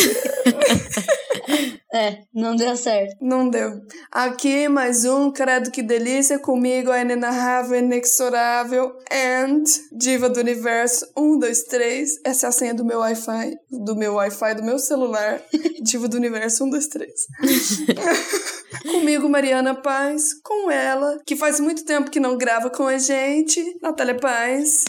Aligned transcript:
É, 1.94 2.18
não 2.34 2.56
deu 2.56 2.76
certo. 2.76 3.16
Não 3.20 3.48
deu. 3.48 3.80
Aqui 4.10 4.68
mais 4.68 5.04
um, 5.04 5.30
credo 5.30 5.70
que 5.70 5.82
delícia, 5.82 6.38
comigo 6.38 6.90
a 6.90 7.00
inenarrável, 7.00 7.78
inexorável 7.78 8.92
and 9.10 9.62
diva 9.92 10.28
do 10.28 10.40
universo, 10.40 11.06
um, 11.16 11.38
dois, 11.38 11.62
três. 11.62 12.20
Essa 12.24 12.46
é 12.46 12.48
a 12.48 12.52
senha 12.52 12.74
do 12.74 12.84
meu 12.84 12.98
Wi-Fi, 12.98 13.56
do 13.70 13.96
meu 13.96 14.14
Wi-Fi, 14.14 14.54
do 14.56 14.64
meu 14.64 14.78
celular. 14.78 15.40
diva 15.82 16.08
do 16.08 16.16
universo, 16.16 16.64
um, 16.64 16.70
dois, 16.70 16.88
três. 16.88 17.26
comigo, 18.90 19.28
Mariana 19.28 19.74
Paz, 19.74 20.34
com 20.42 20.70
ela, 20.70 21.18
que 21.26 21.36
faz 21.36 21.58
muito 21.60 21.84
tempo 21.84 22.10
que 22.10 22.20
não 22.20 22.36
grava 22.36 22.70
com 22.70 22.86
a 22.86 22.98
gente, 22.98 23.62
Natália 23.82 24.16
Paz. 24.16 24.84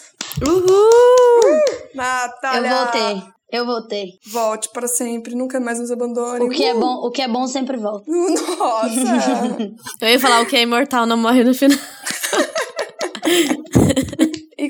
Uhul! 0.45 1.61
Natália! 1.95 2.69
Eu 2.69 2.75
voltei. 2.77 3.23
Eu 3.51 3.65
voltei. 3.65 4.09
Volte 4.31 4.69
para 4.71 4.87
sempre, 4.87 5.33
nunca 5.33 5.59
mais 5.59 5.79
nos 5.79 5.89
abandone. 5.89 6.45
O 6.45 6.49
que 6.49 6.63
é 6.63 6.73
Uh! 6.73 6.79
bom, 6.79 6.95
o 7.07 7.09
que 7.09 7.21
é 7.21 7.27
bom 7.27 7.47
sempre 7.47 7.77
volta. 7.77 8.05
Nossa! 8.09 9.73
Eu 9.99 10.07
ia 10.07 10.19
falar 10.19 10.41
o 10.41 10.45
que 10.45 10.55
é 10.55 10.61
imortal 10.61 11.07
não 11.07 11.17
morre 11.17 11.43
no 11.43 11.53
final. 11.53 11.77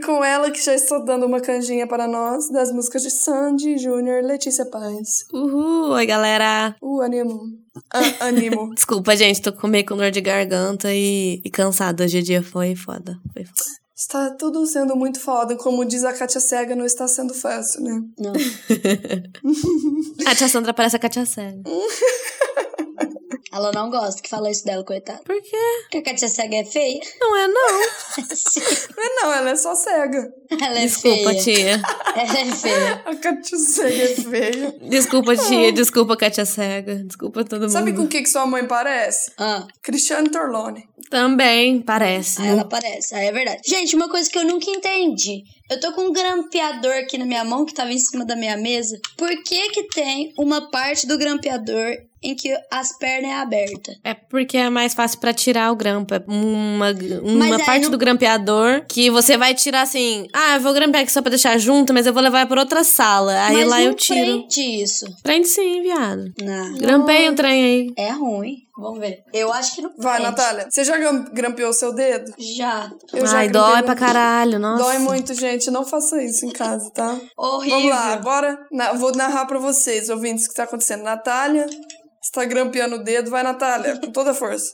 Com 0.09 0.23
ela 0.23 0.49
que 0.49 0.59
já 0.59 0.73
está 0.73 0.98
dando 0.98 1.27
uma 1.27 1.40
canjinha 1.40 1.86
para 1.86 2.08
nós 2.08 2.49
das 2.49 2.72
músicas 2.72 3.04
de 3.04 3.12
Sandy 3.12 3.77
Júnior, 3.77 4.23
Letícia 4.23 4.66
Paz. 4.66 5.23
Uhul! 5.32 5.91
Oi, 5.91 6.04
galera. 6.08 6.76
Uh, 6.82 7.02
animo. 7.02 7.44
Ah, 7.94 8.26
animo. 8.26 8.73
Desculpa, 8.73 9.16
gente, 9.16 9.40
tô 9.40 9.54
com 9.54 9.68
meio 9.68 9.85
com 9.85 9.96
dor 9.96 10.10
de 10.10 10.20
garganta 10.20 10.91
e, 10.91 11.40
e 11.46 11.49
cansada. 11.52 12.05
Hoje 12.05 12.18
o 12.18 12.24
dia 12.24 12.41
foi 12.41 12.76
foda. 12.76 13.20
Foi 13.32 13.46
foda. 13.46 13.70
Está 13.96 14.32
tudo 14.32 14.65
sendo 14.65 14.96
muito 14.96 15.20
foda, 15.20 15.55
como 15.55 15.85
diz 15.85 16.04
a 16.04 16.12
Kátia 16.12 16.41
Cega, 16.41 16.76
não 16.76 16.85
está 16.85 17.07
sendo 17.07 17.35
fácil, 17.35 17.84
né? 17.84 18.02
Não. 18.18 18.34
A 20.26 20.34
tia 20.34 20.49
Sandra 20.49 20.74
parece 20.74 20.96
a 20.96 20.99
Katia 20.99 21.27
Cega. 21.27 21.62
Ela 23.52 23.72
não 23.72 23.90
gosta 23.90 24.22
que 24.22 24.30
fala 24.30 24.52
isso 24.52 24.64
dela, 24.64 24.84
coitada. 24.84 25.22
Por 25.26 25.42
quê? 25.42 25.58
Porque 25.84 25.98
a 25.98 26.04
Katia 26.04 26.28
Cega 26.28 26.58
é 26.58 26.66
feia. 26.66 27.00
Não 27.20 27.36
é, 27.36 27.48
não. 27.48 27.80
Não 28.96 29.04
é 29.04 29.16
não, 29.22 29.34
ela 29.34 29.50
é 29.52 29.55
só 29.55 29.76
cega. 29.76 30.32
ela 30.62 30.80
é 30.80 30.82
Desculpa, 30.82 31.30
feia. 31.32 31.42
tia. 31.44 31.82
Ela 32.16 32.40
é 32.40 32.46
feia. 32.46 33.02
A 33.05 33.16
Kátia 33.16 33.58
Cega 33.58 34.04
é 34.04 34.08
feia. 34.16 34.76
Desculpa, 34.82 35.36
tia. 35.38 35.72
Desculpa, 35.72 36.18
Katia 36.18 36.46
Cega. 36.46 36.96
Desculpa 36.96 37.44
todo 37.44 37.62
mundo. 37.62 37.72
Sabe 37.72 37.94
com 37.94 38.04
o 38.04 38.08
que, 38.08 38.22
que 38.22 38.30
sua 38.30 38.46
mãe 38.46 38.66
parece? 38.66 39.32
Ah, 39.38 39.66
Cristiane 39.82 40.30
Torlone. 40.30 40.88
Também, 41.10 41.82
parece. 41.82 42.42
aí 42.42 42.50
ela 42.50 42.62
aparece. 42.62 43.16
Aí 43.16 43.27
é 43.27 43.32
verdade. 43.32 43.62
Gente, 43.66 43.96
uma 43.96 44.10
coisa 44.10 44.30
que 44.30 44.38
eu 44.38 44.44
nunca 44.46 44.70
entendi. 44.70 45.44
Eu 45.70 45.80
tô 45.80 45.92
com 45.94 46.02
um 46.02 46.12
grampeador 46.14 46.94
aqui 46.94 47.18
na 47.18 47.26
minha 47.26 47.44
mão 47.44 47.66
que 47.66 47.74
tava 47.74 47.92
em 47.92 48.00
cima 48.00 48.26
da 48.26 48.36
minha 48.36 48.58
mesa. 48.58 49.00
Por 49.18 49.30
que 49.44 49.70
que 49.70 49.84
tem 49.84 50.34
uma 50.38 50.70
parte 50.70 51.08
do 51.08 51.18
grampeador 51.18 51.96
em 52.21 52.35
que 52.35 52.53
as 52.71 52.98
pernas 52.98 53.31
é 53.31 53.35
aberta? 53.35 53.93
É 54.03 54.13
porque 54.13 54.57
é 54.57 54.70
mais 54.70 54.93
fácil 54.93 55.20
pra 55.20 55.34
tirar 55.34 55.71
o 55.71 55.75
grampo. 55.75 56.13
É 56.13 56.23
uma, 56.27 56.87
uma 57.23 57.45
aí 57.57 57.65
parte 57.65 57.84
não- 57.84 57.91
do 57.91 57.98
grampeador 57.98 58.85
que 58.87 59.09
você 59.09 59.37
vai 59.37 59.53
tirar 59.53 59.81
assim. 59.81 60.27
Ah, 60.34 60.55
eu 60.55 60.62
vou 60.62 60.73
grampear 60.73 61.03
aqui 61.03 61.12
só 61.12 61.21
pra 61.21 61.29
deixar 61.29 61.57
junto, 61.57 61.93
mas 61.93 62.05
eu 62.05 62.13
vou 62.13 62.21
levar 62.21 62.45
pra 62.47 62.59
outra 62.59 62.84
sala. 62.84 63.34
Aí 63.45 63.55
Mas 63.57 63.67
lá 63.67 63.81
eu 63.81 63.93
tiro. 63.93 64.19
prende 64.47 64.62
isso. 64.84 65.06
Prende 65.23 65.47
sim, 65.47 65.81
viado. 65.81 66.25
Não. 66.41 66.73
Grampei 66.78 67.29
o 67.29 67.35
trem 67.35 67.63
aí. 67.63 67.94
É 67.97 68.12
ruim. 68.12 68.57
Vamos 68.78 69.00
ver. 69.00 69.23
Eu 69.34 69.51
acho 69.51 69.75
que 69.75 69.81
não 69.81 69.91
Vai, 69.97 70.22
prende. 70.22 70.29
Natália. 70.29 70.67
Você 70.69 70.85
já 70.85 70.97
gram- 70.97 71.25
grampeou 71.34 71.73
seu 71.73 71.94
dedo? 71.94 72.31
Já. 72.38 72.90
Eu 73.13 73.25
já 73.28 73.40
Ai, 73.40 73.47
grampei 73.50 73.72
dói 73.74 73.84
pra 73.84 73.96
caralho, 73.96 74.58
nossa. 74.58 74.84
Dói 74.84 75.00
muito, 75.00 75.34
gente. 75.34 75.69
Não 75.69 75.84
faça 75.85 76.24
isso 76.24 76.46
em 76.46 76.50
casa, 76.52 76.90
tá? 76.91 77.18
Horrível. 77.38 77.78
Vamos 77.78 77.90
lá, 77.91 78.13
agora 78.13 78.58
na- 78.72 78.94
vou 78.94 79.12
narrar 79.13 79.46
pra 79.47 79.59
vocês, 79.59 80.08
ouvintes, 80.09 80.46
o 80.46 80.50
que 80.50 80.56
tá 80.56 80.63
acontecendo. 80.63 81.03
Natália 81.03 81.66
está 82.24 82.46
grampeando 82.46 82.96
o 82.96 83.03
dedo. 83.03 83.30
Vai, 83.30 83.44
Natália, 83.44 84.00
com 84.00 84.12
toda 84.12 84.31
a 84.31 84.35
força. 84.35 84.74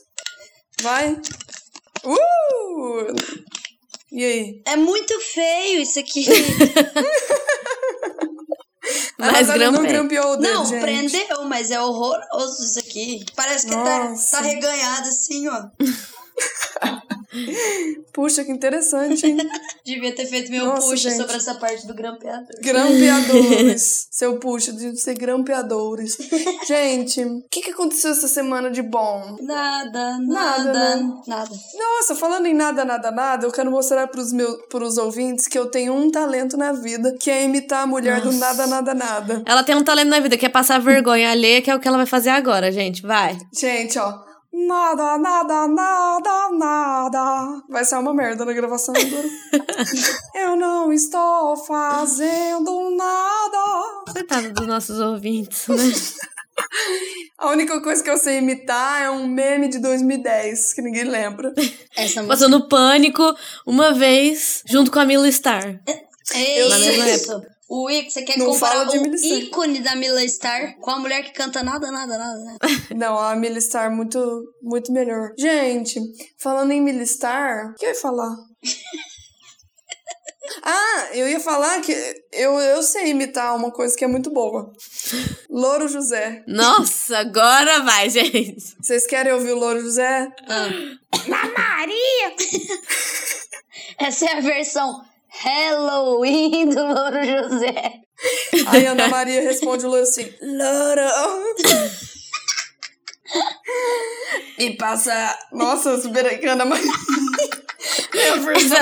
Vai. 0.80 1.12
Uh! 2.04 3.14
E 4.12 4.24
aí? 4.24 4.62
É 4.66 4.76
muito 4.76 5.18
feio 5.20 5.80
isso 5.80 5.98
aqui. 5.98 6.26
Mas 9.18 9.48
não 9.48 9.82
grampeou 9.82 10.32
o 10.32 10.36
dedo, 10.36 10.52
não, 10.52 10.64
gente. 10.66 10.80
prendeu, 10.80 11.44
mas 11.44 11.70
é 11.70 11.80
horroroso 11.80 12.62
isso 12.62 12.78
aqui. 12.78 13.24
Parece 13.34 13.66
que 13.66 13.72
tá, 13.72 14.14
tá 14.30 14.40
reganhado 14.40 15.08
assim, 15.08 15.48
ó. 15.48 15.64
Puxa, 18.12 18.44
que 18.44 18.52
interessante, 18.52 19.26
hein? 19.26 19.36
Devia 19.84 20.14
ter 20.14 20.26
feito 20.26 20.50
meu 20.50 20.66
Nossa, 20.66 20.88
push 20.90 21.00
gente. 21.00 21.16
sobre 21.16 21.36
essa 21.36 21.54
parte 21.54 21.86
do 21.86 21.94
grampeador. 21.94 22.46
Grampeadores. 22.62 24.06
Seu 24.10 24.38
puxa 24.38 24.72
de 24.72 24.96
ser 24.98 25.14
grampeadores. 25.14 26.16
Gente, 26.66 27.22
o 27.24 27.42
que, 27.50 27.60
que 27.62 27.70
aconteceu 27.70 28.12
essa 28.12 28.28
semana 28.28 28.70
de 28.70 28.82
bom? 28.82 29.36
Nada, 29.40 30.18
Nada, 30.18 30.64
nada, 30.64 30.96
né? 30.96 31.12
nada. 31.26 31.50
Nossa, 31.74 32.14
falando 32.14 32.46
em 32.46 32.54
nada, 32.54 32.84
nada, 32.84 33.10
nada, 33.10 33.46
eu 33.46 33.52
quero 33.52 33.70
mostrar 33.70 34.06
pros 34.08 34.32
meus 34.32 34.56
pros 34.68 34.96
ouvintes 34.98 35.46
que 35.46 35.58
eu 35.58 35.66
tenho 35.66 35.92
um 35.94 36.10
talento 36.10 36.56
na 36.56 36.72
vida, 36.72 37.14
que 37.20 37.30
é 37.30 37.44
imitar 37.44 37.84
a 37.84 37.86
mulher 37.86 38.20
do 38.20 38.32
nada, 38.32 38.66
nada, 38.66 38.94
nada. 38.94 39.42
Ela 39.46 39.62
tem 39.62 39.74
um 39.74 39.84
talento 39.84 40.08
na 40.08 40.20
vida 40.20 40.36
que 40.36 40.46
é 40.46 40.48
passar 40.48 40.80
vergonha 40.80 41.30
alheia, 41.30 41.60
que 41.62 41.70
é 41.70 41.74
o 41.74 41.80
que 41.80 41.86
ela 41.88 41.96
vai 41.96 42.06
fazer 42.06 42.30
agora, 42.30 42.72
gente. 42.72 43.02
Vai. 43.02 43.36
Gente, 43.52 43.98
ó. 43.98 44.26
Nada, 44.66 45.16
nada, 45.16 45.68
nada, 45.68 46.48
nada. 46.50 47.62
Vai 47.68 47.84
ser 47.84 47.98
uma 47.98 48.12
merda 48.12 48.44
na 48.44 48.52
gravação 48.52 48.92
agora. 48.96 49.28
eu 50.34 50.56
não 50.56 50.92
estou 50.92 51.56
fazendo 51.56 52.90
nada. 52.96 54.12
Coitado 54.12 54.52
dos 54.52 54.66
nossos 54.66 54.98
ouvintes, 54.98 55.68
né? 55.68 55.76
A 57.38 57.50
única 57.50 57.80
coisa 57.80 58.02
que 58.02 58.10
eu 58.10 58.16
sei 58.16 58.38
imitar 58.38 59.02
é 59.02 59.10
um 59.10 59.28
meme 59.28 59.68
de 59.68 59.78
2010, 59.78 60.74
que 60.74 60.82
ninguém 60.82 61.04
lembra. 61.04 61.52
Essa 61.94 62.22
música. 62.22 62.26
Passou 62.26 62.48
no 62.48 62.66
pânico 62.66 63.22
uma 63.64 63.92
vez, 63.92 64.64
junto 64.66 64.90
com 64.90 64.98
a 64.98 65.04
Mila 65.04 65.30
Star. 65.30 65.78
Eu 66.34 66.68
Na 66.70 66.78
mesma 66.78 67.08
É 67.08 67.14
Isso. 67.14 67.42
O 67.68 67.90
ícone, 67.90 68.10
você 68.10 68.22
quer 68.22 68.38
Não 68.38 68.52
de 68.52 68.98
o 68.98 69.16
ícone 69.16 69.80
da 69.80 69.96
Mila 69.96 70.26
Star 70.28 70.76
com 70.78 70.92
a 70.92 71.00
mulher 71.00 71.24
que 71.24 71.32
canta 71.32 71.64
nada, 71.64 71.90
nada, 71.90 72.16
nada, 72.16 72.38
nada. 72.38 72.58
Não, 72.94 73.18
a 73.18 73.34
Millie 73.34 73.60
Star 73.60 73.90
muito, 73.90 74.54
muito 74.62 74.92
melhor. 74.92 75.32
Gente, 75.36 76.00
falando 76.38 76.70
em 76.70 76.80
Millie 76.80 77.06
Star, 77.06 77.72
o 77.72 77.74
que 77.74 77.84
eu 77.84 77.90
ia 77.90 77.94
falar? 77.96 78.36
ah, 80.62 81.08
eu 81.12 81.28
ia 81.28 81.40
falar 81.40 81.80
que 81.80 81.92
eu, 82.32 82.56
eu 82.60 82.80
sei 82.84 83.08
imitar 83.08 83.56
uma 83.56 83.72
coisa 83.72 83.96
que 83.96 84.04
é 84.04 84.08
muito 84.08 84.30
boa. 84.30 84.72
Louro 85.50 85.88
José. 85.88 86.44
Nossa, 86.46 87.18
agora 87.18 87.80
vai, 87.80 88.08
gente. 88.08 88.76
Vocês 88.80 89.04
querem 89.06 89.32
ouvir 89.32 89.50
o 89.50 89.58
Louro 89.58 89.80
José? 89.80 90.28
Ah. 90.48 90.68
Na 91.26 91.48
Maria! 91.48 92.32
Essa 93.98 94.26
é 94.26 94.38
a 94.38 94.40
versão 94.40 95.04
Halloween 95.38 96.68
do 96.68 96.82
Louro 96.82 97.24
José. 97.24 97.92
Aí 98.68 98.86
a 98.86 98.92
Ana 98.92 99.08
Maria 99.08 99.42
responde 99.42 99.84
o 99.84 99.88
Louro 99.88 100.02
assim: 100.02 100.32
Louro! 100.42 101.00
e 104.58 104.76
passa. 104.76 105.38
Nossa, 105.52 105.90
a 105.90 106.52
Ana 106.52 106.64
Maria. 106.64 106.92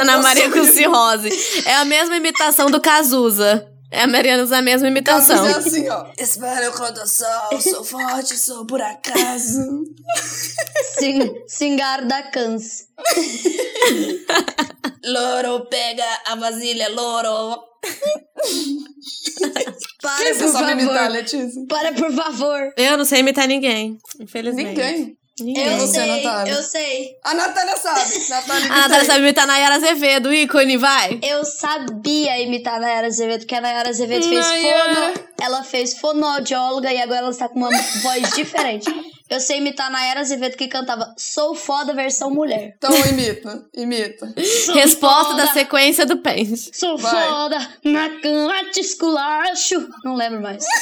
Ana 0.01 0.19
Maria 0.19 0.51
com 0.51 0.65
cirrose. 0.65 1.31
É 1.67 1.75
a 1.75 1.85
mesma 1.85 2.17
imitação 2.17 2.71
do 2.71 2.81
Cazuza. 2.81 3.69
É 3.91 4.03
a 4.03 4.07
Mariana 4.09 4.43
usa 4.43 4.59
a 4.59 4.63
mesma 4.63 4.89
imitação. 4.89 5.47
É 5.47 5.53
assim, 5.53 5.89
ó. 5.89 6.07
Espera 6.19 6.73
quando 6.73 6.99
eu 6.99 7.07
sou, 7.07 7.61
sou 7.61 7.85
forte, 7.85 8.37
sou 8.37 8.67
por 8.67 8.83
acaso. 8.83 9.85
Sing, 10.99 11.33
Singar 11.47 12.05
da 12.05 12.25
Cans. 12.25 12.89
Louro, 15.07 15.67
pega 15.67 16.05
a 16.27 16.35
vasilha, 16.37 16.89
louro. 16.91 17.63
Para, 20.01 20.17
Quem 20.25 20.35
você 20.35 20.45
por 20.45 20.53
sabe 20.53 20.73
imitar, 20.73 20.95
favor. 20.97 21.11
Letícia? 21.13 21.63
Para, 21.69 21.93
por 21.93 22.13
favor. 22.13 22.73
Eu 22.77 22.97
não 22.97 23.05
sei 23.05 23.21
imitar 23.21 23.47
ninguém, 23.49 23.99
infelizmente. 24.21 24.69
Ninguém. 24.69 25.17
Ninguém. 25.41 25.67
Eu 25.67 25.79
você, 25.81 25.95
sei, 26.01 26.07
Natália? 26.07 26.53
eu 26.53 26.63
sei. 26.63 27.11
A 27.25 27.35
Natália 27.35 27.77
sabe. 27.77 28.19
Natália 28.31 28.67
A 28.73 28.77
Natália 28.77 29.05
sabe 29.05 29.19
imitar 29.21 29.47
Nayara 29.47 29.75
Azevedo, 29.77 30.33
ícone, 30.33 30.77
vai. 30.77 31.19
Eu 31.23 31.45
sabia 31.45 32.41
imitar 32.41 32.75
a 32.77 32.81
Nayara 32.81 33.07
Azevedo, 33.09 33.41
porque 33.41 33.55
a 33.57 33.61
Nayara 33.61 33.89
Azevedo 33.89 34.29
fez 34.29 34.47
Nayara. 34.47 34.95
fono... 34.95 35.29
Ela 35.43 35.65
fez 35.65 35.99
fonoaudióloga 35.99 36.93
e 36.93 37.01
agora 37.03 37.19
ela 37.21 37.31
está 37.31 37.49
com 37.49 37.59
uma 37.59 37.71
voz 38.03 38.31
diferente. 38.35 38.89
Eu 39.29 39.41
sei 39.41 39.57
imitar 39.57 39.87
a 39.87 39.91
Nayara 39.91 40.21
Azevedo 40.21 40.57
que 40.57 40.69
cantava 40.69 41.15
Sou 41.17 41.55
Foda 41.55 41.95
versão 41.95 42.31
mulher. 42.31 42.75
Então 42.77 42.91
imita, 43.07 43.67
imita. 43.75 44.33
Resposta 44.75 45.31
foda. 45.31 45.47
da 45.47 45.53
sequência 45.53 46.05
do 46.05 46.19
pente. 46.19 46.71
Sou 46.77 46.99
Vai. 46.99 47.27
foda, 47.29 47.59
na 47.85 48.21
cama 48.21 48.65
te 48.71 48.81
esculacho. 48.81 49.89
Não 50.05 50.15
lembro 50.15 50.43
mais. 50.43 50.65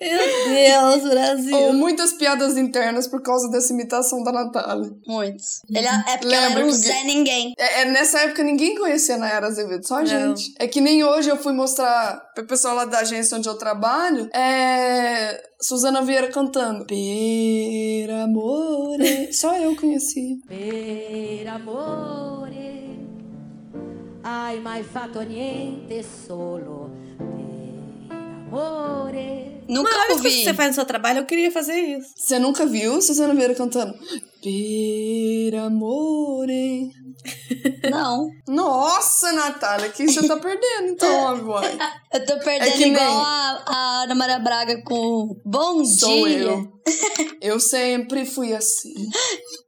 Meu 0.00 0.98
Deus, 1.00 1.10
Brasil. 1.10 1.56
Ou 1.56 1.72
muitas 1.72 2.12
piadas 2.12 2.56
internas 2.56 3.06
por 3.08 3.20
causa 3.22 3.50
dessa 3.50 3.72
imitação 3.72 4.22
da 4.22 4.30
Natália. 4.32 4.90
Muitos. 5.06 5.62
Ele, 5.68 5.86
é 5.86 6.16
porque 6.16 6.34
ela 6.34 6.46
Lembra 6.46 6.60
era 6.60 6.64
um 6.66 6.68
que- 6.70 6.76
Zé 6.76 7.04
Ninguém. 7.04 7.54
É, 7.58 7.80
é, 7.82 7.84
nessa 7.86 8.20
época 8.20 8.42
ninguém 8.42 8.76
conhecia 8.76 9.16
a 9.16 9.18
Nayara 9.18 9.46
Azevedo, 9.48 9.86
só 9.86 9.96
a 9.96 9.98
Não. 10.00 10.06
gente. 10.06 10.54
É 10.58 10.66
que 10.68 10.80
nem 10.80 11.02
hoje 11.04 11.28
eu 11.28 11.36
fui 11.36 11.52
mostrar 11.52 12.20
pro 12.34 12.46
pessoal 12.46 12.74
lá 12.76 12.84
da 12.84 13.00
agência 13.00 13.36
onde 13.36 13.48
eu 13.48 13.54
trabalho, 13.56 14.28
é. 14.34 15.42
Suzana 15.60 16.02
Vieira 16.02 16.28
cantando. 16.28 16.84
Per 16.86 18.10
amore. 18.10 19.32
Só 19.32 19.56
eu 19.56 19.74
conheci. 19.74 20.40
Per 20.46 21.48
amore 21.48 22.78
hai 24.22 24.60
mai 24.60 24.82
fatto 24.84 25.20
niente 25.22 26.04
solo 26.04 26.90
amore. 28.52 29.62
Nunca 29.68 29.90
Uma 29.90 30.06
vez 30.06 30.20
que 30.20 30.26
ouvi. 30.26 30.44
você 30.44 30.54
faz 30.54 30.68
no 30.70 30.74
seu 30.76 30.84
trabalho, 30.86 31.18
eu 31.18 31.26
queria 31.26 31.50
fazer 31.50 31.74
isso. 31.74 32.12
Você 32.16 32.38
nunca 32.38 32.64
viu 32.64 33.00
Suzana 33.02 33.34
Vieira 33.34 33.54
cantando? 33.54 33.94
Per 34.42 35.54
amore. 35.56 36.90
Não. 37.90 38.30
Nossa, 38.46 39.32
Natália, 39.32 39.88
que 39.90 40.06
você 40.06 40.26
tá 40.26 40.36
perdendo 40.36 40.88
então, 40.92 41.38
boy. 41.44 41.62
Eu 42.12 42.24
tô 42.26 42.38
perdendo 42.38 42.68
É 42.68 42.70
que 42.72 42.78
nem- 42.86 42.92
igual 42.94 43.20
a, 43.20 43.62
a 43.66 44.02
Ana 44.04 44.14
Maria 44.14 44.38
Braga 44.38 44.82
com 44.82 45.36
Bom 45.44 45.84
Sou 45.84 46.26
Dia. 46.26 46.38
eu. 46.38 46.72
Eu 47.40 47.60
sempre 47.60 48.24
fui 48.24 48.54
assim. 48.54 48.94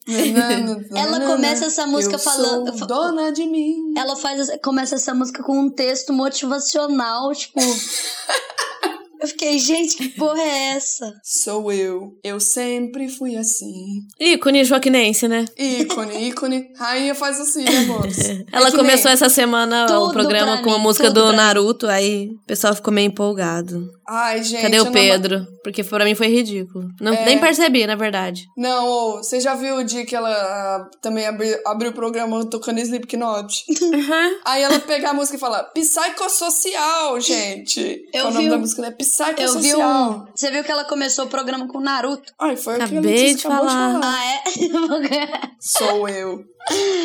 Ela 0.97 1.21
começa 1.27 1.67
essa 1.67 1.87
música 1.87 2.15
eu 2.17 2.19
falando- 2.19 2.77
Sou 2.79 2.87
dona 2.87 3.31
de 3.33 3.47
mim. 3.47 3.93
Ela 3.97 4.17
faz, 4.17 4.49
começa 4.63 4.95
essa 4.95 5.13
música 5.15 5.43
com 5.43 5.59
um 5.59 5.71
texto 5.71 6.13
motivacional, 6.13 7.33
tipo. 7.35 7.61
eu 9.21 9.29
fiquei, 9.29 9.59
gente, 9.59 9.97
que 9.97 10.09
porra 10.11 10.41
é 10.41 10.69
essa? 10.77 11.13
Sou 11.25 11.73
eu. 11.73 12.13
Eu 12.25 12.41
sempre 12.41 13.09
fui 13.09 13.37
assim. 13.37 14.01
Ícone 14.19 14.65
joaquinense, 14.65 15.29
né? 15.29 15.45
Ícone, 15.59 16.29
ícone. 16.29 16.65
Rainha 16.77 17.15
faz 17.15 17.39
assim, 17.41 17.65
né, 17.65 17.81
moço? 17.87 18.21
Ela 18.53 18.69
É 18.69 18.73
começou 18.73 19.05
nem- 19.07 19.13
essa 19.15 19.29
semana 19.29 19.87
o 20.01 20.11
programa 20.13 20.63
com 20.63 20.73
a 20.73 20.79
música 20.79 21.11
do 21.11 21.29
mim. 21.31 21.37
Naruto, 21.37 21.87
aí 21.87 22.31
o 22.31 22.47
pessoal 22.47 22.75
ficou 22.75 22.93
meio 22.93 23.07
empolgado. 23.09 23.91
Ai, 24.13 24.43
gente. 24.43 24.63
Cadê 24.63 24.81
o 24.81 24.91
Pedro? 24.91 25.47
Porque 25.63 25.85
pra 25.85 26.05
mim 26.05 26.17
foi 26.17 26.27
ridículo. 26.27 26.89
Não, 27.01 27.13
É. 27.15 27.25
Nem 27.25 27.39
percebi, 27.39 27.87
na 27.87 27.95
verdade. 27.95 28.45
Não, 28.57 29.19
você 29.19 29.39
já 29.39 29.55
viu 29.55 29.77
o 29.77 29.85
dia 29.85 30.05
que 30.05 30.17
ela 30.17 30.29
ah, 30.31 30.89
também 31.01 31.27
abri- 31.27 31.61
abriu 31.65 31.91
o 31.91 31.95
programa 31.95 32.45
tocando 32.51 32.81
Slipknot? 32.81 33.65
Uhum. 33.81 34.39
Aí 34.45 34.63
ela 34.63 34.81
pega 34.81 35.11
a 35.11 35.15
música 35.15 35.37
e 35.37 35.41
fala, 35.41 35.63
psicossocial, 35.63 37.21
gente. 37.21 38.03
Eu 38.13 38.21
é 38.23 38.25
o 38.25 38.31
nome 38.33 38.45
vi 38.45 38.51
da 38.51 38.59
música, 38.59 38.83
né? 38.83 38.89
Eu 38.89 38.97
Psicossocial. 38.97 40.13
vi 40.13 40.19
um. 40.19 40.25
Você 40.35 40.51
viu 40.51 40.65
que 40.65 40.73
ela 40.73 40.85
começou 40.85 41.27
o 41.27 41.29
programa 41.29 41.69
com 41.69 41.79
Naruto? 41.79 42.33
Ai, 42.41 42.57
foi 42.57 42.75
Acabei 42.77 43.01
que 43.29 43.35
de 43.37 43.43
falar. 43.43 43.61
de 43.95 44.01
falar. 44.01 44.01
Ah, 44.03 44.25
é? 44.27 45.51
Sou 45.61 46.09
eu. 46.09 46.45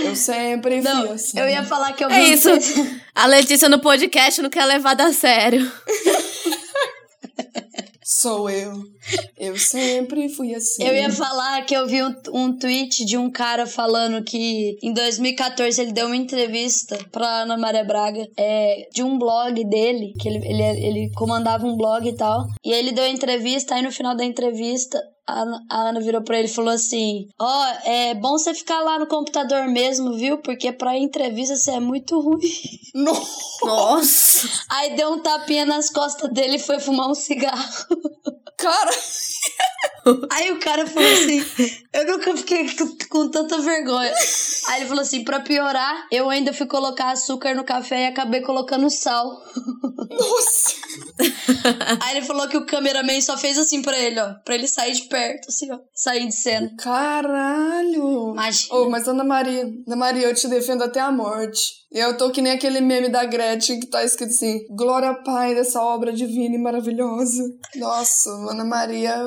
Eu 0.03 0.15
sempre 0.15 0.81
fui 0.81 0.93
Não, 0.93 1.11
assim. 1.13 1.39
eu 1.39 1.47
ia 1.49 1.63
falar 1.63 1.93
que 1.93 2.03
eu 2.03 2.09
vi 2.09 2.15
É 2.15 2.23
isso. 2.23 2.49
A 3.13 3.25
Letícia 3.25 3.69
no 3.69 3.79
podcast 3.79 4.41
não 4.41 4.49
quer 4.49 4.65
levar 4.65 4.99
a 4.99 5.13
sério. 5.13 5.71
Sou 8.25 8.49
eu. 8.49 8.73
Eu 9.37 9.55
sempre 9.55 10.27
fui 10.29 10.55
assim. 10.55 10.83
Eu 10.83 10.95
ia 10.95 11.11
falar 11.11 11.61
que 11.63 11.75
eu 11.75 11.85
vi 11.85 12.01
um, 12.01 12.15
um 12.33 12.57
tweet 12.57 13.05
de 13.05 13.15
um 13.19 13.29
cara 13.29 13.67
falando 13.67 14.23
que 14.23 14.79
em 14.81 14.91
2014 14.91 15.79
ele 15.79 15.91
deu 15.91 16.07
uma 16.07 16.15
entrevista 16.15 16.97
pra 17.11 17.43
Ana 17.43 17.55
Maria 17.55 17.83
Braga 17.83 18.27
é, 18.35 18.87
de 18.91 19.03
um 19.03 19.19
blog 19.19 19.63
dele, 19.65 20.11
que 20.19 20.27
ele, 20.27 20.39
ele, 20.43 20.63
ele 20.63 21.11
comandava 21.13 21.67
um 21.67 21.77
blog 21.77 22.09
e 22.09 22.15
tal. 22.15 22.47
E 22.65 22.73
ele 22.73 22.93
deu 22.93 23.03
a 23.03 23.09
entrevista, 23.09 23.75
aí 23.75 23.83
no 23.83 23.91
final 23.91 24.17
da 24.17 24.25
entrevista. 24.25 24.99
A 25.27 25.41
Ana, 25.89 25.99
virou 25.99 26.21
pra 26.21 26.37
ele 26.37 26.47
e 26.47 26.53
falou 26.53 26.71
assim: 26.73 27.27
Ó, 27.39 27.65
é 27.83 28.13
bom 28.13 28.37
você 28.37 28.53
ficar 28.53 28.79
lá 28.81 28.99
no 28.99 29.07
computador 29.07 29.67
mesmo, 29.67 30.13
viu? 30.15 30.37
Porque 30.37 30.71
pra 30.71 30.97
entrevista 30.97 31.55
você 31.55 31.71
é 31.71 31.79
muito 31.79 32.19
ruim. 32.19 32.39
No- 32.93 33.11
Nossa. 33.65 34.47
Aí 34.69 34.95
deu 34.95 35.13
um 35.13 35.19
tapinha 35.19 35.65
nas 35.65 35.89
costas 35.89 36.31
dele 36.31 36.57
e 36.57 36.59
foi 36.59 36.79
fumar 36.79 37.09
um 37.09 37.15
cigarro. 37.15 37.65
Cara, 38.57 38.91
Aí 40.31 40.51
o 40.51 40.59
cara 40.59 40.85
falou 40.85 41.09
assim: 41.11 41.43
Eu 41.91 42.05
nunca 42.05 42.35
fiquei 42.37 42.67
com, 43.09 43.29
tanta 43.29 43.59
vergonha. 43.59 44.13
Aí 44.67 44.81
ele 44.81 44.87
falou 44.87 45.01
assim: 45.01 45.23
Pra 45.23 45.39
piorar, 45.39 46.07
eu 46.11 46.29
ainda 46.29 46.53
fui 46.53 46.67
colocar 46.67 47.11
açúcar 47.11 47.55
no 47.55 47.63
café 47.63 48.03
e 48.03 48.07
acabei 48.07 48.41
colocando 48.41 48.89
sal. 48.89 49.41
nossa. 50.09 50.75
Aí 52.01 52.17
ele 52.17 52.25
falou 52.25 52.47
que 52.47 52.57
o 52.57 52.65
cameraman 52.65 53.19
só 53.21 53.37
fez 53.37 53.57
assim 53.57 53.81
pra 53.81 53.97
ele, 53.97 54.19
ó. 54.19 54.33
Pra 54.45 54.55
ele 54.55 54.67
sair 54.67 54.93
de 54.93 55.03
perto, 55.03 55.47
assim, 55.49 55.71
ó. 55.71 55.79
Sair 55.93 56.27
de 56.27 56.35
cena. 56.35 56.71
Caralho. 56.77 58.31
Imagina. 58.33 58.75
Oh, 58.75 58.89
mas 58.89 59.07
Ana 59.07 59.23
Maria, 59.23 59.63
Ana 59.87 59.95
Maria, 59.95 60.27
eu 60.27 60.35
te 60.35 60.47
defendo 60.47 60.83
até 60.83 60.99
a 60.99 61.11
morte. 61.11 61.85
Eu 61.91 62.17
tô 62.17 62.29
que 62.29 62.41
nem 62.41 62.51
aquele 62.51 62.81
meme 62.81 63.07
da 63.07 63.23
Gretchen 63.23 63.79
que 63.79 63.87
tá 63.87 64.03
escrito 64.03 64.31
assim: 64.31 64.65
Glória 64.69 65.13
Pai 65.23 65.55
dessa 65.55 65.81
obra 65.81 66.11
divina 66.11 66.55
e 66.55 66.61
maravilhosa. 66.61 67.43
Nossa, 67.75 68.29
Ana 68.49 68.65
Maria 68.65 69.11
é 69.11 69.23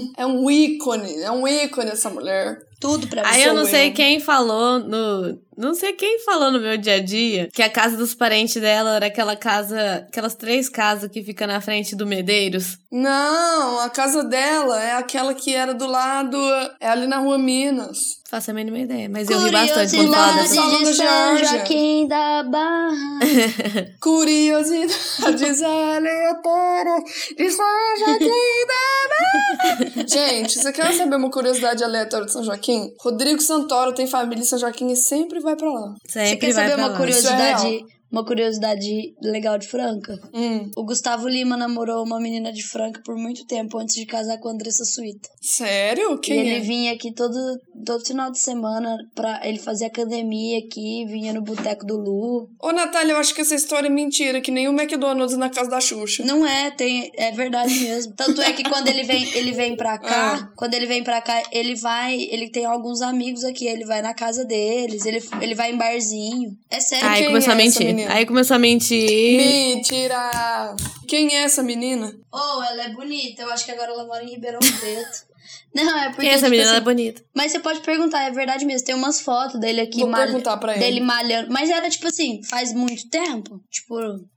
um, 0.00 0.12
é 0.16 0.26
um 0.26 0.50
ícone, 0.50 1.22
é 1.22 1.30
um 1.30 1.46
ícone 1.46 1.90
essa 1.90 2.10
mulher. 2.10 2.66
Tudo 2.80 3.06
pra 3.08 3.22
mim. 3.22 3.28
Aí 3.30 3.42
eu 3.42 3.54
não 3.54 3.66
sei 3.66 3.90
quem 3.90 4.20
falou 4.20 4.78
no. 4.78 5.38
Não 5.60 5.74
sei 5.74 5.92
quem 5.92 6.20
falou 6.20 6.50
no 6.50 6.58
meu 6.58 6.78
dia 6.78 6.94
a 6.94 7.02
dia 7.02 7.50
que 7.52 7.62
a 7.62 7.68
casa 7.68 7.94
dos 7.94 8.14
parentes 8.14 8.60
dela 8.60 8.96
era 8.96 9.06
aquela 9.06 9.36
casa. 9.36 10.06
Aquelas 10.08 10.34
três 10.34 10.70
casas 10.70 11.10
que 11.10 11.22
fica 11.22 11.46
na 11.46 11.60
frente 11.60 11.94
do 11.94 12.06
Medeiros. 12.06 12.78
Não, 12.90 13.78
a 13.80 13.90
casa 13.90 14.24
dela 14.24 14.82
é 14.82 14.96
aquela 14.96 15.34
que 15.34 15.54
era 15.54 15.74
do 15.74 15.86
lado, 15.86 16.36
é 16.80 16.88
ali 16.88 17.06
na 17.06 17.18
rua 17.18 17.38
Minas. 17.38 18.20
Faço 18.30 18.52
a 18.52 18.54
mínima 18.54 18.78
ideia, 18.78 19.08
mas 19.08 19.28
eu 19.28 19.40
ri 19.40 19.50
bastante 19.50 19.96
quando 19.96 20.12
dessa. 20.12 20.54
Falando 20.54 20.78
de 20.78 20.84
da 20.84 20.94
São. 20.94 21.36
Joaquim 21.36 22.06
da 22.06 22.44
Barra. 22.44 23.18
Curiosidades 24.00 25.62
aleatórias 25.62 27.04
de 27.36 27.50
São 27.50 27.96
Joaquim 27.98 28.66
da 28.68 29.08
Barra. 29.10 30.06
Gente, 30.06 30.60
você 30.60 30.72
quer 30.72 30.92
saber 30.92 31.16
uma 31.16 31.28
curiosidade 31.28 31.82
aleatória 31.82 32.26
de 32.26 32.32
São 32.32 32.44
Joaquim? 32.44 32.94
Rodrigo 33.00 33.40
Santoro 33.40 33.92
tem 33.92 34.06
família 34.06 34.42
em 34.42 34.46
São 34.46 34.60
Joaquim 34.60 34.92
e 34.92 34.96
sempre 34.96 35.40
vai 35.40 35.49
pra 35.56 35.70
lá. 35.70 35.94
Você 36.06 36.26
Sempre 36.26 36.46
quer 36.48 36.52
vai 36.54 36.68
saber 36.68 36.80
uma 36.82 36.88
lá. 36.88 36.96
curiosidade? 36.96 37.76
É 37.76 37.80
Uma 38.12 38.24
curiosidade 38.24 39.14
legal 39.22 39.56
de 39.56 39.68
Franca? 39.68 40.18
Hum, 40.34 40.68
O 40.76 40.84
Gustavo 40.84 41.28
Lima 41.28 41.56
namorou 41.56 42.04
uma 42.04 42.18
menina 42.20 42.52
de 42.52 42.62
Franca 42.66 43.00
por 43.04 43.16
muito 43.16 43.46
tempo 43.46 43.78
antes 43.78 43.94
de 43.94 44.04
casar 44.04 44.38
com 44.38 44.48
a 44.48 44.52
Andressa 44.52 44.84
Suíta. 44.84 45.28
sério? 45.40 46.14
E 46.14 46.18
Quem 46.18 46.40
ele 46.40 46.56
é? 46.56 46.60
vinha 46.60 46.92
aqui 46.92 47.12
todo, 47.14 47.36
todo 47.84 48.04
final 48.04 48.30
de 48.30 48.38
semana 48.38 48.96
pra. 49.14 49.40
Ele 49.44 49.58
fazia 49.58 49.86
academia 49.86 50.58
aqui, 50.58 51.04
vinha 51.06 51.32
no 51.32 51.42
Boteco 51.42 51.84
do 51.86 51.96
Lu. 51.96 52.48
Ô, 52.60 52.72
Natália, 52.72 53.12
eu 53.12 53.16
acho 53.18 53.34
que 53.34 53.40
essa 53.40 53.54
história 53.54 53.86
é 53.88 53.90
mentira, 53.90 54.40
que 54.40 54.50
nem 54.50 54.68
o 54.68 54.72
McDonald's 54.72 55.36
na 55.36 55.48
casa 55.50 55.70
da 55.70 55.80
Xuxa. 55.80 56.24
Não 56.24 56.46
é, 56.46 56.70
tem, 56.70 57.10
é 57.16 57.30
verdade 57.32 57.74
mesmo. 57.80 58.12
Tanto 58.14 58.40
é 58.42 58.52
que 58.52 58.62
quando 58.64 58.88
ele 58.88 59.02
vem, 59.04 59.22
ele 59.34 59.52
vem 59.52 59.76
pra 59.76 59.96
cá, 59.98 60.34
Ah. 60.42 60.52
quando 60.56 60.74
ele 60.74 60.86
vem 60.86 61.02
pra 61.02 61.20
cá, 61.20 61.42
ele 61.52 61.74
vai. 61.74 62.14
Ele 62.30 62.48
tem 62.50 62.64
alguns 62.64 63.00
amigos 63.02 63.44
aqui, 63.44 63.66
ele 63.66 63.84
vai 63.84 64.02
na 64.02 64.14
casa 64.14 64.44
deles, 64.44 65.04
ele, 65.06 65.22
ele 65.40 65.54
vai 65.54 65.72
em 65.72 65.76
barzinho. 65.76 66.56
É 66.70 66.80
sério. 66.80 67.08
Aí 67.08 67.26
começou 67.26 67.50
é 67.50 67.54
a 67.54 67.56
mentir. 67.56 68.10
Aí 68.10 68.26
começou 68.26 68.54
a 68.56 68.58
mentir. 68.58 69.38
Mentira! 69.38 70.74
Quem 71.08 71.34
é 71.36 71.42
essa 71.42 71.62
menina? 71.62 72.12
Oh, 72.32 72.62
ela 72.62 72.84
é 72.84 72.88
bonita. 72.90 73.42
Eu 73.42 73.50
acho 73.50 73.64
que 73.64 73.72
agora 73.72 73.90
ela 73.92 74.04
mora 74.06 74.22
em 74.22 74.30
Ribeirão 74.30 74.60
Preto. 74.60 75.29
Não, 75.74 75.98
é 75.98 76.06
porque. 76.08 76.22
Quem 76.22 76.30
é 76.30 76.34
essa 76.34 76.46
tipo 76.46 76.50
menina? 76.50 76.68
Ela 76.70 76.74
é 76.74 76.76
assim, 76.78 76.84
bonita. 76.84 77.22
Mas 77.34 77.52
você 77.52 77.60
pode 77.60 77.80
perguntar, 77.80 78.22
é 78.24 78.30
verdade 78.30 78.64
mesmo. 78.64 78.84
Tem 78.86 78.94
umas 78.94 79.20
fotos 79.20 79.60
dele 79.60 79.80
aqui 79.80 80.00
Vou 80.00 80.08
malha- 80.08 80.24
perguntar 80.26 80.56
pra 80.56 80.72
ele. 80.72 80.80
dele 80.84 81.00
malhando. 81.00 81.50
Mas 81.52 81.70
era 81.70 81.88
tipo 81.88 82.08
assim, 82.08 82.42
faz 82.42 82.72
muito 82.72 83.08
tempo? 83.08 83.60
Tipo, 83.70 83.94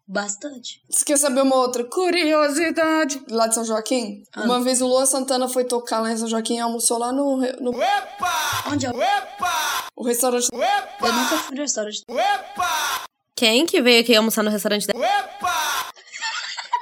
bastante. 0.07 0.81
Você 0.89 1.03
quer 1.03 1.17
saber 1.17 1.41
uma 1.41 1.55
outra 1.55 1.83
curiosidade 1.83 3.19
lá 3.29 3.47
de 3.47 3.55
São 3.55 3.65
Joaquim? 3.65 4.23
Ah. 4.31 4.43
Uma 4.43 4.61
vez 4.61 4.81
o 4.81 4.87
Luan 4.87 5.05
Santana 5.07 5.47
foi 5.49 5.63
tocar 5.63 6.01
lá 6.01 6.11
em 6.11 6.17
São 6.17 6.27
Joaquim 6.27 6.57
e 6.57 6.59
almoçou 6.59 6.99
lá 6.99 7.11
no, 7.11 7.37
no 7.37 7.71
Onde 8.71 8.85
é 8.85 8.91
o. 8.91 8.95
o 9.95 10.03
restaurante. 10.05 10.47
Eu 10.51 11.13
nunca 11.13 11.37
fui 11.37 11.55
no 11.55 11.61
restaurante. 11.61 12.03
Quem 13.35 13.65
que 13.65 13.81
veio 13.81 14.01
aqui 14.01 14.15
almoçar 14.15 14.43
no 14.43 14.51
restaurante 14.51 14.85
dela? 14.85 15.03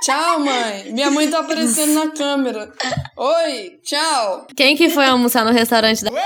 Tchau, 0.02 0.40
mãe. 0.40 0.92
Minha 0.94 1.12
mãe 1.12 1.30
tá 1.30 1.40
aparecendo 1.40 1.94
na 1.94 2.10
câmera. 2.12 2.74
Oi, 3.16 3.80
tchau. 3.84 4.48
Quem 4.56 4.76
que 4.76 4.90
foi 4.90 5.06
almoçar 5.06 5.46
no 5.46 5.52
restaurante 5.52 6.04
dela? 6.04 6.20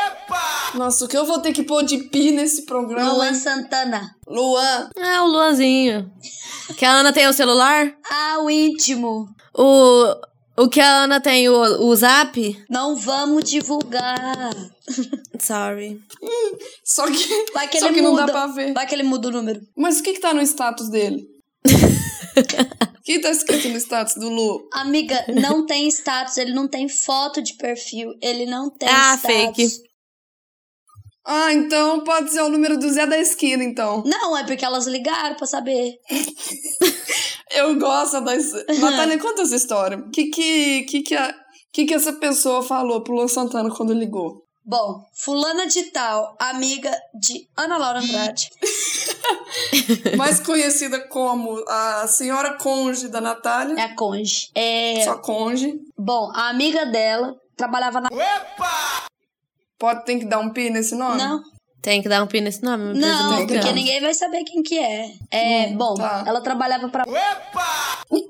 Nossa, 0.76 1.04
o 1.04 1.08
que 1.10 1.18
eu 1.18 1.26
vou 1.26 1.40
ter 1.40 1.52
que 1.52 1.64
pôr 1.64 1.84
de 1.84 1.98
pi 2.10 2.32
nesse 2.32 2.66
programa? 2.66 3.12
Luan 3.12 3.34
Santana. 3.34 4.12
Luan. 4.28 4.90
Ah, 4.98 5.24
o 5.24 5.28
Luanzinho. 5.28 6.10
Que 6.78 6.86
a 6.86 6.92
Ana 6.92 7.12
tem 7.12 7.28
o 7.28 7.34
celular? 7.34 7.92
Ah, 8.10 8.38
o 8.42 8.50
íntimo. 8.50 9.28
O. 9.54 10.16
O 10.58 10.70
que 10.70 10.80
a 10.80 11.04
Ana 11.04 11.20
tem, 11.20 11.50
o, 11.50 11.54
o 11.86 11.94
zap? 11.98 12.64
Não 12.70 12.96
vamos 12.96 13.44
divulgar. 13.44 14.56
Sorry. 15.38 16.00
Só 16.82 17.06
que, 17.08 17.52
Vai 17.54 17.68
que 17.68 17.78
só 17.78 17.88
ele 17.88 17.96
que 17.96 18.02
não 18.02 18.12
muda. 18.12 18.26
dá 18.28 18.32
pra 18.32 18.48
ver. 18.48 18.74
Vai 18.74 18.88
que 18.88 18.96
ele 18.96 19.04
muda 19.04 19.28
o 19.28 19.32
número. 19.32 19.60
Mas 19.76 20.00
o 20.00 20.04
que 20.04 20.14
que 20.14 20.22
tá 20.22 20.34
no 20.34 20.42
status 20.42 20.88
dele? 20.90 21.26
que 23.06 23.20
tá 23.20 23.30
escrito 23.30 23.70
no 23.70 23.78
status 23.78 24.16
do 24.16 24.28
Lu? 24.30 24.68
Amiga, 24.74 25.24
não 25.28 25.64
tem 25.66 25.88
status, 25.88 26.38
ele 26.38 26.54
não 26.54 26.68
tem 26.68 26.90
foto 26.90 27.40
de 27.40 27.54
perfil, 27.54 28.12
ele 28.20 28.48
não 28.48 28.70
tem 28.70 28.90
Ah, 28.90 29.16
status. 29.16 29.36
fake. 29.36 29.70
Ah, 31.28 31.54
então 31.54 32.04
pode 32.04 32.32
ser 32.32 32.42
o 32.42 32.50
número 32.50 32.78
do 32.78 32.92
Zé 32.92 33.06
da 33.06 33.18
esquina, 33.18 33.64
então. 33.64 34.04
Não, 34.06 34.36
é 34.36 34.44
porque 34.44 34.66
elas 34.66 34.88
ligaram 34.88 35.36
pra 35.36 35.46
saber. 35.48 35.94
Eu 37.52 37.76
gosto 37.80 38.22
da... 38.22 38.34
Natália, 38.80 39.20
conta 39.20 39.44
essa 39.44 39.56
história. 39.56 39.98
O 40.00 40.10
que 40.10 40.26
que, 40.26 40.84
que, 40.84 41.02
que, 41.04 41.16
a... 41.16 41.34
que 41.72 41.86
que 41.86 41.94
essa 41.94 42.14
pessoa 42.14 42.62
falou 42.64 43.02
pro 43.04 43.14
Luan 43.14 43.28
Santana 43.28 43.70
quando 43.70 43.94
ligou? 43.94 44.44
Bom, 44.68 45.00
fulana 45.14 45.68
de 45.68 45.84
tal, 45.92 46.36
amiga 46.40 46.92
de 47.20 47.48
Ana 47.56 47.78
Laura 47.78 48.00
Andrade. 48.00 48.50
Mais 50.18 50.40
conhecida 50.40 51.00
como 51.08 51.64
a 51.68 52.08
senhora 52.08 52.58
conge 52.58 53.08
da 53.08 53.22
Natália. 53.22 53.76
É 53.80 53.84
a 53.84 53.96
conge. 53.96 54.50
É, 54.56 55.02
Só 55.04 55.18
conge. 55.18 55.80
bom, 55.98 56.32
a 56.34 56.50
amiga 56.50 56.86
dela 56.86 57.36
trabalhava 57.56 58.02
na... 58.02 58.10
Pode 59.78 60.06
ter 60.06 60.20
que 60.20 60.26
dar 60.26 60.40
um 60.40 60.52
pi 60.52 60.70
nesse 60.70 60.96
nome? 60.96 61.18
Não, 61.18 61.44
Tem 61.86 62.02
que 62.02 62.10
dar 62.10 62.24
um 62.24 62.26
pi 62.28 62.42
nesse 62.42 62.64
nome. 62.64 62.98
não, 63.00 63.46
porque 63.46 63.72
ninguém 63.72 64.02
vai 64.02 64.12
saber 64.16 64.44
quem 64.44 64.64
que 64.64 64.76
é. 64.78 65.06
É, 65.30 65.68
Hum, 65.68 65.78
bom, 65.78 65.94
tá. 65.94 66.24
ela 66.26 66.42
trabalhava 66.42 66.90
pra... 66.90 67.04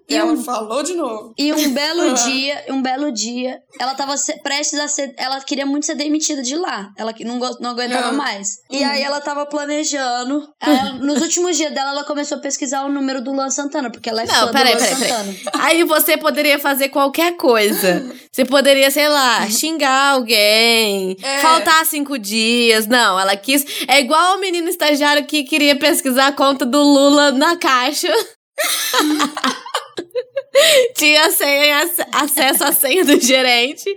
E 0.09 0.13
ela 0.15 0.35
falou 0.37 0.83
de 0.83 0.93
novo. 0.93 1.33
E 1.37 1.51
um 1.53 1.73
belo 1.73 2.13
dia, 2.25 2.65
um 2.69 2.81
belo 2.81 3.11
dia, 3.11 3.59
ela 3.79 3.95
tava 3.95 4.17
se- 4.17 4.37
prestes 4.43 4.77
a 4.79 4.87
ser. 4.87 5.13
Ela 5.17 5.39
queria 5.41 5.65
muito 5.65 5.85
ser 5.85 5.95
demitida 5.95 6.41
de 6.41 6.55
lá. 6.55 6.89
Ela 6.97 7.11
que 7.13 7.23
não, 7.25 7.39
não 7.59 7.71
aguentava 7.71 8.09
Ah. 8.09 8.13
mais. 8.13 8.59
E 8.69 8.83
aí 8.83 9.01
ela 9.01 9.19
tava 9.21 9.45
planejando. 9.45 10.47
Ela- 10.61 10.93
nos 10.93 11.21
últimos 11.21 11.57
dias 11.57 11.73
dela, 11.73 11.91
ela 11.91 12.03
começou 12.03 12.37
a 12.37 12.41
pesquisar 12.41 12.83
o 12.85 12.89
número 12.89 13.21
do 13.21 13.31
Luan 13.31 13.49
Santana, 13.49 13.89
porque 13.89 14.09
ela 14.09 14.21
é 14.23 14.27
fã 14.27 14.33
Não, 14.41 14.47
do 14.47 14.51
peraí, 14.53 14.73
Luan 14.75 14.83
peraí, 14.83 14.95
Santana. 15.09 15.35
peraí. 15.51 15.65
Aí 15.65 15.83
você 15.83 16.17
poderia 16.17 16.59
fazer 16.59 16.89
qualquer 16.89 17.35
coisa. 17.37 18.05
Você 18.31 18.45
poderia, 18.45 18.91
sei 18.91 19.07
lá, 19.09 19.47
xingar 19.49 20.11
alguém, 20.13 21.17
É. 21.23 21.39
faltar 21.39 21.85
cinco 21.85 22.17
dias. 22.19 22.85
Não, 22.85 23.19
ela 23.19 23.35
quis. 23.45 23.85
É 23.87 23.99
igual 23.99 24.37
o 24.37 24.41
menino 24.41 24.67
estagiário 24.67 25.25
que 25.25 25.43
queria 25.43 25.77
pesquisar 25.77 26.27
a 26.27 26.31
conta 26.33 26.65
do 26.65 26.81
Lula 26.81 27.31
na 27.31 27.55
caixa. 27.55 28.11
Tinha 30.95 31.29
senha, 31.29 31.79
ac- 31.83 32.07
acesso 32.13 32.63
à 32.63 32.71
senha 32.71 33.03
do 33.03 33.19
gerente, 33.19 33.93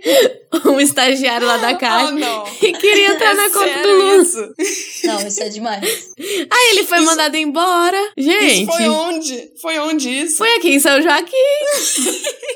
um 0.65 0.79
estagiário 0.79 1.47
lá 1.47 1.57
da 1.57 1.69
Ah, 1.71 1.75
caixa. 1.75 2.11
não. 2.11 2.43
E 2.61 2.73
queria 2.73 3.11
entrar 3.13 3.31
É 3.31 3.33
na 3.35 3.49
conta 3.49 3.81
do 3.83 4.21
isso? 4.21 4.53
Não, 5.05 5.27
isso 5.27 5.41
é 5.43 5.49
demais. 5.49 6.09
Aí 6.19 6.69
ele 6.71 6.83
foi 6.83 6.99
mandado 6.99 7.35
embora. 7.37 7.97
Gente, 8.17 8.63
Isso 8.63 8.71
foi 8.71 8.89
onde? 8.89 9.51
Foi 9.61 9.79
onde 9.79 10.09
isso? 10.09 10.37
foi 10.37 10.55
aqui 10.55 10.69
em 10.75 10.79
São 10.79 11.01
Joaquim. 11.01 11.31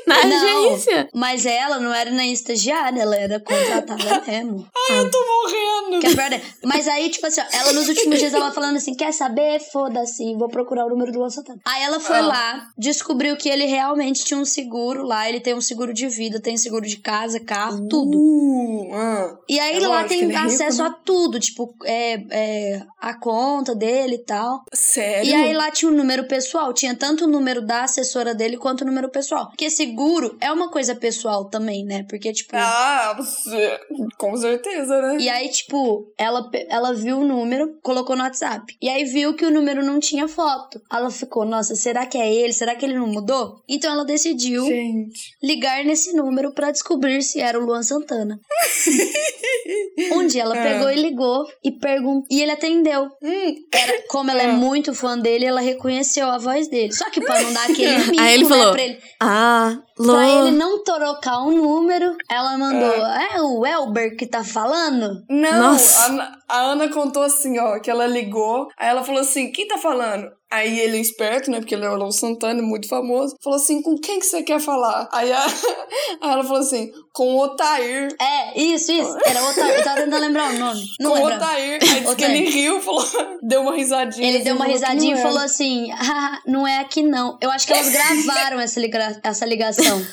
na 0.05 0.25
Não, 0.25 0.69
agência. 0.69 1.09
mas 1.13 1.45
ela 1.45 1.79
não 1.79 1.93
era 1.93 2.11
nem 2.11 2.33
estagiária, 2.33 3.01
ela 3.01 3.15
era 3.15 3.39
contratada 3.39 4.21
mesmo. 4.27 4.67
Ai, 4.89 4.99
eu 4.99 5.09
tô 5.11 5.19
morrendo. 5.25 6.01
Que 6.01 6.07
é 6.07 6.09
verdade. 6.09 6.43
Mas 6.63 6.87
aí, 6.87 7.09
tipo 7.09 7.25
assim, 7.25 7.41
ó, 7.41 7.45
ela 7.57 7.71
nos 7.73 7.87
últimos 7.87 8.19
dias 8.19 8.33
ela 8.33 8.51
falando 8.51 8.75
assim: 8.77 8.93
quer 8.95 9.13
saber? 9.13 9.59
Foda-se, 9.71 10.35
vou 10.35 10.49
procurar 10.49 10.85
o 10.85 10.89
número 10.89 11.11
do 11.11 11.19
Luan 11.19 11.29
Santana. 11.29 11.59
Aí 11.65 11.83
ela 11.83 11.99
foi 11.99 12.17
Ah. 12.17 12.21
lá, 12.27 12.67
descobriu 12.77 13.35
que 13.37 13.49
ele 13.53 13.65
realmente 13.65 14.25
tinha 14.25 14.39
um 14.39 14.45
seguro 14.45 15.03
lá. 15.03 15.27
Ele 15.29 15.39
tem 15.39 15.53
um 15.53 15.61
seguro 15.61 15.93
de 15.93 16.07
vida, 16.07 16.39
tem 16.39 16.57
seguro 16.57 16.85
de 16.85 16.97
casa, 16.97 17.39
carro, 17.39 17.87
tudo. 17.87 18.17
Uh. 18.17 19.37
E 19.47 19.59
aí 19.59 19.77
É 19.77 19.87
lá 19.87 20.03
tem 20.05 20.23
é 20.23 20.25
rico, 20.25 20.39
acesso 20.39 20.83
né? 20.83 20.89
a 20.89 20.91
tudo, 20.91 21.39
tipo, 21.39 21.73
é, 21.83 22.13
é, 22.29 22.81
a 22.99 23.13
conta 23.13 23.75
dele 23.75 24.15
e 24.15 24.25
tal. 24.25 24.63
Sério? 24.73 25.29
E 25.29 25.33
aí 25.33 25.53
lá 25.53 25.71
tinha 25.71 25.91
o 25.91 25.95
número 25.95 26.27
pessoal, 26.27 26.73
tinha 26.73 26.95
tanto 26.95 27.25
o 27.25 27.27
número 27.27 27.61
da 27.61 27.83
assessora 27.83 28.33
dele 28.33 28.57
quanto 28.57 28.81
o 28.81 28.85
número 28.85 29.09
pessoal. 29.09 29.47
Porque 29.47 29.69
seguro 29.69 30.37
é 30.39 30.51
uma 30.51 30.69
coisa 30.69 30.95
pessoal 30.95 31.45
também, 31.45 31.85
né? 31.85 32.05
Porque, 32.09 32.31
tipo. 32.33 32.55
Ah, 32.55 33.13
você... 33.17 33.79
com 34.17 34.35
certeza, 34.37 35.01
né? 35.01 35.17
E 35.19 35.29
aí, 35.29 35.49
tipo, 35.49 36.11
ela, 36.17 36.49
ela 36.69 36.93
viu 36.93 37.19
o 37.19 37.25
número, 37.25 37.77
colocou 37.81 38.15
no 38.15 38.23
WhatsApp. 38.23 38.75
E 38.81 38.89
aí 38.89 39.03
viu 39.03 39.35
que 39.35 39.45
o 39.45 39.51
número 39.51 39.83
não 39.85 39.99
tinha 39.99 40.27
foto. 40.27 40.81
Ela 40.91 41.09
ficou, 41.09 41.45
nossa, 41.45 41.75
será 41.75 42.05
que 42.05 42.17
é 42.17 42.33
ele? 42.33 42.53
Será 42.53 42.75
que 42.75 42.85
ele 42.85 42.97
não 42.97 43.07
mudou? 43.07 43.42
Então 43.67 43.91
ela 43.91 44.05
decidiu 44.05 44.65
Gente. 44.65 45.19
ligar 45.41 45.83
nesse 45.83 46.13
número 46.15 46.53
pra 46.53 46.71
descobrir 46.71 47.21
se 47.21 47.39
era 47.39 47.59
o 47.59 47.65
Luan 47.65 47.83
Santana. 47.83 48.39
um 50.13 50.25
dia 50.27 50.43
ela 50.43 50.55
Ah. 50.57 50.63
pegou 50.63 50.89
e 50.91 50.95
ligou 50.95 51.45
e 51.63 51.71
perguntou. 51.71 52.25
E 52.29 52.41
ele 52.41 52.51
atendeu. 52.51 53.05
Hum, 53.21 53.55
Era, 53.73 54.03
como 54.07 54.29
ela 54.31 54.41
é 54.41 54.49
Ah. 54.49 54.53
muito 54.53 54.93
fã 54.93 55.17
dele, 55.17 55.45
ela 55.45 55.61
reconheceu 55.61 56.27
a 56.27 56.37
voz 56.37 56.67
dele. 56.67 56.91
Só 56.93 57.09
que 57.09 57.21
pra 57.21 57.41
não 57.41 57.53
dar 57.53 57.63
aquele 57.69 57.97
mico, 58.11 58.21
Aí 58.21 58.33
ele 58.33 58.43
né, 58.43 58.49
falou, 58.49 58.71
pra 58.73 58.81
ele, 58.83 58.99
Ah, 59.19 59.77
pra 59.95 60.29
ele 60.29 60.51
não 60.51 60.83
trocar 60.83 61.39
o 61.43 61.51
número, 61.51 62.15
ela 62.29 62.57
mandou, 62.57 63.05
é 63.05 63.41
o 63.41 63.65
Elber 63.65 64.15
que 64.17 64.25
tá 64.25 64.43
falando? 64.43 65.23
Não, 65.29 65.71
Nossa. 65.73 66.05
A, 66.21 66.37
a 66.55 66.61
Ana 66.71 66.89
contou 66.91 67.23
assim, 67.23 67.57
ó, 67.59 67.79
que 67.79 67.89
ela 67.89 68.05
ligou, 68.07 68.67
aí 68.77 68.87
ela 68.89 69.03
falou 69.03 69.21
assim, 69.21 69.51
quem 69.51 69.67
tá 69.67 69.77
falando? 69.77 70.29
Aí 70.51 70.79
ele, 70.79 70.99
esperto, 70.99 71.49
né, 71.49 71.59
porque 71.59 71.73
ele 71.73 71.85
é 71.85 71.89
o 71.89 71.95
Léo 71.95 72.11
Santana, 72.11 72.61
muito 72.61 72.87
famoso, 72.87 73.35
falou 73.43 73.57
assim, 73.57 73.81
com 73.81 73.97
quem 73.97 74.19
que 74.19 74.25
você 74.25 74.43
quer 74.43 74.59
falar? 74.59 75.09
Aí, 75.11 75.31
a- 75.31 75.45
aí 76.21 76.31
ela 76.31 76.43
falou 76.43 76.59
assim, 76.59 76.91
com 77.13 77.35
o 77.35 77.43
Otair. 77.43 78.13
É, 78.19 78.59
isso, 78.59 78.91
isso. 78.91 79.17
Era 79.25 79.43
outra. 79.43 79.63
Eu 79.69 79.83
tava 79.83 80.01
tentando 80.01 80.19
lembrar 80.21 80.51
o 80.51 80.57
nome. 80.57 80.83
Não 80.99 81.11
com 81.11 81.17
o 81.21 81.25
lembro. 81.27 81.35
Otair. 81.45 81.73
Aí 81.73 81.79
disse 81.79 82.01
que 82.03 82.07
Otair. 82.09 82.31
ele 82.31 82.49
riu, 82.49 82.81
falou, 82.81 83.05
deu 83.41 83.61
uma 83.61 83.75
risadinha. 83.75 84.27
Ele 84.27 84.37
assim, 84.37 84.45
deu 84.45 84.55
uma 84.55 84.65
risadinha 84.65 85.15
e 85.15 85.19
era. 85.19 85.21
falou 85.21 85.43
assim: 85.43 85.91
ah, 85.91 86.41
não 86.47 86.67
é 86.67 86.79
aqui 86.79 87.03
não. 87.03 87.37
Eu 87.39 87.51
acho 87.51 87.67
que 87.67 87.73
elas 87.73 87.89
gravaram 87.93 88.59
essa, 88.59 88.79
liga- 88.79 89.19
essa 89.23 89.45
ligação. 89.45 90.05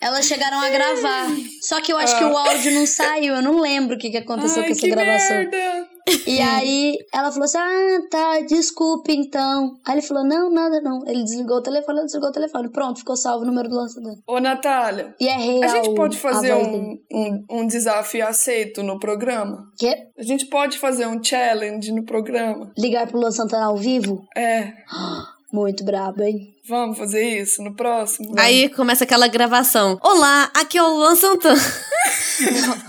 Elas 0.00 0.26
chegaram 0.26 0.60
a 0.60 0.68
gravar. 0.68 1.26
Só 1.62 1.80
que 1.80 1.92
eu 1.92 1.96
acho 1.98 2.18
que 2.18 2.24
o 2.24 2.36
áudio 2.36 2.72
não 2.72 2.84
saiu. 2.86 3.34
Eu 3.36 3.42
não 3.42 3.60
lembro 3.60 3.94
o 3.94 3.98
que, 3.98 4.10
que 4.10 4.16
aconteceu 4.16 4.62
Ai, 4.62 4.68
com 4.68 4.72
essa 4.72 4.80
que 4.80 4.90
gravação. 4.90 5.36
merda. 5.36 5.88
E 6.26 6.40
aí 6.40 6.96
ela 7.12 7.30
falou 7.30 7.44
assim: 7.44 7.58
Ah, 7.58 7.98
tá, 8.10 8.40
desculpe 8.40 9.12
então. 9.14 9.76
Aí 9.86 9.94
ele 9.94 10.02
falou: 10.02 10.24
Não, 10.24 10.50
nada 10.50 10.80
não. 10.80 11.02
Ele 11.06 11.22
desligou 11.22 11.58
o 11.58 11.62
telefone, 11.62 11.98
ela 11.98 12.06
desligou 12.06 12.30
o 12.30 12.32
telefone. 12.32 12.70
Pronto, 12.70 12.98
ficou 12.98 13.16
salvo 13.16 13.44
o 13.44 13.46
número 13.46 13.68
do 13.68 13.76
lançador. 13.76 14.16
Ô, 14.26 14.38
Natália, 14.40 15.14
E 15.20 15.28
é 15.28 15.36
real. 15.36 15.62
a 15.64 15.68
gente 15.68 15.94
pode 15.94 16.18
fazer 16.18 16.54
um, 16.54 16.98
um, 17.12 17.44
um 17.50 17.66
desafio 17.66 18.26
aceito 18.26 18.82
no 18.82 18.98
programa? 18.98 19.64
Quê? 19.78 19.96
A 20.18 20.22
gente 20.22 20.46
pode 20.46 20.78
fazer 20.78 21.06
um 21.06 21.22
challenge 21.22 21.92
no 21.92 22.04
programa? 22.04 22.72
Ligar 22.76 23.06
pro 23.06 23.18
Luan 23.18 23.30
Santana 23.30 23.66
ao 23.66 23.76
vivo? 23.76 24.24
É, 24.36 24.72
Muito 25.52 25.84
brabo, 25.84 26.22
hein? 26.22 26.54
vamos 26.68 26.96
fazer 26.96 27.40
isso 27.40 27.60
no 27.64 27.74
próximo? 27.74 28.28
Vamos. 28.28 28.40
Aí 28.40 28.68
começa 28.68 29.02
aquela 29.02 29.26
gravação. 29.26 29.98
Olá, 30.00 30.48
aqui 30.54 30.78
é 30.78 30.82
o 30.84 30.88
Luan 30.94 31.16
Santana. 31.16 31.60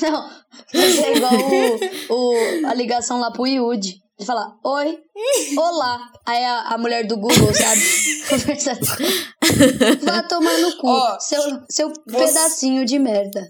Não, 0.00 0.12
vai 0.22 0.30
ser 0.72 1.16
igual 1.16 1.32
o, 2.10 2.14
o- 2.64 2.66
a 2.68 2.74
ligação 2.74 3.18
lá 3.20 3.30
pro 3.30 3.46
Yudi. 3.46 4.00
Ele 4.18 4.26
fala, 4.26 4.52
oi, 4.64 4.98
olá. 5.56 6.10
Aí 6.26 6.44
a, 6.44 6.60
a 6.74 6.78
mulher 6.78 7.06
do 7.06 7.16
Google, 7.16 7.54
sabe? 7.54 7.80
Conversando. 8.28 8.80
Vá 10.04 10.22
tomar 10.24 10.58
no 10.58 10.76
cu, 10.76 10.88
Ó, 10.88 11.20
seu, 11.20 11.40
seu 11.70 11.88
você- 11.88 12.26
pedacinho 12.26 12.84
de 12.84 12.98
merda. 12.98 13.48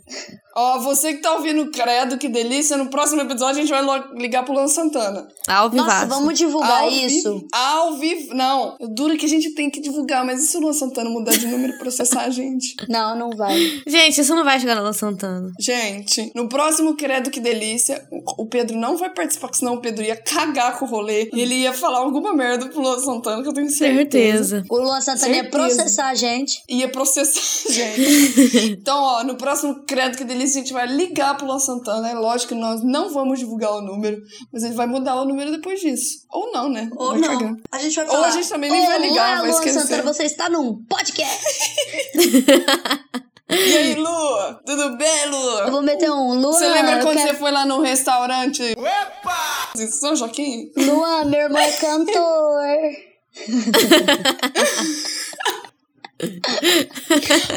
Ó, 0.60 0.80
você 0.80 1.14
que 1.14 1.22
tá 1.22 1.34
ouvindo 1.34 1.62
o 1.62 1.70
Credo, 1.70 2.18
que 2.18 2.28
delícia, 2.28 2.76
no 2.76 2.86
próximo 2.88 3.20
episódio 3.22 3.62
a 3.62 3.64
gente 3.64 3.70
vai 3.70 4.02
ligar 4.16 4.44
pro 4.44 4.52
Luan 4.52 4.66
Santana. 4.66 5.28
Ao 5.46 5.70
Nossa, 5.70 6.00
vivaço. 6.00 6.06
vamos 6.08 6.36
divulgar 6.36 6.82
Ao 6.82 6.90
isso? 6.90 7.46
Ao 7.52 7.94
vivo. 7.96 8.34
Não, 8.34 8.76
dura 8.90 9.16
que 9.16 9.24
a 9.24 9.28
gente 9.28 9.50
tem 9.54 9.70
que 9.70 9.80
divulgar, 9.80 10.24
mas 10.24 10.42
e 10.42 10.48
se 10.48 10.56
o 10.56 10.60
Luan 10.60 10.72
Santana 10.72 11.08
mudar 11.10 11.30
de 11.30 11.46
número 11.46 11.74
e 11.74 11.78
processar 11.78 12.22
a 12.22 12.30
gente? 12.30 12.74
Não, 12.88 13.16
não 13.16 13.30
vai. 13.30 13.56
Gente, 13.86 14.20
isso 14.20 14.34
não 14.34 14.44
vai 14.44 14.58
chegar 14.58 14.74
no 14.74 14.82
Luan 14.82 14.92
Santana. 14.92 15.52
Gente, 15.60 16.32
no 16.34 16.48
próximo 16.48 16.96
Credo 16.96 17.30
Que 17.30 17.38
Delícia, 17.38 18.02
o 18.38 18.46
Pedro 18.46 18.76
não 18.76 18.96
vai 18.96 19.10
participar, 19.10 19.48
porque 19.48 19.58
senão 19.58 19.74
o 19.74 19.80
Pedro 19.80 20.02
ia 20.04 20.16
cagar 20.16 20.78
com 20.78 20.86
o 20.86 20.88
rolê 20.88 21.28
e 21.32 21.40
ele 21.40 21.54
ia 21.54 21.72
falar 21.72 21.98
alguma 21.98 22.34
merda 22.34 22.66
pro 22.66 22.80
Luan 22.80 22.98
Santana, 22.98 23.42
que 23.42 23.48
eu 23.48 23.52
tenho 23.52 23.70
certeza. 23.70 23.98
Certeza. 23.98 24.64
O 24.68 24.78
Luan 24.78 25.00
Santana 25.00 25.28
ia 25.28 25.42
Certeza. 25.42 25.50
processar 25.50 26.08
a 26.08 26.14
gente. 26.14 26.62
Ia 26.68 26.88
processar 26.88 27.68
a 27.68 27.72
gente. 27.72 28.58
então, 28.80 28.98
ó, 29.00 29.22
no 29.24 29.36
próximo 29.36 29.82
Credo 29.86 30.16
Que 30.16 30.24
Delícia 30.24 30.47
a 30.56 30.60
gente 30.60 30.72
vai 30.72 30.86
ligar 30.86 31.36
pro 31.36 31.46
Luan 31.46 31.58
Santana. 31.58 32.10
É 32.10 32.14
lógico 32.14 32.54
que 32.54 32.60
nós 32.60 32.82
não 32.84 33.12
vamos 33.12 33.38
divulgar 33.38 33.72
o 33.72 33.80
número, 33.82 34.20
mas 34.52 34.62
ele 34.64 34.74
vai 34.74 34.86
mudar 34.86 35.16
o 35.16 35.24
número 35.24 35.50
depois 35.50 35.80
disso. 35.80 36.18
Ou 36.30 36.52
não, 36.52 36.68
né? 36.68 36.88
Ou 36.96 37.10
Vai 37.10 37.20
não. 37.20 37.28
cagar. 37.38 37.54
A 37.72 37.78
gente 37.78 37.94
vai 37.96 38.04
Ou 38.06 38.10
falar. 38.12 38.26
a 38.28 38.30
gente 38.30 38.48
também 38.48 38.70
nem 38.70 38.86
vai 38.86 38.98
ligar, 39.00 39.38
vai 39.40 39.48
Luan 39.50 39.58
esquecer. 39.58 39.80
Santana, 39.80 40.02
você 40.14 40.24
está 40.24 40.48
num 40.48 40.82
podcast. 40.84 41.44
E 43.50 43.76
aí, 43.78 43.94
Lu? 43.94 44.54
Tudo 44.66 44.98
bem, 44.98 45.22
Eu 45.24 45.30
Lu? 45.30 45.70
vou 45.70 45.80
meter 45.82 46.10
um 46.10 46.34
Luan. 46.38 46.52
Você 46.52 46.68
lembra 46.68 46.98
eu 46.98 47.00
quando 47.02 47.16
quero- 47.16 47.30
você 47.30 47.34
foi 47.38 47.50
lá 47.50 47.64
no 47.64 47.80
restaurante? 47.80 48.62
Opa! 48.76 49.72
São 49.90 50.14
Joaquim? 50.14 50.70
Luan, 50.76 51.24
meu 51.24 51.40
irmão 51.40 51.58
é 51.58 51.72
cantor. 51.72 52.62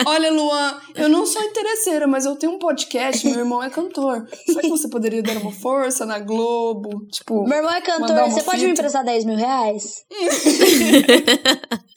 Olha, 0.06 0.32
Luan, 0.32 0.80
eu 0.96 1.10
não 1.10 1.26
sou 1.26 1.42
interesseira, 1.42 2.06
mas 2.08 2.26
eu 2.26 2.36
tenho 2.36 2.54
um 2.54 2.60
podcast, 2.60 3.28
meu 3.28 3.40
irmão 3.40 3.62
é 3.64 3.70
cantor. 3.70 4.28
Será 4.46 4.62
que 4.62 4.70
você 4.70 4.88
poderia 4.88 5.24
dar 5.24 5.38
uma 5.38 5.52
força 5.52 6.06
na 6.06 6.20
Globo? 6.20 7.06
Tipo, 7.12 7.48
Meu 7.48 7.58
irmão 7.58 7.74
é 7.74 7.82
cantor, 7.82 8.30
você 8.30 8.44
pode 8.44 8.62
me 8.62 8.70
fita? 8.70 8.82
emprestar 8.82 9.04
10 9.04 9.26
mil 9.26 9.36
reais? 9.36 10.06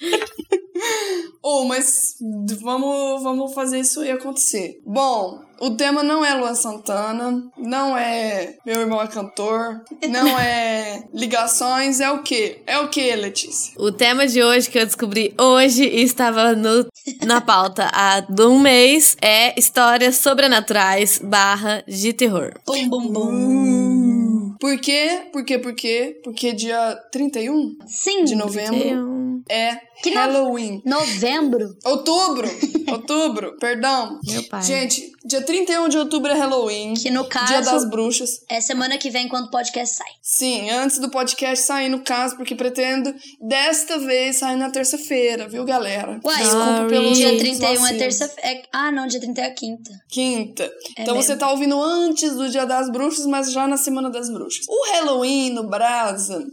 mas 1.64 2.16
vamos, 2.60 3.22
vamos 3.22 3.54
fazer 3.54 3.80
isso 3.80 4.00
aí 4.00 4.10
acontecer. 4.10 4.80
Bom, 4.84 5.40
o 5.60 5.70
tema 5.70 6.02
não 6.02 6.24
é 6.24 6.34
Luan 6.34 6.54
Santana, 6.54 7.42
não 7.56 7.96
é 7.96 8.56
meu 8.66 8.80
irmão 8.80 9.00
é 9.00 9.06
cantor, 9.06 9.82
não 10.08 10.38
é 10.38 11.04
ligações, 11.14 12.00
é 12.00 12.10
o 12.10 12.22
quê? 12.22 12.62
É 12.66 12.78
o 12.78 12.88
quê, 12.88 13.14
Letícia? 13.14 13.72
O 13.78 13.92
tema 13.92 14.26
de 14.26 14.42
hoje 14.42 14.70
que 14.70 14.78
eu 14.78 14.86
descobri 14.86 15.34
hoje 15.38 15.84
e 15.84 16.02
estava 16.02 16.54
no, 16.54 16.86
na 17.24 17.40
pauta 17.40 17.88
há 17.94 18.24
um 18.40 18.58
mês 18.58 19.16
é 19.20 19.58
histórias 19.58 20.16
sobrenaturais 20.16 21.20
barra 21.22 21.84
de 21.86 22.12
terror. 22.12 22.52
Bum, 22.66 22.88
bum, 22.88 23.08
bum. 23.08 23.30
Hum. 23.30 24.54
Por 24.60 24.78
quê? 24.78 25.28
Por 25.32 25.44
quê? 25.44 25.58
Por 25.58 25.74
quê? 25.74 26.20
Porque 26.22 26.52
dia 26.52 26.96
31 27.10 27.76
Sim. 27.86 28.24
de 28.24 28.34
novembro 28.34 29.33
É 29.48 29.76
Que 30.02 30.10
no- 30.10 30.16
Halloween. 30.16 30.82
Novembro. 30.84 31.76
Outubro! 31.84 32.48
Outubro, 32.90 33.56
perdão. 33.58 34.20
Meu 34.24 34.42
pai. 34.48 34.62
Gente, 34.62 35.10
dia 35.24 35.42
31 35.42 35.88
de 35.88 35.96
outubro 35.98 36.30
é 36.30 36.34
Halloween. 36.34 36.94
Que 36.94 37.10
no 37.10 37.22
Dia 37.28 37.60
das 37.60 37.68
caso 37.70 37.88
bruxas. 37.88 38.30
é 38.48 38.60
semana 38.60 38.98
que 38.98 39.10
vem 39.10 39.26
quando 39.28 39.46
o 39.46 39.50
podcast 39.50 39.96
sai. 39.96 40.06
Sim, 40.22 40.70
antes 40.70 40.98
do 40.98 41.08
podcast 41.10 41.64
sair 41.64 41.88
no 41.88 42.00
caso, 42.04 42.36
porque 42.36 42.54
pretendo 42.54 43.12
desta 43.40 43.98
vez 43.98 44.36
sair 44.36 44.56
na 44.56 44.70
terça-feira, 44.70 45.48
viu, 45.48 45.64
galera? 45.64 46.20
Uai, 46.22 46.42
Desculpa 46.42 46.86
pelo 46.88 47.12
Dia 47.14 47.38
31 47.38 47.86
é 47.86 47.94
terça-feira. 47.94 48.62
ah, 48.72 48.92
não, 48.92 49.06
dia 49.06 49.20
31 49.20 49.44
é 49.44 49.50
quinta. 49.50 49.90
Quinta. 50.08 50.72
então 50.98 51.14
mesmo. 51.14 51.22
você 51.22 51.36
tá 51.36 51.50
ouvindo 51.50 51.80
antes 51.82 52.34
do 52.34 52.48
Dia 52.50 52.66
das 52.66 52.90
Bruxas, 52.90 53.26
mas 53.26 53.50
já 53.50 53.66
na 53.66 53.76
Semana 53.76 54.10
das 54.10 54.28
Bruxas. 54.30 54.66
O 54.68 54.92
Halloween 54.92 55.50
no 55.50 55.68
Brasa 55.68 56.44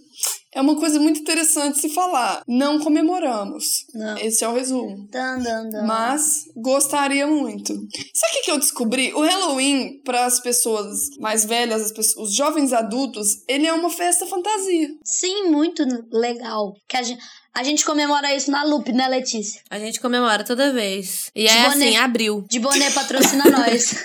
é 0.53 0.59
uma 0.59 0.75
coisa 0.75 0.99
muito 0.99 1.19
interessante 1.21 1.79
se 1.79 1.89
falar. 1.89 2.43
Não 2.47 2.79
comemoramos. 2.79 3.85
Não. 3.93 4.17
Esse 4.17 4.43
é 4.43 4.47
o 4.47 4.53
resumo. 4.53 5.07
Dan, 5.09 5.39
dan, 5.39 5.69
dan. 5.69 5.83
Mas 5.85 6.43
gostaria 6.57 7.25
muito. 7.25 7.73
Sabe 8.13 8.37
o 8.39 8.43
que, 8.43 8.51
eu 8.51 8.59
descobri? 8.59 9.13
O 9.13 9.21
Halloween, 9.21 10.01
para 10.03 10.25
as 10.25 10.39
pessoas 10.41 10.97
mais 11.19 11.45
velhas, 11.45 11.81
as 11.83 11.91
pessoas- 11.93 12.29
os 12.29 12.35
jovens 12.35 12.73
adultos, 12.73 13.43
ele 13.47 13.65
é 13.65 13.71
uma 13.73 13.89
festa 13.89 14.25
fantasia. 14.25 14.89
Sim, 15.05 15.49
muito 15.49 15.83
legal. 16.11 16.73
Que 16.87 16.97
a 16.97 17.03
gente, 17.03 17.21
a 17.53 17.63
gente 17.63 17.85
comemora 17.85 18.35
isso 18.35 18.51
na 18.51 18.63
Loop, 18.65 18.91
né, 18.91 19.07
Letícia? 19.07 19.61
A 19.69 19.79
gente 19.79 20.01
comemora 20.01 20.43
toda 20.43 20.73
vez. 20.73 21.31
E 21.33 21.47
é 21.47 21.47
De 21.47 21.53
boné. 21.69 21.85
assim, 21.87 21.95
abril. 21.97 22.43
De 22.49 22.59
boné 22.59 22.91
patrocina 22.91 23.45
nós. 23.49 23.95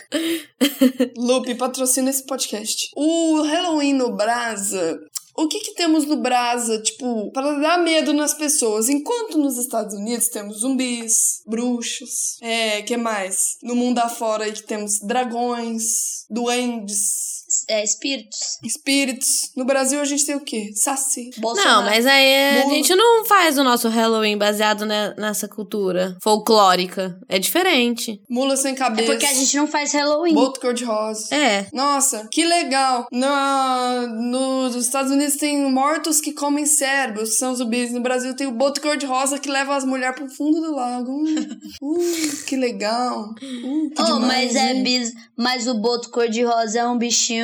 Lupe, 1.16 1.54
patrocina 1.56 2.10
esse 2.10 2.24
podcast. 2.24 2.88
O 2.96 3.42
Halloween 3.42 3.94
no 3.94 4.14
Brasa. 4.14 4.98
O 5.38 5.48
que 5.48 5.60
que 5.60 5.74
temos 5.74 6.06
no 6.06 6.16
Brasa, 6.16 6.80
tipo, 6.80 7.30
para 7.30 7.58
dar 7.58 7.78
medo 7.78 8.14
nas 8.14 8.32
pessoas? 8.32 8.88
Enquanto 8.88 9.36
nos 9.36 9.58
Estados 9.58 9.94
Unidos 9.94 10.28
temos 10.28 10.60
zumbis, 10.60 11.42
bruxos, 11.46 12.38
é, 12.40 12.80
que 12.80 12.96
mais? 12.96 13.58
No 13.62 13.76
mundo 13.76 13.98
afora 13.98 14.44
aí 14.44 14.52
que 14.52 14.62
temos 14.62 14.98
dragões, 15.00 16.24
duendes, 16.30 17.35
É, 17.68 17.82
espíritos. 17.84 18.58
espíritos. 18.64 19.50
No 19.56 19.64
Brasil 19.64 20.00
a 20.00 20.04
gente 20.04 20.24
tem 20.26 20.34
o 20.34 20.40
quê? 20.40 20.70
Saci. 20.74 21.30
Bolsonaro. 21.38 21.76
Não, 21.76 21.82
mas 21.84 22.06
aí 22.06 22.60
a 22.60 22.64
Mula. 22.64 22.74
gente 22.74 22.94
não 22.94 23.24
faz 23.24 23.56
o 23.58 23.64
nosso 23.64 23.88
Halloween 23.88 24.36
baseado 24.36 24.84
ne- 24.84 25.14
nessa 25.16 25.46
cultura 25.48 26.16
folclórica. 26.22 27.18
É 27.28 27.38
diferente. 27.38 28.20
Mula 28.28 28.56
sem 28.56 28.72
É 28.72 28.76
cabeça. 28.76 29.10
porque 29.12 29.26
a 29.26 29.32
gente 29.34 29.56
não 29.56 29.66
faz 29.66 29.92
Halloween. 29.92 30.34
Boto 30.34 30.60
cor-de-rosa. 30.60 31.34
É. 31.34 31.66
Nossa, 31.72 32.28
que 32.30 32.44
legal. 32.44 33.06
Na, 33.12 34.06
nos 34.06 34.74
Estados 34.74 35.10
Unidos 35.12 35.36
tem 35.36 35.70
mortos 35.70 36.20
que 36.20 36.32
comem 36.32 36.66
cérebros, 36.66 37.36
são 37.36 37.54
zumbis. 37.54 37.92
No 37.92 38.00
Brasil 38.00 38.34
tem 38.34 38.46
o 38.46 38.52
boto 38.52 38.80
cor-de-rosa 38.80 39.38
que 39.38 39.50
leva 39.50 39.76
as 39.76 39.84
mulheres 39.84 40.16
pro 40.16 40.28
fundo 40.28 40.60
do 40.60 40.74
lago. 40.74 41.12
Hum, 41.12 41.48
uh, 41.82 42.44
que 42.46 42.56
legal. 42.56 43.30
Uh, 43.30 43.90
que 43.90 44.02
Oh, 44.02 44.04
demais, 44.18 44.52
mas 44.52 44.56
é 44.56 44.72
hein? 44.74 44.82
bis... 44.82 45.12
Mas 45.36 45.66
o 45.66 45.74
boto 45.74 46.10
cor-de-rosa 46.10 46.78
é 46.80 46.86
um 46.86 46.96
bichinho 46.98 47.35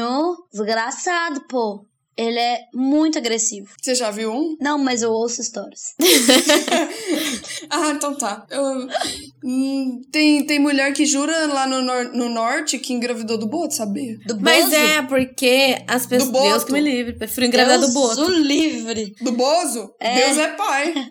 desgraçado, 0.53 1.43
pô. 1.49 1.85
Ele 2.15 2.39
é 2.39 2.61
muito 2.75 3.17
agressivo. 3.17 3.69
Você 3.81 3.95
já 3.95 4.11
viu 4.11 4.31
um? 4.31 4.55
Não, 4.61 4.77
mas 4.79 5.01
eu 5.03 5.11
ouço 5.11 5.41
histórias. 5.41 5.95
Ah, 7.71 7.91
então 7.91 8.15
tá. 8.15 8.45
Eu- 8.51 8.87
hum, 9.43 10.01
tem, 10.11 10.45
tem 10.45 10.59
mulher 10.59 10.93
que 10.93 11.07
jura 11.07 11.47
lá 11.47 11.67
no, 11.67 11.81
nor- 11.81 12.13
no 12.13 12.29
norte 12.29 12.79
que 12.79 12.93
engravidou 12.93 13.39
do 13.39 13.47
boto, 13.47 13.75
sabia? 13.75 14.19
Do 14.27 14.39
Mas 14.41 14.65
Bozo? 14.65 14.77
é 14.77 15.03
porque 15.03 15.83
as 15.89 16.07
pessoas. 16.07 16.29
Do 16.29 16.33
boto. 16.33 16.49
Deus 16.51 16.65
que 16.65 16.73
me 16.73 16.81
livre. 16.81 17.13
Prefiro 17.15 17.47
engravidar 17.47 17.79
do 17.79 17.83
Deus 17.87 17.95
boto. 17.95 18.23
o 18.25 18.31
livre. 18.31 19.15
Do 19.23 19.33
Bozo? 19.33 19.91
É. 19.99 20.15
Deus 20.27 20.37
é 20.39 20.49
pai. 20.49 20.93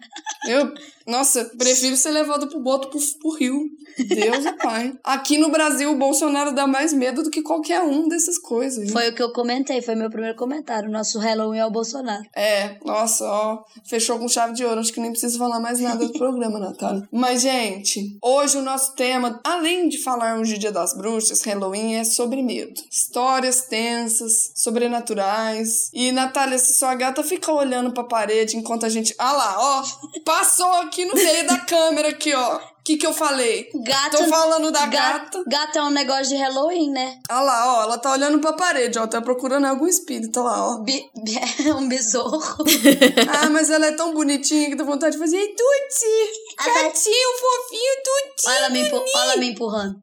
Eu, 0.48 0.74
nossa, 1.06 1.46
prefiro 1.58 1.96
ser 1.96 2.12
levado 2.12 2.48
pro 2.48 2.60
boto 2.60 2.90
pro, 2.90 3.00
pro 3.20 3.36
rio. 3.36 3.70
Deus 4.08 4.46
é 4.46 4.54
pai. 4.54 4.94
Aqui 5.04 5.38
no 5.38 5.50
Brasil, 5.50 5.92
o 5.92 5.98
Bolsonaro 5.98 6.54
dá 6.54 6.66
mais 6.66 6.94
medo 6.94 7.24
do 7.24 7.30
que 7.30 7.42
qualquer 7.42 7.82
um 7.82 8.08
dessas 8.08 8.38
coisas. 8.38 8.86
viu? 8.86 8.94
Foi 8.94 9.10
o 9.10 9.16
que 9.16 9.22
eu 9.22 9.32
comentei, 9.34 9.82
foi 9.82 9.96
meu 9.96 10.10
primeiro 10.10 10.36
comentário. 10.36 10.90
Nosso 10.90 11.20
Halloween 11.20 11.60
é 11.60 11.66
o 11.66 11.72
Bolsonaro. 11.72 12.24
É, 12.36 12.78
nossa, 12.86 13.26
ó, 13.26 13.64
fechou 13.86 14.18
com 14.18 14.28
chave 14.28 14.54
de 14.54 14.64
ouro. 14.64 14.80
Acho 14.80 14.94
que 14.94 15.00
nem 15.00 15.12
preciso 15.12 15.38
falar 15.38 15.60
mais 15.60 15.80
nada 15.80 16.06
do 16.06 16.14
programa, 16.14 16.60
Natália. 16.60 17.08
Mas, 17.12 17.42
gente, 17.42 18.18
hoje 18.24 18.58
o 18.58 18.62
nosso 18.62 18.96
tema, 18.96 19.40
além 19.44 19.90
de 19.90 19.98
falarmos 19.98 20.48
de 20.48 20.58
Dia 20.58 20.72
das 20.72 20.96
Bruxas, 20.96 21.42
Halloween, 21.44 21.96
é 21.96 22.04
sobre 22.04 22.42
medo. 22.42 22.82
Histórias 22.90 23.64
tensas, 23.64 24.52
sobrenaturais. 24.56 25.90
E, 25.94 26.12
Natália, 26.12 26.58
se 26.58 26.74
sua 26.74 26.96
gata 26.96 27.24
fica 27.24 27.52
olhando 27.52 27.94
pra 27.94 28.04
parede 28.04 28.58
enquanto 28.58 28.86
a 28.86 28.90
gente. 28.90 29.14
Ah 29.18 29.34
lá, 29.34 29.56
ó, 29.60 29.84
passou 30.32 30.74
aqui 30.76 31.04
no 31.04 31.14
meio 31.14 31.46
da 31.46 31.58
câmera, 31.60 32.08
aqui, 32.08 32.34
ó. 32.34 32.71
O 32.82 32.84
que 32.84 32.98
que 32.98 33.06
eu 33.06 33.14
falei? 33.14 33.70
Gato. 33.86 34.18
Tô 34.18 34.26
falando 34.28 34.72
da 34.72 34.88
ga- 34.88 35.20
gata. 35.20 35.44
Gato 35.48 35.78
é 35.78 35.84
um 35.84 35.92
negócio 35.92 36.30
de 36.30 36.36
Halloween, 36.36 36.90
né? 36.92 37.20
Ah 37.30 37.40
lá, 37.42 37.78
ó, 37.78 37.84
ela 37.84 37.98
tá 38.00 38.12
olhando 38.12 38.40
pra 38.40 38.54
parede, 38.54 38.98
ó, 38.98 39.06
tá 39.06 39.22
procurando 39.22 39.66
algum 39.68 39.86
espírito 39.86 40.40
olha 40.40 40.50
lá, 40.50 40.68
ó. 40.72 40.78
Bi- 40.80 41.06
É 41.64 41.74
um 41.76 41.88
besouro. 41.88 42.42
Ah, 43.44 43.50
mas 43.52 43.70
ela 43.70 43.86
é 43.86 43.92
tão 43.92 44.14
bonitinha 44.16 44.68
que 44.70 44.76
dá 44.76 44.84
vontade 44.84 45.14
de 45.14 45.20
fazer. 45.20 45.38
Ei, 45.38 45.48
Tuti! 45.50 46.32
Ah, 46.58 46.64
tá. 46.64 46.74
Gatinho 46.84 47.30
fofinho, 47.40 47.96
Tuti! 48.04 48.48
Olha 48.48 48.58
ela 48.58 48.70
me, 48.70 48.92
olha 49.16 49.38
me 49.38 49.48
empurrando. 49.52 49.96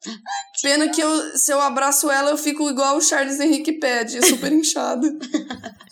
Pena 0.63 0.89
que 0.89 1.01
eu, 1.01 1.37
se 1.37 1.53
eu 1.53 1.61
abraço 1.61 2.09
ela, 2.11 2.31
eu 2.31 2.37
fico 2.39 2.69
igual 2.71 2.97
o 2.97 3.01
Charles 3.01 3.41
Henrique 3.41 3.73
pede, 3.79 4.25
super 4.27 4.53
inchada. 4.53 5.07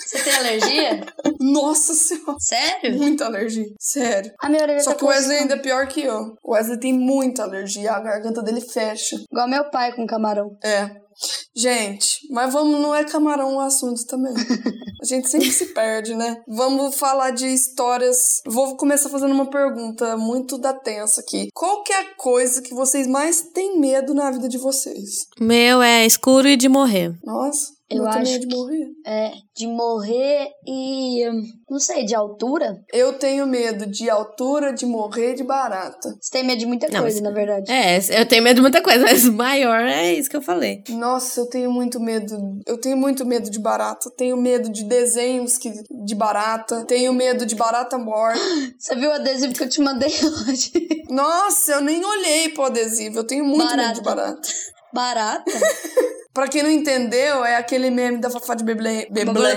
Você 0.07 0.21
tem 0.23 0.35
alergia? 0.37 1.05
Nossa 1.41 1.93
senhora, 1.95 2.37
Sério? 2.39 2.97
muita 2.97 3.25
alergia. 3.27 3.67
Sério. 3.81 4.33
A 4.41 4.49
minha 4.49 4.63
orelha 4.63 4.81
Só 4.81 4.91
tá 4.91 4.97
que 4.97 5.05
o 5.05 5.09
Wesley 5.09 5.39
ainda 5.39 5.55
é 5.55 5.59
pior 5.59 5.87
que 5.89 6.03
eu. 6.03 6.37
O 6.45 6.53
Wesley 6.53 6.76
tem 6.79 6.93
muita 6.93 7.43
alergia, 7.43 7.93
a 7.93 8.01
garganta 8.01 8.43
dele 8.43 8.61
fecha. 8.61 9.17
Igual 9.31 9.49
meu 9.49 9.71
pai 9.71 9.95
com 9.95 10.07
camarão. 10.07 10.57
É. 10.63 11.07
Gente, 11.55 12.29
mas 12.31 12.53
vamos, 12.53 12.81
não 12.81 12.95
é 12.95 13.05
camarão 13.05 13.57
o 13.57 13.61
assunto 13.61 14.07
também. 14.07 14.35
A 15.01 15.05
gente 15.07 15.29
sempre 15.29 15.51
se 15.51 15.67
perde, 15.67 16.15
né? 16.15 16.43
Vamos 16.49 16.97
falar 16.97 17.31
de 17.31 17.47
histórias. 17.47 18.41
Vou 18.47 18.77
começar 18.77 19.09
fazendo 19.09 19.33
uma 19.33 19.49
pergunta 19.49 20.17
muito 20.17 20.59
da 20.59 20.75
tensa 20.75 21.21
aqui. 21.21 21.49
Qual 21.55 21.83
que 21.83 21.93
é 21.93 22.01
a 22.01 22.15
coisa 22.17 22.61
que 22.61 22.75
vocês 22.75 23.07
mais 23.07 23.43
têm 23.53 23.79
medo 23.79 24.15
na 24.15 24.31
vida 24.31 24.49
de 24.49 24.59
vocês? 24.59 25.27
Meu 25.41 25.81
é 25.81 26.05
escuro 26.05 26.49
e 26.49 26.57
de 26.57 26.69
morrer. 26.69 27.15
Nossa, 27.25 27.69
Eu 27.89 27.99
tenho 27.99 28.09
acho 28.09 28.33
medo 28.33 28.49
de 28.49 28.57
morrer. 28.57 28.87
É, 29.07 29.33
de 29.57 29.67
morrer 29.69 30.49
e. 30.67 31.25
Não 31.71 31.79
sei, 31.79 32.05
de 32.05 32.15
altura? 32.15 32.77
Eu 32.93 33.13
tenho 33.13 33.47
medo 33.47 33.87
de 33.87 34.11
altura, 34.11 34.73
de 34.73 34.85
morrer, 34.85 35.35
de 35.35 35.45
barata. 35.45 36.17
Você 36.21 36.31
tem 36.33 36.45
medo 36.45 36.59
de 36.59 36.67
muita 36.67 36.89
Não, 36.89 37.01
coisa, 37.03 37.21
mas- 37.21 37.23
na 37.23 37.31
verdade. 37.31 37.71
É, 37.71 37.99
eu 38.21 38.27
tenho 38.27 38.43
medo 38.43 38.57
de 38.57 38.63
muita 38.63 38.83
coisa, 38.83 39.05
mas 39.05 39.25
o 39.27 39.33
maior 39.33 39.81
é 39.83 40.13
isso 40.15 40.29
que 40.29 40.37
eu 40.37 40.43
falei. 40.43 40.83
Nossa, 40.89 41.41
eu 41.41 41.47
tenho 41.49 41.71
muito 41.71 42.01
medo. 42.01 42.37
Eu 42.67 42.79
tenho 42.81 42.97
muito 42.97 43.25
medo 43.25 43.49
de 43.49 43.61
barata. 43.61 44.11
Tenho 44.17 44.37
medo 44.37 44.69
de 44.69 44.85
desenhos 44.85 45.57
que, 45.57 45.73
de 46.05 46.15
barata. 46.15 46.85
Tenho 46.87 47.13
medo 47.13 47.47
de 47.47 47.55
barata 47.55 47.97
morta. 47.99 48.39
Você 48.79 48.97
viu 48.97 49.11
o 49.11 49.13
adesivo 49.13 49.53
que 49.53 49.63
eu 49.63 49.69
te 49.69 49.81
mandei 49.81 50.11
hoje? 50.49 50.73
Nossa, 51.09 51.73
eu 51.73 51.81
nem 51.83 52.05
olhei 52.05 52.49
pro 52.49 52.65
adesivo. 52.65 53.19
Eu 53.21 53.25
tenho 53.27 53.45
muito 53.45 53.77
medo 53.77 53.95
de 53.95 54.03
barata. 54.03 54.49
Barata? 54.93 55.53
Pra 56.37 56.49
quem 56.49 56.63
não 56.63 56.71
entendeu, 56.71 57.43
é 57.47 57.57
aquele 57.57 57.89
meme 57.89 58.19
da 58.19 58.29
Fafá 58.29 58.55
de 58.55 58.63
blá, 58.63 58.75
blá. 58.75 59.55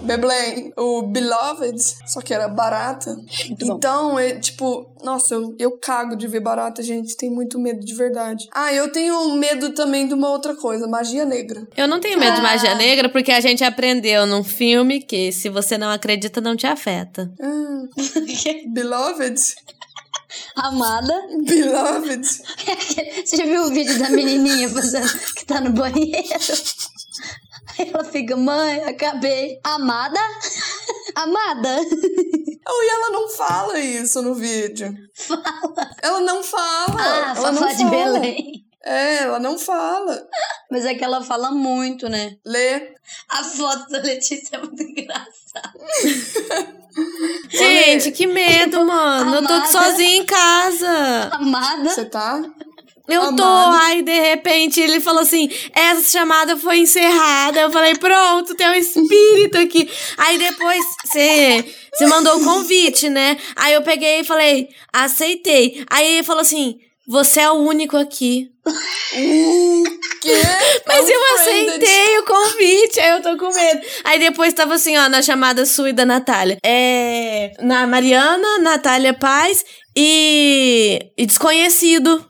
Beblen. 0.00 0.72
O 0.76 1.02
Beloved. 1.02 1.76
Só 2.06 2.20
que 2.20 2.32
era 2.32 2.46
barata. 2.46 3.16
bom. 3.16 3.74
então, 3.76 4.16
é, 4.16 4.38
tipo, 4.38 4.86
nossa, 5.02 5.34
eu, 5.34 5.56
eu 5.58 5.78
cago 5.78 6.14
de 6.14 6.28
ver 6.28 6.38
barata, 6.38 6.84
gente. 6.84 7.16
Tenho 7.16 7.34
muito 7.34 7.58
medo 7.58 7.84
de 7.84 7.94
verdade. 7.96 8.48
Ah, 8.54 8.72
eu 8.72 8.92
tenho 8.92 9.34
medo 9.34 9.74
também 9.74 10.06
de 10.06 10.14
uma 10.14 10.30
outra 10.30 10.54
coisa: 10.54 10.86
magia 10.86 11.24
negra. 11.24 11.66
Eu 11.76 11.88
não 11.88 11.98
tenho 11.98 12.16
medo 12.16 12.34
de 12.34 12.40
Ah. 12.40 12.44
magia 12.44 12.74
negra 12.76 13.08
porque 13.08 13.32
a 13.32 13.40
gente 13.40 13.64
aprendeu 13.64 14.24
num 14.24 14.44
filme 14.44 15.00
que 15.00 15.32
se 15.32 15.48
você 15.48 15.76
não 15.76 15.90
acredita, 15.90 16.40
não 16.40 16.54
te 16.56 16.66
afeta. 16.66 17.28
Ah, 17.42 17.82
Beloved? 18.72 19.34
Amada. 20.56 21.28
Beloved. 21.44 22.24
Você 23.24 23.36
já 23.36 23.44
viu 23.44 23.62
o 23.64 23.70
vídeo 23.70 23.98
da 23.98 24.10
menininha 24.10 24.68
fazendo 24.68 25.08
que 25.34 25.44
tá 25.44 25.60
no 25.60 25.72
banheiro? 25.72 26.28
Aí 27.78 27.90
ela 27.92 28.04
fica, 28.04 28.36
mãe, 28.36 28.84
acabei. 28.84 29.58
Amada? 29.64 30.20
Amada? 31.14 31.80
Oh, 32.68 32.82
e 32.82 32.88
ela 32.90 33.10
não 33.10 33.28
fala 33.28 33.78
isso 33.78 34.22
no 34.22 34.34
vídeo. 34.34 34.94
Fala. 35.14 35.90
Ela 36.02 36.20
não 36.20 36.42
fala. 36.42 36.96
Ah, 36.98 37.34
ela 37.36 37.52
não 37.52 37.62
Fafá 37.62 37.72
de 37.74 37.82
fala. 37.84 37.90
Belém. 38.20 38.71
É, 38.84 39.22
ela 39.22 39.38
não 39.38 39.58
fala. 39.58 40.26
Mas 40.70 40.84
é 40.84 40.94
que 40.94 41.04
ela 41.04 41.22
fala 41.22 41.50
muito, 41.50 42.08
né? 42.08 42.36
Lê. 42.44 42.92
A 43.28 43.44
foto 43.44 43.88
da 43.90 43.98
Letícia 43.98 44.56
é 44.56 44.58
muito 44.58 44.82
engraçada. 44.82 45.72
Gente, 47.48 48.10
que 48.12 48.26
medo, 48.26 48.84
mano. 48.84 49.36
Eu 49.36 49.46
tô 49.46 49.52
Amada. 49.52 49.70
sozinha 49.70 50.16
em 50.16 50.26
casa. 50.26 51.30
Amada? 51.32 51.88
Você 51.88 52.04
tá? 52.04 52.42
Eu 53.08 53.34
tô, 53.34 53.42
Amada. 53.42 53.84
aí 53.86 54.02
de 54.02 54.20
repente 54.20 54.80
ele 54.80 55.00
falou 55.00 55.22
assim: 55.22 55.48
essa 55.74 56.18
chamada 56.18 56.56
foi 56.56 56.78
encerrada. 56.78 57.60
Eu 57.60 57.70
falei, 57.70 57.94
pronto, 57.96 58.54
tem 58.54 58.68
um 58.68 58.74
espírito 58.74 59.58
aqui. 59.58 59.90
Aí 60.18 60.38
depois 60.38 60.84
você 61.04 61.64
você 61.92 62.06
mandou 62.06 62.38
o 62.38 62.44
convite, 62.44 63.08
né? 63.08 63.36
Aí 63.56 63.74
eu 63.74 63.82
peguei 63.82 64.20
e 64.20 64.24
falei, 64.24 64.68
aceitei. 64.92 65.84
Aí 65.90 66.14
ele 66.14 66.22
falou 66.22 66.42
assim: 66.42 66.78
você 67.06 67.40
é 67.40 67.50
o 67.50 67.54
único 67.54 67.96
aqui. 67.96 68.51
O 68.64 69.82
quê? 70.20 70.40
Mas 70.86 71.08
eu 71.08 71.18
Unfriended. 71.34 71.84
aceitei 71.84 72.18
o 72.18 72.24
convite, 72.24 73.00
aí 73.00 73.10
eu 73.10 73.22
tô 73.22 73.36
com 73.36 73.52
medo. 73.54 73.80
Aí 74.04 74.18
depois 74.18 74.54
tava 74.54 74.74
assim, 74.74 74.96
ó, 74.96 75.08
na 75.08 75.20
chamada 75.22 75.66
sua 75.66 75.90
e 75.90 75.92
da 75.92 76.06
Natália. 76.06 76.56
É. 76.64 77.52
Na 77.60 77.86
Mariana, 77.86 78.58
Natália 78.58 79.14
Paz 79.14 79.64
e. 79.96 80.98
e 81.16 81.26
desconhecido. 81.26 82.24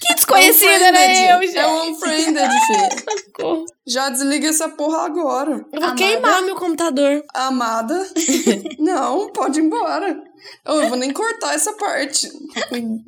Que 0.00 0.14
desconhecido 0.14 0.68
era 0.68 0.98
Unfriended. 0.98 1.30
eu, 1.30 1.38
É 1.38 1.46
gente. 1.46 1.58
o 1.64 1.90
Unfriended, 1.90 2.50
filho. 2.66 3.64
Já 3.86 4.08
desliga 4.08 4.48
essa 4.48 4.68
porra 4.68 5.06
agora. 5.06 5.52
Eu 5.72 5.80
vou 5.80 5.90
Amada. 5.90 5.94
queimar 5.96 6.42
meu 6.42 6.56
computador. 6.56 7.22
Amada? 7.34 8.06
Não, 8.78 9.30
pode 9.32 9.60
ir 9.60 9.64
embora. 9.64 10.16
Eu 10.64 10.88
vou 10.88 10.96
nem 10.96 11.12
cortar 11.12 11.54
essa 11.54 11.72
parte. 11.74 12.28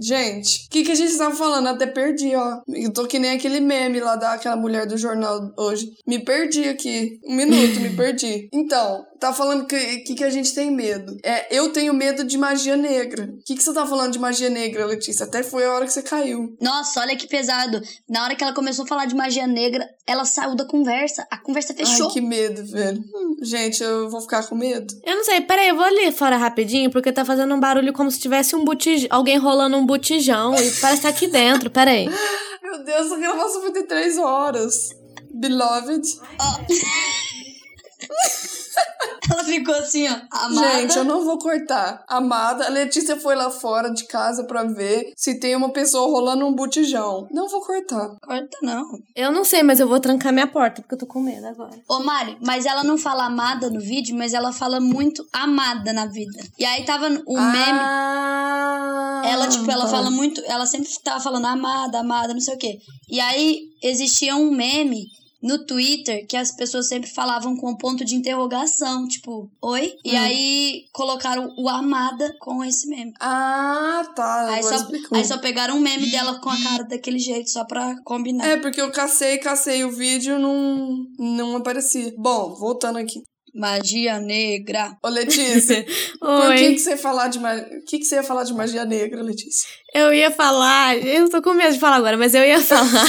Gente, 0.01 0.67
o 0.67 0.71
que, 0.71 0.85
que 0.85 0.93
a 0.93 0.95
gente 0.95 1.17
tava 1.17 1.35
falando? 1.35 1.69
Até 1.69 1.87
perdi, 1.87 2.35
ó. 2.35 2.61
Eu 2.69 2.93
tô 2.93 3.07
que 3.07 3.19
nem 3.19 3.33
aquele 3.33 3.61
meme 3.61 4.01
lá 4.01 4.17
daquela 4.17 4.57
mulher 4.57 4.87
do 4.87 4.97
jornal 4.97 5.53
hoje. 5.57 5.91
Me 6.07 6.19
perdi 6.19 6.69
aqui. 6.69 7.21
Um 7.25 7.35
minuto, 7.35 7.81
me 7.81 7.91
perdi. 7.91 8.49
Então, 8.53 9.05
tá 9.19 9.33
falando 9.33 9.67
que, 9.67 9.99
que, 9.99 10.15
que 10.15 10.25
a 10.25 10.31
gente 10.31 10.55
tem 10.55 10.71
medo. 10.71 11.17
É, 11.25 11.57
eu 11.57 11.73
tenho 11.73 11.95
medo 11.95 12.25
de 12.25 12.37
magia 12.37 12.77
negra. 12.77 13.25
O 13.25 13.45
que, 13.45 13.55
que 13.57 13.63
você 13.63 13.73
tá 13.73 13.87
falando 13.87 14.13
de 14.13 14.19
magia 14.19 14.51
negra, 14.51 14.87
Letícia? 14.87 15.25
Até 15.25 15.43
foi 15.43 15.65
a 15.65 15.73
hora 15.73 15.87
que 15.87 15.93
você 15.93 16.03
caiu. 16.03 16.57
Nossa, 16.61 17.01
olha 17.01 17.17
que 17.17 17.27
pesado. 17.27 17.81
Na 18.09 18.25
hora 18.25 18.35
que 18.35 18.45
ela 18.45 18.53
começou 18.53 18.85
a 18.85 18.89
falar 18.89 19.07
de 19.07 19.15
magia 19.15 19.47
negra, 19.47 19.89
ela 20.07 20.25
saiu 20.25 20.55
da 20.55 20.67
conversa. 20.67 21.27
A 21.31 21.39
conversa 21.39 21.73
fechou. 21.73 22.09
Ai, 22.09 22.13
que 22.13 22.21
medo, 22.21 22.65
velho. 22.67 23.03
Gente, 23.45 23.83
eu 23.83 24.09
vou 24.09 24.23
ficar 24.23 24.49
com 24.49 24.55
medo. 24.55 24.95
Eu 25.05 25.17
não 25.17 25.25
sei, 25.25 25.43
peraí, 25.43 25.69
eu 25.69 25.77
vou 25.77 25.85
ali 25.85 26.11
fora 26.11 26.37
rapidinho, 26.37 26.91
porque 26.91 27.13
tá 27.13 27.25
fazendo 27.25 27.55
um 27.55 27.61
barulho 27.61 27.93
como 27.93 28.11
se 28.11 28.19
tivesse 28.19 28.57
um 28.57 28.65
botijão. 28.65 29.09
Alguém 29.11 29.37
rolando 29.37 29.77
um 29.77 29.85
botijão 29.85 30.55
e 30.55 30.71
parece 30.81 30.97
que 30.97 31.03
tá 31.03 31.09
aqui 31.11 31.27
dentro, 31.27 31.71
peraí. 31.71 32.09
Meu 32.63 32.83
Deus, 32.83 33.07
essa 33.07 33.17
gravação 33.19 33.61
foi 33.61 33.73
de 33.73 33.83
três 33.83 34.17
horas. 34.17 34.97
Beloved. 35.31 36.03
Ela 39.31 39.45
ficou 39.45 39.75
assim, 39.75 40.07
ó. 40.09 40.17
Amada. 40.31 40.81
Gente, 40.81 40.99
eu 40.99 41.05
não 41.05 41.25
vou 41.25 41.39
cortar. 41.39 42.05
Amada, 42.07 42.67
a 42.67 42.69
Letícia 42.69 43.19
foi 43.19 43.35
lá 43.35 43.51
fora 43.51 43.89
de 43.91 44.05
casa 44.05 44.45
pra 44.45 44.65
ver 44.65 45.13
se 45.17 45.39
tem 45.41 45.57
uma 45.57 45.71
pessoa 45.71 46.11
rolando 46.11 46.47
um 46.47 46.53
botijão. 46.55 47.27
Não 47.31 47.49
vou 47.49 47.61
cortar. 47.63 48.17
Corta 48.23 48.59
não. 48.63 48.85
Eu 49.15 49.33
não 49.33 49.45
sei, 49.45 49.63
mas 49.63 49.81
eu 49.81 49.89
vou 49.89 49.99
trancar 49.99 50.33
minha 50.33 50.47
porta, 50.47 50.83
porque 50.83 50.95
eu 50.95 50.99
tô 50.99 51.07
com 51.07 51.21
medo 51.21 51.47
agora. 51.47 51.71
Ô, 51.89 52.01
Mari, 52.01 52.37
mas 52.41 52.67
ela 52.67 52.85
não 52.85 52.99
fala 52.99 53.25
amada 53.25 53.71
no 53.71 53.81
vídeo, 53.81 54.17
mas 54.17 54.35
ela 54.35 54.53
fala 54.53 54.79
muito 54.81 55.27
amada 55.33 55.93
na 55.93 56.07
vida. 56.07 56.43
E 56.59 56.65
aí 56.65 56.85
tava 56.85 57.07
o 57.07 57.41
meme. 57.41 57.79
Ah, 57.81 59.23
Ela, 59.25 59.49
tipo, 59.49 59.71
ela 59.71 59.85
tá. 59.85 59.91
fala 59.91 60.11
muito. 60.11 60.43
Ela 60.47 60.67
sempre 60.67 60.89
tava 61.03 61.21
falando 61.21 61.47
amada, 61.47 62.01
amada, 62.01 62.35
não 62.35 62.41
sei 62.41 62.55
o 62.55 62.59
quê. 62.59 62.79
E 63.09 63.21
aí 63.21 63.61
existia 63.83 64.37
um 64.37 64.51
meme 64.51 65.07
no 65.45 65.65
Twitter 65.67 66.27
que 66.27 66.39
as 66.39 66.51
pessoas 66.51 66.89
sempre 66.89 67.11
falavam 67.11 67.55
com 67.55 67.71
um 67.71 67.77
ponto 67.77 68.03
de 68.03 68.17
interrogação, 68.17 69.07
tipo, 69.07 69.51
oi? 69.61 69.95
E 70.03 70.15
Hum. 70.17 70.19
aí 70.19 70.85
colocaram 70.91 71.53
o 71.59 71.69
amada 71.69 72.35
com 72.41 72.65
esse 72.65 72.89
meme. 72.89 73.13
Ah, 73.21 74.11
tá. 74.17 74.49
Aí 74.49 74.63
só, 74.63 74.89
aí 75.13 75.25
só 75.25 75.37
pegaram 75.39 75.77
um 75.77 75.81
meme 75.81 76.11
dela 76.11 76.41
com 76.41 76.49
a 76.49 76.63
cara 76.63 76.85
daquele 76.85 77.19
jeito, 77.19 77.51
só 77.51 77.65
pra 77.65 77.95
combinar. 78.05 78.47
É, 78.47 78.57
porque 78.57 78.81
eu 78.81 78.91
cacei, 78.91 79.37
cacei 79.37 79.85
o 79.85 79.93
vídeo 79.93 80.39
não 80.39 81.07
não 81.19 81.57
aparecia. 81.57 82.15
Bom, 82.17 82.55
voltando 82.55 82.99
aqui. 82.99 83.23
Magia 83.55 84.19
negra. 84.19 84.97
Ô, 85.03 85.09
Letícia, 85.09 85.87
por 86.19 86.51
Oi. 86.51 86.57
que, 86.57 86.73
que 86.75 86.79
você 86.79 86.91
ia 86.91 86.97
falar 86.97 87.29
de 87.29 87.39
magia... 87.39 87.65
O 87.65 87.85
que, 87.85 87.99
que 87.99 88.05
você 88.05 88.17
ia 88.17 88.23
falar 88.23 88.45
de 88.45 88.53
magia 88.53 88.85
negra, 88.85 89.23
Letícia? 89.23 89.69
Eu 89.95 90.13
ia 90.13 90.29
falar, 90.29 90.97
eu 90.99 91.31
tô 91.31 91.41
com 91.41 91.55
medo 91.55 91.73
de 91.73 91.79
falar 91.79 91.97
agora, 91.97 92.17
mas 92.17 92.35
eu 92.35 92.45
ia 92.45 92.59
falar 92.61 93.07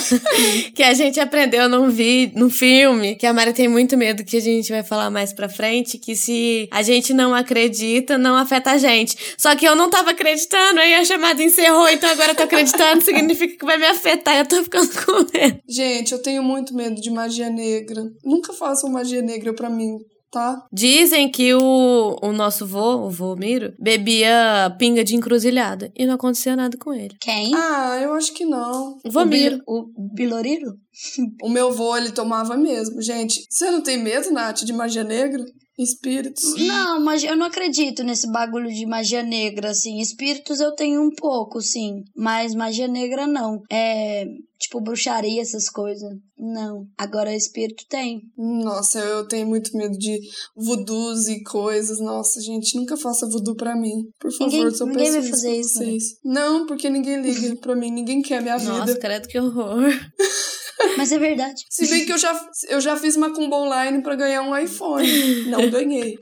que 0.76 0.84
a 0.84 0.94
gente 0.94 1.20
aprendeu 1.20 1.68
num, 1.68 1.90
vi, 1.90 2.32
num 2.36 2.48
filme, 2.48 3.16
que 3.16 3.26
a 3.26 3.34
Mari 3.34 3.54
tem 3.54 3.68
muito 3.68 3.98
medo 3.98 4.24
que 4.24 4.38
a 4.38 4.42
gente 4.42 4.72
vai 4.72 4.84
falar 4.84 5.10
mais 5.10 5.34
pra 5.34 5.50
frente, 5.50 5.98
que 5.98 6.16
se 6.16 6.70
a 6.70 6.84
gente 6.84 7.12
não 7.12 7.34
acredita, 7.34 8.20
não 8.20 8.36
afeta 8.36 8.70
a 8.70 8.78
gente. 8.78 9.18
Só 9.36 9.56
que 9.56 9.66
eu 9.66 9.76
não 9.76 9.90
tava 9.90 10.12
acreditando, 10.12 10.80
aí 10.80 10.94
a 10.94 11.04
chamada 11.04 11.42
encerrou, 11.42 11.90
então 11.90 12.08
agora 12.08 12.34
eu 12.34 12.36
tô 12.36 12.44
acreditando, 12.44 13.02
significa 13.04 13.58
que 13.58 13.66
vai 13.66 13.78
me 13.78 13.88
afetar, 13.88 14.38
eu 14.38 14.46
tô 14.46 14.62
ficando 14.62 14.90
com 15.04 15.26
medo. 15.36 15.60
Gente, 15.68 16.12
eu 16.12 16.22
tenho 16.22 16.44
muito 16.44 16.76
medo 16.76 17.02
de 17.02 17.10
magia 17.10 17.50
negra. 17.50 18.04
Nunca 18.24 18.54
façam 18.54 18.92
magia 18.92 19.24
negra 19.24 19.56
pra 19.56 19.72
mim, 19.72 19.98
tá? 20.36 20.66
Dizem 20.72 21.32
que 21.32 21.54
o, 21.54 22.18
o 22.22 22.34
nosso 22.34 22.68
vô, 22.68 23.06
o 23.06 23.10
vô 23.10 23.36
Miro, 23.38 23.74
bebia 23.80 24.76
pinga 24.78 25.02
de 25.04 25.16
encruzilhada 25.16 25.92
e 25.96 26.06
não 26.06 26.16
acontecia 26.16 26.56
nada 26.58 26.78
com 26.78 26.94
ele. 26.94 27.16
Quem? 27.22 27.54
Ah, 27.56 27.98
eu 28.02 28.14
acho 28.14 28.34
que 28.34 28.44
não. 28.46 28.98
O 29.06 29.10
vô 29.12 29.22
o, 29.22 29.26
Miro. 29.26 29.56
Bil- 29.58 29.64
o 29.66 30.14
Biloriro? 30.14 30.74
O 31.44 31.50
meu 31.50 31.72
vô, 31.74 31.96
ele 31.98 32.12
tomava 32.12 32.56
mesmo. 32.58 33.02
Gente, 33.02 33.46
você 33.50 33.70
não 33.70 33.82
tem 33.82 34.02
medo, 34.02 34.32
Nath, 34.32 34.64
de 34.64 34.72
magia 34.74 35.04
negra? 35.04 35.44
Espíritos? 35.78 36.56
Não, 36.58 37.04
mas 37.04 37.24
eu 37.24 37.36
não 37.36 37.46
acredito 37.48 38.04
nesse 38.04 38.32
bagulho 38.32 38.70
de 38.74 38.86
magia 38.86 39.22
negra, 39.24 39.72
assim. 39.72 40.00
Espíritos 40.00 40.60
eu 40.60 40.74
tenho 40.74 41.02
um 41.02 41.10
pouco, 41.14 41.62
sim. 41.62 42.04
Mas 42.16 42.56
magia 42.56 42.88
negra 42.88 43.28
não. 43.28 43.62
É. 43.72 44.26
Tipo, 44.58 44.80
bruxaria, 44.80 45.42
essas 45.42 45.70
coisas. 45.70 46.10
Não. 46.40 46.86
Agora, 46.98 47.36
espírito 47.36 47.84
tem. 47.90 48.22
Nossa, 48.38 49.00
eu 49.00 49.28
tenho 49.28 49.46
muito 49.46 49.76
medo 49.78 49.98
de 49.98 50.18
voodoos 50.56 51.28
e 51.28 51.44
coisas. 51.44 52.00
Nossa, 52.00 52.40
gente, 52.40 52.76
nunca 52.78 52.96
faça 52.96 53.28
voodoo 53.30 53.56
pra 53.56 53.76
mim. 53.76 54.06
Por 54.18 54.32
favor, 54.32 54.52
Ninguém- 54.54 54.72
só 54.72 54.86
ninguém 54.86 55.12
vai 55.12 55.24
fazer 55.24 55.60
isso, 55.60 55.80
né? 55.80 55.86
vocês. 55.88 56.04
Não, 56.24 56.66
porque 56.66 56.90
ninguém 56.90 57.22
liga 57.22 57.54
pra 57.58 57.76
mim. 57.76 57.92
Ninguém 57.92 58.22
quer 58.22 58.42
minha 58.42 58.58
Nossa, 58.58 58.86
vida. 58.86 59.00
credo 59.00 59.28
que 59.28 59.38
horror. 59.38 59.84
Mas 60.98 61.12
é 61.12 61.18
verdade. 61.20 61.64
Se 61.70 61.88
bem 61.88 62.06
que 62.06 62.12
eu 62.12 62.18
já, 62.18 62.50
eu 62.70 62.82
já 62.82 62.96
fiz 62.98 63.16
macumba 63.16 63.56
online 63.58 64.02
pra 64.02 64.16
ganhar 64.16 64.42
um 64.42 64.58
iPhone. 64.58 65.08
Não 65.48 65.70
ganhei. 65.70 66.18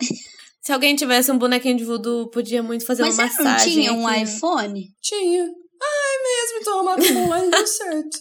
Se 0.62 0.72
alguém 0.72 0.96
tivesse 0.96 1.32
um 1.32 1.38
bonequinho 1.38 1.76
de 1.78 1.84
voodoo, 1.84 2.30
podia 2.30 2.62
muito 2.64 2.86
fazer 2.86 3.02
Mas 3.04 3.18
uma 3.18 3.28
você 3.30 3.44
não 3.44 3.52
massagem. 3.52 3.74
tinha 3.74 3.94
um 3.94 4.08
aqui. 4.08 4.24
iPhone? 4.24 4.94
Tinha. 5.02 5.44
Ah, 5.82 6.06
é 6.14 6.24
mesmo. 6.24 6.60
Então 6.62 6.80
a 6.80 6.84
macumba 6.84 7.20
online 7.22 7.52
deu 7.52 7.68
certo. 7.68 8.20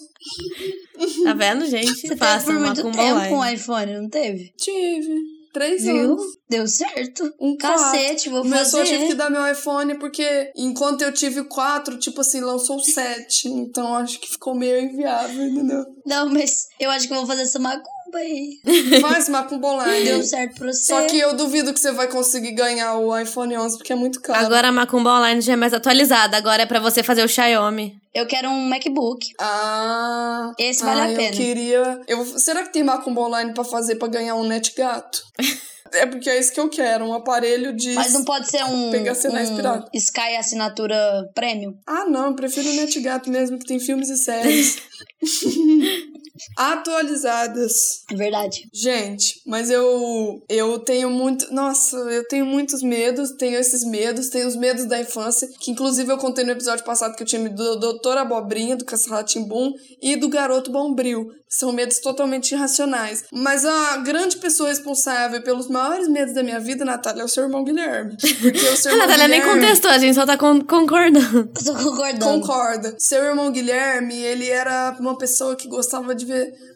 Tá 1.24 1.34
vendo, 1.34 1.66
gente? 1.66 1.94
Você 1.94 2.08
teve 2.08 2.16
Faça 2.16 2.46
por 2.46 2.56
uma 2.56 2.66
muito 2.66 2.82
tempo 2.82 2.98
online. 2.98 3.34
um 3.34 3.44
iPhone, 3.46 3.92
não 4.00 4.08
teve? 4.08 4.52
Tive. 4.56 5.14
Três 5.52 5.82
Viu? 5.82 5.96
anos. 5.96 6.22
Deu 6.48 6.66
certo. 6.66 7.30
Um 7.40 7.56
Cacete, 7.56 8.28
vou 8.30 8.40
O 8.42 8.44
meu 8.44 8.64
só 8.64 8.82
tive 8.82 8.96
que 8.98 9.02
fazer. 9.04 9.14
dar 9.16 9.30
meu 9.30 9.46
iPhone 9.46 9.98
porque 9.98 10.50
enquanto 10.56 11.02
eu 11.02 11.12
tive 11.12 11.44
quatro, 11.44 11.98
tipo 11.98 12.20
assim, 12.22 12.40
lançou 12.40 12.80
sete. 12.80 13.48
Então 13.48 13.94
acho 13.94 14.18
que 14.18 14.30
ficou 14.30 14.54
meio 14.54 14.80
inviável, 14.80 15.44
entendeu? 15.44 15.84
Não, 16.06 16.28
mas 16.28 16.68
eu 16.80 16.90
acho 16.90 17.06
que 17.06 17.12
eu 17.12 17.18
vou 17.18 17.26
fazer 17.26 17.42
essa 17.42 17.58
macumba 17.58 17.86
aí. 18.18 18.58
Faz 19.00 19.28
macumba 19.28 19.68
online. 19.68 20.04
Deu 20.04 20.22
certo 20.22 20.58
pra 20.58 20.72
você. 20.72 20.84
Só 20.84 21.06
que 21.06 21.18
eu 21.18 21.34
duvido 21.34 21.72
que 21.72 21.80
você 21.80 21.92
vai 21.92 22.08
conseguir 22.08 22.52
ganhar 22.52 22.96
o 22.96 23.16
iPhone 23.18 23.56
11 23.56 23.78
porque 23.78 23.92
é 23.92 23.96
muito 23.96 24.20
caro. 24.20 24.44
Agora 24.44 24.68
a 24.68 24.72
macumba 24.72 25.10
online 25.10 25.40
já 25.40 25.54
é 25.54 25.56
mais 25.56 25.74
atualizada. 25.74 26.36
Agora 26.36 26.62
é 26.62 26.66
pra 26.66 26.80
você 26.80 27.02
fazer 27.02 27.24
o 27.24 27.28
Xiaomi. 27.28 28.00
Eu 28.14 28.26
quero 28.26 28.48
um 28.50 28.68
MacBook. 28.68 29.26
Ah. 29.40 30.52
Esse 30.58 30.84
vale 30.84 31.00
a 31.00 31.04
ah, 31.04 31.08
pena. 31.08 31.22
Eu 31.22 31.32
queria. 31.32 32.00
Eu, 32.06 32.24
será 32.38 32.62
que 32.62 32.72
tem 32.72 32.82
macumba 32.82 33.22
online 33.22 33.54
pra 33.54 33.64
fazer 33.64 33.96
pra 33.96 34.08
ganhar 34.08 34.34
um 34.34 34.46
net 34.46 34.74
gato? 34.76 35.22
é 35.94 36.06
porque 36.06 36.28
é 36.28 36.38
isso 36.38 36.52
que 36.52 36.60
eu 36.60 36.68
quero, 36.68 37.04
um 37.04 37.14
aparelho 37.14 37.72
de. 37.74 37.94
Mas 37.94 38.12
não 38.12 38.24
pode 38.24 38.50
ser 38.50 38.64
um, 38.64 38.90
Pegar 38.90 39.14
sinais 39.14 39.50
um 39.50 39.56
pirata. 39.56 39.90
Sky 39.94 40.36
assinatura 40.38 40.96
premium. 41.34 41.74
Ah, 41.86 42.04
não, 42.04 42.26
eu 42.28 42.34
prefiro 42.34 42.68
o 42.68 42.74
net 42.74 42.98
gato 43.00 43.30
mesmo, 43.30 43.58
que 43.58 43.66
tem 43.66 43.78
filmes 43.78 44.08
e 44.08 44.16
séries. 44.16 44.78
Atualizadas. 46.56 48.02
É 48.10 48.14
verdade. 48.14 48.68
Gente, 48.72 49.40
mas 49.46 49.70
eu 49.70 50.42
eu 50.48 50.78
tenho 50.78 51.10
muito, 51.10 51.52
nossa, 51.52 51.96
eu 51.96 52.26
tenho 52.28 52.46
muitos 52.46 52.82
medos, 52.82 53.32
tenho 53.32 53.58
esses 53.58 53.84
medos, 53.84 54.28
tenho 54.28 54.46
os 54.46 54.56
medos 54.56 54.84
da 54.86 55.00
infância, 55.00 55.48
que 55.60 55.70
inclusive 55.70 56.10
eu 56.12 56.18
contei 56.18 56.44
no 56.44 56.52
episódio 56.52 56.84
passado 56.84 57.14
que 57.16 57.22
eu 57.22 57.26
tinha 57.26 57.40
medo 57.42 57.56
do 57.56 57.76
Doutor 57.76 58.16
Abobrinha, 58.18 58.76
do 58.76 58.84
Caçarratimbum 58.84 59.72
e 60.00 60.16
do 60.16 60.28
Garoto 60.28 60.70
Bombril. 60.70 61.30
São 61.48 61.70
medos 61.70 61.98
totalmente 61.98 62.52
irracionais. 62.52 63.24
Mas 63.30 63.66
a 63.66 63.98
grande 63.98 64.38
pessoa 64.38 64.70
responsável 64.70 65.42
pelos 65.42 65.68
maiores 65.68 66.08
medos 66.08 66.32
da 66.32 66.42
minha 66.42 66.58
vida, 66.58 66.82
Natália, 66.82 67.20
é 67.20 67.24
o 67.26 67.28
seu 67.28 67.44
irmão 67.44 67.62
Guilherme. 67.62 68.16
Porque 68.40 68.58
o 68.58 68.74
seu 68.76 68.92
A 68.94 68.96
Natália 68.96 69.28
nem 69.28 69.38
Guilherme... 69.40 69.60
contestou, 69.60 69.90
a 69.90 69.98
gente 69.98 70.14
só 70.14 70.24
tá 70.24 70.38
con- 70.38 70.62
concordando. 70.64 71.40
Eu 71.40 71.64
tô 71.64 71.74
concordando. 71.74 72.40
Concorda. 72.40 72.94
Seu 72.98 73.22
irmão 73.22 73.50
Guilherme, 73.52 74.14
ele 74.16 74.48
era 74.48 74.96
uma 74.98 75.18
pessoa 75.18 75.54
que 75.54 75.68
gostava 75.68 76.14
de 76.14 76.24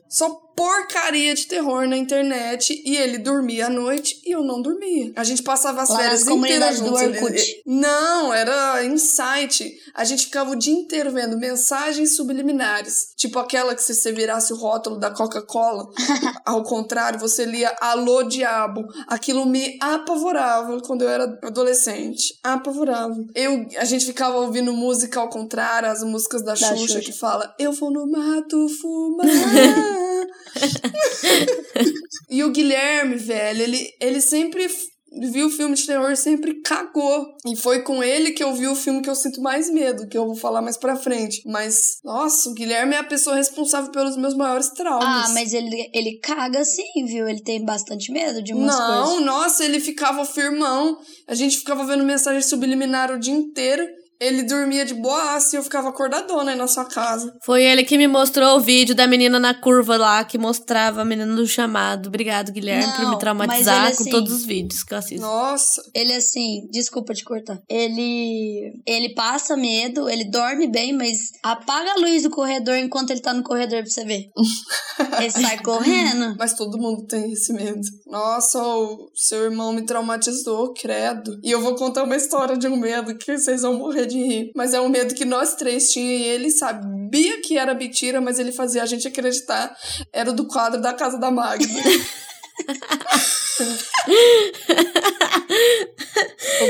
só 0.09 0.46
porcaria 0.57 1.35
de 1.35 1.47
terror 1.47 1.87
na 1.87 1.99
internet 1.99 2.83
e 2.85 2.97
ele 2.97 3.19
dormia 3.19 3.66
à 3.66 3.71
noite 3.71 4.23
e 4.25 4.33
eu 4.33 4.42
não 4.42 4.62
dormia. 4.62 5.12
A 5.14 5.23
gente 5.23 5.42
passava 5.42 5.83
as 5.83 5.90
Lá 5.90 5.99
férias 5.99 6.27
inteiras 6.27 6.79
juntos. 6.79 7.45
Não, 7.66 8.33
era 8.33 8.83
insight. 8.85 9.77
A 9.95 10.03
gente 10.05 10.25
ficava 10.25 10.53
o 10.53 10.57
dia 10.57 10.73
inteiro 10.73 11.11
vendo 11.11 11.37
mensagens 11.38 12.16
subliminares. 12.16 13.12
Tipo 13.16 13.38
aquela 13.38 13.75
que 13.75 13.83
se 13.83 13.95
você 13.95 14.12
virasse 14.12 14.53
o 14.53 14.57
rótulo 14.57 14.99
da 14.99 15.11
Coca-Cola, 15.11 15.88
ao 16.45 16.62
contrário, 16.62 17.21
você 17.21 17.45
lia 17.45 17.77
Alô 17.79 18.23
Diabo. 18.23 18.87
Aquilo 19.07 19.45
me 19.45 19.77
apavorava 19.81 20.81
quando 20.81 21.03
eu 21.03 21.09
era 21.11 21.38
adolescente. 21.42 22.38
Apavorava. 22.42 23.14
Eu, 23.35 23.66
a 23.77 23.85
gente 23.85 24.07
ficava 24.07 24.38
ouvindo 24.38 24.73
música 24.73 25.21
ao 25.21 25.29
contrário, 25.29 25.90
as 25.90 26.03
músicas 26.03 26.42
da, 26.42 26.53
Da 26.53 26.57
Xuxa, 26.57 26.77
Xuxa. 26.77 27.01
que 27.01 27.12
fala 27.12 27.55
Eu 27.59 27.73
vou 27.73 27.90
no 27.90 28.07
mato 28.07 28.66
fumar. 28.81 29.27
e 32.31 32.44
o 32.44 32.50
Guilherme, 32.50 33.16
velho, 33.16 33.62
ele, 33.62 33.88
ele 34.00 34.20
sempre 34.20 34.68
viu 35.33 35.48
filme 35.50 35.74
de 35.74 35.87
terror 35.87 36.16
sempre 36.16 36.61
cagou. 36.62 37.26
E 37.46 37.57
foi 37.57 37.83
com 37.83 38.02
ele 38.02 38.33
que 38.33 38.42
eu 38.42 38.55
vi 38.55 38.66
o 38.66 38.74
filme 38.74 39.02
que 39.02 39.09
eu 39.09 39.14
sinto 39.14 39.40
mais 39.40 39.70
medo, 39.70 40.07
que 40.09 40.16
eu 40.16 40.26
vou 40.26 40.37
falar 40.37 40.61
mais 40.61 40.76
pra 40.76 40.96
frente. 40.96 41.42
Mas, 41.46 41.98
nossa, 42.05 42.50
o 42.50 42.55
Guilherme 42.55 42.94
é 42.94 42.98
a 42.98 43.05
pessoa 43.05 43.37
responsável 43.37 43.90
pelos 43.90 44.16
meus 44.16 44.35
maiores 44.35 44.70
traumas. 44.70 45.31
Ah, 45.31 45.33
mas 45.33 45.52
ele, 45.52 45.90
ele 45.94 46.18
caga 46.18 46.64
sim, 46.64 47.05
viu? 47.07 47.29
Ele 47.29 47.42
tem 47.42 47.64
bastante 47.64 48.12
medo 48.12 48.42
de 48.42 48.52
umas 48.52 48.76
Não, 48.76 49.05
coisas. 49.07 49.24
nossa, 49.24 49.64
ele 49.64 49.81
ficava 49.81 50.24
firmão. 50.24 50.98
A 51.26 51.35
gente 51.35 51.59
ficava 51.59 51.85
vendo 51.85 52.05
mensagem 52.05 52.42
subliminar 52.42 53.11
o 53.11 53.18
dia 53.18 53.35
inteiro. 53.35 53.87
Ele 54.20 54.42
dormia 54.42 54.85
de 54.85 54.94
boaça 54.94 55.55
e 55.55 55.59
eu 55.59 55.62
ficava 55.62 55.88
acordadona 55.88 56.52
aí 56.52 56.57
na 56.57 56.66
sua 56.66 56.85
casa. 56.85 57.37
Foi 57.42 57.62
ele 57.62 57.85
que 57.85 57.98
me 57.98 58.07
mostrou 58.07 58.57
o 58.57 58.61
vídeo 58.61 58.94
da 58.94 59.07
menina 59.07 59.38
na 59.38 59.55
curva 59.55 59.96
lá, 59.96 60.24
que 60.24 60.38
mostrava 60.38 61.02
a 61.02 61.05
menina 61.05 61.35
do 61.35 61.46
chamado. 61.46 62.09
Obrigado, 62.09 62.52
Guilherme, 62.52 62.92
por 62.94 63.02
Não, 63.02 63.11
me 63.11 63.18
traumatizar 63.18 63.87
ele, 63.87 63.96
com 63.96 64.02
assim, 64.02 64.11
todos 64.11 64.33
os 64.33 64.44
vídeos 64.44 64.83
que 64.83 64.94
eu 64.94 64.98
assisto. 64.98 65.20
Nossa. 65.20 65.83
Ele 65.94 66.14
assim, 66.14 66.66
desculpa 66.70 67.14
te 67.14 67.24
cortar. 67.24 67.61
Ele 67.68 68.72
ele 68.87 69.14
passa 69.14 69.57
medo, 69.57 70.09
ele 70.09 70.24
dorme 70.24 70.66
bem, 70.66 70.92
mas 70.92 71.33
apaga 71.42 71.92
a 71.92 72.00
luz 72.00 72.22
do 72.22 72.31
corredor 72.31 72.76
enquanto 72.76 73.11
ele 73.11 73.20
tá 73.20 73.33
no 73.33 73.42
corredor 73.42 73.83
pra 73.83 73.90
você 73.90 74.05
ver. 74.05 74.31
ele 75.20 75.31
sai 75.31 75.62
correndo. 75.62 76.37
Mas 76.38 76.55
todo 76.55 76.79
mundo 76.79 77.07
tem 77.07 77.33
esse 77.33 77.52
medo. 77.52 77.81
Nossa, 78.07 78.62
o 78.62 79.11
seu 79.14 79.44
irmão 79.44 79.72
me 79.72 79.85
traumatizou, 79.85 80.72
credo. 80.72 81.38
E 81.42 81.50
eu 81.50 81.61
vou 81.61 81.74
contar 81.74 82.05
uma 82.05 82.16
história 82.16 82.57
de 82.57 82.66
um 82.66 82.76
medo 82.76 83.16
que 83.16 83.37
vocês 83.37 83.62
vão 83.62 83.74
morrer 83.74 84.06
de 84.07 84.19
rir. 84.23 84.53
Mas 84.55 84.73
é 84.75 84.81
um 84.81 84.88
medo 84.88 85.14
que 85.14 85.25
nós 85.25 85.55
três 85.55 85.90
tínhamos 85.92 86.21
e 86.21 86.25
ele 86.25 86.51
sabia 86.51 87.40
que 87.42 87.59
era 87.59 87.75
mentira, 87.75 88.21
mas 88.21 88.38
ele 88.38 88.53
fazia 88.53 88.83
a 88.83 88.87
gente 88.87 89.07
acreditar. 89.09 89.77
Era 90.12 90.31
o 90.31 90.33
do 90.35 90.47
quadro 90.47 90.81
da 90.81 90.92
casa 90.95 91.19
da 91.19 91.31
Magda. 91.31 91.66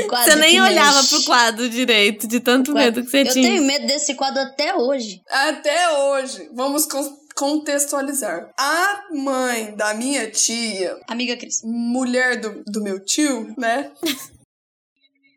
Você 0.09 0.35
nem 0.35 0.59
olhava 0.61 0.97
mexe. 0.97 1.09
pro 1.15 1.23
quadro 1.25 1.69
direito, 1.69 2.27
de 2.27 2.39
tanto 2.39 2.73
medo 2.73 3.03
que 3.03 3.09
você 3.09 3.21
Eu 3.21 3.31
tinha. 3.31 3.49
tenho 3.49 3.63
medo 3.63 3.87
desse 3.87 4.15
quadro 4.15 4.41
até 4.41 4.75
hoje. 4.75 5.21
Até 5.29 5.89
hoje. 5.91 6.49
Vamos 6.53 6.85
con- 6.85 7.17
contextualizar. 7.35 8.49
A 8.57 9.03
mãe 9.13 9.73
da 9.75 9.93
minha 9.93 10.29
tia, 10.29 10.97
Amiga 11.07 11.37
Cris. 11.37 11.61
mulher 11.63 12.39
do, 12.39 12.63
do 12.65 12.81
meu 12.81 12.99
tio, 13.03 13.53
né? 13.57 13.91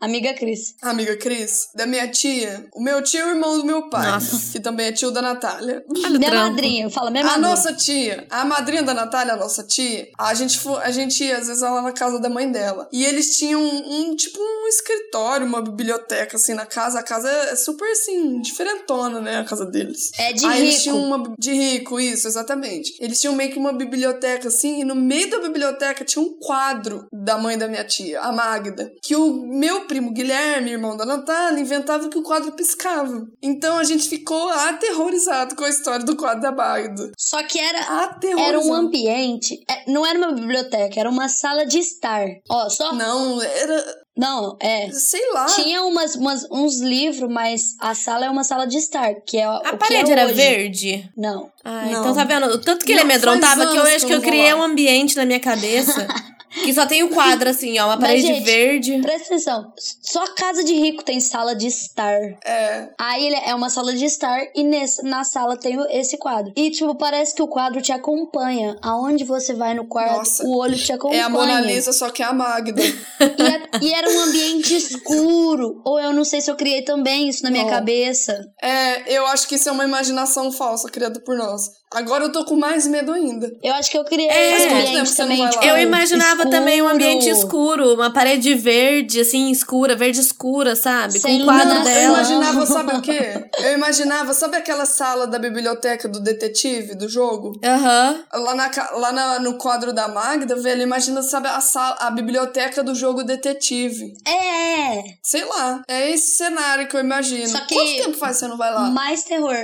Amiga 0.00 0.32
Cris. 0.34 0.74
Amiga 0.80 1.16
Cris, 1.16 1.68
da 1.74 1.84
minha 1.86 2.08
tia. 2.08 2.66
O 2.74 2.82
meu 2.82 3.02
tio 3.02 3.20
é 3.20 3.26
o 3.26 3.30
irmão 3.30 3.58
do 3.58 3.64
meu 3.66 3.88
pai, 3.90 4.10
Nossa. 4.10 4.52
que 4.52 4.58
também 4.60 4.86
é 4.86 4.92
tio 4.92 5.10
da 5.10 5.20
Natália. 5.20 5.84
Olha 5.88 6.18
Minha 6.18 6.30
trampo. 6.30 6.50
madrinha, 6.50 6.84
eu 6.86 6.90
falo 6.90 7.10
minha 7.10 7.22
A 7.22 7.26
madrinha. 7.26 7.48
nossa 7.48 7.72
tia, 7.74 8.26
a 8.30 8.44
madrinha 8.44 8.82
da 8.82 8.94
Natália, 8.94 9.34
a 9.34 9.36
nossa 9.36 9.62
tia, 9.62 10.08
a 10.18 10.32
gente, 10.34 10.58
a 10.82 10.90
gente 10.90 11.22
ia 11.22 11.36
às 11.36 11.46
vezes 11.48 11.62
lá 11.62 11.82
na 11.82 11.92
casa 11.92 12.18
da 12.18 12.30
mãe 12.30 12.50
dela. 12.50 12.88
E 12.92 13.04
eles 13.04 13.36
tinham 13.36 13.62
um, 13.62 14.10
um, 14.10 14.16
tipo 14.16 14.38
um 14.40 14.66
escritório, 14.68 15.46
uma 15.46 15.60
biblioteca 15.60 16.36
assim 16.36 16.54
na 16.54 16.64
casa. 16.64 16.98
A 17.00 17.02
casa 17.02 17.28
é 17.30 17.56
super 17.56 17.90
assim, 17.92 18.40
diferentona, 18.40 19.20
né? 19.20 19.38
A 19.40 19.44
casa 19.44 19.66
deles. 19.66 20.10
É 20.18 20.32
de 20.32 20.46
Aí 20.46 20.60
eles 20.62 20.70
rico. 20.76 20.82
tinham 20.84 20.98
uma. 20.98 21.34
De 21.38 21.52
rico, 21.52 22.00
isso, 22.00 22.26
exatamente. 22.26 22.94
Eles 23.00 23.20
tinham 23.20 23.34
meio 23.34 23.52
que 23.52 23.58
uma 23.58 23.72
biblioteca 23.72 24.48
assim, 24.48 24.80
e 24.80 24.84
no 24.84 24.94
meio 24.94 25.28
da 25.28 25.40
biblioteca 25.40 26.04
tinha 26.04 26.22
um 26.24 26.38
quadro 26.38 27.06
da 27.12 27.36
mãe 27.36 27.58
da 27.58 27.68
minha 27.68 27.84
tia, 27.84 28.20
a 28.20 28.32
Magda. 28.32 28.90
Que 29.02 29.14
o 29.14 29.32
meu 29.46 29.89
primo 29.90 30.12
Guilherme, 30.12 30.70
irmão 30.70 30.96
da 30.96 31.04
Natália, 31.04 31.60
inventava 31.60 32.08
que 32.08 32.16
o 32.16 32.22
quadro 32.22 32.52
piscava. 32.52 33.26
Então 33.42 33.76
a 33.76 33.82
gente 33.82 34.08
ficou 34.08 34.48
aterrorizado 34.48 35.56
com 35.56 35.64
a 35.64 35.68
história 35.68 36.04
do 36.06 36.16
quadro 36.16 36.40
da 36.42 36.52
Magda. 36.52 37.10
Só 37.18 37.42
que 37.42 37.58
era. 37.58 38.08
Era 38.38 38.60
um 38.60 38.72
ambiente. 38.72 39.58
é, 39.68 39.90
Não 39.90 40.06
era 40.06 40.16
uma 40.16 40.30
biblioteca, 40.32 40.98
era 41.00 41.10
uma 41.10 41.28
sala 41.28 41.66
de 41.66 41.78
estar. 41.80 42.24
Ó, 42.48 42.68
só. 42.68 42.92
Não, 42.94 43.36
Não, 43.36 43.42
era. 43.42 44.56
é. 44.60 44.90
Sei 44.92 45.20
lá. 45.32 45.46
Tinha 45.46 45.82
umas, 45.82 46.14
umas- 46.14 46.46
uns 46.52 46.80
livros, 46.80 47.28
mas 47.28 47.74
a 47.80 47.92
sala 47.94 48.26
é 48.26 48.30
uma 48.30 48.44
sala 48.44 48.66
de 48.66 48.76
estar, 48.78 49.12
que 49.26 49.38
é 49.38 49.44
A 49.44 49.58
o 49.58 49.60
que 49.62 49.76
parede 49.76 50.10
é 50.10 50.12
era 50.12 50.24
hoje. 50.26 50.34
verde? 50.34 51.10
Não. 51.16 51.50
Ah, 51.64 51.82
Não. 51.86 51.90
então 52.00 52.14
tá 52.14 52.24
vendo? 52.24 52.46
O 52.46 52.60
tanto 52.60 52.84
que 52.84 52.92
ele 52.92 53.00
Não, 53.00 53.06
amedrontava 53.10 53.62
faz 53.64 53.70
que 53.70 53.76
eu 53.76 53.82
acho 53.82 54.06
que 54.06 54.12
eu 54.12 54.16
não 54.18 54.24
criei 54.24 54.52
lá. 54.52 54.60
um 54.60 54.62
ambiente 54.62 55.16
na 55.16 55.24
minha 55.26 55.40
cabeça 55.40 56.06
que 56.52 56.72
só 56.74 56.86
tem 56.86 57.02
o 57.02 57.08
quadro 57.10 57.48
assim, 57.48 57.78
ó, 57.78 57.86
uma 57.86 57.96
Mas, 57.96 58.00
parede 58.06 58.26
gente, 58.26 58.44
verde. 58.44 58.98
Presta 59.00 59.26
atenção. 59.28 59.72
Só 60.02 60.26
casa 60.34 60.64
de 60.64 60.74
rico 60.74 61.02
tem 61.04 61.20
sala 61.20 61.54
de 61.54 61.66
estar. 61.66 62.18
É. 62.44 62.88
Aí 62.98 63.26
ele 63.26 63.36
é 63.36 63.54
uma 63.54 63.70
sala 63.70 63.92
de 63.94 64.04
estar 64.04 64.38
e 64.54 64.64
nesse, 64.64 65.02
na 65.04 65.24
sala 65.24 65.56
tem 65.56 65.78
esse 65.90 66.16
quadro. 66.18 66.52
E, 66.56 66.70
tipo, 66.70 66.94
parece 66.96 67.34
que 67.34 67.42
o 67.42 67.48
quadro 67.48 67.80
te 67.80 67.92
acompanha. 67.92 68.76
Aonde 68.82 69.24
você 69.24 69.54
vai 69.54 69.74
no 69.74 69.86
quarto, 69.86 70.16
Nossa. 70.18 70.44
o 70.44 70.56
olho 70.58 70.76
te 70.76 70.92
acompanha. 70.92 71.22
É 71.22 71.24
a 71.24 71.28
Mona 71.28 71.60
Lisa, 71.60 71.92
só 71.92 72.10
que 72.10 72.22
é 72.22 72.26
a 72.26 72.32
Magda. 72.32 72.82
E, 72.82 73.42
é- 73.42 73.84
e 73.84 73.94
era 73.94 74.08
um 74.10 74.20
ambiente 74.20 74.74
escuro. 74.76 75.80
Ou 75.84 75.98
eu 76.00 76.12
não 76.12 76.24
sei 76.24 76.40
se 76.40 76.50
eu 76.50 76.56
criei 76.56 76.82
também 76.82 77.28
isso 77.28 77.42
na 77.42 77.50
minha 77.50 77.64
Não. 77.64 77.70
cabeça. 77.70 78.40
É, 78.62 79.16
eu 79.16 79.26
acho 79.26 79.46
que 79.48 79.54
isso 79.54 79.68
é 79.68 79.72
uma 79.72 79.84
imaginação 79.84 80.50
falsa 80.52 80.88
criada 80.90 81.20
por 81.24 81.36
nós. 81.36 81.62
Agora 81.92 82.24
eu 82.24 82.30
tô 82.32 82.44
com 82.44 82.54
mais 82.56 82.86
medo 82.86 83.12
ainda. 83.12 83.52
Eu 83.62 83.74
acho 83.74 83.90
que 83.90 83.98
eu 83.98 84.04
criei 84.04 84.28
É. 84.28 84.56
tempo 84.58 84.74
ambiente 84.74 85.08
não 85.08 85.16
também. 85.16 85.48
Tipo, 85.50 85.64
Eu 85.64 85.78
imaginava 85.78 86.48
também 86.48 86.80
um 86.80 86.88
ambiente 86.88 87.28
escuro. 87.28 87.82
escuro, 87.82 87.94
uma 87.94 88.12
parede 88.12 88.54
verde, 88.54 89.20
assim, 89.20 89.50
escura, 89.50 89.96
verde 89.96 90.20
escura, 90.20 90.76
sabe? 90.76 91.18
Sem 91.18 91.38
Com 91.38 91.42
o 91.42 91.46
quadro. 91.46 91.74
Eu 91.78 91.82
dela. 91.82 92.14
imaginava, 92.18 92.66
sabe 92.66 92.94
o 92.96 93.02
quê? 93.02 93.44
Eu 93.58 93.72
imaginava, 93.72 94.32
sabe 94.32 94.56
aquela 94.56 94.86
sala 94.86 95.26
da 95.26 95.38
biblioteca 95.38 96.08
do 96.08 96.20
detetive, 96.20 96.94
do 96.94 97.08
jogo? 97.08 97.58
Aham. 97.64 98.24
Lá, 98.34 98.54
na, 98.54 98.70
lá 98.92 99.12
na- 99.12 99.38
no 99.40 99.58
quadro 99.58 99.92
da 99.92 100.06
Magda, 100.06 100.54
velho, 100.54 100.82
imagina, 100.82 101.22
sabe, 101.22 101.48
a, 101.48 101.60
sala, 101.60 101.96
a 102.00 102.10
biblioteca 102.12 102.84
do 102.84 102.94
jogo 102.94 103.24
detetive. 103.24 104.14
É, 104.26 105.02
Sei 105.22 105.44
lá, 105.44 105.82
é 105.88 106.10
esse 106.12 106.36
cenário 106.36 106.86
que 106.88 106.94
eu 106.96 107.00
imagino. 107.00 107.48
Só 107.48 107.60
que- 107.66 107.74
Quanto 107.74 107.96
tempo 108.04 108.16
faz 108.16 108.34
que 108.36 108.40
você 108.40 108.48
não 108.48 108.56
vai 108.56 108.72
lá? 108.72 108.90
mais 108.90 109.24
terror. 109.24 109.56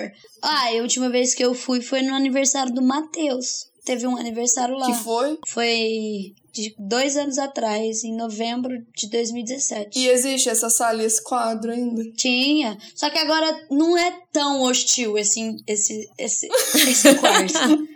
Ah, 0.47 0.69
a 0.69 0.83
última 0.83 1.11
vez 1.11 1.35
que 1.35 1.45
eu 1.45 1.55
fui 1.55 1.81
foi 1.81 2.03
no 2.03 2.15
aniversário 2.15 2.73
do 2.73 2.81
Matheus. 2.81 3.67
Teve 3.85 4.07
um 4.07 4.17
aniversário 4.17 4.77
lá. 4.77 4.87
Que 4.87 4.95
foi? 4.95 5.39
Foi 5.47 6.35
de 6.53 6.75
dois 6.79 7.17
anos 7.17 7.37
atrás, 7.37 8.03
em 8.03 8.17
novembro 8.17 8.73
de 8.97 9.11
2017. 9.11 9.99
E 9.99 10.09
existe 10.09 10.49
essa 10.49 10.71
sala 10.71 11.03
e 11.03 11.07
esse 11.07 11.23
quadro 11.23 11.71
ainda? 11.71 12.03
Tinha. 12.17 12.79
Só 12.95 13.11
que 13.11 13.19
agora 13.19 13.67
não 13.71 13.97
é 13.97 14.11
tão 14.33 14.63
hostil 14.63 15.19
esse, 15.19 15.57
esse, 15.67 16.09
esse, 16.17 16.49
esse 16.75 17.15
quarto. 17.17 17.89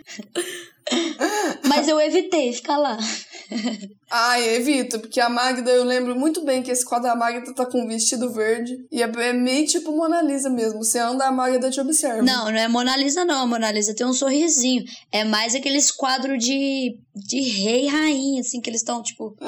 Mas 1.66 1.88
eu 1.88 2.00
evitei 2.00 2.52
ficar 2.52 2.76
lá. 2.76 2.98
Ai, 4.10 4.56
evito, 4.56 4.98
porque 4.98 5.20
a 5.20 5.28
Magda, 5.28 5.70
eu 5.70 5.84
lembro 5.84 6.18
muito 6.18 6.44
bem 6.44 6.62
que 6.62 6.70
esse 6.70 6.84
quadro 6.84 7.08
da 7.08 7.14
Magda 7.14 7.54
tá 7.54 7.64
com 7.64 7.82
um 7.82 7.86
vestido 7.86 8.32
verde. 8.32 8.84
E 8.90 9.00
é, 9.00 9.06
é 9.06 9.32
meio 9.32 9.66
tipo 9.66 9.92
Mona 9.92 10.20
Lisa 10.20 10.50
mesmo. 10.50 10.82
Você 10.82 10.98
anda, 10.98 11.26
a 11.26 11.32
Magda 11.32 11.70
te 11.70 11.80
observa. 11.80 12.20
Não, 12.20 12.46
não 12.46 12.58
é 12.58 12.66
Mona 12.66 12.96
Lisa, 12.96 13.24
não. 13.24 13.42
A 13.42 13.46
Mona 13.46 13.70
Lisa 13.70 13.94
tem 13.94 14.04
um 14.04 14.12
sorrisinho. 14.12 14.84
É 15.12 15.22
mais 15.22 15.54
aqueles 15.54 15.92
quadros 15.92 16.44
de, 16.44 16.98
de 17.14 17.40
rei 17.40 17.84
e 17.84 17.88
rainha, 17.88 18.40
assim, 18.40 18.60
que 18.60 18.68
eles 18.68 18.80
estão, 18.80 19.00
tipo, 19.00 19.36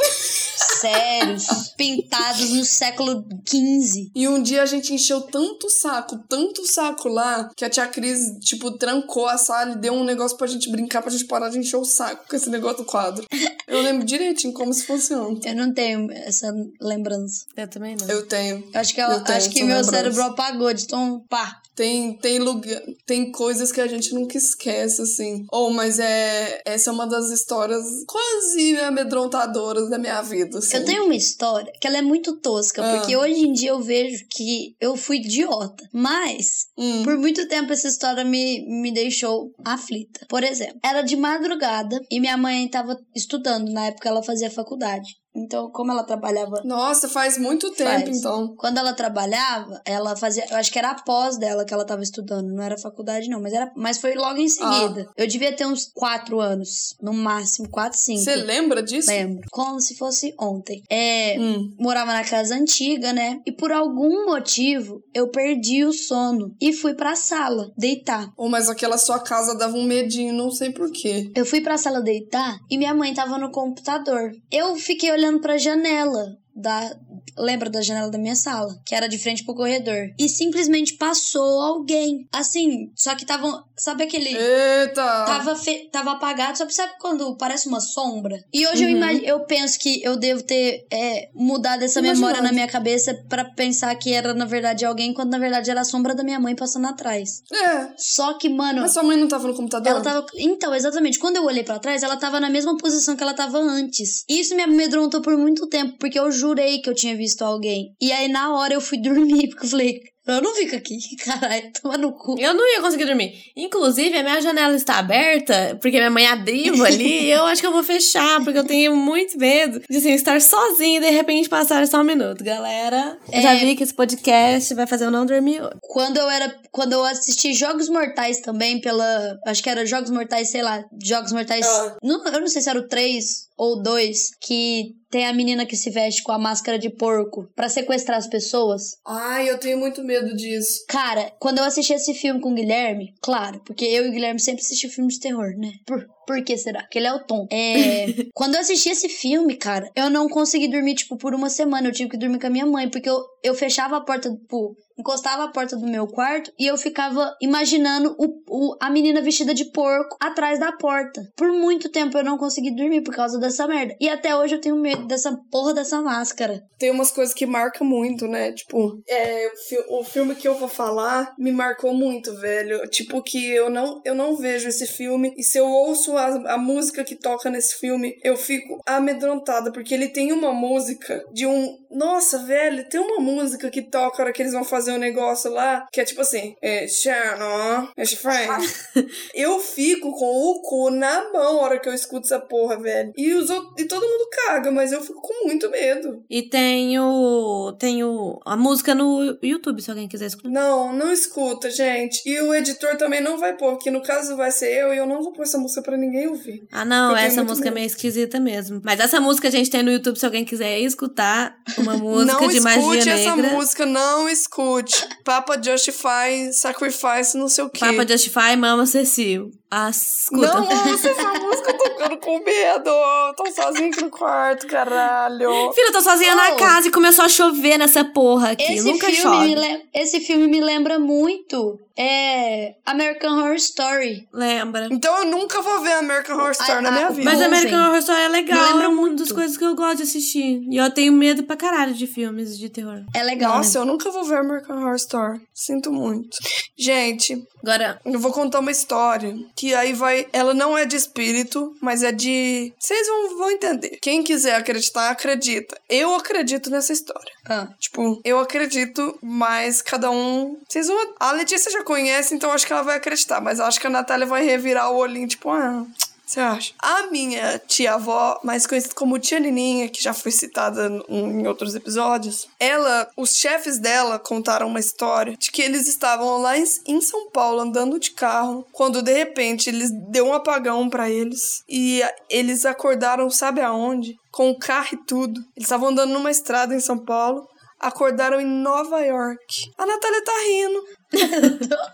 sérios, 0.81 1.73
pintados 1.77 2.51
no 2.51 2.65
século 2.65 3.25
XV. 3.45 4.11
E 4.15 4.29
um 4.29 4.43
dia 4.43 4.63
a 4.63 4.67
gente 4.67 4.95
encheu 4.95 5.23
tanto 5.23 5.69
saco, 5.71 6.19
tanto 6.29 6.67
saco 6.67 7.09
lá, 7.09 7.51
que 7.57 7.65
a 7.65 7.71
tia 7.71 7.87
Cris, 7.87 8.39
tipo, 8.41 8.71
trancou 8.73 9.27
a 9.27 9.39
sala 9.39 9.73
e 9.73 9.79
deu 9.79 9.93
um 9.93 10.05
negócio 10.05 10.37
pra 10.37 10.47
gente 10.47 10.71
brincar, 10.71 11.03
pra 11.03 11.11
gente 11.11 11.25
parar 11.25 11.49
de 11.49 11.59
encher 11.59 11.77
o 11.77 11.85
saco 11.85 12.29
com 12.29 12.37
esse 12.37 12.51
negócio 12.51 12.79
do 12.79 12.85
quadro. 12.85 13.27
Eu 13.67 13.81
lembro 13.81 14.05
direitinho 14.05 14.52
como 14.53 14.73
se 14.75 14.85
fosse 14.87 15.15
ontem. 15.15 15.51
Eu 15.51 15.57
não 15.57 15.73
tenho 15.73 16.11
essa 16.13 16.53
lembrança. 16.81 17.47
Eu 17.57 17.69
também 17.69 17.97
não. 17.97 18.07
Eu 18.09 18.27
tenho. 18.27 18.63
Acho 18.75 18.95
que, 18.95 19.01
eu, 19.01 19.09
Eu 19.09 19.21
tenho 19.25 19.39
acho 19.39 19.51
que 19.51 19.59
essa 19.59 19.67
meu 19.67 19.77
lembrança. 19.77 19.91
cérebro 19.97 20.23
apagou 20.23 20.75
de 20.75 20.87
tão 20.87 21.21
pá. 21.29 21.62
Tem, 21.75 22.17
tem 22.19 22.39
lugar, 22.39 22.83
tem 23.07 23.33
coisas 23.33 23.73
que 23.73 23.81
a 23.81 23.87
gente 23.87 24.13
nunca 24.15 24.37
esquece, 24.37 25.01
assim. 25.03 25.47
Ou, 25.51 25.71
mas 25.73 25.99
é. 25.99 26.61
Essa 26.67 26.91
é 26.91 26.93
uma 26.93 27.07
das 27.07 27.31
histórias 27.31 27.83
quase 28.07 28.77
amedrontadoras 28.81 29.89
da 29.89 29.99
minha 29.99 30.21
vida, 30.23 30.59
assim. 30.59 30.77
Eu 30.77 30.85
tenho 30.85 31.05
uma 31.05 31.15
história 31.15 31.73
que 31.81 31.87
ela 31.87 31.99
é 31.99 32.03
muito 32.03 32.37
tosca, 32.37 32.83
Ah. 32.85 32.97
porque 32.99 33.17
hoje 33.17 33.41
em 33.47 33.53
dia 33.53 33.71
eu 33.71 33.81
vejo 33.81 34.25
que 34.31 34.77
eu 34.81 34.97
fui 34.97 35.17
idiota. 35.17 35.89
Mas, 35.93 36.67
Hum. 36.77 37.03
por 37.05 37.17
muito 37.17 37.47
tempo, 37.49 37.73
essa 37.73 37.89
história 37.89 38.25
me, 38.25 38.65
me 38.69 38.93
deixou 38.93 39.51
aflita. 39.65 40.27
Por 40.29 40.45
exemplo, 40.45 40.79
era 40.85 41.03
de 41.03 41.17
madrugada 41.17 41.99
e 42.11 42.21
minha 42.21 42.37
mãe 42.37 42.67
estava 42.67 42.99
estudando. 43.17 43.71
Na 43.73 43.87
época 43.87 44.09
ela 44.09 44.23
fazia 44.23 44.51
faculdade. 44.51 45.22
Então, 45.35 45.71
como 45.71 45.91
ela 45.91 46.05
trabalhava 46.05 46.61
Nossa, 46.65 47.09
faz 47.09 47.39
muito 47.39 47.71
tempo, 47.71 47.91
Faz. 47.91 48.19
então. 48.19 48.55
Quando 48.57 48.79
ela 48.79 48.93
trabalhava, 48.93 49.81
ela 49.85 50.15
fazia. 50.15 50.45
Eu 50.51 50.57
acho 50.57 50.71
que 50.71 50.79
era 50.79 50.91
a 50.91 51.03
pós 51.03 51.39
dela 51.39 51.65
que 51.65 51.73
ela 51.73 51.87
tava 51.87 52.03
estudando. 52.03 52.49
Não 52.49 52.63
era 52.63 52.77
faculdade, 52.77 53.29
não. 53.31 53.41
Mas, 53.41 53.53
era, 53.53 53.73
mas 53.75 53.99
foi 53.99 54.15
logo 54.15 54.39
em 54.39 54.49
seguida. 54.49 55.09
Eu 55.17 55.27
devia 55.27 55.55
ter 55.55 55.67
uns 55.67 55.91
quatro 55.95 56.41
anos. 56.41 56.95
No 57.01 57.15
máximo, 57.15 57.69
quatro, 57.71 57.99
cinco. 57.99 58.23
Você 58.23 58.37
lembra 58.37 58.83
disso? 58.83 59.09
Lembro. 59.09 59.43
Como 59.51 59.81
se 59.81 59.97
fosse 59.97 60.35
ontem. 60.39 60.83
É. 60.91 61.39
Hum. 61.39 61.75
Morava 61.79 62.13
na 62.13 62.25
casa 62.25 62.55
antiga, 62.55 63.13
né? 63.13 63.39
E 63.47 63.53
por 63.53 63.73
algum 63.73 64.27
motivo 64.27 65.01
eu 65.15 65.31
perdi 65.31 65.85
o 65.85 65.93
sono 65.93 66.55
e 66.61 66.73
fui 66.73 66.95
pra 66.95 67.17
sala 67.17 67.71
deitar. 67.77 68.29
Ou 68.37 68.49
mas 68.49 68.69
aquela 68.69 68.99
sua 68.99 69.19
casa 69.19 69.57
dava 69.57 69.77
um 69.77 69.85
medinho, 69.85 70.35
não 70.35 70.51
sei 70.51 70.71
porquê. 70.71 71.31
Eu 71.35 71.47
fui 71.47 71.61
pra 71.63 71.79
sala 71.79 72.03
deitar 72.03 72.59
e 72.71 72.77
minha 72.77 72.95
mãe 72.95 73.15
tava 73.15 73.39
no 73.39 73.51
computador. 73.51 74.31
Eu 74.51 74.77
fiquei 74.77 75.11
olhando 75.11 75.22
pra 75.41 75.59
janela 75.59 76.37
da. 76.55 76.97
Lembra 77.37 77.71
da 77.71 77.81
janela 77.83 78.11
da 78.11 78.19
minha 78.19 78.37
sala? 78.37 78.75
Que 78.85 78.95
era 78.95 79.09
de 79.09 79.19
frente 79.19 79.45
pro 79.45 79.55
corredor. 79.55 80.11
E 80.19 80.29
simplesmente 80.29 80.95
passou 80.95 81.61
alguém. 81.61 82.27
Assim, 82.33 82.91
só 82.97 83.15
que 83.15 83.25
tava. 83.27 83.65
Sabe 83.77 84.05
aquele. 84.05 84.29
Eita! 84.37 84.95
Tava, 85.25 85.57
fe- 85.57 85.89
tava 85.91 86.13
apagado, 86.13 86.57
só 86.57 86.69
sabe 86.69 86.93
quando 87.01 87.37
parece 87.37 87.67
uma 87.69 87.81
sombra? 87.81 88.43
E 88.53 88.67
hoje 88.67 88.85
eu, 88.85 88.89
Uhum. 88.91 88.97
imag... 88.97 89.27
eu 89.27 89.41
penso 89.41 89.79
que 89.79 90.03
eu 90.03 90.17
devo 90.17 90.43
ter 90.43 90.87
é, 90.93 91.29
mudado 91.35 91.83
essa 91.83 91.99
Imaginado. 91.99 92.21
memória 92.21 92.43
na 92.43 92.53
minha 92.53 92.69
cabeça 92.69 93.15
pra 93.29 93.45
pensar 93.45 93.95
que 93.97 94.13
era, 94.13 94.35
na 94.35 94.45
verdade, 94.45 94.85
alguém, 94.85 95.13
quando 95.13 95.31
na 95.31 95.39
verdade 95.39 95.71
era 95.71 95.81
a 95.81 95.85
sombra 95.85 96.15
da 96.15 96.23
minha 96.23 96.39
mãe 96.39 96.55
passando 96.55 96.87
atrás. 96.87 97.43
É. 97.53 97.89
Só 97.97 98.35
que, 98.35 98.49
mano. 98.49 98.83
Mas 98.83 98.93
sua 98.93 99.03
mãe 99.03 99.17
não 99.17 99.27
tava 99.29 99.49
no 99.49 99.55
computador? 99.55 99.91
Ela 99.91 100.01
tava. 100.01 100.27
Então, 100.37 100.75
exatamente. 100.75 101.19
Quando 101.19 101.37
eu 101.37 101.45
olhei 101.45 101.65
pra 101.65 101.79
trás, 101.79 102.03
ela 102.03 102.17
tava 102.17 102.39
na 102.39 102.51
mesma 102.51 102.77
posição 102.77 103.17
que 103.17 103.23
ela 103.23 103.35
tava 103.35 103.59
antes. 103.59 104.25
E 104.29 104.41
isso 104.41 104.55
me 104.55 104.63
amedrontou 104.63 105.21
por 105.23 105.37
muito 105.37 105.67
tempo, 105.67 105.97
porque 105.99 106.19
eu 106.19 106.31
jurei 106.31 106.81
que 106.81 106.89
eu 106.89 106.95
tinha 106.95 107.17
visto 107.17 107.22
alguém. 107.45 107.95
E 108.01 108.13
aí, 108.13 108.29
na 108.29 108.55
hora, 108.55 108.75
eu 108.75 108.81
fui 108.81 108.99
dormir, 108.99 109.49
porque 109.51 109.67
eu 109.67 109.71
falei, 109.71 110.01
eu 110.25 110.41
não 110.41 110.55
fico 110.55 110.77
aqui, 110.77 110.97
caralho, 111.25 111.73
toma 111.81 111.99
no 111.99 112.13
cu. 112.13 112.39
Eu 112.39 112.55
não 112.55 112.65
ia 112.75 112.81
conseguir 112.81 113.07
dormir. 113.07 113.33
Inclusive, 113.57 114.17
a 114.17 114.23
minha 114.23 114.41
janela 114.41 114.75
está 114.75 114.99
aberta, 114.99 115.77
porque 115.81 115.97
minha 115.97 116.11
mãe 116.11 116.27
abriu 116.27 116.85
ali, 116.85 117.25
e 117.27 117.31
eu 117.31 117.45
acho 117.47 117.61
que 117.61 117.67
eu 117.67 117.73
vou 117.73 117.83
fechar, 117.83 118.43
porque 118.45 118.59
eu 118.59 118.65
tenho 118.65 118.95
muito 118.95 119.37
medo 119.37 119.81
de 119.91 119.97
assim, 119.97 120.13
estar 120.13 120.41
sozinha 120.41 120.99
e 120.99 121.01
de 121.03 121.11
repente 121.11 121.49
passar 121.49 121.85
só 121.89 122.01
um 122.01 122.05
minuto. 122.05 122.45
Galera, 122.45 123.19
eu 123.33 123.43
já 123.43 123.55
É. 123.55 123.59
vi 123.65 123.75
que 123.75 123.83
esse 123.83 123.95
podcast 123.95 124.73
vai 124.75 124.87
fazer 124.87 125.07
eu 125.07 125.11
não 125.11 125.27
dormir 125.27 125.61
hoje. 125.61 125.75
Quando 125.83 126.17
eu 126.19 126.31
era. 126.31 126.55
Quando 126.71 126.93
eu 126.93 127.05
assisti 127.05 127.53
Jogos 127.53 127.89
Mortais 127.89 128.41
também, 128.41 128.81
pela. 128.81 129.37
Acho 129.47 129.63
que 129.63 129.69
era 129.69 129.85
Jogos 129.85 130.11
Mortais, 130.11 130.51
sei 130.51 130.63
lá. 130.63 130.85
Jogos 131.03 131.33
Mortais. 131.33 131.67
Ah. 131.67 131.97
Não, 132.03 132.25
eu 132.25 132.41
não 132.41 132.47
sei 132.47 132.63
se 132.63 132.71
era 132.71 132.79
o 132.79 132.89
3 132.89 133.49
ou 133.59 133.83
2, 133.83 134.31
que 134.41 134.95
tem 135.13 135.27
a 135.27 135.33
menina 135.35 135.67
que 135.67 135.77
se 135.77 135.91
veste 135.91 136.23
com 136.23 136.33
a 136.33 136.39
máscara 136.39 136.79
de 136.79 136.89
porco 136.89 137.47
pra 137.55 137.69
sequestrar 137.69 138.17
as 138.17 138.27
pessoas. 138.27 138.97
Ai, 139.07 139.49
eu 139.49 139.59
tenho 139.59 139.79
muito 139.79 140.03
medo 140.03 140.35
disso. 140.35 140.87
Cara, 140.89 141.31
quando 141.39 141.59
eu 141.59 141.65
assisti 141.65 141.93
esse 141.93 142.15
filme 142.15 142.41
com 142.41 142.51
o 142.51 142.55
Guilherme, 142.55 143.15
claro, 143.21 143.61
porque 143.61 143.85
eu 143.85 144.07
e 144.07 144.09
o 144.09 144.13
Guilherme 144.13 144.41
sempre 144.41 144.63
assistimos 144.63 144.95
filmes 144.95 145.15
de 145.15 145.21
terror, 145.21 145.55
né? 145.59 145.75
Por, 145.85 146.09
por 146.27 146.43
que 146.45 146.57
será? 146.57 146.81
Porque 146.83 146.99
ele 146.99 147.07
é 147.07 147.13
o 147.15 147.25
Tom. 147.25 147.47
É, 147.51 148.07
quando 148.35 148.55
eu 148.55 148.61
assisti 148.61 148.91
esse 148.91 149.09
filme, 149.09 149.57
cara, 149.57 149.91
eu 149.97 150.09
não 150.11 150.29
consegui 150.29 150.69
dormir, 150.69 150.95
tipo, 150.95 151.17
por 151.17 151.35
uma 151.35 151.49
semana. 151.49 151.89
Eu 151.89 151.93
tive 151.93 152.11
que 152.11 152.19
dormir 152.19 152.39
com 152.41 152.47
a 152.47 152.51
minha 152.51 152.67
mãe, 152.67 152.89
porque 152.89 153.09
eu, 153.09 153.19
eu 153.43 153.55
fechava 153.55 153.97
a 153.97 154.01
porta, 154.01 154.31
tipo, 154.31 154.77
encostava 154.99 155.45
a 155.45 155.49
porta 155.49 155.77
do 155.77 155.87
meu 155.87 156.07
quarto 156.07 156.53
e 156.59 156.67
eu 156.67 156.77
ficava 156.77 157.35
imaginando 157.41 158.15
o, 158.19 158.27
o, 158.49 158.77
a 158.81 158.91
menina 158.91 159.23
vestida 159.23 159.55
de 159.55 159.65
porco 159.73 160.17
atrás 160.21 160.59
da 160.61 160.71
porta. 160.73 161.23
Por 161.37 161.51
muito 161.51 161.91
tempo 161.91 162.17
eu 162.19 162.25
não 162.25 162.37
consegui 162.37 162.75
dormir 162.75 163.03
por 163.03 163.15
causa 163.15 163.39
dessa 163.39 163.67
merda. 163.67 163.95
E 164.01 164.09
até 164.09 164.37
hoje 164.37 164.55
eu 164.57 164.61
tenho 164.61 164.77
medo 164.77 165.07
dessa 165.07 165.37
porra 165.51 165.73
dessa 165.75 166.01
máscara. 166.03 166.61
Tem 166.79 166.91
umas 166.91 167.11
coisas 167.11 167.35
que 167.35 167.47
marcam 167.47 167.87
muito, 167.87 168.27
né? 168.27 168.53
Tipo, 168.53 169.01
é, 169.09 169.49
o, 169.49 169.57
fi- 169.57 169.85
o 169.89 170.05
filme 170.05 170.35
que 170.35 170.47
eu 170.47 170.55
vou 170.59 170.69
falar 170.69 171.33
me 171.39 171.51
marcou 171.53 171.95
muito, 171.95 172.35
velho. 172.37 172.87
Tipo, 172.91 173.23
que 173.23 173.51
eu 173.51 173.71
não, 173.71 174.01
eu 174.05 174.15
não 174.15 174.37
vejo 174.37 174.69
esse 174.69 174.87
filme. 174.87 175.33
E 175.37 175.43
se 175.43 175.59
eu 175.59 175.67
ouço 175.67 176.12
a, 176.17 176.55
a 176.55 176.59
música 176.59 177.05
que 177.05 177.15
toca 177.15 177.51
nesse 177.51 177.79
filme, 177.79 178.19
eu 178.23 178.37
fico 178.37 178.81
amedrontada. 178.87 179.73
Porque 179.73 179.95
ele 179.95 180.09
tem 180.09 180.33
uma 180.33 180.53
música 180.53 181.25
de 181.33 181.47
um. 181.47 181.79
Nossa, 181.91 182.39
velho, 182.39 182.89
tem 182.89 183.01
uma 183.01 183.21
música 183.21 183.71
que 183.71 183.83
toca 183.83 184.19
na 184.19 184.25
hora 184.25 184.33
que 184.33 184.43
eles 184.43 184.53
vão 184.53 184.65
fazer 184.65 184.93
um 184.93 184.99
negócio 184.99 185.51
lá. 185.51 185.87
Que 185.93 186.01
é 186.01 186.05
tipo 186.05 186.21
assim: 186.21 186.55
é, 186.63 186.87
Shannon, 186.87 187.89
é. 187.97 188.03
Eu 189.35 189.59
fico 189.59 190.13
com 190.13 190.27
o 190.27 190.63
cu 190.63 190.91
na 190.91 191.31
mão 191.33 191.59
a 191.59 191.63
hora 191.63 191.79
que 191.79 191.89
eu 191.89 191.95
escuto 191.95 192.27
essa 192.27 192.39
porra, 192.39 192.79
velho. 192.79 193.13
E, 193.17 193.33
os 193.35 193.51
e 193.79 193.85
todo 193.85 194.07
mundo 194.07 194.29
caga, 194.47 194.71
mas 194.71 194.93
eu 194.93 195.03
fico 195.03 195.21
com 195.21 195.47
muito 195.47 195.71
medo. 195.71 196.25
E 196.29 196.43
tem 196.43 196.99
o. 196.99 197.73
Tem 197.79 198.05
o. 198.05 198.41
A 198.45 198.57
música 198.57 198.95
no 198.95 199.37
YouTube, 199.43 199.83
se 199.83 199.91
alguém 199.91 200.09
quiser 200.09 200.27
escutar. 200.27 200.49
Não, 200.49 200.93
não 200.93 201.13
escuta, 201.13 201.71
gente. 201.71 202.23
E 202.27 202.41
o 202.41 202.55
editor 202.55 202.97
também 202.97 203.21
não 203.21 203.39
vai 203.39 203.57
pôr, 203.57 203.73
porque 203.73 203.91
no 203.91 204.03
caso 204.03 204.37
vai 204.37 204.51
ser 204.51 204.73
eu 204.73 204.95
e 204.95 204.99
eu 204.99 205.07
não 205.07 205.23
vou 205.23 205.33
pôr 205.33 205.43
essa 205.43 205.59
música 205.59 205.83
pra 205.83 205.97
ninguém 206.03 206.29
ouvir. 206.29 206.63
Ah, 206.71 206.85
não, 206.85 207.17
essa 207.17 207.43
música 207.43 207.69
é 207.69 207.71
meio 207.71 207.87
esquisita 207.87 208.39
mesmo. 208.39 208.81
Mas 208.85 209.01
essa 209.01 209.21
música 209.21 209.49
a 209.49 209.51
gente 209.51 209.71
tem 209.71 209.83
no 209.83 209.91
YouTube, 209.91 210.19
se 210.19 210.25
alguém 210.27 210.45
quiser 210.45 210.79
escutar 210.81 211.57
uma 211.79 211.95
música 211.99 212.33
não 212.41 212.49
de 212.49 212.57
escute 212.59 212.79
magia 212.79 213.13
essa 213.15 213.37
negra. 213.37 213.51
música, 213.53 213.87
não 213.87 214.29
escute. 214.29 215.09
Papa 215.25 215.61
Justify, 215.63 216.53
Sacrifice, 216.53 217.37
não 217.37 217.49
sei 217.49 217.65
o 217.65 217.71
quê. 217.71 217.81
Papa 217.81 218.07
Justify, 218.07 218.57
Mama 218.57 218.87
Cecil. 218.87 219.51
Ah, 219.71 219.89
escuta. 219.89 220.53
Não 220.61 220.91
ouça 220.91 221.09
essa 221.09 221.33
música, 221.33 221.71
eu 221.71 221.79
tô 221.79 221.85
ficando 221.85 222.17
com 222.19 222.39
medo. 222.45 222.91
Tô 223.37 223.51
sozinha 223.51 223.89
aqui 223.89 224.03
no 224.03 224.11
quarto, 224.11 224.67
caralho. 224.67 225.73
Filha, 225.73 225.89
eu 225.89 225.93
tô 225.93 226.01
sozinha 226.03 226.35
na 226.35 226.53
Oh. 226.53 226.57
casa 226.57 226.89
e 226.89 226.91
começou 226.91 227.25
a 227.25 227.29
chover 227.29 227.79
nessa 227.79 228.05
porra 228.05 228.51
aqui. 228.51 228.63
Esse 228.75 228.85
Nunca 228.85 229.07
filme, 229.11 229.55
chove. 229.57 229.83
esse 229.95 230.21
filme 230.21 230.47
me 230.47 230.61
lembra 230.61 230.99
muito 230.99 231.81
é 231.97 232.75
American 232.87 233.39
Horror 233.39 233.55
Story. 233.57 234.29
Lembra. 234.33 234.89
Então 234.91 235.17
eu 235.19 235.25
nunca 235.27 235.61
vou 235.63 235.81
ver 235.81 235.93
American 235.93 236.37
Horror 236.37 236.53
Story 236.53 236.73
Ah, 236.73 236.83
na 236.83 236.91
minha 236.91 237.07
ah, 237.07 237.11
vida. 237.11 237.31
Mas 237.31 237.43
American. 237.43 237.87
Horror 237.89 237.99
Story 237.99 238.21
é 238.23 238.29
legal. 238.29 238.67
Lembra 238.67 238.85
é 238.85 238.89
uma 238.89 239.01
muito. 239.01 239.19
das 239.23 239.33
coisas 239.33 239.57
que 239.57 239.65
eu 239.65 239.75
gosto 239.75 239.99
de 239.99 240.03
assistir. 240.05 240.63
E 240.71 240.77
eu 240.77 240.91
tenho 240.91 241.13
medo 241.13 241.43
pra 241.43 241.57
caralho 241.57 241.95
de 241.95 242.07
filmes 242.07 242.59
de 242.59 242.69
terror. 242.69 243.03
É 243.15 243.23
legal, 243.23 243.57
Nossa, 243.57 243.79
né? 243.79 243.83
eu 243.83 243.87
nunca 243.87 244.11
vou 244.11 244.25
ver 244.25 244.39
American 244.39 244.79
Horror 244.79 244.97
Story. 244.97 245.41
Sinto 245.55 245.93
muito. 245.93 246.37
Gente, 246.77 247.43
Agora, 247.63 248.01
eu 248.05 248.19
vou 248.19 248.33
contar 248.33 248.59
uma 248.59 248.73
história 248.73 249.37
que 249.55 249.73
aí 249.73 249.93
vai. 249.93 250.27
Ela 250.33 250.53
não 250.53 250.77
é 250.77 250.85
de 250.85 250.97
espírito, 250.97 251.73
mas 251.81 252.03
é 252.03 252.11
de. 252.11 252.73
Vocês 252.79 253.07
vão, 253.07 253.39
vão 253.39 253.51
entender. 253.53 253.99
Quem 254.03 254.23
quiser 254.25 254.57
acreditar, 254.57 255.11
acredita. 255.11 255.79
Eu 255.89 256.13
acredito 256.15 256.69
nessa 256.71 256.93
história. 256.93 257.33
Ah, 257.49 257.69
Tipo, 257.79 258.21
eu 258.25 258.41
acredito, 258.41 259.17
mas 259.23 259.81
cada 259.81 260.11
um. 260.11 260.59
Vocês 260.69 260.89
vão. 260.89 261.15
A 261.21 261.31
Letícia 261.33 261.71
já 261.71 261.82
conhece, 261.83 262.35
então 262.35 262.53
acho 262.53 262.67
que 262.67 262.73
ela 262.73 262.83
vai 262.83 262.97
acreditar. 262.97 263.41
Mas 263.41 263.61
acho 263.61 263.81
que 263.81 263.87
a 263.87 263.91
Natália 263.91 264.27
vai 264.27 264.45
revirar 264.45 264.91
o 264.91 264.97
olhinho, 264.97 265.29
tipo, 265.29 265.51
ah. 265.51 265.85
Você 266.33 266.41
acha? 266.41 266.73
A 266.79 267.09
minha 267.09 267.59
tia-avó, 267.59 268.41
mais 268.43 268.67
conhecida 268.67 268.95
como 268.95 269.19
tia 269.19 269.39
Nininha, 269.39 269.91
que 269.91 270.03
já 270.03 270.15
foi 270.15 270.33
citada 270.33 270.91
em 271.07 271.47
outros 271.47 271.75
episódios, 271.75 272.49
ela, 272.59 273.07
os 273.19 273.37
chefes 273.37 273.79
dela 273.79 274.19
contaram 274.19 274.67
uma 274.67 274.81
história 274.81 275.37
de 275.37 275.51
que 275.51 275.61
eles 275.61 275.87
estavam 275.87 276.41
lá 276.41 276.57
em, 276.57 277.01
São 277.03 277.29
Paulo 277.31 277.61
andando 277.61 278.01
de 278.01 278.13
carro, 278.13 278.67
quando 278.73 279.03
de 279.03 279.13
repente 279.13 279.69
eles 279.69 279.91
deu 280.09 280.27
um 280.27 280.33
apagão 280.33 280.89
pra 280.89 281.11
eles 281.11 281.63
e 281.69 282.03
eles 282.31 282.65
acordaram, 282.65 283.29
sabe 283.29 283.61
aonde? 283.61 284.17
Com 284.31 284.49
o 284.49 284.59
carro 284.59 284.89
e 284.93 285.05
tudo. 285.05 285.39
Eles 285.55 285.67
estavam 285.67 285.91
andando 285.91 286.15
numa 286.15 286.31
estrada 286.31 286.75
em 286.75 286.81
São 286.81 286.97
Paulo, 286.97 287.47
acordaram 287.79 288.41
em 288.41 288.47
Nova 288.47 289.01
York. 289.01 289.71
A 289.77 289.85
Natália 289.85 290.25
tá 290.25 290.33
rindo. 290.47 290.83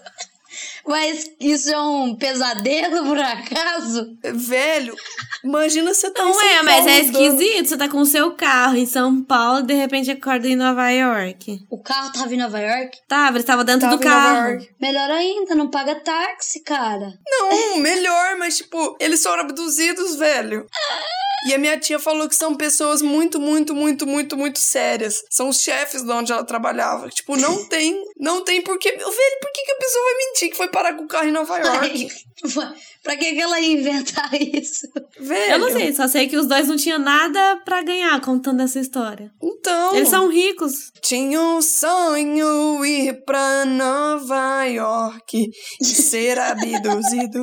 Mas 0.86 1.30
isso 1.38 1.70
é 1.70 1.78
um 1.78 2.16
pesadelo, 2.16 3.04
por 3.04 3.18
acaso? 3.18 4.16
Velho, 4.24 4.96
imagina 5.44 5.92
você 5.92 6.10
tá 6.10 6.22
em 6.22 6.26
Não 6.26 6.32
São 6.32 6.42
é, 6.42 6.62
mas 6.62 6.76
Paulo 6.76 6.88
é 6.88 7.00
andando. 7.00 7.04
esquisito. 7.04 7.68
Você 7.68 7.76
tá 7.76 7.88
com 7.90 7.98
o 7.98 8.06
seu 8.06 8.30
carro 8.32 8.76
em 8.76 8.86
São 8.86 9.22
Paulo 9.22 9.60
e 9.60 9.64
de 9.64 9.74
repente 9.74 10.10
acorda 10.10 10.48
em 10.48 10.56
Nova 10.56 10.88
York. 10.88 11.60
O 11.70 11.82
carro 11.82 12.10
tava 12.12 12.32
em 12.34 12.38
Nova 12.38 12.58
York? 12.58 12.98
Tava, 13.06 13.36
ele 13.36 13.44
tava 13.44 13.64
dentro 13.64 13.82
Tava 13.82 13.96
do 13.96 14.00
em 14.00 14.04
carro. 14.04 14.58
Melhor 14.80 15.10
ainda, 15.10 15.54
não 15.54 15.68
paga 15.68 15.94
táxi, 15.96 16.62
cara. 16.64 17.12
Não, 17.28 17.76
melhor, 17.80 18.38
mas 18.38 18.56
tipo, 18.56 18.96
eles 18.98 19.22
foram 19.22 19.42
abduzidos, 19.42 20.16
velho. 20.16 20.66
E 21.47 21.55
a 21.55 21.59
minha 21.59 21.78
tia 21.78 21.99
falou 21.99 22.28
que 22.28 22.34
são 22.34 22.55
pessoas 22.55 23.01
muito, 23.01 23.39
muito, 23.41 23.74
muito, 23.74 24.07
muito, 24.07 24.36
muito 24.36 24.59
sérias. 24.59 25.22
São 25.30 25.49
os 25.49 25.61
chefes 25.61 26.03
de 26.03 26.11
onde 26.11 26.32
ela 26.32 26.45
trabalhava. 26.45 27.09
Tipo, 27.09 27.36
não 27.36 27.64
tem, 27.68 28.03
não 28.18 28.43
tem 28.43 28.62
porquê. 28.62 28.91
Velho, 28.91 29.05
por 29.07 29.53
que, 29.53 29.64
que 29.64 29.72
a 29.72 29.76
pessoa 29.76 30.05
vai 30.05 30.14
mentir 30.14 30.51
que 30.51 30.57
foi 30.57 30.68
parar 30.68 30.95
com 30.95 31.05
o 31.05 31.09
carro 31.09 31.28
em 31.28 31.32
Nova 31.32 31.59
York? 31.59 32.28
Pra 33.03 33.16
que, 33.16 33.32
que 33.32 33.41
ela 33.41 33.61
ia 33.61 33.72
inventar 33.72 34.30
isso? 34.41 34.86
Velho. 35.18 35.53
Eu 35.53 35.59
não 35.59 35.70
sei, 35.70 35.93
só 35.95 36.09
sei 36.09 36.28
que 36.28 36.36
os 36.36 36.47
dois 36.47 36.68
não 36.68 36.76
tinham 36.76 36.99
nada 36.99 37.61
pra 37.64 37.82
ganhar 37.82 38.20
contando 38.20 38.62
essa 38.62 38.78
história. 38.78 39.30
Então. 39.43 39.95
Eles 39.95 40.09
são 40.09 40.28
ricos. 40.28 40.91
Tinha 41.03 41.41
um 41.41 41.62
sonho 41.62 42.84
ir 42.84 43.24
pra 43.24 43.64
Nova 43.64 44.64
York 44.64 45.51
e 45.80 45.84
ser 45.84 46.39
abduzido. 46.41 47.41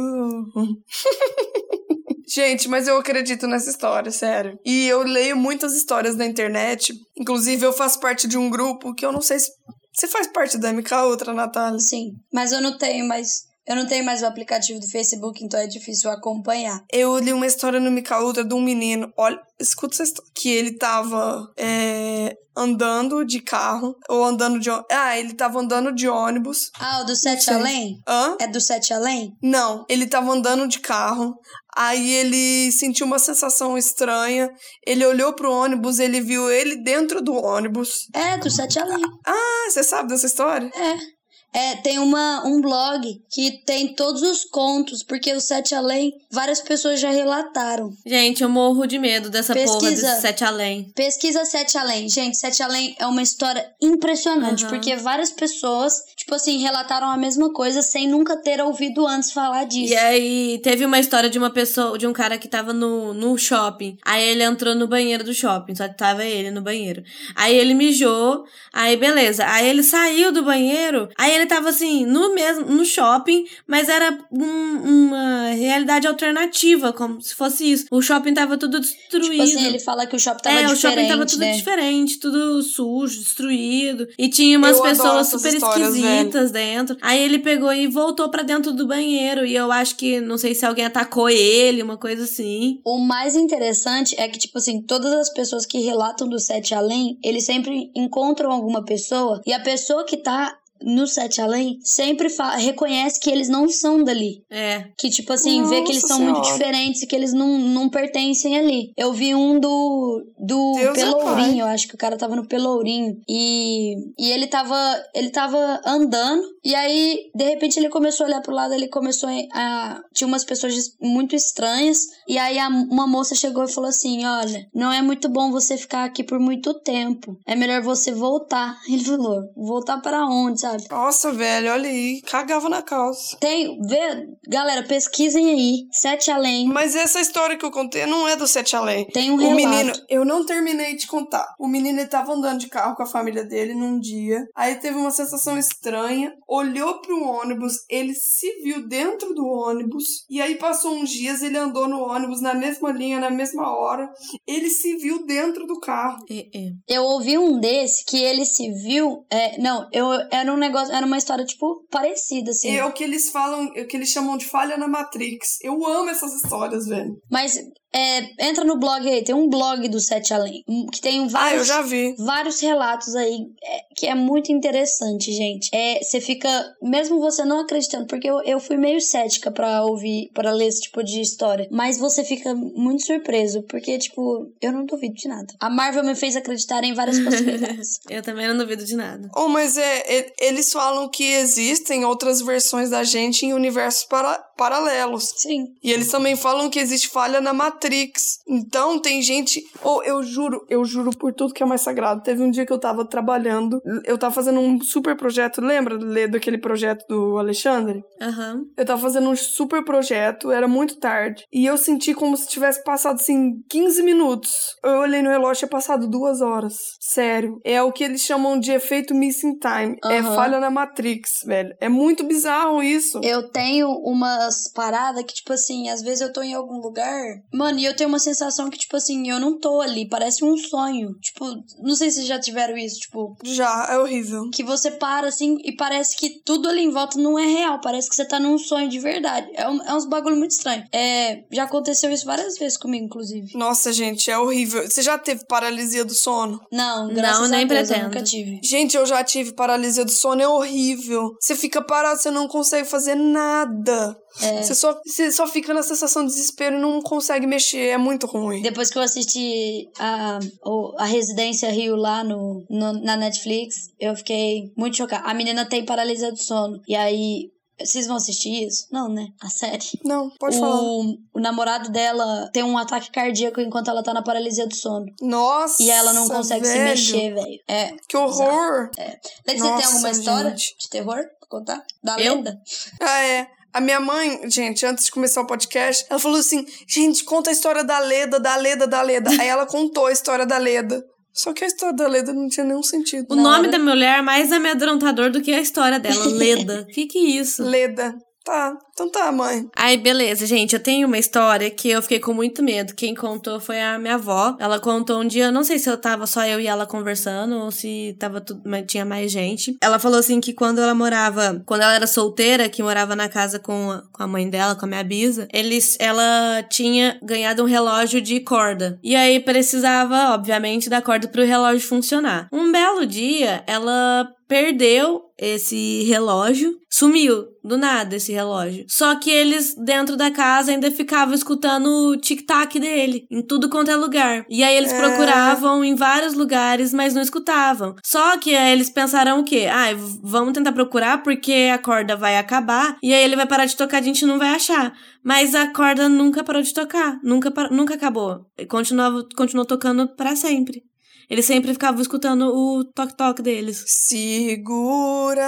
Gente, 2.27 2.67
mas 2.67 2.87
eu 2.87 2.97
acredito 2.97 3.47
nessa 3.47 3.69
história, 3.69 4.11
sério. 4.11 4.57
E 4.65 4.87
eu 4.87 5.03
leio 5.03 5.37
muitas 5.37 5.75
histórias 5.75 6.15
na 6.15 6.25
internet. 6.25 6.93
Inclusive, 7.17 7.65
eu 7.65 7.71
faço 7.73 7.99
parte 7.99 8.27
de 8.27 8.37
um 8.37 8.49
grupo 8.49 8.93
que 8.93 9.05
eu 9.05 9.11
não 9.11 9.21
sei 9.21 9.39
se. 9.39 9.51
Você 9.93 10.07
faz 10.07 10.27
parte 10.27 10.57
da 10.57 10.73
MK 10.73 10.93
Outra, 11.05 11.33
Natália? 11.33 11.79
Sim, 11.79 12.11
mas 12.33 12.51
eu 12.51 12.61
não 12.61 12.77
tenho 12.77 13.07
mais. 13.07 13.44
Eu 13.67 13.75
não 13.75 13.87
tenho 13.87 14.05
mais 14.05 14.21
o 14.21 14.25
aplicativo 14.25 14.79
do 14.79 14.87
Facebook, 14.87 15.43
então 15.43 15.59
é 15.59 15.67
difícil 15.67 16.09
acompanhar. 16.11 16.83
Eu 16.91 17.17
li 17.17 17.33
uma 17.33 17.47
história 17.47 17.79
no 17.79 17.95
Ultra 18.21 18.43
de 18.43 18.53
um 18.53 18.61
menino. 18.61 19.11
Olha, 19.17 19.39
escuta 19.59 19.95
essa 19.95 20.03
história. 20.03 20.31
Que 20.35 20.49
ele 20.49 20.77
tava 20.77 21.51
é, 21.57 22.35
andando 22.55 23.25
de 23.25 23.41
carro. 23.41 23.95
Ou 24.07 24.23
andando 24.23 24.59
de. 24.59 24.69
Ah, 24.91 25.17
ele 25.17 25.33
tava 25.33 25.59
andando 25.59 25.91
de 25.91 26.07
ônibus. 26.07 26.69
Ah, 26.79 27.01
o 27.01 27.05
do 27.05 27.15
Sete. 27.15 27.49
Além? 27.49 27.99
Hã? 28.07 28.37
É 28.39 28.47
do 28.47 28.61
Sete 28.61 28.93
Além? 28.93 29.35
Não, 29.41 29.85
ele 29.89 30.05
tava 30.05 30.31
andando 30.31 30.67
de 30.67 30.79
carro, 30.79 31.35
aí 31.75 32.11
ele 32.13 32.71
sentiu 32.71 33.05
uma 33.05 33.19
sensação 33.19 33.77
estranha, 33.77 34.49
ele 34.85 35.05
olhou 35.05 35.33
pro 35.33 35.51
ônibus, 35.51 35.99
ele 35.99 36.21
viu 36.21 36.49
ele 36.51 36.83
dentro 36.83 37.21
do 37.21 37.33
ônibus. 37.33 38.07
É, 38.13 38.37
do 38.37 38.49
Sete 38.49 38.79
Além. 38.79 39.01
Ah, 39.25 39.69
você 39.69 39.83
sabe 39.83 40.09
dessa 40.09 40.25
história? 40.25 40.69
É. 40.75 41.14
É, 41.55 41.75
tem 41.77 41.99
uma, 41.99 42.45
um 42.45 42.59
blog 42.59 43.21
que 43.31 43.63
tem 43.65 43.95
todos 43.95 44.21
os 44.21 44.43
contos, 44.43 45.01
porque 45.01 45.33
o 45.33 45.39
Sete 45.39 45.73
Além, 45.73 46.13
várias 46.29 46.59
pessoas 46.59 46.99
já 46.99 47.09
relataram. 47.09 47.91
Gente, 48.05 48.43
eu 48.43 48.49
morro 48.49 48.85
de 48.85 48.99
medo 48.99 49.29
dessa 49.29 49.53
porra 49.53 49.79
Pesquisa. 49.79 50.07
desse 50.07 50.21
sete 50.21 50.43
além. 50.43 50.91
Pesquisa 50.93 51.45
Sete 51.45 51.77
Além. 51.77 52.09
Gente, 52.09 52.35
Sete 52.37 52.61
Além 52.61 52.93
é 52.99 53.07
uma 53.07 53.21
história 53.21 53.65
impressionante, 53.81 54.65
Aham. 54.65 54.73
porque 54.73 54.95
várias 54.97 55.31
pessoas, 55.31 55.95
tipo 56.17 56.35
assim, 56.35 56.57
relataram 56.57 57.07
a 57.07 57.15
mesma 57.15 57.51
coisa 57.53 57.81
sem 57.81 58.07
nunca 58.07 58.35
ter 58.35 58.61
ouvido 58.61 59.07
antes 59.07 59.31
falar 59.31 59.63
disso. 59.65 59.93
E 59.93 59.95
aí, 59.95 60.59
teve 60.61 60.85
uma 60.85 60.99
história 60.99 61.29
de 61.29 61.37
uma 61.37 61.49
pessoa, 61.49 61.97
de 61.97 62.05
um 62.05 62.11
cara 62.13 62.37
que 62.37 62.49
tava 62.49 62.73
no, 62.73 63.13
no 63.13 63.37
shopping. 63.37 63.97
Aí 64.05 64.23
ele 64.27 64.43
entrou 64.43 64.75
no 64.75 64.87
banheiro 64.87 65.23
do 65.23 65.33
shopping, 65.33 65.73
só 65.75 65.87
que 65.87 65.97
tava 65.97 66.25
ele 66.25 66.51
no 66.51 66.61
banheiro. 66.61 67.01
Aí 67.35 67.55
ele 67.55 67.73
mijou, 67.73 68.43
aí 68.73 68.97
beleza. 68.97 69.45
Aí 69.47 69.69
ele 69.69 69.83
saiu 69.83 70.33
do 70.33 70.43
banheiro, 70.43 71.07
aí 71.17 71.33
ele 71.33 71.44
tava 71.45 71.69
assim, 71.69 72.05
no 72.05 72.33
mesmo, 72.33 72.65
no 72.65 72.85
shopping, 72.85 73.45
mas 73.67 73.89
era 73.89 74.17
um- 74.31 75.05
uma 75.07 75.49
realidade 75.49 76.07
alternativa, 76.07 76.91
como 76.93 77.21
se 77.21 77.33
fosse 77.35 77.71
isso. 77.71 77.85
O 77.91 78.01
shopping 78.01 78.33
tava 78.33 78.57
tudo 78.57 78.79
destruído. 78.79 79.31
Tipo 79.31 79.43
assim, 79.43 79.65
ele 79.65 79.79
fala 79.79 80.05
que 80.05 80.15
o 80.15 80.19
shopping 80.19 80.43
tava 80.43 80.55
é, 80.55 80.67
o 80.67 80.73
diferente, 80.73 80.81
shopping 80.81 81.07
tava 81.07 81.25
tudo 81.25 81.39
né? 81.39 81.51
diferente, 81.53 82.19
tudo 82.19 82.61
sujo, 82.63 83.19
destruído. 83.19 84.07
E 84.17 84.29
tinha 84.29 84.57
umas 84.57 84.77
Eu 84.77 84.83
pessoas 84.83 85.27
super 85.29 85.53
esquisitas 85.53 86.51
dentro. 86.51 86.97
Aí 87.01 87.21
ele 87.21 87.39
pegou 87.39 87.71
e 87.73 87.87
voltou 87.87 88.29
pra 88.29 88.43
dentro 88.43 88.71
do 88.71 88.87
banheiro. 88.87 89.45
E 89.45 89.55
eu 89.55 89.71
acho 89.71 89.95
que, 89.95 90.19
não 90.21 90.37
sei 90.37 90.55
se 90.55 90.65
alguém 90.65 90.85
atacou 90.85 91.29
ele, 91.29 91.81
uma 91.83 91.97
coisa 91.97 92.23
assim. 92.23 92.79
O 92.85 92.97
mais 92.99 93.35
interessante 93.35 94.15
é 94.17 94.27
que, 94.27 94.39
tipo 94.39 94.57
assim, 94.57 94.81
todas 94.81 95.11
as 95.13 95.31
pessoas 95.33 95.65
que 95.65 95.79
relatam 95.79 96.27
do 96.27 96.39
Sete 96.39 96.73
Além, 96.73 97.17
eles 97.23 97.45
sempre 97.45 97.91
encontram 97.95 98.51
alguma 98.51 98.83
pessoa 98.83 99.41
e 99.45 99.53
a 99.53 99.59
pessoa 99.59 100.03
que 100.05 100.17
tá 100.17 100.57
no 100.81 101.07
Sete 101.07 101.41
Além 101.41 101.79
sempre 101.81 102.27
reconhece 102.57 103.19
que 103.19 103.29
eles 103.29 103.49
não 103.49 103.69
são 103.69 104.03
dali. 104.03 104.43
É. 104.49 104.85
Que, 104.97 105.09
tipo 105.09 105.33
assim, 105.33 105.63
vê 105.63 105.81
que 105.81 105.91
eles 105.91 106.03
Nossa 106.03 106.07
são 106.15 106.19
muito 106.21 106.43
Senhora. 106.43 106.57
diferentes 106.57 107.01
e 107.01 107.07
que 107.07 107.15
eles 107.15 107.33
não, 107.33 107.57
não 107.59 107.89
pertencem 107.89 108.57
ali. 108.57 108.91
Eu 108.97 109.13
vi 109.13 109.33
um 109.33 109.59
do, 109.59 110.23
do 110.39 110.73
Deus 110.73 110.97
é 110.97 111.01
Pelourinho, 111.01 111.61
eu 111.61 111.67
acho 111.67 111.87
que 111.87 111.95
o 111.95 111.97
cara 111.97 112.17
tava 112.17 112.35
no 112.35 112.47
Pelourinho. 112.47 113.17
E, 113.27 113.95
e 114.19 114.31
ele 114.31 114.47
tava. 114.47 114.75
Ele 115.13 115.29
tava 115.29 115.81
andando. 115.85 116.54
E 116.65 116.73
aí, 116.73 117.29
de 117.35 117.43
repente, 117.43 117.77
ele 117.79 117.89
começou 117.89 118.25
a 118.25 118.29
olhar 118.29 118.41
pro 118.41 118.53
lado, 118.53 118.73
ele 118.73 118.87
começou 118.87 119.29
a. 119.53 120.01
Tinha 120.13 120.27
umas 120.27 120.43
pessoas 120.43 120.73
muito 120.99 121.35
estranhas. 121.35 121.99
E 122.27 122.39
aí 122.39 122.57
a- 122.57 122.67
uma 122.67 123.05
moça 123.05 123.35
chegou 123.35 123.63
e 123.63 123.71
falou 123.71 123.89
assim: 123.89 124.25
Olha, 124.25 124.65
não 124.73 124.91
é 124.91 125.01
muito 125.01 125.29
bom 125.29 125.51
você 125.51 125.77
ficar 125.77 126.05
aqui 126.05 126.23
por 126.23 126.39
muito 126.39 126.73
tempo. 126.81 127.37
É 127.45 127.55
melhor 127.55 127.81
você 127.83 128.11
voltar. 128.11 128.75
Ele 128.89 129.03
falou, 129.03 129.41
voltar 129.55 129.97
para 130.01 130.25
onde, 130.25 130.61
sabe? 130.61 130.83
Nossa, 130.89 131.31
velho, 131.31 131.71
olha 131.71 131.87
aí, 131.89 132.21
cagava 132.23 132.67
na 132.67 132.81
calça. 132.81 133.37
Tem, 133.39 133.79
vê, 133.81 134.27
galera, 134.47 134.81
pesquisem 134.83 135.49
aí, 135.51 135.85
Sete 135.91 136.31
Além. 136.31 136.67
Mas 136.67 136.95
essa 136.95 137.19
história 137.19 137.57
que 137.57 137.65
eu 137.65 137.71
contei 137.71 138.05
não 138.07 138.27
é 138.27 138.35
do 138.35 138.47
Sete 138.47 138.75
Além. 138.75 139.05
Tem 139.07 139.29
um 139.29 139.35
O 139.35 139.37
relato. 139.37 139.55
menino, 139.55 139.93
eu 140.09 140.25
não 140.25 140.45
terminei 140.45 140.95
de 140.95 141.05
contar. 141.05 141.45
O 141.59 141.67
menino 141.67 141.99
ele 141.99 142.07
tava 142.07 142.33
andando 142.33 142.59
de 142.59 142.67
carro 142.67 142.95
com 142.95 143.03
a 143.03 143.07
família 143.07 143.43
dele 143.43 143.75
num 143.75 143.99
dia. 143.99 144.43
Aí 144.55 144.75
teve 144.75 144.97
uma 144.97 145.11
sensação 145.11 145.57
estranha. 145.59 146.33
Olhou 146.55 147.01
pro 147.01 147.21
ônibus, 147.21 147.73
ele 147.89 148.13
se 148.13 148.49
viu 148.63 148.87
dentro 148.87 149.33
do 149.33 149.45
ônibus. 149.45 150.25
E 150.29 150.41
aí 150.41 150.55
passou 150.55 150.93
uns 150.95 151.09
dias, 151.09 151.41
ele 151.41 151.57
andou 151.57 151.87
no 151.87 151.99
ônibus 151.99 152.41
na 152.41 152.53
mesma 152.53 152.91
linha, 152.91 153.19
na 153.19 153.29
mesma 153.29 153.69
hora. 153.75 154.09
Ele 154.47 154.69
se 154.69 154.95
viu 154.95 155.25
dentro 155.25 155.65
do 155.65 155.79
carro. 155.79 156.23
É, 156.29 156.39
é. 156.39 156.71
Eu 156.87 157.03
ouvi 157.03 157.37
um 157.37 157.59
desse 157.59 158.05
que 158.05 158.17
ele 158.17 158.45
se 158.45 158.71
viu. 158.83 159.25
É, 159.29 159.59
não, 159.59 159.87
eu, 159.91 160.07
era 160.31 160.51
um 160.53 160.57
negócio, 160.57 160.93
era 160.93 161.05
uma 161.05 161.17
história, 161.17 161.43
tipo, 161.43 161.85
parecida, 161.89 162.51
assim. 162.51 162.75
É 162.75 162.85
o 162.85 162.93
que 162.93 163.03
eles 163.03 163.29
falam, 163.29 163.71
é 163.75 163.81
o 163.81 163.87
que 163.87 163.97
eles 163.97 164.09
chamam 164.09 164.37
de 164.37 164.45
falha 164.45 164.77
na 164.77 164.87
Matrix. 164.87 165.57
Eu 165.61 165.85
amo 165.85 166.09
essas 166.09 166.33
histórias, 166.33 166.85
velho. 166.85 167.17
Mas 167.29 167.57
é, 167.95 168.47
entra 168.49 168.63
no 168.63 168.77
blog 168.77 169.07
aí, 169.07 169.23
tem 169.23 169.33
um 169.35 169.47
blog 169.49 169.87
do 169.87 169.99
Sete 169.99 170.33
Além, 170.33 170.63
que 170.91 170.99
tem 171.01 171.19
Ah, 171.21 171.23
eu 171.23 171.29
vários. 171.29 171.67
já 171.67 171.81
vi. 171.81 172.15
Vários 172.17 172.59
relatos 172.59 173.15
aí, 173.15 173.45
é, 173.63 173.79
que 173.95 174.07
é 174.07 174.15
muito 174.15 174.51
interessante, 174.51 175.31
gente. 175.31 175.69
É, 175.73 175.99
você 176.03 176.19
fica, 176.19 176.49
mesmo 176.81 177.19
você 177.19 177.45
não 177.45 177.59
acreditando, 177.59 178.07
porque 178.07 178.29
eu, 178.29 178.41
eu 178.43 178.59
fui 178.59 178.77
meio 178.77 178.99
cética 179.01 179.51
pra 179.51 179.83
ouvir, 179.85 180.29
pra 180.33 180.51
ler 180.51 180.67
esse 180.67 180.81
tipo 180.81 181.03
de 181.03 181.21
história, 181.21 181.67
mas 181.71 181.97
você 181.97 182.23
fica 182.23 182.53
muito 182.53 183.05
surpreso, 183.05 183.63
porque, 183.63 183.97
tipo, 183.97 184.51
eu 184.61 184.71
não 184.71 184.85
duvido 184.85 185.15
de 185.15 185.27
nada. 185.27 185.53
A 185.59 185.69
Marvel 185.69 186.03
me 186.03 186.15
fez 186.15 186.35
acreditar 186.35 186.83
em 186.83 186.93
várias 186.93 187.19
possibilidades. 187.23 187.99
Eu 188.09 188.21
também 188.21 188.47
não 188.47 188.57
duvido 188.57 188.83
de 188.83 188.95
nada. 188.95 189.29
Oh, 189.35 189.47
mas 189.47 189.77
é, 189.77 189.97
é- 190.19 190.33
eles 190.41 190.71
falam 190.71 191.07
que 191.09 191.23
existem 191.23 192.03
outras 192.05 192.41
versões 192.41 192.89
da 192.89 193.03
gente 193.03 193.45
em 193.45 193.53
universos 193.53 194.03
para- 194.05 194.43
paralelos. 194.57 195.33
Sim. 195.37 195.65
E 195.83 195.91
eles 195.91 196.07
também 196.09 196.35
falam 196.35 196.69
que 196.69 196.79
existe 196.79 197.07
falha 197.09 197.39
na 197.39 197.53
Matrix. 197.53 197.84
Matrix. 197.85 198.39
Então 198.47 198.99
tem 198.99 199.21
gente. 199.21 199.63
Ou 199.83 200.03
eu 200.03 200.23
juro, 200.23 200.65
eu 200.69 200.83
juro 200.83 201.11
por 201.11 201.33
tudo 201.33 201.53
que 201.53 201.63
é 201.63 201.65
mais 201.65 201.81
sagrado. 201.81 202.23
Teve 202.23 202.41
um 202.41 202.49
dia 202.51 202.65
que 202.65 202.73
eu 202.73 202.79
tava 202.79 203.05
trabalhando, 203.05 203.81
eu 204.05 204.17
tava 204.17 204.33
fazendo 204.33 204.59
um 204.59 204.81
super 204.81 205.15
projeto. 205.15 205.61
Lembra 205.61 205.95
Lê, 205.95 206.27
daquele 206.27 206.57
projeto 206.57 207.05
do 207.07 207.37
Alexandre? 207.37 208.03
Aham. 208.21 208.63
Eu 208.75 208.85
tava 208.85 209.01
fazendo 209.01 209.29
um 209.29 209.35
super 209.35 209.83
projeto, 209.83 210.51
era 210.51 210.67
muito 210.67 210.97
tarde. 210.97 211.45
E 211.53 211.65
eu 211.65 211.77
senti 211.77 212.13
como 212.13 212.35
se 212.35 212.47
tivesse 212.47 212.83
passado, 212.83 213.15
assim, 213.15 213.61
15 213.69 214.01
minutos. 214.03 214.75
Eu 214.83 214.99
olhei 214.99 215.21
no 215.21 215.29
relógio 215.29 215.55
e 215.55 215.59
tinha 215.59 215.69
passado 215.69 216.07
duas 216.07 216.41
horas. 216.41 216.75
Sério. 216.99 217.59
É 217.63 217.81
o 217.81 217.91
que 217.91 218.03
eles 218.03 218.21
chamam 218.21 218.59
de 218.59 218.71
efeito 218.71 219.13
missing 219.13 219.57
time. 219.59 219.97
É 220.05 220.19
Aham. 220.19 220.35
falha 220.35 220.59
na 220.59 220.69
Matrix, 220.69 221.43
velho. 221.45 221.75
É 221.79 221.89
muito 221.89 222.23
bizarro 222.23 222.81
isso. 222.81 223.19
Eu 223.23 223.49
tenho 223.49 223.89
umas 223.89 224.71
paradas 224.73 225.23
que, 225.23 225.35
tipo 225.35 225.53
assim, 225.53 225.89
às 225.89 226.01
vezes 226.01 226.21
eu 226.21 226.33
tô 226.33 226.41
em 226.41 226.53
algum 226.53 226.79
lugar. 226.79 227.23
Mano, 227.53 227.64
e 227.71 227.85
eu 227.85 227.95
tenho 227.95 228.07
uma 228.09 228.19
sensação 228.19 228.69
que, 228.69 228.77
tipo 228.77 228.95
assim, 228.97 229.29
eu 229.29 229.39
não 229.39 229.59
tô 229.59 229.81
ali. 229.81 230.07
Parece 230.07 230.43
um 230.43 230.55
sonho. 230.57 231.13
Tipo, 231.21 231.45
não 231.81 231.95
sei 231.95 232.11
se 232.11 232.23
já 232.25 232.39
tiveram 232.39 232.77
isso, 232.77 232.99
tipo. 232.99 233.35
Já, 233.43 233.87
é 233.91 233.97
horrível. 233.97 234.49
Que 234.53 234.63
você 234.63 234.91
para 234.91 235.27
assim 235.27 235.57
e 235.63 235.75
parece 235.75 236.15
que 236.17 236.41
tudo 236.45 236.69
ali 236.69 236.81
em 236.81 236.91
volta 236.91 237.19
não 237.19 237.37
é 237.39 237.45
real. 237.45 237.79
Parece 237.81 238.09
que 238.09 238.15
você 238.15 238.25
tá 238.25 238.39
num 238.39 238.57
sonho 238.57 238.89
de 238.89 238.99
verdade. 238.99 239.47
É, 239.53 239.67
um- 239.69 239.81
é 239.83 239.93
uns 239.93 240.05
bagulho 240.05 240.35
muito 240.35 240.51
estranho. 240.51 240.83
É, 240.93 241.43
já 241.51 241.63
aconteceu 241.63 242.11
isso 242.11 242.25
várias 242.25 242.57
vezes 242.57 242.77
comigo, 242.77 243.05
inclusive. 243.05 243.57
Nossa, 243.57 243.91
gente, 243.93 244.29
é 244.29 244.37
horrível. 244.37 244.83
Você 244.89 245.01
já 245.01 245.17
teve 245.17 245.45
paralisia 245.47 246.03
do 246.05 246.13
sono? 246.13 246.59
Não, 246.71 247.07
graças 247.13 247.49
nem 247.49 247.63
a 247.63 247.67
Deus, 247.67 247.87
pretendo. 247.87 248.05
eu 248.05 248.09
nunca 248.09 248.23
tive. 248.23 248.59
Gente, 248.63 248.95
eu 248.97 249.05
já 249.05 249.23
tive 249.23 249.53
paralisia 249.53 250.05
do 250.05 250.11
sono, 250.11 250.41
é 250.41 250.47
horrível. 250.47 251.31
Você 251.41 251.55
fica 251.55 251.81
parado, 251.81 252.19
você 252.21 252.29
não 252.31 252.47
consegue 252.47 252.87
fazer 252.87 253.15
nada. 253.15 254.15
É. 254.41 254.61
Você, 254.63 254.75
só, 254.75 254.99
você 255.05 255.31
só 255.31 255.47
fica 255.47 255.73
na 255.73 255.81
sensação 255.83 256.23
de 256.25 256.31
desespero 256.33 256.77
e 256.77 256.81
não 256.81 257.01
consegue 257.01 257.47
mexer. 257.47 257.87
É 257.89 257.97
muito 257.97 258.27
ruim. 258.27 258.61
Depois 258.61 258.89
que 258.89 258.97
eu 258.97 259.01
assisti 259.01 259.87
a, 259.99 260.39
o- 260.65 260.93
a 260.97 261.05
Residência 261.05 261.69
Rio 261.71 261.95
lá 261.95 262.23
no, 262.23 262.65
no- 262.69 263.01
na 263.01 263.15
Netflix, 263.15 263.75
eu 263.99 264.15
fiquei 264.15 264.71
muito 264.77 264.97
chocada. 264.97 265.25
A 265.27 265.33
menina 265.33 265.65
tem 265.67 265.85
paralisia 265.85 266.31
do 266.31 266.37
sono. 266.37 266.81
E 266.87 266.95
aí, 266.95 267.49
vocês 267.79 268.07
vão 268.07 268.15
assistir 268.15 268.65
isso? 268.67 268.87
Não, 268.91 269.09
né? 269.09 269.27
A 269.41 269.49
série. 269.49 269.83
Não, 270.03 270.29
pode 270.39 270.57
falar. 270.57 270.81
O, 270.81 271.17
o 271.33 271.39
namorado 271.39 271.89
dela 271.91 272.49
tem 272.53 272.63
um 272.63 272.77
ataque 272.77 273.11
cardíaco 273.11 273.59
enquanto 273.61 273.89
ela 273.89 274.01
tá 274.03 274.13
na 274.13 274.21
paralisia 274.23 274.65
do 274.67 274.75
sono. 274.75 275.05
Nossa. 275.21 275.81
E 275.83 275.89
ela 275.89 276.13
não 276.13 276.27
consegue 276.27 276.65
se 276.65 276.73
velho. 276.73 276.83
mexer, 276.89 277.33
velho. 277.33 277.59
É. 277.67 277.91
Que 278.07 278.15
horror. 278.17 278.89
Leite, 278.97 279.19
você 279.23 279.43
tem 279.45 279.59
Nossa, 279.59 279.87
alguma 279.87 280.11
história 280.11 280.49
gente. 280.51 280.75
de 280.79 280.89
terror 280.89 281.17
pra 281.39 281.47
contar? 281.49 281.83
Da 282.03 282.17
Eu? 282.19 282.35
lenda? 282.35 282.57
Ah, 283.01 283.21
é. 283.23 283.47
A 283.75 283.81
minha 283.81 283.99
mãe, 283.99 284.49
gente, 284.49 284.85
antes 284.85 285.03
de 285.03 285.11
começar 285.11 285.41
o 285.41 285.45
podcast, 285.45 286.05
ela 286.09 286.17
falou 286.17 286.39
assim: 286.39 286.65
gente, 286.87 287.25
conta 287.25 287.49
a 287.49 287.53
história 287.53 287.83
da 287.83 287.99
Leda, 287.99 288.39
da 288.39 288.55
Leda, 288.55 288.87
da 288.87 289.01
Leda. 289.01 289.29
Aí 289.31 289.49
ela 289.49 289.65
contou 289.65 290.05
a 290.05 290.13
história 290.13 290.45
da 290.45 290.57
Leda. 290.57 291.03
Só 291.33 291.51
que 291.51 291.65
a 291.65 291.67
história 291.67 291.93
da 291.93 292.07
Leda 292.07 292.31
não 292.31 292.47
tinha 292.47 292.65
nenhum 292.65 292.81
sentido. 292.81 293.25
O 293.29 293.35
nome 293.35 293.67
da 293.67 293.77
mulher 293.77 294.19
é 294.19 294.21
mais 294.21 294.49
amedrontador 294.53 295.29
do 295.29 295.41
que 295.41 295.53
a 295.53 295.59
história 295.59 295.99
dela. 295.99 296.25
Leda. 296.25 296.87
que 296.95 297.05
que 297.05 297.17
é 297.17 297.41
isso? 297.41 297.61
Leda. 297.63 298.15
Tá, 298.45 298.77
então 298.93 299.09
tá, 299.09 299.31
mãe. 299.31 299.67
Aí, 299.75 299.97
beleza, 299.97 300.45
gente. 300.45 300.73
Eu 300.73 300.79
tenho 300.79 301.07
uma 301.07 301.17
história 301.17 301.67
que 301.71 301.89
eu 301.89 301.99
fiquei 302.03 302.19
com 302.19 302.31
muito 302.31 302.61
medo. 302.61 302.93
Quem 302.93 303.15
contou 303.15 303.59
foi 303.59 303.81
a 303.81 303.97
minha 303.97 304.13
avó. 304.13 304.55
Ela 304.59 304.79
contou 304.79 305.19
um 305.19 305.27
dia, 305.27 305.51
não 305.51 305.63
sei 305.63 305.79
se 305.79 305.89
eu 305.89 305.97
tava 305.97 306.27
só 306.27 306.45
eu 306.45 306.59
e 306.59 306.67
ela 306.67 306.85
conversando 306.85 307.55
ou 307.55 307.71
se 307.71 308.15
tava 308.19 308.39
tudo, 308.39 308.61
tinha 308.85 309.03
mais 309.03 309.31
gente. 309.31 309.75
Ela 309.81 309.97
falou 309.97 310.19
assim 310.19 310.39
que 310.39 310.53
quando 310.53 310.79
ela 310.79 310.93
morava, 310.93 311.63
quando 311.65 311.81
ela 311.81 311.95
era 311.95 312.05
solteira, 312.05 312.69
que 312.69 312.83
morava 312.83 313.15
na 313.15 313.27
casa 313.27 313.57
com 313.57 313.89
a, 313.89 314.03
com 314.11 314.21
a 314.21 314.27
mãe 314.27 314.47
dela, 314.47 314.75
com 314.75 314.85
a 314.85 314.89
minha 314.89 315.03
bisa, 315.03 315.47
eles, 315.51 315.97
ela 315.99 316.61
tinha 316.69 317.17
ganhado 317.23 317.63
um 317.63 317.67
relógio 317.67 318.21
de 318.21 318.39
corda. 318.41 318.99
E 319.01 319.15
aí 319.15 319.39
precisava, 319.39 320.35
obviamente, 320.35 320.87
da 320.87 321.01
corda 321.01 321.27
pro 321.27 321.43
relógio 321.43 321.87
funcionar. 321.87 322.47
Um 322.53 322.71
belo 322.71 323.07
dia, 323.07 323.63
ela 323.65 324.29
perdeu 324.47 325.23
esse 325.37 326.03
relógio, 326.03 326.77
sumiu 326.89 327.45
do 327.61 327.77
nada 327.77 328.15
esse 328.15 328.31
relógio. 328.31 328.85
Só 328.87 329.15
que 329.15 329.29
eles 329.29 329.75
dentro 329.75 330.15
da 330.15 330.31
casa 330.31 330.71
ainda 330.71 330.89
ficavam 330.91 331.33
escutando 331.33 331.87
o 331.87 332.17
tic-tac 332.17 332.79
dele 332.79 333.27
em 333.29 333.41
tudo 333.41 333.69
quanto 333.69 333.91
é 333.91 333.95
lugar. 333.97 334.45
E 334.49 334.63
aí 334.63 334.77
eles 334.77 334.93
É. 334.93 334.97
procuravam 334.99 335.83
em 335.83 335.93
vários 335.95 336.33
lugares, 336.35 336.93
mas 336.93 337.13
não 337.13 337.21
escutavam. 337.21 337.95
Só 338.03 338.37
que 338.37 338.55
aí 338.55 338.71
eles 338.71 338.89
pensaram 338.89 339.39
o 339.39 339.43
quê? 339.43 339.67
Ah, 339.69 339.87
vamos 340.23 340.53
tentar 340.53 340.71
procurar 340.71 341.21
porque 341.21 341.69
a 341.73 341.77
corda 341.77 342.15
vai 342.15 342.37
acabar 342.37 342.97
e 343.03 343.13
aí 343.13 343.23
ele 343.23 343.35
vai 343.35 343.45
parar 343.47 343.65
de 343.65 343.75
tocar, 343.75 343.97
a 343.97 344.01
gente 344.03 344.25
não 344.25 344.39
vai 344.39 344.49
achar. 344.49 344.93
Mas 345.23 345.53
a 345.55 345.67
corda 345.73 346.07
nunca 346.07 346.43
parou 346.43 346.61
de 346.61 346.73
tocar, 346.73 347.19
nunca 347.23 347.51
nunca 347.71 347.95
acabou. 347.95 348.45
E 348.57 348.65
Continuava, 348.65 349.27
continuou 349.35 349.65
tocando 349.65 350.07
para 350.07 350.35
sempre. 350.35 350.83
Eles 351.29 351.45
sempre 351.45 351.73
ficavam 351.73 352.01
escutando 352.01 352.53
o 352.53 352.83
toque-toque 352.83 353.41
deles. 353.41 353.83
Segura 353.87 355.43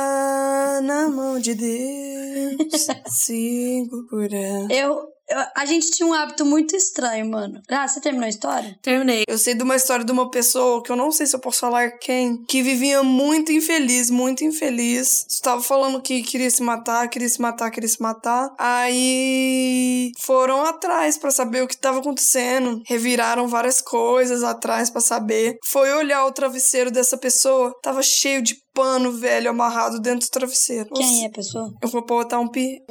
na 0.82 1.10
mão 1.10 1.40
de 1.40 1.54
Deus. 1.54 2.88
Segura. 3.08 4.68
Eu, 4.70 5.08
eu- 5.30 5.46
A 5.56 5.66
gente 5.66 5.92
tinha 5.92 6.08
um 6.08 6.14
hábito 6.14 6.46
muito 6.46 6.76
estranho, 6.76 7.30
mano. 7.30 7.62
Ah, 7.70 7.88
você 7.88 8.00
terminou 8.00 8.26
a 8.26 8.30
história? 8.30 8.78
Terminei. 8.82 9.24
Eu 9.28 9.38
sei 9.38 9.54
de 9.54 9.64
uma 9.64 9.76
história 9.76 10.06
de 10.06 10.12
uma 10.12 10.30
pessoa 10.32 10.82
que 10.84 10.92
eu 10.92 10.96
não 10.96 11.12
sei 11.12 11.26
se 11.26 11.36
eu 11.36 11.40
posso 11.40 11.60
falar 11.60 11.92
quem, 12.00 12.44
que 12.48 12.62
vivia 12.62 13.04
muito 13.04 13.52
infeliz, 13.52 14.10
muito 14.10 14.44
infeliz. 14.44 15.26
Estava 15.30 15.62
falando 15.62 16.02
que 16.02 16.22
queria 16.24 16.50
se 16.50 16.62
matar, 16.64 17.08
queria 17.10 17.30
se 17.30 17.42
matar, 17.42 17.72
queria 17.72 17.90
se 17.90 18.02
matar. 18.02 18.50
Aí 18.58 20.12
foram 20.20 20.64
atrás 20.66 21.18
pra 21.18 21.32
saber 21.32 21.64
o 21.64 21.68
que 21.68 21.74
estava 21.76 22.00
acontecendo, 22.00 22.82
reviraram 22.86 23.48
várias 23.48 23.82
coisas 23.82 24.44
atrás 24.44 24.90
pra 24.90 25.02
saber. 25.02 25.58
Foi 25.66 25.92
olhar 25.94 26.26
o 26.26 26.32
travesseiro 26.32 26.92
dessa 26.92 27.18
pessoa, 27.18 27.74
tava 27.82 28.02
cheio 28.02 28.42
de 28.42 28.56
pano 28.78 29.12
velho 29.12 29.50
amarrado 29.50 30.00
dentro 30.00 30.28
do 30.28 30.32
travesseiro. 30.32 30.88
Quem 30.94 31.24
é 31.24 31.28
a 31.28 31.32
pessoa? 31.32 31.74
Eu 31.82 31.90
vou 31.90 32.06
botar 32.06 32.40
um 32.40 32.48
pi. 32.48 32.84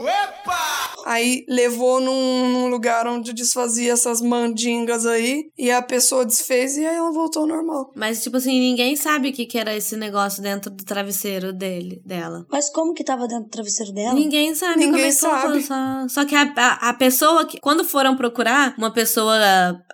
Aí 1.04 1.44
levou 1.48 2.00
num, 2.00 2.48
num 2.50 2.66
lugar 2.66 3.06
onde 3.06 3.32
desfazia 3.32 3.92
essas 3.92 4.20
mandingas 4.20 5.06
aí. 5.06 5.44
E 5.56 5.70
a 5.70 5.80
pessoa 5.80 6.26
desfez 6.26 6.76
e 6.76 6.84
aí 6.84 6.96
ela 6.96 7.12
voltou 7.12 7.42
ao 7.42 7.48
normal. 7.48 7.92
Mas, 7.94 8.20
tipo 8.20 8.38
assim, 8.38 8.58
ninguém 8.58 8.96
sabe 8.96 9.28
o 9.28 9.32
que, 9.32 9.46
que 9.46 9.56
era 9.56 9.76
esse 9.76 9.96
negócio 9.96 10.42
dentro 10.42 10.72
do 10.72 10.84
travesseiro 10.84 11.52
dele, 11.52 12.02
dela. 12.04 12.44
Mas 12.50 12.68
como 12.68 12.92
que 12.92 13.04
tava 13.04 13.28
dentro 13.28 13.44
do 13.44 13.50
travesseiro 13.50 13.92
dela? 13.92 14.14
Ninguém 14.14 14.52
sabe 14.56 14.80
Ninguém 14.80 14.90
como 14.90 15.04
é 15.04 15.06
que 15.06 15.12
sabe. 15.12 15.62
Só, 15.62 16.08
só 16.08 16.24
que 16.24 16.34
a, 16.34 16.52
a, 16.56 16.88
a 16.88 16.94
pessoa 16.94 17.46
que. 17.46 17.60
Quando 17.60 17.84
foram 17.84 18.16
procurar 18.16 18.74
uma 18.76 18.92
pessoa 18.92 19.36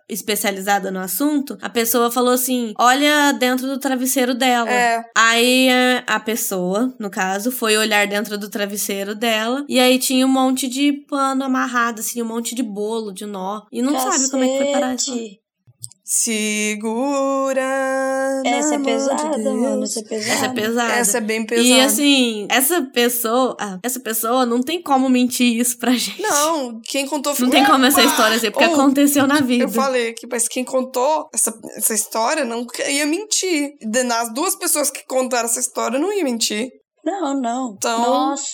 especializada 0.08 0.90
no 0.90 1.00
assunto, 1.00 1.58
a 1.60 1.68
pessoa 1.68 2.10
falou 2.10 2.32
assim: 2.32 2.72
olha 2.78 3.32
dentro 3.32 3.66
do 3.66 3.78
travesseiro 3.78 4.34
dela. 4.34 4.70
É. 4.70 5.04
Aí 5.16 5.68
a, 6.06 6.20
pessoa, 6.20 6.94
no 6.98 7.10
caso, 7.10 7.50
foi 7.50 7.76
olhar 7.76 8.06
dentro 8.06 8.38
do 8.38 8.48
travesseiro 8.48 9.14
dela. 9.14 9.64
E 9.68 9.78
aí 9.78 9.98
tinha 9.98 10.26
um 10.26 10.30
monte 10.30 10.68
de 10.68 10.92
pano 11.08 11.44
amarrado, 11.44 12.00
assim, 12.00 12.22
um 12.22 12.26
monte 12.26 12.54
de 12.54 12.62
bolo, 12.62 13.12
de 13.12 13.26
nó. 13.26 13.62
E 13.70 13.82
não 13.82 13.92
sabe 13.98 14.30
como 14.30 14.44
é 14.44 14.48
que 14.48 14.58
foi 14.58 14.72
parar 14.72 14.94
isso. 14.94 15.41
Segura. 16.14 17.62
Essa 18.44 18.74
é 18.74 18.78
pesada, 18.78 19.38
de 19.38 19.44
mano. 19.44 19.82
Essa 19.84 20.00
é 20.00 20.02
pesada. 20.02 20.32
Essa 20.34 20.44
é 20.44 20.48
pesada. 20.50 20.92
Essa 20.94 21.18
é 21.18 21.20
bem 21.22 21.46
pesada. 21.46 21.66
E 21.66 21.80
assim, 21.80 22.46
essa 22.50 22.82
pessoa, 22.82 23.56
ah, 23.58 23.78
essa 23.82 23.98
pessoa 23.98 24.44
não 24.44 24.60
tem 24.62 24.82
como 24.82 25.08
mentir 25.08 25.56
isso 25.58 25.78
pra 25.78 25.92
gente. 25.92 26.20
Não, 26.20 26.80
quem 26.84 27.06
contou 27.06 27.34
foi. 27.34 27.46
Não 27.46 27.50
tem 27.50 27.64
como 27.64 27.86
essa 27.86 28.02
história 28.02 28.38
ser, 28.38 28.50
porque 28.50 28.66
Ou, 28.66 28.74
aconteceu 28.74 29.26
na 29.26 29.40
vida. 29.40 29.64
Eu 29.64 29.68
falei 29.70 30.08
aqui, 30.10 30.26
mas 30.30 30.46
quem 30.48 30.64
contou 30.64 31.30
essa, 31.32 31.58
essa 31.76 31.94
história 31.94 32.44
não 32.44 32.66
ia 32.88 33.06
mentir. 33.06 33.70
De- 33.80 34.02
Nas 34.02 34.32
duas 34.34 34.54
pessoas 34.54 34.90
que 34.90 35.06
contaram 35.06 35.46
essa 35.48 35.60
história 35.60 35.98
não 35.98 36.12
ia 36.12 36.24
mentir. 36.24 36.68
Não, 37.02 37.40
não. 37.40 37.74
Então- 37.78 37.98
Nossa. 38.00 38.44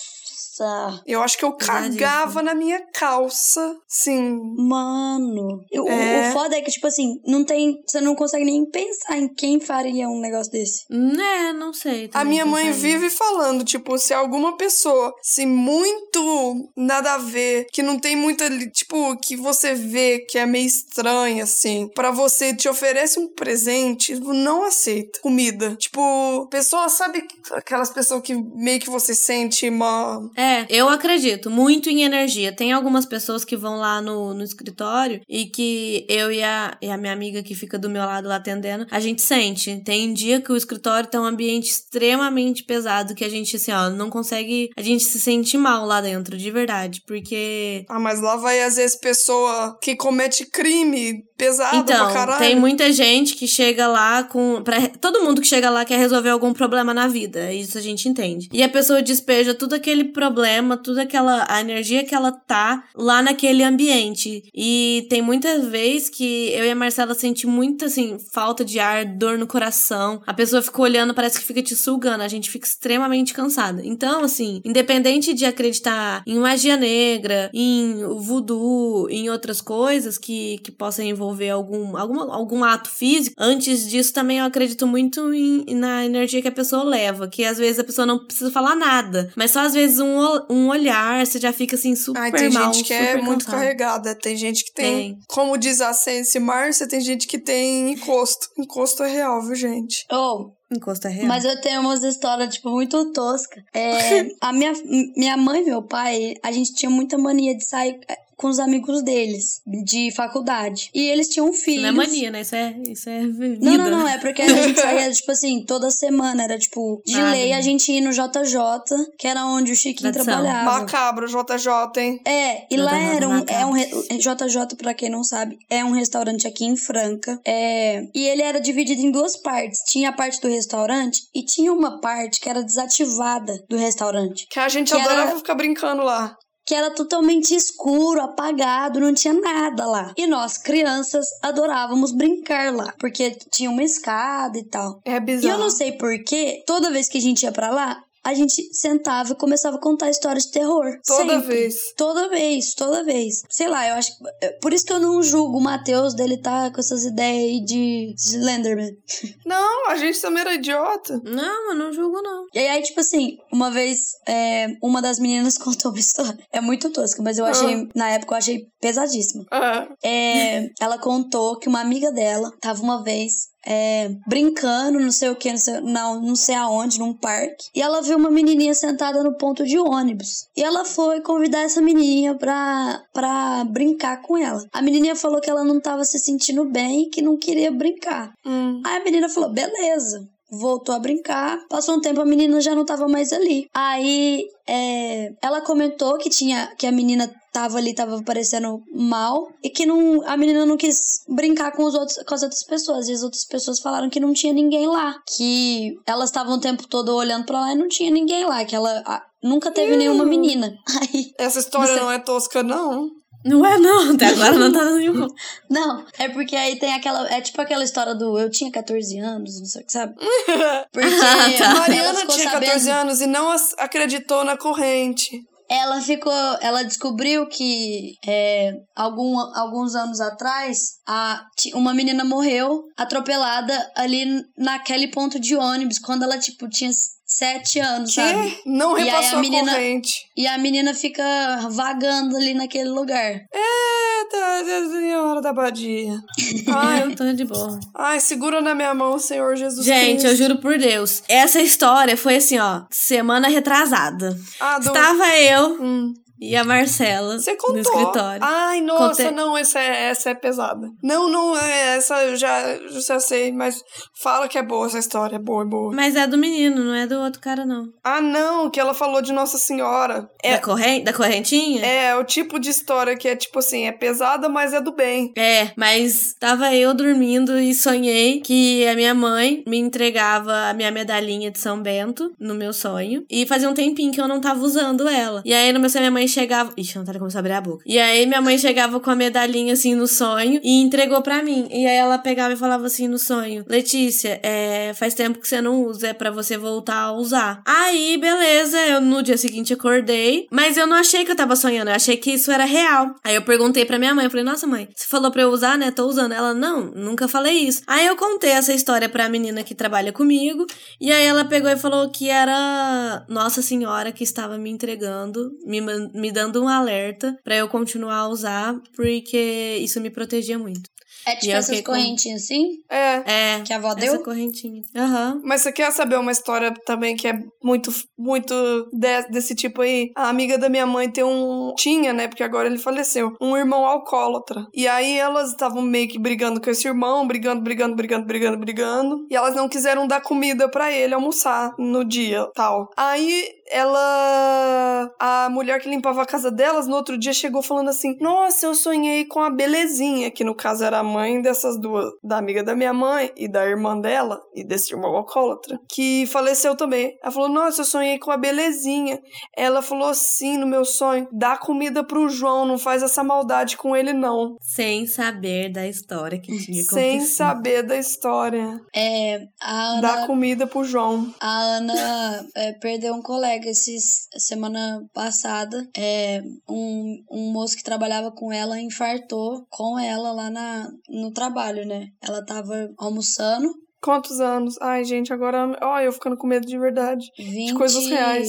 Eu 1.05 1.21
acho 1.21 1.37
que 1.37 1.45
eu 1.45 1.53
cagava 1.53 2.41
na 2.41 2.53
minha 2.55 2.81
calça. 2.93 3.75
Sim. 3.87 4.39
Mano. 4.57 5.63
Eu- 5.71 5.83
o- 5.85 5.89
É. 5.89 6.29
O, 6.29 6.33
foda 6.33 6.55
é 6.57 6.61
que, 6.61 6.71
tipo 6.71 6.87
assim, 6.87 7.19
não 7.25 7.43
tem. 7.43 7.81
Você 7.87 7.99
não 8.01 8.15
consegue 8.15 8.45
nem 8.45 8.65
pensar 8.69 9.17
em 9.17 9.27
quem 9.33 9.59
faria 9.59 10.07
um 10.09 10.19
negócio 10.19 10.51
desse. 10.51 10.83
Né, 10.89 11.53
não 11.53 11.73
sei. 11.73 12.09
A 12.13 12.23
minha 12.23 12.45
mãe 12.45 12.65
pensaria. 12.65 12.99
vive 12.99 13.09
falando, 13.09 13.63
tipo, 13.63 13.97
se 13.97 14.13
alguma 14.13 14.57
pessoa, 14.57 15.13
se 15.21 15.45
muito 15.45 16.69
nada 16.75 17.13
a 17.13 17.17
ver, 17.17 17.67
que 17.71 17.81
não 17.81 17.99
tem 17.99 18.15
muita, 18.15 18.49
tipo, 18.69 19.15
que 19.17 19.35
você 19.35 19.73
vê 19.73 20.19
que 20.19 20.37
é 20.37 20.45
meio 20.45 20.65
estranha, 20.67 21.43
assim, 21.43 21.89
pra 21.93 22.11
você 22.11 22.53
te 22.53 22.67
oferece 22.67 23.19
um 23.19 23.27
presente, 23.33 24.15
tipo, 24.15 24.33
não 24.33 24.63
aceita 24.63 25.19
comida. 25.21 25.75
Tipo, 25.75 26.47
pessoa, 26.49 26.89
sabe 26.89 27.23
aquelas 27.51 27.89
pessoas 27.89 28.21
que 28.21 28.33
meio 28.35 28.79
que 28.79 28.89
você 28.89 29.13
sente 29.13 29.67
uma. 29.69 30.29
É, 30.35 30.48
É, 30.49 30.65
eu 30.67 30.89
acredito 30.89 31.47
muito 31.51 31.91
em 31.91 32.01
energia. 32.01 32.51
Tem 32.51 32.71
algumas 32.71 33.05
pessoas 33.05 33.45
que 33.45 33.55
vão 33.55 33.77
lá 33.77 34.01
no, 34.01 34.33
no 34.33 34.43
escritório 34.43 35.21
e 35.29 35.45
que 35.45 36.07
eu 36.09 36.31
e 36.31 36.41
a, 36.41 36.75
e 36.81 36.89
a 36.89 36.97
minha 36.97 37.13
amiga 37.13 37.43
que 37.43 37.53
fica 37.53 37.77
do 37.77 37.89
meu 37.89 38.03
lado 38.03 38.27
lá 38.27 38.37
atendendo, 38.37 38.87
a 38.89 38.99
gente 38.99 39.21
sente. 39.21 39.83
Tem 39.85 40.11
dia 40.11 40.41
que 40.41 40.51
o 40.51 40.57
escritório 40.57 41.07
tá 41.07 41.21
um 41.21 41.25
ambiente 41.25 41.69
extremamente 41.69 42.63
pesado 42.63 43.13
que 43.13 43.23
a 43.23 43.29
gente, 43.29 43.57
assim, 43.57 43.71
ó, 43.71 43.91
não 43.91 44.09
consegue. 44.09 44.69
A 44.75 44.81
gente 44.81 45.03
se 45.03 45.19
sente 45.19 45.55
mal 45.55 45.85
lá 45.85 46.01
dentro, 46.01 46.35
de 46.35 46.49
verdade. 46.49 47.03
Porque. 47.05 47.85
Ah, 47.87 47.99
mas 47.99 48.19
lá 48.19 48.35
vai 48.35 48.63
às 48.63 48.75
vezes 48.75 48.95
pessoa 48.95 49.77
que 49.79 49.95
comete 49.95 50.45
crime 50.45 51.28
pesado 51.39 51.77
Então, 51.77 52.05
pra 52.05 52.13
caralho. 52.13 52.39
tem 52.39 52.55
muita 52.55 52.91
gente 52.91 53.33
que 53.35 53.47
chega 53.47 53.87
lá 53.87 54.23
com. 54.23 54.61
Pra, 54.61 54.89
todo 55.01 55.23
mundo 55.23 55.39
que 55.41 55.47
chega 55.47 55.69
lá 55.69 55.85
quer 55.85 55.97
resolver 55.97 56.29
algum 56.29 56.51
problema 56.53 56.93
na 56.93 57.07
vida. 57.07 57.51
Isso 57.53 57.77
a 57.77 57.81
gente 57.81 58.07
entende. 58.09 58.49
E 58.51 58.61
a 58.61 58.67
pessoa 58.69 59.01
despeja 59.01 59.53
tudo 59.53 59.73
aquele 59.73 60.03
problema, 60.03 60.75
toda 60.77 61.03
aquela. 61.03 61.45
a 61.49 61.61
energia 61.61 62.03
que 62.03 62.13
ela 62.13 62.31
tá 62.31 62.83
lá 62.93 63.21
naquele 63.21 63.63
ambiente. 63.63 64.43
E 64.53 65.07
tem 65.09 65.21
muitas 65.21 65.65
vezes 65.65 66.09
que 66.09 66.51
eu 66.51 66.65
e 66.65 66.69
a 66.71 66.75
Marcela 66.75 67.13
sente 67.13 67.47
muito, 67.47 67.85
assim, 67.85 68.17
falta 68.33 68.65
de 68.65 68.77
ar, 68.79 69.05
dor 69.05 69.37
no 69.37 69.47
coração. 69.47 70.21
A 70.27 70.33
pessoa 70.33 70.61
fica 70.61 70.81
olhando, 70.81 71.13
parece 71.13 71.39
que 71.39 71.45
fica 71.45 71.63
te 71.63 71.75
sugando. 71.75 72.21
A 72.21 72.27
gente 72.27 72.49
fica 72.49 72.67
extremamente 72.67 73.33
cansada. 73.33 73.81
Então, 73.85 74.23
assim, 74.25 74.59
independente 74.65 75.33
de 75.33 75.45
acreditar 75.45 76.21
em 76.27 76.37
magia 76.37 76.75
negra, 76.75 77.49
em 77.53 78.03
voodoo, 78.17 79.07
em 79.09 79.29
outras 79.29 79.61
coisas 79.61 80.17
que, 80.17 80.57
que 80.59 80.71
possam 80.71 81.05
envolver 81.05 81.28
algum, 81.49 81.97
algum, 81.97 82.19
algum 82.31 82.63
ato 82.63 82.89
físico, 82.89 83.35
antes 83.37 83.87
disso 83.89 84.13
também 84.13 84.39
eu 84.39 84.45
acredito 84.45 84.85
muito 84.87 85.33
em, 85.33 85.65
na 85.75 86.05
energia 86.05 86.41
que 86.41 86.47
a 86.47 86.51
pessoa 86.51 86.83
leva. 86.83 87.27
Que 87.27 87.43
às 87.43 87.57
vezes 87.57 87.79
a 87.79 87.83
pessoa 87.83 88.05
não 88.05 88.25
precisa 88.25 88.51
falar 88.51 88.75
nada, 88.75 89.31
mas 89.35 89.51
só 89.51 89.61
às 89.61 89.73
vezes 89.73 89.99
um, 89.99 90.17
um 90.49 90.69
olhar 90.69 91.25
você 91.25 91.39
já 91.39 91.51
fica 91.53 91.75
assim 91.75 91.95
super 91.95 92.19
Ai, 92.19 92.31
tem 92.31 92.49
mal, 92.51 92.73
gente 92.73 92.85
que 92.85 92.93
é 92.93 93.13
super 93.13 93.23
muito 93.23 93.45
cansado. 93.45 93.59
carregada. 93.61 94.15
Tem 94.15 94.35
gente 94.35 94.63
que 94.63 94.73
tem, 94.73 95.13
Tem. 95.13 95.19
como 95.27 95.57
diz 95.57 95.81
a 95.81 95.93
Sense 95.93 96.39
Márcia, 96.39 96.87
tem 96.87 97.01
gente 97.01 97.27
que 97.27 97.37
tem 97.37 97.91
encosto. 97.91 98.47
Encosto 98.57 99.03
é 99.03 99.11
real, 99.11 99.41
viu, 99.43 99.55
gente? 99.55 100.05
Oh, 100.11 100.51
Encosto 100.71 101.07
é 101.07 101.11
real. 101.11 101.27
Mas 101.27 101.45
eu 101.45 101.59
tenho 101.61 101.81
umas 101.81 102.03
histórias, 102.03 102.53
tipo, 102.53 102.69
muito 102.69 103.11
tosca. 103.11 103.59
É, 103.73 104.27
a 104.39 104.53
minha, 104.53 104.71
minha 105.15 105.35
mãe 105.35 105.61
e 105.61 105.65
meu 105.65 105.81
pai, 105.81 106.35
a 106.43 106.51
gente 106.51 106.75
tinha 106.75 106.89
muita 106.91 107.17
mania 107.17 107.57
de 107.57 107.65
sair 107.65 107.99
com 108.39 108.47
os 108.47 108.57
amigos 108.57 109.03
deles, 109.03 109.61
de 109.83 110.11
faculdade. 110.15 110.89
E 110.95 111.01
eles 111.09 111.27
tinham 111.27 111.49
Isso 111.49 111.63
filhos. 111.63 111.81
não 111.83 111.89
é 111.89 111.91
mania, 111.91 112.31
né? 112.31 112.41
Isso 112.41 112.55
é, 112.55 112.73
isso 112.87 113.09
é 113.09 113.19
vida. 113.27 113.57
Não, 113.61 113.77
não, 113.77 113.89
não, 113.99 114.07
é 114.07 114.17
porque 114.17 114.41
a 114.41 114.47
gente 114.47 114.79
saía, 114.79 115.11
tipo 115.11 115.29
assim, 115.31 115.65
toda 115.65 115.91
semana. 115.91 116.43
Era, 116.43 116.57
tipo, 116.57 117.01
de 117.05 117.19
Ah, 117.19 117.31
lei 117.31 117.51
a 117.51 117.59
gente 117.61 117.91
ia 117.91 117.99
no 118.01 118.11
JJ, 118.11 118.95
que 119.17 119.27
era 119.27 119.45
onde 119.45 119.73
o 119.73 119.75
Chiquinho 119.75 120.13
Tradição. 120.13 120.41
trabalhava. 120.41 120.79
Macabro, 120.79 121.27
JJ, 121.27 122.01
hein? 122.01 122.19
É, 122.25 122.63
e 122.73 122.75
JJ 122.77 122.81
lá 122.83 122.97
era 122.97 123.27
um, 123.27 123.43
é 123.45 123.65
um 123.65 123.73
JJ, 124.17 124.75
pra 124.77 124.93
quem 124.93 125.09
não 125.09 125.23
sabe, 125.23 125.57
é 125.69 125.83
um 125.83 125.91
restaurante 125.91 126.47
aqui 126.47 126.63
em 126.65 126.77
Franca. 126.77 127.39
É, 127.45 128.03
e 128.15 128.25
ele 128.27 128.41
era 128.41 128.61
dividido 128.61 129.01
em 129.01 129.11
duas 129.11 129.35
partes. 129.35 129.81
Tinha 129.87 130.09
a 130.09 130.13
parte 130.13 130.39
do 130.39 130.47
restaurante 130.47 131.21
e 131.35 131.43
tinha 131.43 131.73
uma 131.73 131.99
parte 131.99 132.39
que 132.39 132.49
era 132.49 132.63
desativada 132.63 133.61
do 133.69 133.75
restaurante. 133.77 134.47
Que 134.49 134.59
a 134.59 134.69
gente 134.69 134.93
Que 134.93 134.99
adorava 134.99 135.29
era- 135.31 135.37
ficar 135.37 135.55
brincando 135.55 136.03
lá. 136.03 136.35
Que 136.69 136.75
era 136.75 136.91
totalmente 136.91 137.55
escuro, 137.55 138.21
apagado, 138.21 138.99
não 138.99 139.11
tinha 139.11 139.33
nada 139.33 139.87
lá. 139.87 140.13
E 140.15 140.27
nós, 140.27 140.55
crianças, 140.55 141.25
adorávamos 141.41 142.11
brincar 142.11 142.71
lá. 142.71 142.93
Porque 142.99 143.31
tinha 143.51 143.71
uma 143.71 143.81
escada 143.81 144.55
e 144.55 144.63
tal. 144.63 145.01
É 145.03 145.15
E 145.15 145.19
bizarro. 145.19 145.55
eu 145.55 145.57
não 145.57 145.71
sei 145.71 145.93
porquê, 145.93 146.61
toda 146.67 146.91
vez 146.91 147.09
que 147.09 147.17
a 147.17 147.21
gente 147.21 147.41
ia 147.41 147.51
pra 147.51 147.71
lá, 147.71 147.97
a 148.29 148.33
gente 148.33 148.69
sentava 148.73 149.31
e 149.33 149.35
começava 149.35 149.77
a 149.77 149.81
contar 149.81 150.09
histórias 150.09 150.45
de 150.45 150.51
terror. 150.51 150.85
Toda 151.05 151.33
Sempre. 151.33 151.47
vez. 151.47 151.75
Toda 151.97 152.29
vez, 152.29 152.73
toda 152.73 153.03
vez. 153.03 153.43
Sei 153.49 153.67
lá, 153.67 153.87
eu 153.87 153.95
acho. 153.95 154.11
é, 154.41 154.49
Por 154.61 154.73
isso 154.73 154.85
que 154.85 154.93
eu 154.93 154.99
não 154.99 155.21
julgo 155.21 155.57
o 155.57 155.61
Matheus 155.61 156.13
dele 156.13 156.37
tá 156.37 156.71
com 156.71 156.79
essas 156.79 157.03
ideias 157.05 157.43
aí 157.43 157.63
de 157.65 158.13
Slenderman. 158.17 158.91
Não, 159.45 159.89
a 159.89 159.95
gente 159.95 160.19
também 160.21 160.41
era 160.41 160.53
idiota. 160.53 161.19
Não, 161.23 161.71
eu 161.71 161.75
não 161.75 161.91
julgo, 161.91 162.21
não. 162.21 162.45
E 162.53 162.59
aí, 162.59 162.81
tipo 162.83 162.99
assim, 162.99 163.37
uma 163.51 163.71
vez, 163.71 164.11
é, 164.27 164.67
uma 164.81 165.01
das 165.01 165.17
meninas 165.19 165.57
contou 165.59 165.91
uma 165.91 165.99
história. 165.99 166.37
É 166.51 166.61
muito 166.61 166.89
tosca, 166.91 167.21
mas 167.23 167.37
eu 167.37 167.45
achei, 167.45 167.87
na 167.95 168.09
época, 168.11 168.33
eu 168.33 168.37
achei 168.37 168.67
pesadíssima. 168.79 169.45
Ah, 169.51 169.87
É, 170.03 170.69
ela 170.79 170.97
contou 170.99 171.57
que 171.57 171.67
uma 171.67 171.81
amiga 171.81 172.11
dela 172.11 172.51
tava 172.61 172.81
uma 172.83 173.03
vez 173.03 173.49
é, 173.65 174.09
brincando, 174.27 174.99
não 174.99 175.11
sei 175.11 175.29
o 175.29 175.35
que, 175.35 175.49
não 175.49 175.57
sei, 175.57 175.81
não, 175.81 176.21
não 176.21 176.35
sei 176.35 176.55
aonde, 176.55 176.99
num 176.99 177.13
parque. 177.13 177.69
E 177.75 177.81
ela 177.81 178.01
viu 178.01 178.17
uma 178.17 178.31
menininha 178.31 178.73
sentada 178.73 179.23
no 179.23 179.37
ponto 179.37 179.65
de 179.65 179.77
ônibus. 179.77 180.47
E 180.55 180.63
ela 180.63 180.85
foi 180.85 181.21
convidar 181.21 181.61
essa 181.61 181.81
menininha 181.81 182.35
pra, 182.35 183.03
pra 183.13 183.63
brincar 183.65 184.21
com 184.21 184.37
ela. 184.37 184.63
A 184.73 184.81
menininha 184.81 185.15
falou 185.15 185.41
que 185.41 185.49
ela 185.49 185.63
não 185.63 185.79
tava 185.79 186.03
se 186.03 186.19
sentindo 186.19 186.65
bem 186.65 187.03
e 187.03 187.09
que 187.09 187.21
não 187.21 187.37
queria 187.37 187.71
brincar. 187.71 188.33
hum. 188.45 188.81
Aí 188.85 188.97
a 188.97 189.03
menina 189.03 189.29
falou, 189.29 189.51
beleza. 189.51 190.27
Voltou 190.51 190.95
a 190.95 190.99
brincar. 190.99 191.59
Passou 191.69 191.95
um 191.95 192.01
tempo, 192.01 192.21
a 192.21 192.25
menina 192.25 192.59
já 192.61 192.73
não 192.73 192.85
tava 192.85 193.07
mais 193.07 193.31
ali. 193.31 193.67
Aí 193.73 194.45
é, 194.67 195.29
ela 195.41 195.61
comentou 195.61 196.17
que 196.17 196.29
tinha 196.29 196.73
que 196.77 196.87
a 196.87 196.91
menina 196.91 197.31
tava 197.51 197.77
ali, 197.77 197.93
tava 197.93 198.21
parecendo 198.23 198.81
mal. 198.93 199.47
E 199.63 199.69
que 199.69 199.85
não, 199.85 200.21
a 200.27 200.37
menina 200.37 200.65
não 200.65 200.77
quis 200.77 201.23
brincar 201.27 201.71
com, 201.71 201.83
os 201.83 201.93
outros, 201.93 202.17
com 202.25 202.33
as 202.33 202.43
outras 202.43 202.63
pessoas. 202.63 203.07
E 203.07 203.13
as 203.13 203.23
outras 203.23 203.45
pessoas 203.45 203.79
falaram 203.79 204.09
que 204.09 204.19
não 204.19 204.33
tinha 204.33 204.53
ninguém 204.53 204.87
lá. 204.87 205.15
Que 205.35 205.95
elas 206.05 206.29
estavam 206.29 206.55
o 206.55 206.61
tempo 206.61 206.87
todo 206.87 207.15
olhando 207.15 207.45
pra 207.45 207.61
lá 207.61 207.73
e 207.73 207.75
não 207.77 207.87
tinha 207.87 208.11
ninguém 208.11 208.45
lá. 208.45 208.63
Que 208.65 208.75
ela 208.75 209.03
ah, 209.05 209.23
nunca 209.43 209.71
teve 209.71 209.95
nenhuma 209.95 210.25
menina. 210.25 210.73
Aí 211.01 211.31
Essa 211.37 211.59
história 211.59 211.93
Você- 211.93 211.99
não 211.99 212.11
é 212.11 212.19
tosca, 212.19 212.63
não. 212.63 213.09
Não 213.45 213.65
é, 213.65 213.77
não. 213.77 214.13
Até 214.13 214.27
agora 214.27 214.51
não 214.53 214.71
tá 214.71 214.79
dando 214.79 214.97
nenhum. 214.97 215.27
Não, 215.69 216.05
é 216.17 216.27
porque 216.29 216.55
aí 216.55 216.77
tem 216.77 216.93
aquela. 216.93 217.27
É 217.31 217.39
tipo 217.39 217.61
aquela 217.61 217.83
história 217.83 218.13
do 218.13 218.37
eu 218.37 218.49
tinha 218.49 218.69
14 218.71 219.17
anos, 219.19 219.59
não 219.59 219.65
sei 219.65 219.81
o 219.81 219.85
que, 219.85 219.91
sabe? 219.93 220.13
Porque 220.91 221.07
Ah, 221.07 221.57
tá. 221.57 221.65
ela 221.65 221.79
Mariana 221.79 222.25
tinha 222.25 222.49
sabendo- 222.49 222.65
14 222.71 222.89
anos 222.89 223.21
e 223.21 223.27
não 223.27 223.49
acreditou 223.77 224.43
na 224.43 224.57
corrente. 224.57 225.29
Ela 225.69 226.01
ficou. 226.01 226.33
Ela 226.61 226.81
descobriu 226.83 227.47
que 227.47 228.13
é, 228.27 228.71
algum, 228.95 229.37
alguns 229.55 229.93
anos 229.95 230.19
atrás 230.19 230.95
a, 231.07 231.43
uma 231.75 231.93
menina 231.93 232.25
morreu 232.25 232.81
atropelada 232.97 233.89
ali 233.95 234.25
naquele 234.57 235.07
ponto 235.09 235.39
de 235.39 235.55
ônibus, 235.55 235.99
quando 235.99 236.23
ela, 236.23 236.39
tipo, 236.39 236.67
tinha 236.67 236.89
sete 237.31 237.79
anos, 237.79 238.13
sabe? 238.13 238.49
Que 238.63 238.69
não 238.69 238.97
E 238.97 239.03
aí 239.03 239.09
a 239.09 239.13
repassou 239.13 239.37
a, 239.37 239.41
menina- 239.41 239.71
corrente. 239.73 240.25
E 240.35 240.47
a 240.47 240.57
menina 240.57 240.93
fica 240.95 241.23
vagando 241.69 242.35
ali 242.35 242.53
naquele 242.55 242.89
lugar. 242.89 243.41
Eita, 243.53 244.89
senhora 244.91 245.39
da 245.41 245.53
Badia. 245.53 246.19
Ai, 246.75 247.03
Eu 247.03 247.15
tô 247.15 247.31
de 247.31 247.45
boa. 247.45 247.79
ai, 247.95 248.19
segura 248.19 248.61
na 248.61 248.73
minha 248.75 248.93
mão, 248.93 249.17
Senhor 249.19 249.55
Jesus 249.55 249.85
Gente, 249.85 250.23
eu 250.25 250.29
Cristo. 250.31 250.35
juro 250.37 250.57
por 250.59 250.77
Deus. 250.77 251.21
Essa 251.27 251.61
história 251.61 252.17
foi 252.17 252.37
assim, 252.37 252.57
ó, 252.59 252.81
semana 252.89 253.47
retrasada. 253.47 254.35
Ah, 254.59 254.79
do... 254.79 254.87
Estava 254.87 255.27
eu 255.37 255.81
Hum. 255.81 256.13
E 256.39 256.55
a 256.55 256.63
Marcela 256.63 257.37
Você 257.37 257.55
contou. 257.55 257.75
no 257.75 257.81
escritório. 257.81 258.39
Ai, 258.41 258.81
nossa, 258.81 259.31
não, 259.31 259.57
essa 259.57 259.79
é, 259.79 260.09
essa 260.09 260.29
é 260.29 260.33
pesada. 260.35 260.89
Não, 261.03 261.29
não, 261.29 261.57
é, 261.57 261.97
essa 261.97 262.23
eu 262.23 262.35
já, 262.35 262.77
já 262.89 263.19
sei, 263.19 263.51
mas 263.51 263.83
fala 264.21 264.47
que 264.47 264.57
é 264.57 264.63
boa 264.63 264.87
essa 264.87 264.99
história, 264.99 265.35
é 265.35 265.39
boa, 265.39 265.63
é 265.63 265.65
boa. 265.67 265.93
Mas 265.93 266.15
é 266.15 266.25
do 266.27 266.37
menino, 266.37 266.83
não 266.83 266.95
é 266.95 267.05
do 267.05 267.19
outro 267.19 267.41
cara, 267.41 267.65
não. 267.65 267.89
Ah, 268.03 268.21
não, 268.21 268.69
que 268.69 268.79
ela 268.79 268.93
falou 268.93 269.21
de 269.21 269.33
Nossa 269.33 269.57
Senhora. 269.57 270.29
É, 270.43 270.53
Da, 270.53 270.59
corren 270.61 271.03
da 271.03 271.13
correntinha? 271.13 271.85
é 271.85 272.15
o 272.15 272.23
tipo 272.23 272.59
de 272.59 272.69
história 272.69 273.15
que 273.17 273.27
é 273.27 273.35
tipo 273.35 273.59
assim, 273.59 273.85
é 273.85 273.91
pesada, 273.91 274.47
mas 274.47 274.73
é 274.73 274.81
do 274.81 274.93
bem. 274.93 275.31
É, 275.37 275.71
mas 275.75 276.33
tava 276.39 276.73
eu 276.73 276.93
dormindo 276.93 277.59
e 277.59 277.73
sonhei 277.73 278.39
que 278.39 278.87
a 278.87 278.95
minha 278.95 279.13
mãe 279.13 279.63
me 279.67 279.77
entregava 279.77 280.69
a 280.69 280.73
minha 280.73 280.91
medalhinha 280.91 281.51
de 281.51 281.59
São 281.59 281.81
Bento 281.81 282.31
no 282.39 282.55
meu 282.55 282.71
sonho. 282.71 283.25
E 283.29 283.45
fazia 283.45 283.69
um 283.69 283.73
tempinho 283.73 284.11
que 284.11 284.21
eu 284.21 284.27
não 284.27 284.39
tava 284.39 284.61
usando 284.63 285.07
ela. 285.07 285.41
E 285.45 285.53
aí 285.53 285.73
no 285.73 285.79
meu 285.79 285.89
sonho 285.89 286.03
minha 286.03 286.11
mãe 286.11 286.27
chegava. 286.29 286.71
Ixi, 286.77 286.97
a 286.97 287.01
Natália 287.01 287.19
começou 287.19 287.39
a 287.39 287.41
abrir 287.41 287.53
a 287.53 287.61
boca. 287.61 287.83
E 287.85 287.99
aí 287.99 288.25
minha 288.25 288.41
mãe 288.41 288.57
chegava 288.57 288.99
com 288.99 289.09
a 289.09 289.15
medalhinha 289.15 289.73
assim 289.73 289.95
no 289.95 290.07
sonho 290.07 290.59
e 290.63 290.81
entregou 290.81 291.21
pra 291.21 291.43
mim. 291.43 291.67
E 291.69 291.85
aí 291.85 291.97
ela 291.97 292.17
pegava 292.17 292.53
e 292.53 292.57
falava 292.57 292.85
assim 292.85 293.07
no 293.07 293.17
sonho: 293.17 293.65
Letícia, 293.67 294.39
é, 294.43 294.93
faz 294.93 295.13
tempo 295.13 295.39
que 295.39 295.47
você 295.47 295.61
não 295.61 295.83
usa, 295.83 296.07
é 296.09 296.13
pra 296.13 296.31
você 296.31 296.57
voltar 296.57 297.01
a 297.01 297.11
usar. 297.11 297.61
Aí, 297.65 298.17
beleza, 298.17 298.77
eu 298.87 299.01
no 299.01 299.21
dia 299.21 299.37
seguinte 299.37 299.73
acordei, 299.73 300.47
mas 300.51 300.77
eu 300.77 300.87
não 300.87 300.95
achei 300.95 301.25
que 301.25 301.31
eu 301.31 301.35
tava 301.35 301.55
sonhando, 301.55 301.89
eu 301.89 301.95
achei 301.95 302.17
que 302.17 302.31
isso 302.31 302.51
era 302.51 302.65
real. 302.65 303.15
Aí 303.23 303.35
eu 303.35 303.41
perguntei 303.41 303.85
pra 303.85 303.99
minha 303.99 304.13
mãe, 304.13 304.25
eu 304.25 304.31
falei: 304.31 304.45
Nossa, 304.45 304.67
mãe, 304.67 304.87
você 304.95 305.07
falou 305.07 305.31
pra 305.31 305.41
eu 305.41 305.49
usar, 305.49 305.77
né? 305.77 305.91
Tô 305.91 306.05
usando. 306.05 306.31
Ela, 306.31 306.53
não, 306.53 306.85
nunca 306.91 307.27
falei 307.27 307.59
isso. 307.59 307.81
Aí 307.87 308.05
eu 308.05 308.15
contei 308.15 308.51
essa 308.51 308.73
história 308.73 309.09
pra 309.09 309.29
menina 309.29 309.63
que 309.63 309.75
trabalha 309.75 310.11
comigo, 310.11 310.65
e 310.99 311.11
aí 311.11 311.25
ela 311.25 311.45
pegou 311.45 311.69
e 311.69 311.77
falou 311.77 312.09
que 312.09 312.29
era 312.29 313.25
Nossa 313.27 313.61
Senhora 313.61 314.11
que 314.11 314.23
estava 314.23 314.57
me 314.57 314.69
entregando, 314.69 315.51
me, 315.65 315.81
me 316.19 316.31
dando 316.31 316.63
um 316.63 316.67
alerta 316.67 317.37
pra 317.43 317.55
eu 317.55 317.67
continuar 317.67 318.17
a 318.17 318.27
usar, 318.27 318.75
porque 318.95 319.77
isso 319.81 319.99
me 320.01 320.09
protegia 320.09 320.59
muito. 320.59 320.89
É 321.25 321.33
E 321.33 321.37
tipo 321.37 321.51
essas 321.53 321.65
fiquei 321.67 321.83
com- 321.83 321.91
correntinhas 321.93 322.43
assim, 322.43 322.79
É. 322.89 323.55
É, 323.57 323.61
que 323.61 323.73
a 323.73 323.77
avó 323.77 323.89
essa 323.89 323.95
deu? 323.99 324.23
correntinha. 324.23 324.81
Aham. 324.95 325.41
Mas 325.43 325.61
você 325.61 325.71
quer 325.71 325.91
saber 325.91 326.17
uma 326.17 326.31
história 326.31 326.73
também 326.85 327.15
que 327.15 327.27
é 327.27 327.33
muito, 327.63 327.91
muito 328.17 328.53
de- 328.93 329.27
desse 329.29 329.53
tipo 329.55 329.81
aí? 329.81 330.11
A 330.15 330.29
amiga 330.29 330.57
da 330.57 330.69
minha 330.69 330.85
mãe 330.85 331.09
tem 331.09 331.23
um. 331.23 331.73
Tinha, 331.77 332.13
né? 332.13 332.27
Porque 332.27 332.43
agora 332.43 332.67
ele 332.67 332.77
faleceu. 332.77 333.33
Um 333.41 333.55
irmão 333.57 333.85
alcoólatra. 333.85 334.65
E 334.73 334.87
aí 334.87 335.17
elas 335.17 335.49
estavam 335.51 335.81
meio 335.81 336.07
que 336.07 336.17
brigando 336.19 336.59
com 336.61 336.69
esse 336.69 336.87
irmão, 336.87 337.27
brigando, 337.27 337.61
brigando, 337.61 337.95
brigando, 337.95 338.25
brigando, 338.25 338.57
brigando. 338.57 339.27
E 339.29 339.35
elas 339.35 339.55
não 339.55 339.67
quiseram 339.69 340.07
dar 340.07 340.21
comida 340.21 340.69
pra 340.69 340.91
ele 340.91 341.13
almoçar 341.13 341.73
no 341.77 342.03
dia 342.03 342.47
tal. 342.55 342.89
Aí 342.97 343.45
ela. 343.71 345.11
A 345.19 345.49
mulher 345.49 345.79
que 345.81 345.89
limpava 345.89 346.21
a 346.21 346.25
casa 346.25 346.51
delas 346.51 346.87
no 346.87 346.95
outro 346.95 347.17
dia 347.17 347.33
chegou 347.33 347.61
falando 347.61 347.89
assim: 347.89 348.17
Nossa, 348.19 348.65
eu 348.65 348.75
sonhei 348.75 349.25
com 349.25 349.39
a 349.41 349.49
Belezinha, 349.49 350.31
que 350.31 350.43
no 350.43 350.55
caso 350.55 350.83
era 350.83 350.99
a 350.99 351.03
mãe 351.09 351.41
dessas 351.41 351.79
duas, 351.79 352.09
da 352.23 352.37
amiga 352.37 352.63
da 352.63 352.75
minha 352.75 352.93
mãe 352.93 353.31
e 353.35 353.47
da 353.47 353.65
irmã 353.65 353.99
dela, 353.99 354.41
e 354.55 354.63
desse 354.63 354.93
irmão 354.93 355.15
alcoólatra, 355.15 355.79
que 355.89 356.25
faleceu 356.27 356.75
também. 356.75 357.17
Ela 357.21 357.31
falou: 357.31 357.49
Nossa, 357.49 357.81
eu 357.81 357.85
sonhei 357.85 358.19
com 358.19 358.31
a 358.31 358.37
Belezinha. 358.37 359.19
Ela 359.55 359.81
falou 359.81 360.07
assim 360.07 360.57
no 360.57 360.67
meu 360.67 360.85
sonho: 360.85 361.27
Dá 361.31 361.57
comida 361.57 362.03
pro 362.03 362.29
João, 362.29 362.65
não 362.65 362.77
faz 362.77 363.03
essa 363.03 363.23
maldade 363.23 363.75
com 363.75 363.95
ele, 363.95 364.13
não. 364.13 364.55
Sem 364.61 365.05
saber 365.07 365.71
da 365.71 365.87
história 365.87 366.39
que 366.39 366.47
tinha 366.47 366.81
acontecido. 366.83 366.93
Sem 366.93 367.21
saber 367.21 367.83
da 367.83 367.97
história. 367.97 368.79
É, 368.95 369.47
a 369.61 369.83
Ana, 369.91 370.01
Dá 370.01 370.27
comida 370.27 370.67
pro 370.67 370.83
João. 370.83 371.33
a 371.39 371.59
Ana 371.77 372.45
é, 372.55 372.73
perdeu 372.73 373.13
um 373.13 373.21
colega 373.21 373.67
esses, 373.69 374.27
semana 374.37 375.03
passada. 375.13 375.87
É, 375.97 376.41
um, 376.69 377.23
um 377.31 377.51
moço 377.51 377.75
que 377.75 377.83
trabalhava 377.83 378.31
com 378.31 378.51
ela 378.51 378.79
infartou 378.79 379.65
com 379.69 379.97
ela 379.97 380.31
lá 380.31 380.49
na, 380.49 380.91
no 381.07 381.31
trabalho, 381.31 381.85
né? 381.85 382.07
Ela 382.21 382.43
tava 382.45 382.89
almoçando. 382.97 383.69
Quantos 384.01 384.39
anos? 384.39 384.75
Ai, 384.81 385.03
gente, 385.03 385.33
agora. 385.33 385.77
Ó, 385.81 385.99
eu 385.99 386.11
ficando 386.13 386.37
com 386.37 386.47
medo 386.47 386.65
de 386.65 386.77
verdade. 386.79 387.25
20, 387.37 387.73
coisas 387.73 388.05
reais. 388.07 388.47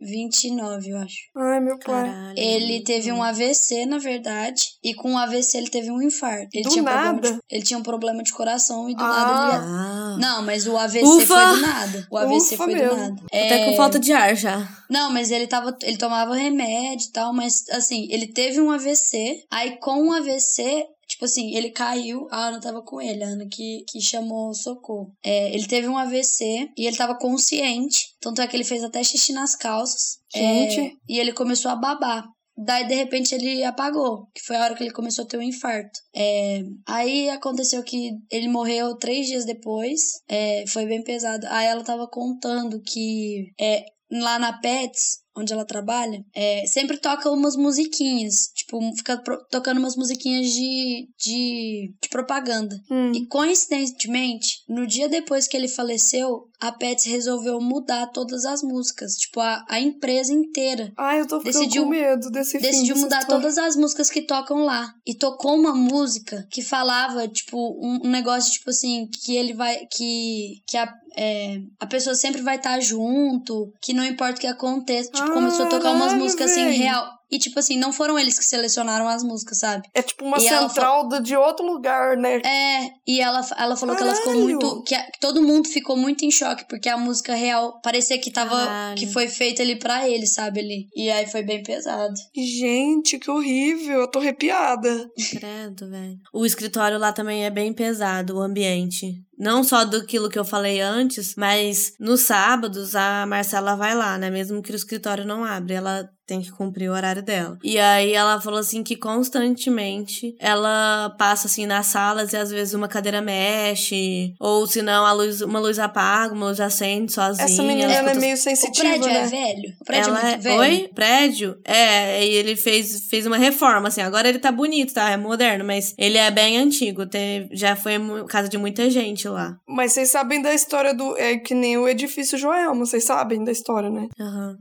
29, 0.00 0.90
eu 0.90 0.98
acho. 0.98 1.16
Ai, 1.36 1.60
meu 1.60 1.76
pai. 1.78 2.04
Caralho. 2.04 2.34
Ele 2.38 2.82
teve 2.84 3.10
um 3.10 3.20
AVC, 3.22 3.84
na 3.84 3.98
verdade, 3.98 4.62
e 4.82 4.94
com 4.94 5.14
o 5.14 5.18
AVC 5.18 5.58
ele 5.58 5.70
teve 5.70 5.90
um 5.90 6.00
infarto. 6.00 6.48
Ele, 6.54 6.62
Do 6.62 6.70
tinha, 6.70 6.84
problema 6.84 7.12
nada? 7.12 7.32
de, 7.32 7.38
ele 7.50 7.62
tinha 7.64 7.78
um 7.78 7.82
problema 7.82 8.22
de 8.22 8.32
coração 8.32 8.88
e 8.88 8.94
do 8.94 9.02
Ah. 9.02 9.08
nada 9.08 9.56
ele. 9.56 9.64
Ah. 9.66 10.16
Não, 10.20 10.42
mas 10.42 10.66
o 10.68 10.76
AVC 10.76 11.04
Ufa! 11.04 11.26
foi 11.26 11.46
do 11.56 11.60
nada. 11.66 12.06
O 12.12 12.16
AVC 12.16 12.54
Ufa 12.54 12.64
foi 12.64 12.74
mesmo. 12.74 12.90
do 12.90 12.96
nada. 12.96 13.16
Tô 13.16 13.26
até 13.36 13.64
com 13.64 13.70
É, 13.72 13.76
falta 13.76 13.98
de 13.98 14.12
ar 14.12 14.36
já. 14.36 14.68
Não, 14.88 15.12
mas 15.12 15.30
ele 15.32 15.46
tava. 15.48 15.76
Ele 15.82 15.96
tomava 15.98 16.34
remédio 16.36 17.06
e 17.08 17.12
tal, 17.12 17.32
mas 17.32 17.64
assim, 17.70 18.06
ele 18.10 18.28
teve 18.28 18.60
um 18.60 18.70
AVC. 18.70 19.44
Aí 19.50 19.78
com 19.80 20.08
o 20.08 20.12
AVC. 20.12 20.84
Tipo 21.08 21.24
assim, 21.24 21.56
ele 21.56 21.70
caiu, 21.70 22.28
a 22.30 22.48
Ana 22.48 22.60
tava 22.60 22.82
com 22.82 23.00
ele, 23.00 23.24
a 23.24 23.28
Ana 23.28 23.46
que, 23.50 23.84
que 23.88 24.00
chamou 24.00 24.52
socorro. 24.52 25.12
É, 25.24 25.54
ele 25.54 25.66
teve 25.66 25.88
um 25.88 25.96
AVC 25.96 26.70
e 26.76 26.86
ele 26.86 26.96
tava 26.96 27.18
consciente. 27.18 28.14
Tanto 28.20 28.42
é 28.42 28.46
que 28.46 28.54
ele 28.54 28.64
fez 28.64 28.84
até 28.84 29.02
xixi 29.02 29.32
nas 29.32 29.56
calças. 29.56 30.18
Gente. 30.34 30.80
É, 30.80 30.92
e 31.08 31.18
ele 31.18 31.32
começou 31.32 31.70
a 31.70 31.76
babar. 31.76 32.28
Daí, 32.60 32.88
de 32.88 32.94
repente, 32.94 33.36
ele 33.36 33.62
apagou, 33.62 34.26
que 34.34 34.42
foi 34.42 34.56
a 34.56 34.64
hora 34.64 34.74
que 34.74 34.82
ele 34.82 34.90
começou 34.92 35.24
a 35.24 35.28
ter 35.28 35.38
um 35.38 35.42
infarto. 35.42 36.00
É, 36.14 36.62
aí 36.88 37.30
aconteceu 37.30 37.84
que 37.84 38.10
ele 38.32 38.48
morreu 38.48 38.96
três 38.96 39.28
dias 39.28 39.44
depois, 39.44 40.00
é, 40.28 40.64
foi 40.66 40.84
bem 40.84 41.02
pesado. 41.04 41.46
Aí 41.50 41.68
ela 41.68 41.84
tava 41.84 42.08
contando 42.08 42.82
que 42.82 43.52
é, 43.60 43.84
lá 44.10 44.40
na 44.40 44.58
Pets, 44.58 45.20
onde 45.38 45.52
ela 45.52 45.64
trabalha, 45.64 46.24
é, 46.34 46.64
sempre 46.66 46.98
toca 46.98 47.30
umas 47.30 47.56
musiquinhas. 47.56 48.50
Tipo, 48.54 48.80
fica 48.96 49.16
tocando 49.50 49.78
umas 49.78 49.96
musiquinhas 49.96 50.50
de, 50.50 51.08
de, 51.18 51.94
de 52.02 52.08
propaganda. 52.08 52.78
Hum. 52.90 53.12
E 53.14 53.26
coincidentemente, 53.26 54.62
no 54.68 54.86
dia 54.86 55.08
depois 55.08 55.46
que 55.46 55.56
ele 55.56 55.68
faleceu, 55.68 56.48
a 56.60 56.72
Pets 56.72 57.04
resolveu 57.04 57.60
mudar 57.60 58.06
todas 58.08 58.44
as 58.44 58.62
músicas. 58.62 59.14
Tipo, 59.16 59.40
a, 59.40 59.64
a 59.68 59.80
empresa 59.80 60.32
inteira. 60.32 60.92
Ai, 60.96 61.20
eu 61.20 61.26
tô 61.26 61.38
ficando 61.38 61.58
Decidiu- 61.60 61.84
com 61.84 61.90
medo 61.90 62.30
desse 62.30 62.58
Decidiu 62.58 62.96
mudar 62.96 63.20
história. 63.20 63.40
todas 63.40 63.58
as 63.58 63.76
músicas 63.76 64.10
que 64.10 64.22
tocam 64.22 64.64
lá. 64.64 64.92
E 65.06 65.14
tocou 65.14 65.54
uma 65.54 65.74
música 65.74 66.46
que 66.50 66.62
falava, 66.62 67.28
tipo, 67.28 67.56
um, 67.80 68.06
um 68.06 68.10
negócio, 68.10 68.52
tipo 68.52 68.70
assim, 68.70 69.08
que 69.22 69.36
ele 69.36 69.54
vai. 69.54 69.86
Que, 69.86 70.60
que 70.66 70.76
a, 70.76 70.92
é, 71.16 71.60
a 71.80 71.86
pessoa 71.86 72.14
sempre 72.14 72.42
vai 72.42 72.56
estar 72.56 72.78
junto, 72.80 73.72
que 73.80 73.92
não 73.92 74.04
importa 74.04 74.36
o 74.38 74.40
que 74.40 74.46
aconteça. 74.46 75.10
Tipo, 75.10 75.27
começou 75.30 75.66
a 75.66 75.68
tocar 75.68 75.92
umas 75.92 76.14
músicas 76.14 76.50
assim, 76.50 76.70
real. 76.70 77.17
E, 77.30 77.38
tipo 77.38 77.58
assim, 77.58 77.76
não 77.78 77.92
foram 77.92 78.18
eles 78.18 78.38
que 78.38 78.44
selecionaram 78.44 79.06
as 79.08 79.22
músicas, 79.22 79.58
sabe? 79.58 79.86
É 79.94 80.02
tipo 80.02 80.24
uma 80.24 80.38
E 80.38 80.40
central 80.40 81.06
do- 81.08 81.20
de 81.22 81.36
outro 81.36 81.66
lugar, 81.66 82.16
né? 82.16 82.36
É, 82.44 82.90
e 83.06 83.20
ela, 83.20 83.46
ela 83.56 83.76
falou 83.76 83.94
que 83.96 84.02
ela 84.02 84.14
ficou 84.14 84.32
Caralho! 84.32 84.48
muito. 84.48 84.82
Que, 84.84 84.94
a- 84.94 85.04
que 85.10 85.20
todo 85.20 85.42
mundo 85.42 85.68
ficou 85.68 85.96
muito 85.96 86.24
em 86.24 86.30
choque, 86.30 86.66
porque 86.68 86.88
a 86.88 86.96
música 86.96 87.34
real 87.34 87.80
parecia 87.82 88.18
que 88.18 88.30
tava. 88.30 88.56
Caralho. 88.56 88.96
Que 88.98 89.06
foi 89.06 89.28
feita 89.28 89.62
ali 89.62 89.76
pra 89.76 90.08
ele, 90.08 90.26
sabe? 90.26 90.60
Ali. 90.60 90.86
E 90.96 91.10
aí 91.10 91.26
foi 91.26 91.42
bem 91.42 91.62
pesado. 91.62 92.14
Gente, 92.34 93.18
que 93.18 93.30
horrível. 93.30 94.00
Eu 94.00 94.10
tô 94.10 94.18
arrepiada. 94.18 95.08
Credo, 95.30 95.88
velho. 95.90 96.16
O 96.32 96.46
escritório 96.46 96.98
lá 96.98 97.12
também 97.12 97.44
é 97.44 97.50
bem 97.50 97.72
pesado, 97.72 98.36
o 98.36 98.40
ambiente. 98.40 99.12
Não 99.38 99.62
só 99.62 99.84
do 99.84 99.98
aquilo 99.98 100.28
que 100.28 100.38
eu 100.38 100.44
falei 100.44 100.80
antes, 100.80 101.34
mas 101.36 101.92
nos 102.00 102.22
sábados 102.22 102.96
a 102.96 103.24
Marcela 103.26 103.76
vai 103.76 103.94
lá, 103.94 104.18
né? 104.18 104.30
Mesmo 104.30 104.62
que 104.62 104.72
o 104.72 104.74
escritório 104.76 105.24
não 105.24 105.44
abre, 105.44 105.74
ela 105.74 106.08
tem 106.28 106.42
que 106.42 106.52
cumprir 106.52 106.90
o 106.90 106.92
horário 106.92 107.22
dela. 107.22 107.58
E 107.64 107.78
aí 107.78 108.12
ela 108.12 108.38
falou 108.38 108.60
assim 108.60 108.82
que 108.82 108.94
constantemente 108.94 110.36
ela 110.38 111.08
passa 111.18 111.46
assim 111.46 111.64
nas 111.64 111.86
salas 111.86 112.34
e 112.34 112.36
às 112.36 112.50
vezes 112.50 112.74
uma 112.74 112.86
cadeira 112.86 113.22
mexe, 113.22 114.34
ou 114.38 114.66
se 114.66 114.82
não 114.82 115.06
a 115.06 115.12
luz, 115.12 115.40
uma 115.40 115.58
luz 115.58 115.78
apaga, 115.78 116.34
uma 116.34 116.48
luz 116.48 116.60
acende 116.60 117.10
sozinha. 117.10 117.46
Essa 117.46 117.62
menina 117.62 117.90
ela 117.90 118.10
é 118.10 118.14
meio 118.14 118.34
O 118.34 118.36
sensitiva, 118.36 118.88
prédio 118.88 119.08
né? 119.08 119.22
é 119.22 119.26
velho? 119.26 119.74
O 119.80 119.84
prédio 119.84 120.10
ela 120.10 120.20
é 120.20 120.24
muito 120.30 120.42
velho? 120.42 120.60
Oi? 120.60 120.90
Prédio? 120.94 121.58
É, 121.64 122.26
e 122.26 122.34
ele 122.34 122.56
fez, 122.56 123.08
fez 123.08 123.26
uma 123.26 123.38
reforma, 123.38 123.88
assim. 123.88 124.02
Agora 124.02 124.28
ele 124.28 124.38
tá 124.38 124.52
bonito, 124.52 124.92
tá? 124.92 125.10
É 125.10 125.16
moderno, 125.16 125.64
mas 125.64 125.94
ele 125.96 126.18
é 126.18 126.30
bem 126.30 126.58
antigo. 126.58 127.06
Teve, 127.06 127.48
já 127.52 127.74
foi 127.74 127.94
casa 128.28 128.50
de 128.50 128.58
muita 128.58 128.90
gente 128.90 129.26
lá. 129.26 129.58
Mas 129.66 129.92
vocês 129.92 130.10
sabem 130.10 130.42
da 130.42 130.52
história 130.52 130.92
do. 130.92 131.16
É 131.16 131.38
que 131.38 131.54
nem 131.54 131.78
o 131.78 131.88
edifício 131.88 132.36
Joelma, 132.36 132.84
vocês 132.84 133.04
sabem 133.04 133.42
da 133.42 133.50
história, 133.50 133.88
né? 133.88 134.08
Aham. 134.20 134.58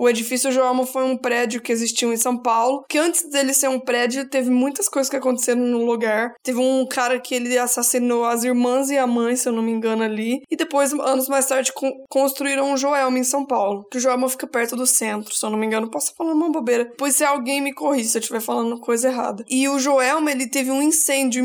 O 0.00 0.08
edifício 0.08 0.50
Joelma 0.50 0.86
foi 0.86 1.04
um 1.04 1.16
prédio 1.16 1.60
que 1.60 1.70
existiu 1.70 2.10
em 2.10 2.16
São 2.16 2.36
Paulo, 2.36 2.84
que 2.88 2.96
antes 2.96 3.28
dele 3.28 3.52
ser 3.52 3.68
um 3.68 3.78
prédio, 3.78 4.28
teve 4.30 4.48
muitas 4.50 4.88
coisas 4.88 5.10
que 5.10 5.16
aconteceram 5.16 5.60
no 5.60 5.84
lugar. 5.84 6.32
Teve 6.42 6.58
um 6.58 6.86
cara 6.86 7.20
que 7.20 7.34
ele 7.34 7.58
assassinou 7.58 8.24
as 8.24 8.42
irmãs 8.42 8.88
e 8.90 8.96
a 8.96 9.06
mãe, 9.06 9.36
se 9.36 9.46
eu 9.46 9.52
não 9.52 9.62
me 9.62 9.70
engano, 9.70 10.02
ali. 10.02 10.40
E 10.50 10.56
depois, 10.56 10.92
anos 10.94 11.28
mais 11.28 11.46
tarde, 11.46 11.72
con- 11.74 11.92
construíram 12.08 12.72
um 12.72 12.76
Joelma 12.78 13.18
em 13.18 13.24
São 13.24 13.44
Paulo. 13.44 13.84
Que 13.90 13.98
o 13.98 14.00
Joelma 14.00 14.28
fica 14.28 14.46
perto 14.46 14.74
do 14.74 14.86
centro, 14.86 15.34
se 15.34 15.44
eu 15.44 15.50
não 15.50 15.58
me 15.58 15.66
engano. 15.66 15.90
Posso 15.90 16.14
falar 16.16 16.32
uma 16.32 16.50
bobeira. 16.50 16.90
Pois 16.96 17.16
se 17.16 17.24
alguém 17.24 17.60
me 17.60 17.74
corrige 17.74 18.08
se 18.08 18.16
eu 18.16 18.20
estiver 18.20 18.40
falando 18.40 18.80
coisa 18.80 19.08
errada. 19.08 19.44
E 19.50 19.68
o 19.68 19.78
Joelma, 19.78 20.30
ele 20.30 20.48
teve 20.48 20.70
um 20.70 20.80
incêndio 20.80 21.44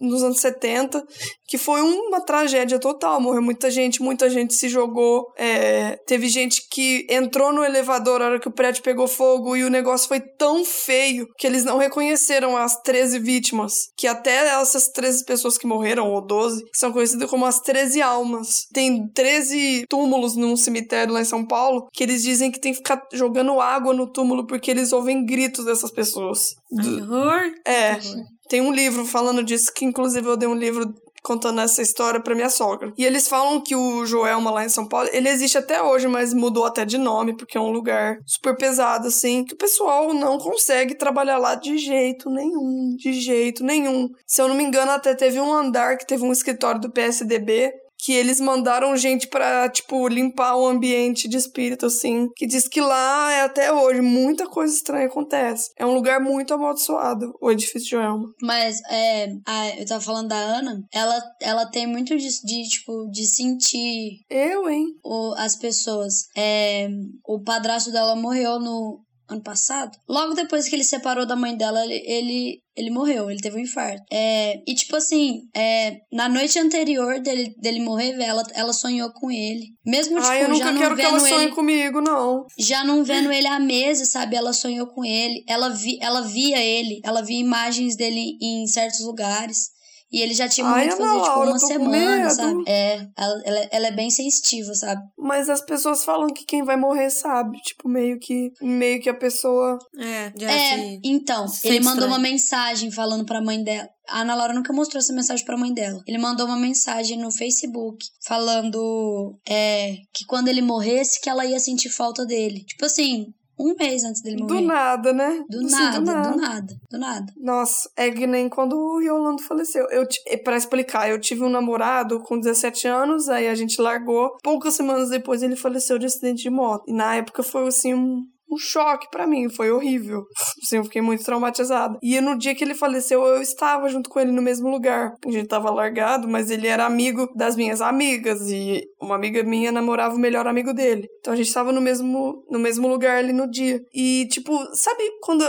nos 0.00 0.22
anos 0.24 0.40
70, 0.40 1.00
que 1.46 1.56
foi 1.56 1.80
uma 1.80 2.20
tragédia 2.20 2.78
total. 2.80 3.20
Morreu 3.20 3.42
muita 3.42 3.70
gente, 3.70 4.02
muita 4.02 4.28
gente 4.28 4.52
se 4.54 4.68
jogou. 4.68 5.32
é, 5.38 5.96
teve 6.06 6.26
gente 6.28 6.66
que 6.68 7.06
entrou 7.08 7.52
no 7.52 7.64
elevador 7.84 8.18
na 8.18 8.26
hora 8.26 8.40
que 8.40 8.48
o 8.48 8.52
prédio 8.52 8.82
pegou 8.82 9.06
fogo 9.06 9.56
e 9.56 9.64
o 9.64 9.70
negócio 9.70 10.08
foi 10.08 10.20
tão 10.20 10.64
feio 10.64 11.26
que 11.38 11.46
eles 11.46 11.64
não 11.64 11.78
reconheceram 11.78 12.56
as 12.56 12.80
13 12.80 13.18
vítimas. 13.18 13.88
Que 13.96 14.06
até 14.06 14.48
essas 14.60 14.88
13 14.88 15.24
pessoas 15.24 15.58
que 15.58 15.66
morreram, 15.66 16.10
ou 16.10 16.26
12, 16.26 16.64
são 16.72 16.92
conhecidas 16.92 17.28
como 17.28 17.46
as 17.46 17.60
13 17.60 18.02
almas. 18.02 18.66
Tem 18.72 19.06
13 19.08 19.86
túmulos 19.88 20.34
num 20.34 20.56
cemitério 20.56 21.12
lá 21.12 21.20
em 21.20 21.24
São 21.24 21.46
Paulo 21.46 21.88
que 21.92 22.02
eles 22.02 22.22
dizem 22.22 22.50
que 22.50 22.60
tem 22.60 22.72
que 22.72 22.78
ficar 22.78 23.02
jogando 23.12 23.60
água 23.60 23.92
no 23.92 24.10
túmulo 24.10 24.46
porque 24.46 24.70
eles 24.70 24.92
ouvem 24.92 25.24
gritos 25.24 25.64
dessas 25.64 25.90
pessoas. 25.90 26.54
Ai, 26.78 27.00
horror. 27.02 27.52
É, 27.66 27.92
horror. 27.92 28.24
tem 28.48 28.60
um 28.60 28.72
livro 28.72 29.04
falando 29.04 29.42
disso, 29.42 29.72
que 29.74 29.84
inclusive 29.84 30.26
eu 30.26 30.36
dei 30.36 30.48
um 30.48 30.54
livro 30.54 30.92
contando 31.24 31.62
essa 31.62 31.80
história 31.80 32.20
pra 32.20 32.34
minha 32.34 32.50
sogra. 32.50 32.92
E 32.98 33.04
eles 33.04 33.26
falam 33.26 33.60
que 33.60 33.74
o 33.74 34.04
Joelma 34.04 34.50
lá 34.50 34.64
em 34.64 34.68
São 34.68 34.86
Paulo, 34.86 35.08
ele 35.10 35.28
existe 35.28 35.56
até 35.56 35.82
hoje, 35.82 36.06
mas 36.06 36.34
mudou 36.34 36.66
até 36.66 36.84
de 36.84 36.98
nome, 36.98 37.34
porque 37.34 37.56
é 37.56 37.60
um 37.60 37.70
lugar 37.70 38.18
super 38.26 38.54
pesado, 38.54 39.08
assim, 39.08 39.42
que 39.42 39.54
o 39.54 39.58
pessoal 39.58 40.12
não 40.12 40.38
consegue 40.38 40.94
trabalhar 40.94 41.38
lá 41.38 41.54
de 41.54 41.78
jeito 41.78 42.28
nenhum, 42.28 42.94
de 42.96 43.14
jeito 43.14 43.64
nenhum. 43.64 44.10
Se 44.26 44.42
eu 44.42 44.48
não 44.48 44.54
me 44.54 44.62
engano, 44.62 44.90
até 44.90 45.14
teve 45.14 45.40
um 45.40 45.52
andar 45.52 45.96
que 45.96 46.06
teve 46.06 46.22
um 46.22 46.32
escritório 46.32 46.80
do 46.80 46.92
PSDB, 46.92 47.72
que 48.04 48.12
eles 48.12 48.38
mandaram 48.40 48.94
gente 48.96 49.26
pra, 49.28 49.68
tipo, 49.68 50.06
limpar 50.08 50.56
o 50.56 50.66
ambiente 50.66 51.26
de 51.26 51.36
espírito, 51.38 51.86
assim. 51.86 52.28
Que 52.36 52.46
diz 52.46 52.68
que 52.68 52.80
lá 52.80 53.32
é 53.32 53.40
até 53.42 53.72
hoje 53.72 54.00
muita 54.02 54.46
coisa 54.46 54.74
estranha 54.74 55.06
acontece. 55.06 55.70
É 55.78 55.86
um 55.86 55.94
lugar 55.94 56.20
muito 56.20 56.52
amaldiçoado, 56.52 57.32
o 57.40 57.50
edifício 57.50 57.88
Joelma. 57.90 58.26
Mas, 58.42 58.78
é, 58.90 59.28
a- 59.46 59.70
eu 59.78 59.86
tava 59.86 60.00
falando 60.02 60.28
da 60.28 60.36
Ana, 60.36 60.80
ela, 60.92 61.22
ela 61.40 61.66
tem 61.70 61.86
muito 61.86 62.16
de, 62.16 62.28
de, 62.44 62.62
tipo, 62.68 63.08
de 63.10 63.26
sentir 63.26 64.18
Eu, 64.30 64.68
hein? 64.68 64.84
o, 65.04 65.34
as 65.38 65.56
pessoas. 65.56 66.14
É, 66.36 66.88
o 67.26 67.42
padrasto 67.42 67.90
dela 67.90 68.14
morreu 68.16 68.58
no, 68.60 69.00
ano 69.28 69.42
passado. 69.42 69.96
Logo 70.08 70.34
depois 70.34 70.68
que 70.68 70.74
ele 70.76 70.84
separou 70.84 71.26
da 71.26 71.36
mãe 71.36 71.56
dela, 71.56 71.84
ele, 71.84 72.02
ele, 72.06 72.62
ele 72.76 72.90
morreu, 72.90 73.30
ele 73.30 73.40
teve 73.40 73.56
um 73.56 73.60
infarto. 73.60 74.04
É, 74.10 74.62
e 74.66 74.74
tipo 74.74 74.96
assim, 74.96 75.42
é, 75.54 75.98
na 76.12 76.28
noite 76.28 76.58
anterior 76.58 77.20
dele, 77.20 77.54
dele 77.58 77.80
morrer, 77.80 78.20
ela, 78.20 78.42
ela 78.54 78.72
sonhou 78.72 79.10
com 79.12 79.30
ele. 79.30 79.68
Mesmo, 79.84 80.16
tipo, 80.16 80.26
Ai, 80.26 80.42
eu 80.42 80.46
já 80.46 80.52
nunca 80.52 80.72
não 80.72 80.80
quero 80.80 80.96
que 80.96 81.02
vendo 81.02 81.16
ela 81.16 81.28
sonhe 81.28 81.44
ele. 81.46 81.54
comigo, 81.54 82.00
não. 82.00 82.46
Já 82.58 82.84
não 82.84 83.04
vendo 83.04 83.32
ele 83.32 83.46
há 83.46 83.58
meses, 83.58 84.10
sabe? 84.10 84.36
Ela 84.36 84.52
sonhou 84.52 84.86
com 84.88 85.04
ele. 85.04 85.44
Ela, 85.48 85.70
vi, 85.70 85.98
ela 86.00 86.22
via 86.22 86.62
ele, 86.62 87.00
ela 87.02 87.22
via 87.22 87.38
imagens 87.38 87.96
dele 87.96 88.36
em 88.40 88.66
certos 88.66 89.00
lugares. 89.00 89.73
E 90.14 90.22
ele 90.22 90.32
já 90.34 90.48
tinha 90.48 90.64
Ana 90.66 90.76
fazer, 90.76 90.90
tipo, 90.92 91.02
Laura, 91.02 91.50
uma 91.50 91.58
tô 91.58 91.66
com 91.66 91.72
semana, 91.72 92.30
sabe? 92.30 92.62
É, 92.68 93.06
ela, 93.18 93.42
ela, 93.44 93.68
ela 93.72 93.86
é 93.88 93.90
bem 93.90 94.10
sensitiva, 94.10 94.72
sabe? 94.74 95.02
Mas 95.18 95.48
as 95.48 95.60
pessoas 95.60 96.04
falam 96.04 96.28
que 96.28 96.44
quem 96.44 96.62
vai 96.62 96.76
morrer 96.76 97.10
sabe. 97.10 97.60
Tipo, 97.62 97.88
meio 97.88 98.18
que. 98.20 98.52
Meio 98.62 99.00
que 99.02 99.08
a 99.08 99.14
pessoa. 99.14 99.76
É, 99.98 100.32
já 100.38 100.50
É, 100.50 100.76
se- 100.76 101.00
então, 101.02 101.48
se 101.48 101.66
ele 101.66 101.80
mandou 101.80 101.92
estranho. 102.04 102.12
uma 102.12 102.18
mensagem 102.18 102.90
falando 102.92 103.24
pra 103.24 103.40
mãe 103.42 103.62
dela. 103.62 103.88
A 104.08 104.20
Ana 104.20 104.34
Laura 104.34 104.52
nunca 104.54 104.72
mostrou 104.72 105.00
essa 105.00 105.12
mensagem 105.14 105.44
pra 105.46 105.56
mãe 105.56 105.72
dela. 105.72 106.00
Ele 106.06 106.18
mandou 106.18 106.46
uma 106.46 106.58
mensagem 106.58 107.18
no 107.18 107.30
Facebook 107.32 108.04
falando 108.24 109.38
é, 109.48 109.96
que 110.12 110.24
quando 110.26 110.48
ele 110.48 110.60
morresse, 110.62 111.20
que 111.20 111.28
ela 111.28 111.44
ia 111.44 111.58
sentir 111.58 111.88
falta 111.88 112.24
dele. 112.26 112.64
Tipo 112.64 112.84
assim, 112.84 113.26
um 113.58 113.74
mês 113.74 114.04
antes 114.04 114.20
dele 114.20 114.42
morrer. 114.42 114.54
Do 114.54 114.60
nada, 114.60 115.12
né? 115.12 115.44
Do 115.48 115.58
Assim, 115.58 115.70
nada, 115.70 116.00
do 116.00 116.36
nada, 116.36 116.76
do 116.90 116.98
nada. 116.98 117.32
Nossa, 117.36 117.90
é 117.96 118.10
que 118.10 118.26
nem 118.26 118.48
quando 118.48 118.76
o 118.76 119.00
Yolando 119.00 119.42
faleceu. 119.42 119.86
Eu, 119.90 120.06
pra 120.42 120.56
explicar, 120.56 121.08
eu 121.08 121.20
tive 121.20 121.44
um 121.44 121.48
namorado 121.48 122.20
com 122.20 122.38
17 122.38 122.88
anos, 122.88 123.28
aí 123.28 123.48
a 123.48 123.54
gente 123.54 123.80
largou. 123.80 124.36
Poucas 124.42 124.74
semanas 124.74 125.10
depois 125.10 125.42
ele 125.42 125.56
faleceu 125.56 125.98
de 125.98 126.06
acidente 126.06 126.42
de 126.42 126.50
moto. 126.50 126.84
E 126.88 126.92
na 126.92 127.16
época 127.16 127.42
foi 127.42 127.66
assim 127.66 127.94
um. 127.94 128.26
Um 128.54 128.58
choque 128.58 129.08
pra 129.10 129.26
mim, 129.26 129.48
foi 129.48 129.70
horrível. 129.70 130.24
Assim, 130.62 130.76
eu 130.76 130.84
fiquei 130.84 131.02
muito 131.02 131.24
traumatizada. 131.24 131.98
E 132.02 132.20
no 132.20 132.38
dia 132.38 132.54
que 132.54 132.62
ele 132.62 132.74
faleceu, 132.74 133.22
eu 133.24 133.42
estava 133.42 133.88
junto 133.88 134.08
com 134.08 134.20
ele 134.20 134.30
no 134.30 134.42
mesmo 134.42 134.70
lugar. 134.70 135.12
A 135.26 135.30
gente 135.30 135.48
tava 135.48 135.70
largado, 135.70 136.28
mas 136.28 136.50
ele 136.50 136.68
era 136.68 136.86
amigo 136.86 137.28
das 137.34 137.56
minhas 137.56 137.80
amigas. 137.80 138.40
E 138.50 138.82
uma 139.00 139.16
amiga 139.16 139.42
minha 139.42 139.72
namorava 139.72 140.14
o 140.14 140.18
melhor 140.18 140.46
amigo 140.46 140.72
dele. 140.72 141.08
Então 141.18 141.32
a 141.32 141.36
gente 141.36 141.52
tava 141.52 141.72
no 141.72 141.80
mesmo, 141.80 142.44
no 142.48 142.58
mesmo 142.58 142.86
lugar 142.86 143.18
ali 143.18 143.32
no 143.32 143.50
dia. 143.50 143.80
E, 143.92 144.26
tipo, 144.30 144.52
sabe 144.74 145.02
quando 145.20 145.44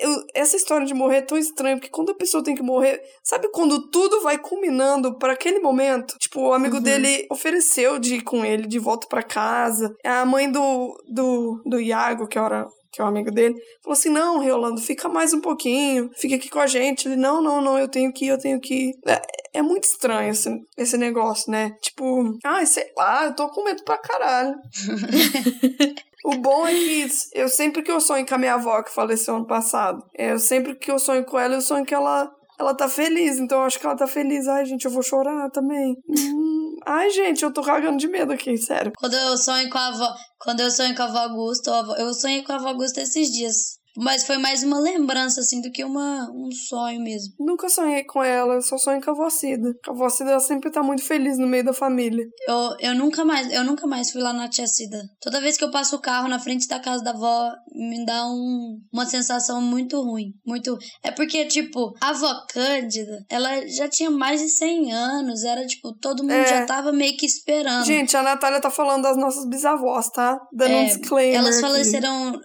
eu- 0.00 0.24
essa 0.34 0.56
história 0.56 0.86
de 0.86 0.94
morrer 0.94 1.18
é 1.18 1.22
tão 1.22 1.36
estranha, 1.38 1.76
porque 1.76 1.90
quando 1.90 2.10
a 2.10 2.14
pessoa 2.14 2.42
tem 2.42 2.54
que 2.54 2.62
morrer, 2.62 3.00
sabe 3.22 3.48
quando 3.50 3.88
tudo 3.90 4.20
vai 4.22 4.38
culminando 4.38 5.18
para 5.18 5.32
aquele 5.32 5.58
momento? 5.60 6.16
Tipo, 6.18 6.40
o 6.48 6.52
amigo 6.52 6.80
dele 6.80 7.26
ofereceu 7.30 7.98
de 7.98 8.16
ir 8.16 8.22
com 8.22 8.44
ele 8.44 8.66
de 8.66 8.78
volta 8.78 9.06
para 9.06 9.22
casa. 9.22 9.94
A 10.04 10.24
mãe 10.24 10.50
do, 10.50 10.96
do, 11.08 11.62
do 11.66 11.80
Iago, 11.80 12.26
que 12.26 12.38
era. 12.38 12.66
Que 12.94 13.00
é 13.00 13.04
o 13.04 13.08
amigo 13.08 13.30
dele, 13.30 13.54
falou 13.82 13.94
assim: 13.94 14.10
Não, 14.10 14.38
Reolando, 14.38 14.78
fica 14.78 15.08
mais 15.08 15.32
um 15.32 15.40
pouquinho, 15.40 16.10
fica 16.14 16.34
aqui 16.34 16.50
com 16.50 16.58
a 16.60 16.66
gente. 16.66 17.08
Ele: 17.08 17.16
Não, 17.16 17.40
não, 17.40 17.62
não, 17.62 17.78
eu 17.78 17.88
tenho 17.88 18.12
que 18.12 18.26
ir, 18.26 18.28
eu 18.28 18.38
tenho 18.38 18.60
que 18.60 18.74
ir. 18.90 18.94
É, 19.06 19.22
é 19.54 19.62
muito 19.62 19.84
estranho 19.84 20.30
esse, 20.30 20.50
esse 20.76 20.98
negócio, 20.98 21.50
né? 21.50 21.74
Tipo, 21.80 22.36
ai, 22.44 22.66
sei 22.66 22.92
lá, 22.94 23.24
eu 23.24 23.34
tô 23.34 23.48
com 23.48 23.64
medo 23.64 23.82
pra 23.82 23.96
caralho. 23.96 24.54
O 26.24 26.36
bom 26.36 26.66
é 26.66 26.72
que 26.74 27.08
eu 27.32 27.48
sempre 27.48 27.82
que 27.82 27.90
eu 27.90 28.00
sonho 28.00 28.26
com 28.26 28.34
a 28.34 28.38
minha 28.38 28.54
avó 28.54 28.82
que 28.82 28.94
faleceu 28.94 29.36
ano 29.36 29.46
passado, 29.46 30.04
é, 30.16 30.32
eu 30.32 30.38
sempre 30.38 30.76
que 30.76 30.90
eu 30.90 30.98
sonho 30.98 31.24
com 31.24 31.38
ela, 31.38 31.54
eu 31.54 31.60
sonho 31.60 31.84
que 31.84 31.94
ela 31.94 32.30
ela 32.58 32.74
tá 32.74 32.88
feliz, 32.88 33.38
então 33.38 33.58
eu 33.58 33.64
acho 33.64 33.78
que 33.78 33.84
ela 33.84 33.96
tá 33.96 34.06
feliz. 34.06 34.46
Ai, 34.46 34.64
gente, 34.64 34.84
eu 34.84 34.90
vou 34.90 35.02
chorar 35.02 35.50
também. 35.50 35.96
Hum, 36.08 36.76
ai, 36.86 37.10
gente, 37.10 37.42
eu 37.42 37.52
tô 37.52 37.60
cagando 37.62 37.96
de 37.96 38.06
medo 38.06 38.32
aqui, 38.32 38.56
sério. 38.56 38.92
Quando 38.96 39.14
eu 39.14 39.36
sonho 39.36 39.68
com 39.68 39.78
a 39.78 39.88
avó, 39.88 40.14
quando 40.38 40.60
eu 40.60 40.70
sonho 40.70 40.94
com 40.94 41.02
a 41.02 41.06
avó 41.06 41.18
Augusta, 41.18 41.70
eu 41.98 42.14
sonhei 42.14 42.42
com 42.42 42.52
a 42.52 42.56
avó 42.56 42.68
Augusta 42.68 43.00
esses 43.00 43.32
dias. 43.32 43.81
Mas 43.96 44.26
foi 44.26 44.38
mais 44.38 44.62
uma 44.62 44.78
lembrança, 44.78 45.40
assim, 45.40 45.60
do 45.60 45.70
que 45.70 45.84
uma, 45.84 46.30
um 46.34 46.50
sonho 46.50 47.00
mesmo. 47.02 47.34
Nunca 47.38 47.68
sonhei 47.68 48.04
com 48.04 48.22
ela, 48.22 48.54
eu 48.54 48.62
só 48.62 48.78
sonho 48.78 49.00
com 49.02 49.10
a 49.10 49.14
avó 49.14 49.28
Cida. 49.30 49.72
A 49.86 49.90
avó 49.90 50.08
Cida 50.08 50.30
ela 50.30 50.40
sempre 50.40 50.70
tá 50.70 50.82
muito 50.82 51.02
feliz 51.02 51.38
no 51.38 51.46
meio 51.46 51.64
da 51.64 51.72
família. 51.72 52.24
Eu, 52.48 52.76
eu 52.80 52.94
nunca 52.94 53.24
mais, 53.24 53.52
eu 53.52 53.64
nunca 53.64 53.86
mais 53.86 54.10
fui 54.10 54.22
lá 54.22 54.32
na 54.32 54.48
tia 54.48 54.66
Cida. 54.66 55.02
Toda 55.20 55.40
vez 55.40 55.56
que 55.56 55.64
eu 55.64 55.70
passo 55.70 55.96
o 55.96 56.00
carro 56.00 56.28
na 56.28 56.38
frente 56.38 56.66
da 56.68 56.80
casa 56.80 57.02
da 57.04 57.10
avó, 57.10 57.50
me 57.74 58.04
dá 58.04 58.26
um, 58.26 58.78
uma 58.92 59.04
sensação 59.06 59.60
muito 59.60 60.00
ruim. 60.00 60.32
Muito. 60.46 60.76
É 61.02 61.10
porque, 61.10 61.44
tipo, 61.46 61.92
a 62.00 62.10
avó 62.10 62.32
Cândida, 62.52 63.24
ela 63.30 63.66
já 63.68 63.88
tinha 63.88 64.10
mais 64.10 64.40
de 64.40 64.48
100 64.48 64.92
anos. 64.92 65.44
Era, 65.44 65.66
tipo, 65.66 65.92
todo 65.98 66.22
mundo 66.22 66.32
É. 66.32 66.46
já 66.46 66.66
tava 66.66 66.92
meio 66.92 67.16
que 67.16 67.26
esperando. 67.26 67.84
Gente, 67.84 68.16
a 68.16 68.22
Natália 68.22 68.60
tá 68.60 68.70
falando 68.70 69.02
das 69.02 69.16
nossas 69.16 69.46
bisavós, 69.48 70.08
tá? 70.10 70.38
Dando 70.52 70.72
um 70.72 70.78
É, 70.82 70.84
disclaimer. 70.86 71.38
Elas 71.38 71.56
aqui. 71.58 71.60
faleceram 71.66 72.28
hum, 72.32 72.40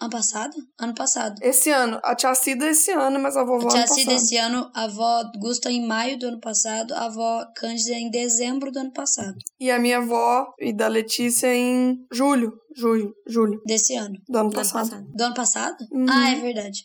ano 0.00 0.10
passado? 0.10 0.56
Ano 0.78 0.94
passado. 0.94 1.34
Esse 1.42 1.70
ano. 1.70 2.00
A 2.02 2.14
tia 2.14 2.34
Cida 2.34 2.68
esse 2.68 2.90
ano, 2.92 3.18
mas 3.20 3.36
a 3.36 3.44
vovó 3.44 3.66
A 3.66 3.70
tia 3.70 3.80
ano 3.80 3.88
Cida 3.88 4.10
passado. 4.12 4.24
esse 4.24 4.36
ano, 4.36 4.70
a 4.74 4.84
avó 4.84 5.22
Gusta 5.38 5.70
em 5.70 5.86
maio 5.86 6.18
do 6.18 6.26
ano 6.28 6.40
passado, 6.40 6.94
a 6.94 7.04
avó 7.06 7.44
Cândida 7.56 7.92
em 7.94 8.10
dezembro 8.10 8.70
do 8.72 8.78
ano 8.78 8.92
passado. 8.92 9.36
E 9.60 9.70
a 9.70 9.78
minha 9.78 9.98
avó 9.98 10.46
e 10.58 10.72
da 10.72 10.88
Letícia 10.88 11.54
em 11.54 11.98
julho. 12.12 12.52
Julho, 12.78 13.14
julho 13.26 13.62
Desse 13.66 13.96
ano. 13.96 14.16
do 14.28 14.38
ano 14.38 14.50
do 14.50 14.54
ano 14.58 14.62
passado. 14.62 14.90
passado. 14.90 15.06
Do 15.14 15.24
ano 15.24 15.34
passado? 15.34 15.76
Uhum. 15.90 16.06
Ah, 16.10 16.30
é 16.30 16.34
verdade. 16.40 16.84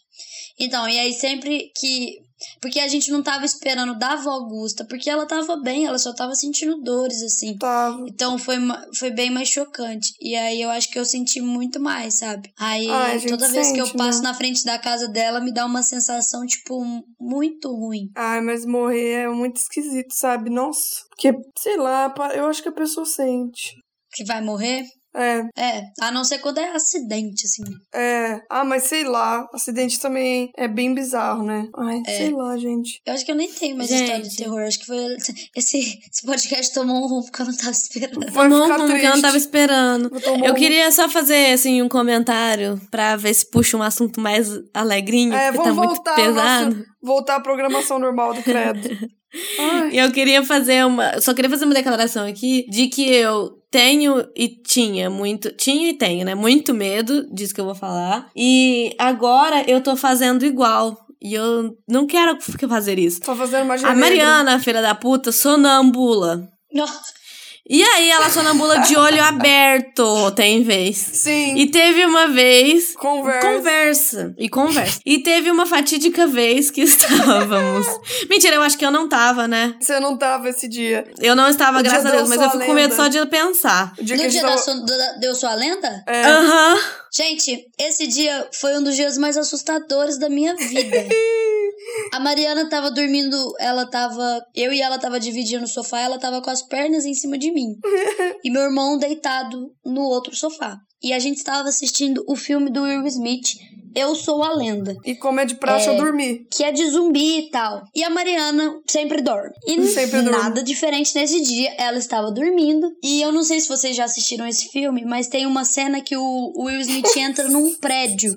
Então, 0.60 0.88
e 0.88 0.98
aí 1.00 1.14
sempre 1.14 1.70
que. 1.78 2.20
Porque 2.60 2.80
a 2.80 2.88
gente 2.88 3.12
não 3.12 3.22
tava 3.22 3.46
esperando 3.46 3.98
da 3.98 4.14
avó 4.14 4.32
Augusta, 4.32 4.86
porque 4.86 5.10
ela 5.10 5.26
tava 5.26 5.58
bem, 5.58 5.86
ela 5.86 5.98
só 5.98 6.14
tava 6.14 6.36
sentindo 6.36 6.82
dores, 6.82 7.22
assim. 7.22 7.58
Tava. 7.58 8.06
Então 8.08 8.38
foi, 8.38 8.58
foi 8.96 9.12
bem 9.12 9.30
mais 9.30 9.50
chocante. 9.50 10.14
E 10.22 10.36
aí 10.36 10.62
eu 10.62 10.70
acho 10.70 10.89
que 10.89 11.00
eu 11.00 11.06
senti 11.06 11.42
muito 11.42 11.80
mais, 11.80 12.16
sabe? 12.16 12.52
Aí 12.58 12.89
a 12.89 13.18
gente 13.18 13.30
toda 13.30 13.50
vez 13.50 13.72
que 13.72 13.80
eu 13.80 13.86
sente, 13.86 13.98
passo 13.98 14.22
né? 14.22 14.30
na 14.30 14.34
frente 14.34 14.64
da 14.64 14.78
casa 14.78 15.08
dela, 15.08 15.39
me 15.39 15.54
dá 15.54 15.66
uma 15.66 15.84
sensação, 15.84 16.46
tipo, 16.46 16.82
muito 17.20 17.70
ruim. 17.74 18.10
Ai, 18.16 18.42
mas 18.42 18.66
morrer 18.66 19.24
é 19.24 19.30
muito 19.30 19.58
esquisito, 19.58 20.14
sabe? 20.14 20.50
Nossa. 20.50 21.02
Porque, 21.10 21.34
sei 21.58 21.78
lá, 21.78 22.14
eu 22.36 22.48
acho 22.48 22.62
que 22.62 22.70
a 22.70 22.74
pessoa 22.74 23.06
sente. 23.06 23.76
Que 24.14 24.24
vai 24.24 24.42
morrer? 24.42 24.86
É, 25.16 25.41
É, 25.57 25.84
a 25.99 26.12
não 26.12 26.24
ser 26.24 26.39
quando 26.39 26.59
é 26.59 26.72
acidente, 26.72 27.45
assim. 27.45 27.64
é. 27.93 28.39
Ah, 28.49 28.64
mas 28.64 28.84
sei 28.84 29.03
lá. 29.03 29.47
Acidente 29.53 29.99
também 29.99 30.51
é 30.57 30.68
bem 30.68 30.93
bizarro, 30.93 31.43
né? 31.43 31.68
Ai, 31.78 32.01
É. 32.07 32.18
sei 32.18 32.32
lá, 32.32 32.57
gente. 32.57 33.01
Eu 33.05 33.14
acho 33.14 33.26
que 33.26 33.32
eu 33.32 33.36
nem 33.36 33.51
tenho 33.51 33.76
mais 33.78 33.89
Gente. 33.89 34.03
história 34.03 34.24
de 34.24 34.36
terror. 34.38 34.62
Acho 34.62 34.80
que 34.80 34.86
foi. 34.86 35.16
Esse, 35.55 35.78
esse 35.80 36.26
podcast 36.26 36.74
tomou 36.74 37.03
um 37.03 37.07
rumo 37.07 37.32
que 37.32 37.41
eu 37.41 37.45
não 37.45 37.55
tava 37.57 37.72
esperando. 37.72 38.32
Vai 38.32 38.49
Tomou 38.49 38.59
um 38.59 38.64
ficar 38.64 38.78
rumo 38.82 38.99
que 38.99 39.05
eu 39.05 39.09
não 39.16 39.22
tava 39.22 39.38
esperando. 39.38 40.12
Eu 40.45 40.51
um- 40.53 40.55
queria 40.55 40.91
só 40.91 41.09
fazer, 41.09 41.53
assim, 41.53 41.82
um 41.82 41.89
comentário 41.89 42.80
pra 42.89 43.16
ver 43.16 43.34
se 43.34 43.49
puxa 43.49 43.76
um 43.78 43.84
assunto 43.84 44.20
mais 44.20 44.47
alegrinho, 44.74 45.34
É, 45.34 45.51
porque 45.51 45.57
tá 45.70 45.74
vamos 45.74 45.78
muito 45.78 45.95
voltar, 45.95 46.16
pesado. 46.16 46.76
nosso- 46.76 46.86
voltar 47.01 47.36
à 47.36 47.39
programação 47.41 47.99
normal 47.99 48.34
do 48.34 48.41
Credo. 48.43 48.80
Ai, 49.59 49.91
E 49.93 49.97
eu 49.97 50.12
queria 50.12 50.43
fazer 50.43 50.86
uma. 50.86 51.20
Só 51.22 51.34
queria 51.34 51.49
fazer 51.49 51.66
uma 51.66 51.74
declaração 51.74 52.26
aqui 52.28 52.66
de 52.70 52.88
que 52.88 53.07
eu 53.09 53.61
tenho 53.72 54.28
e 54.36 54.49
tinha 54.49 55.09
muito. 55.09 55.51
Tinha 55.53 55.89
e 55.89 55.93
tenho, 55.93 56.26
né? 56.26 56.36
Muito 56.36 56.74
medo 56.74 57.26
disso 57.34 57.55
que 57.55 57.61
eu 57.61 57.65
vou 57.65 57.74
falar. 57.76 58.30
E 58.36 58.93
agora 58.99 59.63
eu 59.67 59.82
tô 59.82 59.95
fazendo 59.95 60.45
igual. 60.45 60.97
E 61.24 61.34
eu 61.34 61.78
não 61.88 62.05
quero 62.05 62.38
fazer 62.67 62.99
isso. 62.99 63.22
tô 63.22 63.36
fazendo 63.36 63.65
magia 63.65 63.88
A 63.88 63.93
negra. 63.93 64.09
Mariana, 64.09 64.59
filha 64.59 64.82
da 64.82 64.93
puta, 64.93 65.32
sonambula. 65.32 66.47
Nossa. 66.74 67.20
E 67.70 67.82
aí 67.84 68.09
ela 68.09 68.30
sonambula 68.30 68.80
de 68.80 68.97
olho 68.97 69.24
aberto, 69.24 70.32
tem 70.32 70.64
vez. 70.64 70.97
Sim. 70.97 71.55
E 71.57 71.68
teve 71.68 72.03
uma 72.05 72.28
vez. 72.28 72.93
Conversa. 72.95 73.47
Conversa. 73.47 74.34
E 74.38 74.49
conversa. 74.49 74.99
E 75.05 75.20
teve 75.20 75.49
uma 75.51 75.66
fatídica 75.66 76.26
vez 76.28 76.70
que 76.72 76.82
estávamos. 76.84 77.88
Mentira, 78.30 78.55
eu 78.55 78.62
acho 78.62 78.78
que 78.78 78.86
eu 78.86 78.91
não 78.91 79.07
tava, 79.07 79.47
né? 79.47 79.76
Você 79.80 79.99
não 79.99 80.18
tava 80.18 80.49
esse 80.49 80.68
dia. 80.68 81.05
Eu 81.20 81.36
não 81.36 81.47
estava, 81.47 81.80
O 81.80 81.84
graças 81.84 82.05
a 82.05 82.09
deu 82.09 82.18
Deus, 82.20 82.30
mas 82.30 82.41
eu 82.41 82.49
fico 82.51 82.66
com 82.66 82.74
medo 82.74 82.91
lenda. 82.91 82.95
só 83.03 83.07
de 83.07 83.26
pensar. 83.28 83.93
O 83.97 84.03
dia 84.03 84.16
No 84.16 84.22
dia 84.24 84.32
gente 84.32 84.41
da, 84.41 84.47
tava... 84.49 84.62
sua- 84.62 84.86
da- 84.86 85.12
Deu 85.20 85.36
Sua 85.36 85.53
Lenda? 85.55 86.03
É. 86.07 86.24
Aham. 86.26 86.80
Gente, 87.14 87.70
esse 87.78 88.07
dia 88.07 88.49
foi 88.53 88.78
um 88.78 88.84
dos 88.84 88.95
dias 88.95 89.18
mais 89.18 89.36
assustadores 89.36 90.18
da 90.18 90.30
minha 90.30 90.55
vida. 90.55 90.97
A 92.14 92.20
Mariana 92.20 92.70
tava 92.70 92.89
dormindo, 92.89 93.53
ela 93.59 93.86
tava. 93.86 94.41
Eu 94.55 94.72
e 94.72 94.82
ela 94.82 94.97
tava 94.97 95.20
dividindo 95.20 95.66
o 95.66 95.68
sofá, 95.68 95.99
ela 95.99 96.18
tava 96.18 96.41
com 96.41 96.49
as 96.49 96.62
pernas 96.62 97.05
em 97.05 97.14
cima 97.14 97.38
de 97.38 97.51
mim. 97.51 97.76
E 98.43 98.49
meu 98.49 98.64
irmão 98.64 98.97
deitado 98.97 99.72
no 99.86 100.01
outro 100.01 100.36
sofá. 100.36 100.80
E 101.03 101.14
a 101.14 101.20
gente 101.20 101.38
estava 101.38 101.70
assistindo 101.70 102.24
o 102.28 102.36
filme 102.36 102.72
do 102.72 102.84
Will 102.84 103.05
Smith, 103.07 103.55
Eu 103.96 104.16
Sou 104.16 104.44
a 104.44 104.54
Lenda. 104.54 104.96
E 105.06 105.16
como 105.16 105.39
é 105.39 105.46
de 105.46 105.56
praxe, 105.56 105.88
eu 105.88 105.96
dormi. 105.98 106.46
Que 106.52 106.64
é 106.64 106.72
de 106.72 106.86
zumbi 106.89 107.39
e 107.39 107.50
tal. 107.50 107.84
E 107.96 108.04
a 108.04 108.10
Mariana 108.10 108.80
sempre 108.89 109.22
dorme. 109.22 109.52
E 109.68 109.82
Sempre 109.88 110.22
dorme. 110.22 110.38
nada 110.38 110.64
diferente 110.64 111.14
nesse 111.16 111.42
dia. 111.42 111.74
Ela 111.78 111.98
estava 111.98 112.32
dormindo. 112.32 112.88
E 113.04 113.22
eu 113.22 113.32
não 113.32 113.44
sei 113.44 113.60
se 113.60 113.68
vocês 113.68 113.96
já 113.96 114.04
assistiram 114.06 114.48
esse 114.48 114.70
filme, 114.70 115.04
mas 115.06 115.28
tem 115.28 115.46
uma 115.46 115.66
cena 115.66 116.02
que 116.02 116.16
o 116.16 116.54
Will 116.58 116.82
Smith 116.82 117.16
entra 117.18 117.48
num 117.48 117.76
prédio 117.80 118.36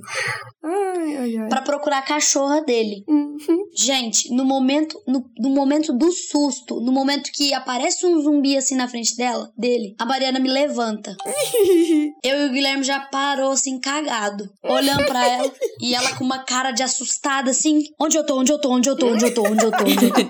Ai, 0.63 1.17
ai, 1.17 1.37
ai. 1.37 1.49
pra 1.49 1.63
procurar 1.63 1.99
a 1.99 2.03
cachorra 2.03 2.63
dele. 2.63 3.05
Hum. 3.09 3.37
Gente, 3.77 4.33
no 4.33 4.45
momento, 4.45 5.01
no, 5.07 5.25
no 5.39 5.51
momento 5.51 5.93
do 5.93 6.11
susto, 6.13 6.81
no 6.81 6.93
momento 6.93 7.31
que 7.33 7.53
aparece 7.53 8.07
um 8.07 8.21
zumbi 8.23 8.57
assim 8.57 8.75
na 8.77 8.89
frente 8.89 9.17
dela, 9.17 9.51
dele, 9.57 9.95
a 9.99 10.07
Mariana 10.07 10.39
me 10.39 10.49
levanta. 10.49 11.15
Eu 12.23 12.41
e 12.41 12.49
o 12.49 12.53
Guilherme 12.53 12.83
já 12.85 13.01
parou 13.01 13.53
assim, 13.53 13.79
cagado, 13.81 14.49
olhando 14.63 15.05
pra 15.07 15.27
ela. 15.29 15.44
E 15.81 15.95
ela 15.95 16.15
com 16.17 16.25
uma 16.25 16.39
cara 16.45 16.71
de 16.71 16.83
assustada, 16.83 17.51
assim. 17.51 17.85
Onde 18.01 18.17
eu 18.17 18.25
tô? 18.25 18.39
Onde 18.39 18.53
eu 18.53 18.61
tô? 18.61 18.71
Onde 18.71 18.89
eu 18.89 18.97
tô? 18.97 19.07
Onde 19.09 19.25
eu 19.25 19.35
tô? 19.35 19.43
Onde 19.43 19.65
eu 19.65 19.71
tô? 19.71 19.85
Onde 19.85 20.05
eu 20.05 20.13
tô? 20.13 20.21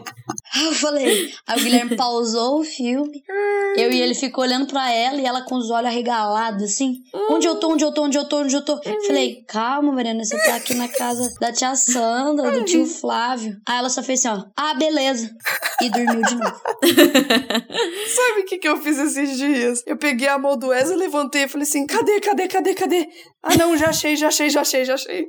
Aí 0.54 0.64
eu 0.64 0.74
falei. 0.74 1.32
Aí 1.46 1.60
o 1.60 1.62
Guilherme 1.62 1.96
pausou 1.96 2.60
o 2.60 2.64
filme. 2.64 3.22
Eu 3.76 3.90
e 3.90 4.00
ele 4.00 4.14
ficou 4.14 4.44
olhando 4.44 4.66
pra 4.66 4.90
ela 4.90 5.20
e 5.20 5.26
ela 5.26 5.42
com 5.42 5.56
os 5.56 5.70
olhos 5.70 5.88
arregalados, 5.88 6.62
assim. 6.62 6.96
Onde 7.30 7.46
eu 7.46 7.56
tô? 7.56 7.72
Onde 7.72 7.84
eu 7.84 7.92
tô? 7.92 8.04
Onde 8.04 8.18
eu 8.18 8.24
tô? 8.28 8.38
Onde 8.38 8.54
eu 8.54 8.64
tô? 8.64 8.80
Falei, 9.06 9.44
calma, 9.48 9.92
Mariana, 9.92 10.24
você 10.24 10.36
tá 10.44 10.56
aqui 10.56 10.74
na 10.74 10.88
casa 10.88 11.32
da 11.40 11.52
tia 11.52 11.74
Sandra, 11.74 12.52
do 12.52 12.64
tio 12.64 12.86
Flávio. 12.86 13.56
Aí 13.66 13.78
ela 13.78 13.88
só 13.88 14.02
fez 14.02 14.24
assim, 14.24 14.40
ó. 14.40 14.44
Ah, 14.56 14.74
beleza. 14.74 15.30
E 15.80 15.90
dormiu 15.90 16.22
de 16.22 16.34
novo. 16.36 16.54
Sabe 18.14 18.40
o 18.40 18.44
que, 18.46 18.58
que 18.58 18.68
eu 18.68 18.76
fiz 18.80 18.98
esses 18.98 19.36
dias? 19.36 19.82
Eu 19.86 19.96
peguei 19.96 20.28
a 20.28 20.38
mão 20.38 20.56
do 20.56 20.68
Wesley, 20.68 20.96
levantei 20.96 21.44
e 21.44 21.48
falei 21.48 21.66
assim: 21.66 21.86
cadê, 21.86 22.20
cadê, 22.20 22.48
cadê, 22.48 22.74
cadê? 22.74 23.08
Ah, 23.46 23.56
não, 23.58 23.76
já 23.76 23.88
achei, 23.88 24.16
já 24.16 24.28
achei, 24.28 24.48
já 24.48 24.62
achei, 24.62 24.84
já 24.84 24.94
achei. 24.94 25.26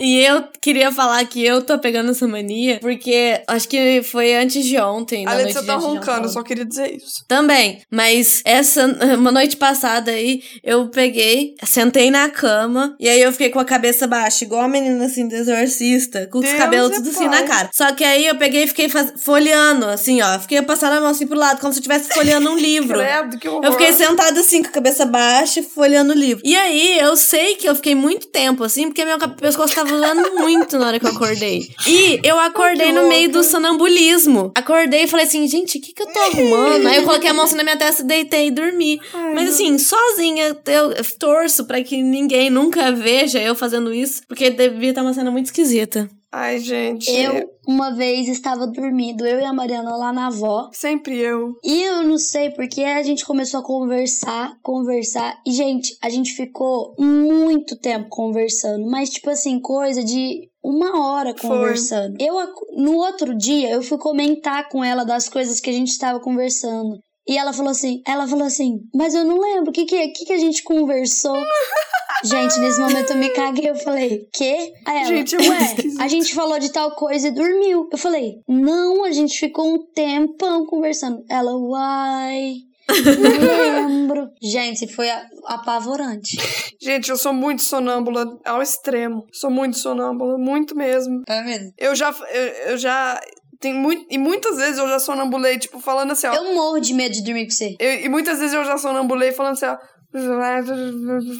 E 0.00 0.20
eu 0.24 0.42
queria 0.60 0.90
falar 0.90 1.24
que 1.26 1.44
eu 1.44 1.62
tô 1.62 1.78
pegando 1.78 2.10
essa 2.10 2.26
mania, 2.26 2.78
porque 2.80 3.40
acho 3.46 3.68
que 3.68 4.02
foi 4.02 4.34
antes 4.34 4.64
de 4.64 4.78
ontem. 4.78 5.24
A 5.26 5.30
na 5.30 5.36
Letícia 5.36 5.60
noite 5.62 5.66
tá 5.66 5.76
de 5.76 5.84
antes 5.84 5.90
de 5.92 5.98
roncando, 5.98 6.28
só 6.28 6.42
queria 6.42 6.64
dizer 6.64 6.96
isso. 6.96 7.24
Também, 7.28 7.82
mas 7.90 8.40
essa, 8.44 8.86
uma 9.16 9.30
noite 9.30 9.56
passada 9.56 10.10
aí, 10.10 10.42
eu 10.64 10.88
peguei, 10.88 11.54
sentei 11.64 12.10
na 12.10 12.28
cama, 12.30 12.96
e 12.98 13.08
aí 13.08 13.20
eu 13.20 13.30
fiquei 13.32 13.50
com 13.50 13.60
a 13.60 13.64
cabeça 13.64 14.06
baixa, 14.06 14.44
igual 14.44 14.62
a 14.62 14.68
menina 14.68 15.04
assim 15.04 15.28
do 15.28 15.34
exorcista, 15.34 16.26
com 16.32 16.38
os 16.38 16.44
Deus 16.44 16.56
cabelos 16.58 16.90
é 16.92 16.94
tudo 16.96 17.10
assim 17.10 17.28
na 17.28 17.42
cara. 17.42 17.70
Só 17.72 17.92
que 17.92 18.02
aí 18.02 18.26
eu 18.26 18.36
peguei 18.36 18.64
e 18.64 18.66
fiquei 18.66 18.88
faz- 18.88 19.12
folheando, 19.22 19.86
assim, 19.86 20.22
ó, 20.22 20.38
fiquei 20.40 20.60
passando 20.62 20.94
a 20.94 21.00
mão 21.00 21.10
assim 21.10 21.26
pro 21.26 21.38
lado, 21.38 21.60
como 21.60 21.72
se 21.72 21.78
eu 21.78 21.82
estivesse 21.82 22.08
folheando 22.14 22.50
um 22.50 22.56
livro. 22.56 22.98
Credo, 22.98 23.38
que 23.38 23.48
horror. 23.48 23.64
Eu 23.64 23.72
fiquei 23.72 23.92
sentada 23.92 24.40
assim, 24.40 24.62
com 24.62 24.68
a 24.70 24.72
cabeça 24.72 25.04
baixa, 25.04 25.62
folheando 25.62 26.12
o 26.12 26.16
livro. 26.16 26.31
E 26.44 26.56
aí, 26.56 26.98
eu 26.98 27.16
sei 27.16 27.56
que 27.56 27.68
eu 27.68 27.74
fiquei 27.74 27.94
muito 27.94 28.28
tempo 28.28 28.64
assim, 28.64 28.88
porque 28.88 29.04
meu 29.04 29.18
pescoço 29.18 29.74
tava 29.74 29.90
doendo 29.90 30.34
muito 30.40 30.78
na 30.78 30.88
hora 30.88 31.00
que 31.00 31.06
eu 31.06 31.10
acordei. 31.10 31.68
E 31.86 32.20
eu 32.22 32.38
acordei 32.38 32.92
no 32.92 33.08
meio 33.08 33.30
do 33.30 33.42
sonambulismo. 33.42 34.52
Acordei 34.56 35.04
e 35.04 35.08
falei 35.08 35.26
assim, 35.26 35.46
gente, 35.48 35.78
o 35.78 35.80
que 35.80 35.92
que 35.92 36.02
eu 36.02 36.06
tô 36.06 36.18
arrumando? 36.20 36.86
Aí 36.86 36.96
eu 36.96 37.04
coloquei 37.04 37.30
a 37.30 37.34
mão 37.34 37.44
assim 37.44 37.56
na 37.56 37.64
minha 37.64 37.76
testa, 37.76 38.04
deitei 38.04 38.48
e 38.48 38.50
dormi. 38.50 39.00
Ai, 39.12 39.34
Mas 39.34 39.50
assim, 39.50 39.78
sozinha, 39.78 40.56
eu 40.66 40.92
eu 40.92 41.18
torço 41.18 41.64
pra 41.64 41.82
que 41.82 42.02
ninguém 42.02 42.50
nunca 42.50 42.92
veja 42.92 43.40
eu 43.40 43.54
fazendo 43.54 43.92
isso, 43.92 44.22
porque 44.26 44.50
devia 44.50 44.90
estar 44.90 45.02
uma 45.02 45.14
cena 45.14 45.30
muito 45.30 45.46
esquisita. 45.46 46.08
Ai, 46.34 46.58
gente. 46.60 47.10
Eu, 47.10 47.50
uma 47.68 47.90
vez, 47.94 48.26
estava 48.26 48.66
dormindo, 48.66 49.26
eu 49.26 49.38
e 49.38 49.44
a 49.44 49.52
Mariana 49.52 49.94
lá 49.96 50.12
na 50.12 50.28
avó. 50.28 50.70
Sempre 50.72 51.18
eu. 51.18 51.52
E 51.62 51.82
eu 51.82 52.02
não 52.04 52.16
sei 52.16 52.48
porque 52.50 52.82
a 52.82 53.02
gente 53.02 53.24
começou 53.26 53.60
a 53.60 53.64
conversar, 53.64 54.54
conversar. 54.62 55.38
E, 55.46 55.52
gente, 55.52 55.94
a 56.02 56.08
gente 56.08 56.32
ficou 56.34 56.94
muito 56.98 57.76
tempo 57.78 58.08
conversando. 58.08 58.90
Mas, 58.90 59.10
tipo 59.10 59.28
assim, 59.28 59.60
coisa 59.60 60.02
de 60.02 60.48
uma 60.64 61.06
hora 61.06 61.34
Foi. 61.36 61.50
conversando. 61.50 62.16
Eu, 62.18 62.38
ac- 62.38 62.66
no 62.76 62.96
outro 62.96 63.36
dia, 63.36 63.70
eu 63.70 63.82
fui 63.82 63.98
comentar 63.98 64.68
com 64.70 64.82
ela 64.82 65.04
das 65.04 65.28
coisas 65.28 65.60
que 65.60 65.68
a 65.68 65.72
gente 65.74 65.88
estava 65.90 66.18
conversando. 66.18 66.98
E 67.28 67.38
ela 67.38 67.52
falou 67.52 67.70
assim, 67.70 68.02
ela 68.06 68.26
falou 68.26 68.44
assim, 68.46 68.78
mas 68.94 69.14
eu 69.14 69.24
não 69.24 69.38
lembro, 69.38 69.70
o 69.70 69.72
que 69.72 69.84
que, 69.84 70.08
que 70.08 70.24
que 70.24 70.32
a 70.32 70.38
gente 70.38 70.62
conversou? 70.62 71.36
gente, 72.24 72.58
nesse 72.58 72.80
momento 72.80 73.10
eu 73.12 73.16
me 73.16 73.28
caguei, 73.30 73.70
eu 73.70 73.76
falei, 73.76 74.26
quê? 74.32 74.72
Aí 74.86 74.96
ela, 74.98 75.06
Gente, 75.06 75.34
é 75.36 75.38
ué, 75.38 75.76
a 76.00 76.08
gente 76.08 76.34
falou 76.34 76.58
de 76.58 76.70
tal 76.72 76.94
coisa 76.96 77.28
e 77.28 77.30
dormiu. 77.30 77.88
Eu 77.92 77.98
falei, 77.98 78.34
não, 78.48 79.04
a 79.04 79.12
gente 79.12 79.38
ficou 79.38 79.72
um 79.74 79.86
tempão 79.94 80.66
conversando. 80.66 81.22
Ela, 81.30 81.52
uai, 81.56 82.54
não 82.88 83.86
lembro. 83.88 84.28
Gente, 84.42 84.92
foi 84.92 85.08
a- 85.08 85.24
apavorante. 85.46 86.36
Gente, 86.80 87.08
eu 87.10 87.16
sou 87.16 87.32
muito 87.32 87.62
sonâmbula 87.62 88.26
ao 88.44 88.60
extremo. 88.60 89.24
Sou 89.32 89.50
muito 89.50 89.78
sonâmbula, 89.78 90.36
muito 90.36 90.74
mesmo. 90.76 91.22
É 91.28 91.42
mesmo? 91.42 91.70
Eu 91.78 91.94
já. 91.94 92.10
Eu, 92.32 92.42
eu 92.72 92.76
já. 92.78 93.20
Tem 93.62 93.72
muito, 93.72 94.04
e 94.10 94.18
muitas 94.18 94.56
vezes 94.56 94.76
eu 94.76 94.88
já 94.88 94.98
sonambulei, 94.98 95.56
tipo, 95.56 95.78
falando 95.80 96.10
assim, 96.10 96.26
ó. 96.26 96.34
Eu 96.34 96.52
morro 96.54 96.80
de 96.80 96.92
medo 96.92 97.12
de 97.14 97.22
dormir 97.22 97.44
com 97.44 97.52
você. 97.52 97.76
Eu- 97.78 98.00
e 98.00 98.08
muitas 98.08 98.40
vezes 98.40 98.52
eu 98.52 98.64
já 98.64 98.76
sonambulei 98.76 99.30
falando 99.30 99.52
assim, 99.52 99.66
ó. 99.66 99.76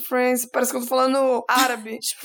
Friends, 0.08 0.46
parece 0.46 0.72
que 0.72 0.78
eu 0.78 0.82
tô 0.82 0.86
falando 0.86 1.44
árabe. 1.48 1.98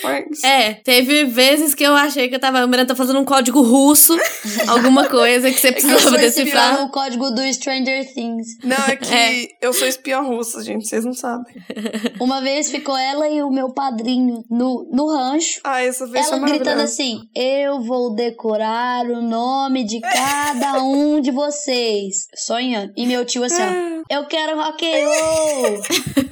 Friends. 0.00 0.42
É, 0.44 0.74
teve 0.74 1.24
vezes 1.24 1.74
que 1.74 1.84
eu 1.84 1.94
achei 1.94 2.28
que 2.28 2.34
eu 2.34 2.40
tava, 2.40 2.58
a 2.58 2.66
Miranda 2.66 2.88
tá 2.88 2.94
fazendo 2.94 3.18
um 3.20 3.24
código 3.24 3.62
russo, 3.62 4.16
alguma 4.68 5.08
coisa 5.08 5.50
que 5.50 5.58
você 5.58 5.68
eu 5.68 5.72
precisava 5.72 6.00
sou 6.00 6.18
decifrar. 6.18 6.74
Fala 6.74 6.86
o 6.86 6.90
código 6.90 7.30
do 7.30 7.42
Stranger 7.52 8.12
Things. 8.12 8.46
Não, 8.62 8.76
é 8.76 8.96
que 8.96 9.50
eu 9.60 9.72
sou 9.72 9.86
espiã 9.86 10.20
russa, 10.20 10.62
gente, 10.62 10.86
vocês 10.86 11.04
não 11.04 11.14
sabem. 11.14 11.54
Uma 12.20 12.40
vez 12.40 12.70
ficou 12.70 12.96
ela 12.96 13.28
e 13.28 13.42
o 13.42 13.50
meu 13.50 13.72
padrinho 13.72 14.44
no, 14.50 14.88
no 14.92 15.06
rancho. 15.06 15.60
Ah, 15.64 15.82
essa 15.82 16.06
vez 16.06 16.26
Ela 16.26 16.40
foi 16.40 16.48
gritando 16.50 16.82
assim: 16.82 17.20
Eu 17.34 17.80
vou 17.80 18.14
decorar 18.14 19.04
o 19.06 19.22
nome 19.22 19.84
de 19.84 20.00
cada 20.00 20.82
um 20.82 21.20
de 21.20 21.30
vocês. 21.30 22.26
Sonhando. 22.34 22.92
E 22.96 23.06
meu 23.06 23.24
tio 23.24 23.44
assim, 23.44 23.62
ó. 23.62 23.96
Eu 24.08 24.26
quero 24.26 24.56
rock 24.56 24.85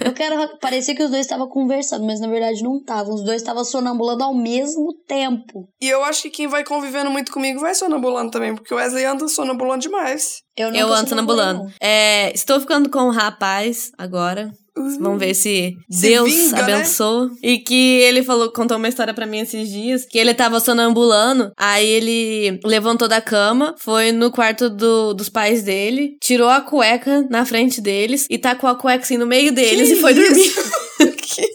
Eu 0.04 0.12
quero. 0.12 0.58
Parecia 0.58 0.94
que 0.94 1.02
os 1.02 1.10
dois 1.10 1.22
estavam 1.22 1.48
conversando, 1.48 2.04
mas 2.04 2.20
na 2.20 2.28
verdade 2.28 2.62
não 2.62 2.76
estavam. 2.76 3.14
Os 3.14 3.24
dois 3.24 3.40
estavam 3.40 3.64
sonambulando 3.64 4.24
ao 4.24 4.34
mesmo 4.34 4.94
tempo. 5.06 5.68
E 5.80 5.88
eu 5.88 6.04
acho 6.04 6.22
que 6.22 6.30
quem 6.30 6.46
vai 6.46 6.64
convivendo 6.64 7.10
muito 7.10 7.32
comigo 7.32 7.60
vai 7.60 7.74
sonambulando 7.74 8.30
também, 8.30 8.54
porque 8.54 8.72
o 8.72 8.76
Wesley 8.76 9.04
anda 9.04 9.26
sonambulando 9.28 9.82
demais. 9.82 10.42
Eu, 10.56 10.72
Eu 10.72 10.92
ando 10.92 11.08
sonambulando. 11.08 11.72
É, 11.80 12.32
estou 12.34 12.60
ficando 12.60 12.90
com 12.90 13.00
um 13.00 13.10
rapaz 13.10 13.90
agora. 13.98 14.50
Vamos 14.76 15.20
ver 15.20 15.34
se, 15.34 15.76
Se 15.88 16.08
Deus 16.08 16.28
vinga, 16.32 16.56
né? 16.66 16.74
abençoa. 16.74 17.30
E 17.42 17.58
que 17.58 18.00
ele 18.00 18.24
falou, 18.24 18.50
contou 18.52 18.76
uma 18.76 18.88
história 18.88 19.14
pra 19.14 19.24
mim 19.26 19.38
esses 19.38 19.68
dias, 19.68 20.04
que 20.04 20.18
ele 20.18 20.34
tava 20.34 20.58
sonambulando, 20.58 21.52
aí 21.56 21.86
ele 21.86 22.58
levantou 22.64 23.06
da 23.06 23.20
cama, 23.20 23.74
foi 23.78 24.10
no 24.10 24.32
quarto 24.32 24.68
do- 24.68 25.14
dos 25.14 25.28
pais 25.28 25.62
dele, 25.62 26.16
tirou 26.20 26.48
a 26.48 26.60
cueca 26.60 27.24
na 27.30 27.46
frente 27.46 27.80
deles 27.80 28.26
e 28.28 28.36
tacou 28.36 28.68
a 28.68 28.74
cueca 28.74 29.04
assim 29.04 29.16
no 29.16 29.26
meio 29.26 29.52
deles 29.52 29.88
Que 29.90 29.94
e 29.94 30.00
foi 30.00 30.12
dormir. 30.14 30.40
isso? 30.40 30.60
Que- 31.22 31.48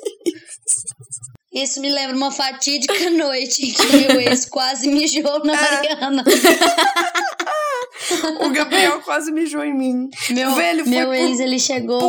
Isso 1.63 1.81
me 1.81 1.89
lembra 1.89 2.15
uma 2.15 2.31
fatídica 2.31 3.09
noite 3.09 3.65
em 3.65 3.73
que 3.73 3.97
meu 4.07 4.21
ex 4.21 4.45
quase 4.49 4.87
mijou 4.89 5.43
na 5.43 5.53
Mariana. 5.55 6.23
o 8.45 8.49
Gabriel 8.49 9.01
quase 9.01 9.31
mijou 9.31 9.63
em 9.63 9.75
mim. 9.77 10.09
Meu, 10.29 10.53
Velho, 10.55 10.83
foi 10.85 10.93
meu 10.93 11.07
por 11.07 11.15
ex, 11.15 11.39
ele 11.39 11.59
chegou. 11.59 11.99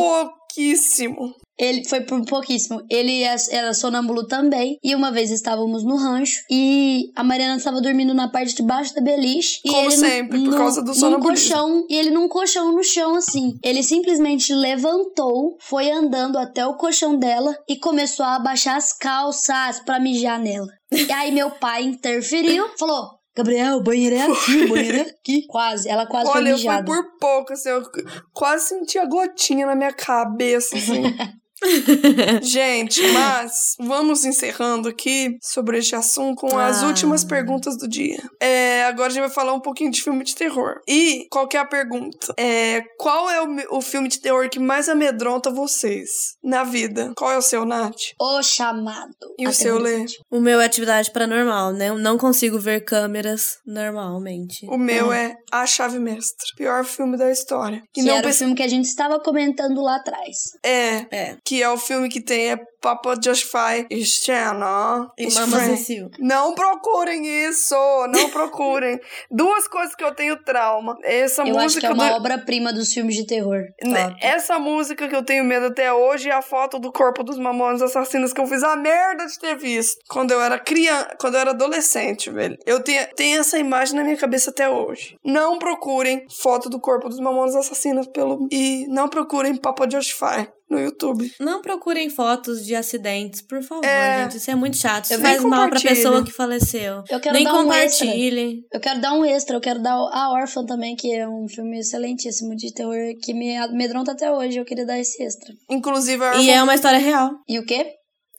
Pouquíssimo. 0.53 1.33
Ele 1.59 1.87
foi 1.87 2.01
por 2.01 2.25
pouquíssimo. 2.25 2.81
Ele 2.89 3.21
era 3.21 3.73
sonâmbulo 3.73 4.25
também. 4.25 4.77
E 4.83 4.95
uma 4.95 5.11
vez 5.11 5.29
estávamos 5.29 5.83
no 5.83 5.95
rancho 5.95 6.41
e 6.49 7.11
a 7.15 7.23
Mariana 7.23 7.57
estava 7.57 7.79
dormindo 7.79 8.13
na 8.13 8.29
parte 8.29 8.55
de 8.55 8.63
baixo 8.63 8.95
da 8.95 9.01
beliche. 9.01 9.59
E 9.63 9.69
Como 9.69 9.81
ele 9.83 9.91
sempre, 9.97 10.39
no, 10.39 10.49
por 10.49 10.57
causa 10.57 10.81
do 10.81 10.87
num 10.87 10.93
sonambulismo. 10.93 11.53
colchão. 11.55 11.85
E 11.87 11.95
ele 11.95 12.09
num 12.09 12.27
colchão 12.27 12.71
no 12.73 12.83
chão, 12.83 13.15
assim. 13.15 13.53
Ele 13.63 13.83
simplesmente 13.83 14.53
levantou, 14.53 15.55
foi 15.61 15.91
andando 15.91 16.37
até 16.37 16.65
o 16.65 16.75
colchão 16.75 17.17
dela 17.17 17.55
e 17.69 17.77
começou 17.77 18.25
a 18.25 18.35
abaixar 18.35 18.75
as 18.77 18.91
calças 18.91 19.79
pra 19.85 19.99
mijar 19.99 20.39
nela. 20.39 20.67
E 20.91 21.11
aí 21.11 21.31
meu 21.31 21.51
pai 21.51 21.83
interferiu, 21.83 22.65
falou. 22.77 23.20
Gabriel, 23.35 23.77
o 23.77 23.83
banheiro 23.83 24.15
é 24.15 24.21
aqui, 24.23 24.63
o 24.65 24.69
banheiro 24.69 24.97
é 24.97 25.01
aqui. 25.01 25.47
Quase, 25.49 25.87
ela 25.89 26.05
quase 26.05 26.29
Olha, 26.29 26.41
foi 26.41 26.51
eu 26.51 26.57
fui 26.57 26.67
mijada. 26.67 26.85
por 26.85 27.17
pouco, 27.17 27.53
assim, 27.53 27.69
eu 27.69 27.83
quase 28.33 28.67
senti 28.69 28.97
a 28.97 29.05
gotinha 29.05 29.65
na 29.65 29.75
minha 29.75 29.93
cabeça, 29.93 30.75
assim. 30.75 31.03
Gente, 32.41 33.01
mas 33.11 33.75
vamos 33.79 34.25
encerrando 34.25 34.89
aqui 34.89 35.37
sobre 35.41 35.77
este 35.77 35.95
assunto 35.95 36.41
com 36.41 36.57
as 36.57 36.83
Ah. 36.83 36.87
últimas 36.87 37.23
perguntas 37.23 37.77
do 37.77 37.87
dia. 37.87 38.19
É, 38.39 38.83
agora 38.85 39.07
a 39.07 39.11
gente 39.11 39.21
vai 39.21 39.29
falar 39.29 39.53
um 39.53 39.59
pouquinho 39.59 39.91
de 39.91 40.01
filme 40.01 40.23
de 40.23 40.35
terror. 40.35 40.81
E 40.87 41.27
qual 41.31 41.47
que 41.47 41.57
é 41.57 41.59
a 41.59 41.65
pergunta? 41.65 42.33
É, 42.37 42.81
qual 42.97 43.29
é 43.29 43.41
o, 43.41 43.77
o 43.77 43.81
filme 43.81 44.07
de 44.07 44.19
terror 44.19 44.49
que 44.49 44.59
mais 44.59 44.89
amedronta 44.89 45.49
vocês 45.51 46.35
na 46.43 46.63
vida? 46.63 47.13
Qual 47.15 47.31
é 47.31 47.37
o 47.37 47.41
seu, 47.41 47.65
Nath? 47.65 47.95
O 48.19 48.41
chamado. 48.41 49.15
E 49.37 49.47
o 49.47 49.53
seu, 49.53 49.77
Lê? 49.77 50.05
O 50.29 50.39
meu 50.39 50.59
é 50.59 50.65
atividade 50.65 51.11
paranormal, 51.11 51.73
né? 51.73 51.89
Eu 51.89 51.97
não 51.97 52.17
consigo 52.17 52.59
ver 52.59 52.81
câmeras 52.83 53.57
normalmente. 53.65 54.65
O 54.67 54.77
meu 54.77 55.11
é 55.13 55.35
A 55.51 55.65
Chave 55.65 55.99
Mestra. 55.99 56.45
Pior 56.55 56.83
filme 56.83 57.17
da 57.17 57.29
história. 57.31 57.83
E 57.95 58.01
Que 58.01 58.01
não 58.03 58.15
era 58.15 58.27
o 58.27 58.33
filme 58.33 58.55
que 58.55 58.63
a 58.63 58.67
gente 58.67 58.85
estava 58.85 59.19
comentando 59.19 59.81
lá 59.81 59.97
atrás. 59.97 60.37
É, 60.63 61.05
É. 61.11 61.37
que 61.51 61.61
é 61.61 61.69
o 61.69 61.75
filme 61.75 62.07
que 62.07 62.21
tem 62.21 62.51
é 62.51 62.57
Papa 62.79 63.13
Justify 63.21 63.85
e 63.89 64.05
Shanna. 64.05 65.11
E 65.17 65.31
Mama 65.33 65.59
Cecil. 65.59 66.09
Não 66.17 66.55
procurem 66.55 67.25
isso, 67.45 67.75
não 68.07 68.29
procurem. 68.31 68.97
Duas 69.29 69.67
coisas 69.67 69.93
que 69.93 70.01
eu 70.03 70.15
tenho 70.15 70.41
trauma. 70.43 70.97
Essa 71.03 71.41
Eu 71.41 71.55
acho 71.57 71.63
música 71.65 71.81
que 71.81 71.85
é 71.87 71.91
uma 71.91 72.09
do- 72.09 72.15
obra-prima 72.15 72.71
dos 72.71 72.93
filmes 72.93 73.17
de 73.17 73.27
terror. 73.27 73.63
Né, 73.83 74.15
Essa 74.21 74.57
música 74.57 75.09
que 75.09 75.15
eu 75.15 75.25
tenho 75.25 75.43
medo 75.43 75.65
até 75.65 75.91
hoje 75.91 76.29
é 76.29 76.33
a 76.33 76.41
foto 76.41 76.79
do 76.79 76.89
corpo 76.89 77.21
dos 77.21 77.37
mamonas 77.37 77.81
assassinos 77.81 78.31
que 78.31 78.39
eu 78.39 78.47
fiz 78.47 78.63
a 78.63 78.77
merda 78.77 79.25
de 79.27 79.37
ter 79.37 79.57
visto 79.57 79.99
quando 80.09 80.31
eu 80.31 80.39
era 80.41 80.57
criança, 80.57 81.09
quando 81.19 81.33
eu 81.35 81.41
era 81.41 81.49
adolescente, 81.51 82.29
velho. 82.31 82.57
Eu 82.65 82.79
tenho, 82.81 83.05
tenho 83.13 83.41
essa 83.41 83.59
imagem 83.59 83.95
na 83.95 84.05
minha 84.05 84.15
cabeça 84.17 84.51
até 84.51 84.69
hoje. 84.69 85.17
Não 85.23 85.59
procurem 85.59 86.25
foto 86.29 86.69
do 86.69 86.79
corpo 86.79 87.09
dos 87.09 87.19
mamonas 87.19 87.55
assassinos 87.57 88.07
pelo 88.07 88.47
e 88.49 88.87
não 88.87 89.09
procurem 89.09 89.55
Papa 89.57 89.85
Justify 89.89 90.47
no 90.71 90.79
YouTube. 90.79 91.31
Não 91.39 91.61
procurem 91.61 92.09
fotos 92.09 92.65
de 92.65 92.73
acidentes, 92.75 93.41
por 93.41 93.61
favor, 93.61 93.85
É. 93.85 94.23
gente. 94.23 94.37
Isso 94.37 94.49
é 94.49 94.55
muito 94.55 94.77
chato. 94.77 95.05
Isso 95.05 95.13
Eu 95.15 95.19
faz 95.19 95.43
mal 95.43 95.69
pra 95.69 95.79
pessoa 95.79 96.23
que 96.23 96.31
faleceu. 96.31 97.03
Eu 97.09 97.19
quero 97.19 97.35
Nem 97.35 97.43
dar 97.43 97.53
um 97.55 97.71
extra. 97.73 98.05
compartilhem. 98.07 98.61
Eu 98.71 98.79
quero 98.79 99.01
dar 99.01 99.13
um 99.13 99.25
extra, 99.25 99.55
eu 99.55 99.61
quero 99.61 99.81
dar 99.81 99.93
A 99.93 100.31
Órfã 100.31 100.65
também, 100.65 100.95
que 100.95 101.13
é 101.13 101.27
um 101.27 101.47
filme 101.47 101.79
excelentíssimo 101.79 102.55
de 102.55 102.73
terror 102.73 102.95
que 103.21 103.33
me 103.33 103.55
amedronta 103.57 104.13
até 104.13 104.31
hoje. 104.31 104.57
Eu 104.57 104.65
queria 104.65 104.85
dar 104.85 104.97
esse 104.99 105.21
extra. 105.21 105.53
Inclusive 105.69 106.23
a 106.23 106.37
E 106.37 106.49
é 106.49 106.63
uma 106.63 106.73
história 106.75 106.99
real. 106.99 107.31
E 107.47 107.59
o 107.59 107.65
quê? 107.65 107.85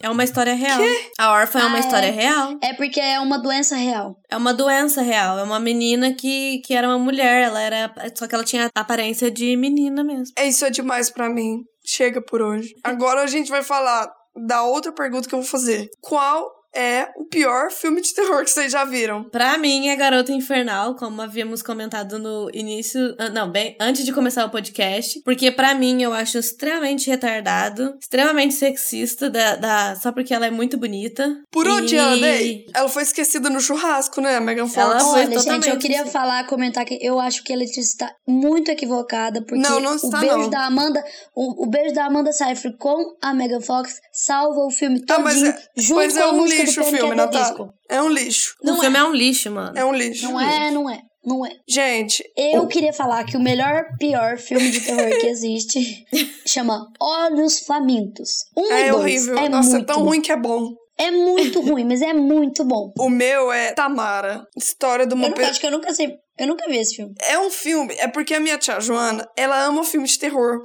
É 0.05 0.11
uma 0.11 0.25
história 0.25 0.53
real. 0.55 0.81
A 1.17 1.31
órfã 1.31 1.61
é 1.61 1.65
uma 1.65 1.77
Ah, 1.77 1.81
história 1.81 2.07
é? 2.09 2.11
real. 2.11 2.59
É 2.61 2.73
porque 2.75 2.99
é 2.99 3.21
uma 3.21 3.39
doença 3.39 3.77
real. 3.77 4.17
É 4.29 4.37
uma 4.37 4.53
doença 4.53 5.01
real. 5.01 5.39
É 5.39 5.45
uma 5.45 5.61
menina 5.61 6.13
que, 6.13 6.59
que 6.65 6.75
era 6.75 6.89
uma 6.89 6.99
mulher. 6.99 7.45
Ela 7.45 7.61
era. 7.61 7.95
Só 8.19 8.27
que 8.27 8.35
ela 8.35 8.43
tinha 8.43 8.69
aparência 8.75 9.31
de 9.31 9.57
menina 9.57 10.03
mesmo. 10.03 10.33
É 10.37 10.49
isso 10.49 10.65
é 10.65 10.71
demais 10.71 11.09
pra 11.09 11.29
mim. 11.31 11.59
Chega 11.85 12.21
por 12.23 12.41
hoje. 12.41 12.75
Agora 12.83 13.23
a 13.23 13.27
gente 13.27 13.51
vai 13.51 13.63
falar 13.63 14.13
da 14.35 14.63
outra 14.63 14.93
pergunta 14.93 15.29
que 15.29 15.35
eu 15.35 15.41
vou 15.41 15.49
fazer. 15.49 15.91
Qual 16.01 16.62
é 16.75 17.09
o 17.17 17.25
pior 17.25 17.71
filme 17.71 18.01
de 18.01 18.15
terror 18.15 18.45
que 18.45 18.51
vocês 18.51 18.73
já 18.73 18.85
viram? 18.85 19.25
Pra 19.25 19.59
mim, 19.59 19.89
é 19.89 19.97
Garota 19.97 20.33
Infernal, 20.33 20.95
como 20.97 21.21
havíamos 21.23 21.63
comentado 21.63 22.19
no 22.19 22.51
início. 22.53 23.15
ah, 23.19 23.29
Não, 23.29 23.51
bem, 23.51 23.77
antes 23.81 24.05
de 24.05 24.13
começar 24.13 24.45
o 24.45 24.51
podcast. 24.51 25.21
Porque 25.21 25.51
pra 25.51 25.75
mim 25.75 26.03
eu 26.03 26.13
acho 26.13 26.39
extremamente 26.39 27.09
retardado, 27.11 27.95
extremamente 28.01 28.55
sexista, 28.55 29.29
da, 29.31 29.57
da- 29.57 29.97
só 29.97 30.13
porque 30.13 30.33
ela 30.35 30.47
é 30.47 30.51
muito 30.51 30.77
bonita. 30.79 31.37
Por 31.51 31.67
onde 31.69 31.95
E- 31.95 31.99
ela 31.99 32.17
dei? 32.17 32.67
Ela 32.75 32.89
foi 32.89 33.03
esquecida 33.03 33.49
no 33.51 33.61
churrasco, 33.61 34.21
né, 34.21 34.39
Megan 34.41 34.67
Fox? 34.67 34.77
Ela 34.79 35.01
foi 35.01 35.25
Olha, 35.27 35.39
gente, 35.39 35.69
eu 35.69 35.79
queria 35.79 36.07
falar, 36.07 36.47
comentar 36.47 36.85
que 36.85 36.99
eu 37.01 37.19
acho 37.21 37.43
que 37.45 37.53
ela 37.53 37.63
está 37.65 38.11
muito 38.27 38.71
equivocada, 38.71 39.43
porque 39.43 39.63
Não, 39.63 39.81
não 39.81 39.93
o 39.93 39.97
está, 39.97 40.19
beijo 40.21 40.37
não. 40.39 40.51
da 40.51 40.67
Amanda, 40.67 41.03
o, 41.35 41.65
o 41.65 41.67
beijo 41.67 41.95
da 41.95 42.07
Amanda 42.07 42.33
Seyfried 42.33 42.77
com 42.79 43.17
a 43.23 43.35
Megan 43.35 43.61
Fox 43.61 44.01
salva 44.13 44.61
o 44.61 44.71
filme 44.71 45.03
Ah, 45.11 45.19
mas 45.19 45.43
é, 45.43 45.57
junto 45.77 45.97
mas 45.97 46.13
com 46.15 46.19
é 46.19 46.23
a 46.23 46.31
um 46.31 46.37
música 46.37 46.62
lixo 46.65 46.81
o 46.81 46.85
filme, 46.85 47.15
Natália. 47.15 47.47
Disco. 47.49 47.75
É 47.89 48.03
um 48.03 48.09
lixo. 48.09 48.55
O 48.63 48.67
Não 48.67 48.81
filme 48.81 48.97
é. 48.97 49.01
é 49.01 49.05
um 49.05 49.13
lixo, 49.13 49.51
mano. 49.51 49.79
É 49.79 49.85
um 49.85 49.93
lixo. 49.95 50.25
Não 50.31 50.41
é, 50.41 50.71
não 50.71 50.91
é, 50.91 51.01
não 51.25 51.47
é. 51.47 51.51
Gente, 51.69 52.23
Eu 52.37 52.67
queria 52.67 52.93
falar 52.93 53.25
que 53.25 53.37
o 53.37 53.41
melhor, 53.41 53.85
pior 53.99 54.39
filme 54.39 54.71
de 54.71 54.81
terror 54.81 55.11
que 55.21 55.27
existe 55.27 56.05
chama 56.47 56.87
Olhos 57.01 57.61
Famintos. 57.61 58.45
Um 58.57 58.67
e 58.67 58.73
é 58.73 58.91
dois. 58.91 58.95
horrível. 59.03 59.39
É 59.39 59.49
Nossa, 59.49 59.71
muito 59.71 59.91
é 59.91 59.95
tão 59.95 60.03
ruim 60.05 60.21
que 60.21 60.33
é 60.33 60.37
bom. 60.37 60.71
É 60.99 61.11
muito 61.11 61.61
ruim, 61.63 61.85
mas 61.85 62.03
é 62.03 62.13
muito 62.13 62.65
bom. 62.65 62.93
O 62.99 63.09
meu 63.09 63.53
é 63.53 63.73
Tamara. 63.73 64.47
História 64.57 65.07
de 65.07 65.15
uma 65.15 65.25
Eu 65.25 65.29
nunca, 65.31 65.43
pe- 65.43 65.49
acho 65.49 65.61
que 65.61 65.67
eu 65.67 65.71
nunca 65.71 65.93
sei. 65.95 66.15
Eu 66.39 66.47
nunca 66.47 66.67
vi 66.69 66.79
esse 66.79 66.97
filme. 66.97 67.15
É 67.29 67.39
um 67.39 67.51
filme, 67.51 67.95
é 67.99 68.09
porque 68.09 68.35
a 68.35 68.41
minha 68.41 68.57
tia 68.59 68.81
Joana, 68.81 69.27
ela 69.37 69.65
ama 69.65 69.85
filme 69.85 70.07
de 70.09 70.19
terror. 70.19 70.61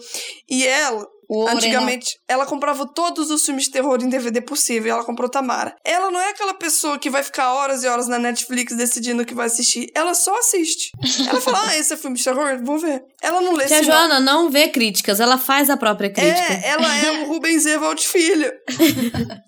E 0.50 0.66
ela, 0.66 1.06
Antigamente, 1.30 2.18
ela 2.28 2.46
comprava 2.46 2.86
todos 2.88 3.30
os 3.30 3.46
filmes 3.46 3.66
de 3.66 3.72
terror 3.72 3.98
em 4.02 4.10
DVD 4.10 4.40
possível. 4.42 4.94
Ela 4.94 5.04
comprou 5.04 5.30
Tamara. 5.30 5.76
Ela 5.84 6.10
não 6.12 6.20
é 6.20 6.30
aquela 6.30 6.54
pessoa 6.54 6.98
que 6.98 7.10
vai 7.10 7.24
ficar 7.24 7.54
horas 7.54 7.84
e 7.84 7.88
horas 7.88 8.08
na 8.08 8.18
Netflix 8.18 8.76
decidindo 8.76 9.24
o 9.24 9.26
que 9.26 9.34
vai 9.34 9.48
assistir. 9.48 9.90
Ela 9.94 10.14
só 10.14 10.38
assiste. 10.40 10.92
Ela 11.28 11.42
fala, 11.42 11.68
ah, 11.68 11.78
esse 11.78 11.94
é 11.94 11.98
filme 11.98 12.18
de 12.18 12.24
terror? 12.24 12.60
Vou 12.64 12.80
ver. 12.80 13.04
Ela 13.22 13.42
não 13.42 13.54
lê 13.54 13.66
Tia 13.66 13.84
sinal- 13.84 13.98
Joana 14.00 14.20
não 14.20 14.50
vê 14.50 14.68
críticas, 14.70 15.20
ela 15.20 15.38
faz 15.38 15.70
a 15.70 15.76
própria 15.78 16.10
crítica. 16.12 16.54
É, 16.54 16.70
ela 16.70 16.96
é 16.98 17.12
o 17.24 17.28
Rubens 17.28 17.66
Evald 17.66 18.06
filho. 18.08 18.52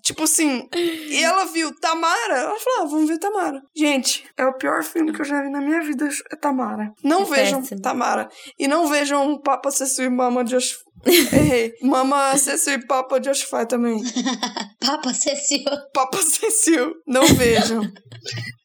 tipo 0.02 0.24
assim. 0.24 0.68
E 0.74 1.22
ela 1.22 1.44
viu 1.46 1.72
Tamara. 1.80 2.36
Ela 2.38 2.58
falou: 2.58 2.82
ah, 2.82 2.84
vamos 2.90 3.08
ver 3.08 3.18
Tamara. 3.18 3.60
Gente, 3.74 4.24
é 4.36 4.44
o 4.44 4.54
pior 4.54 4.82
filme 4.82 5.12
que 5.12 5.20
eu 5.20 5.24
já 5.24 5.42
vi 5.42 5.50
na 5.50 5.60
minha 5.60 5.80
vida. 5.82 6.08
É 6.32 6.36
Tamara. 6.36 6.92
Não 7.02 7.22
É 7.22 7.24
vejam 7.24 7.60
péssimo. 7.60 7.80
Tamara. 7.80 8.28
E 8.58 8.66
não 8.68 8.86
vejam 8.88 9.38
Papa 9.40 9.70
Cecil 9.70 10.04
e 10.04 10.10
Mama 10.10 10.44
Josh. 10.44 10.76
Errei. 11.06 11.72
Mama 11.82 12.36
Cecil 12.36 12.74
e 12.74 12.86
Papa 12.86 13.18
Joshua 13.20 13.66
também. 13.66 14.02
Papa 14.80 15.12
Cecil. 15.14 15.64
Papa 15.92 16.18
Cecil. 16.18 16.94
Não 17.06 17.26
vejam. 17.34 17.82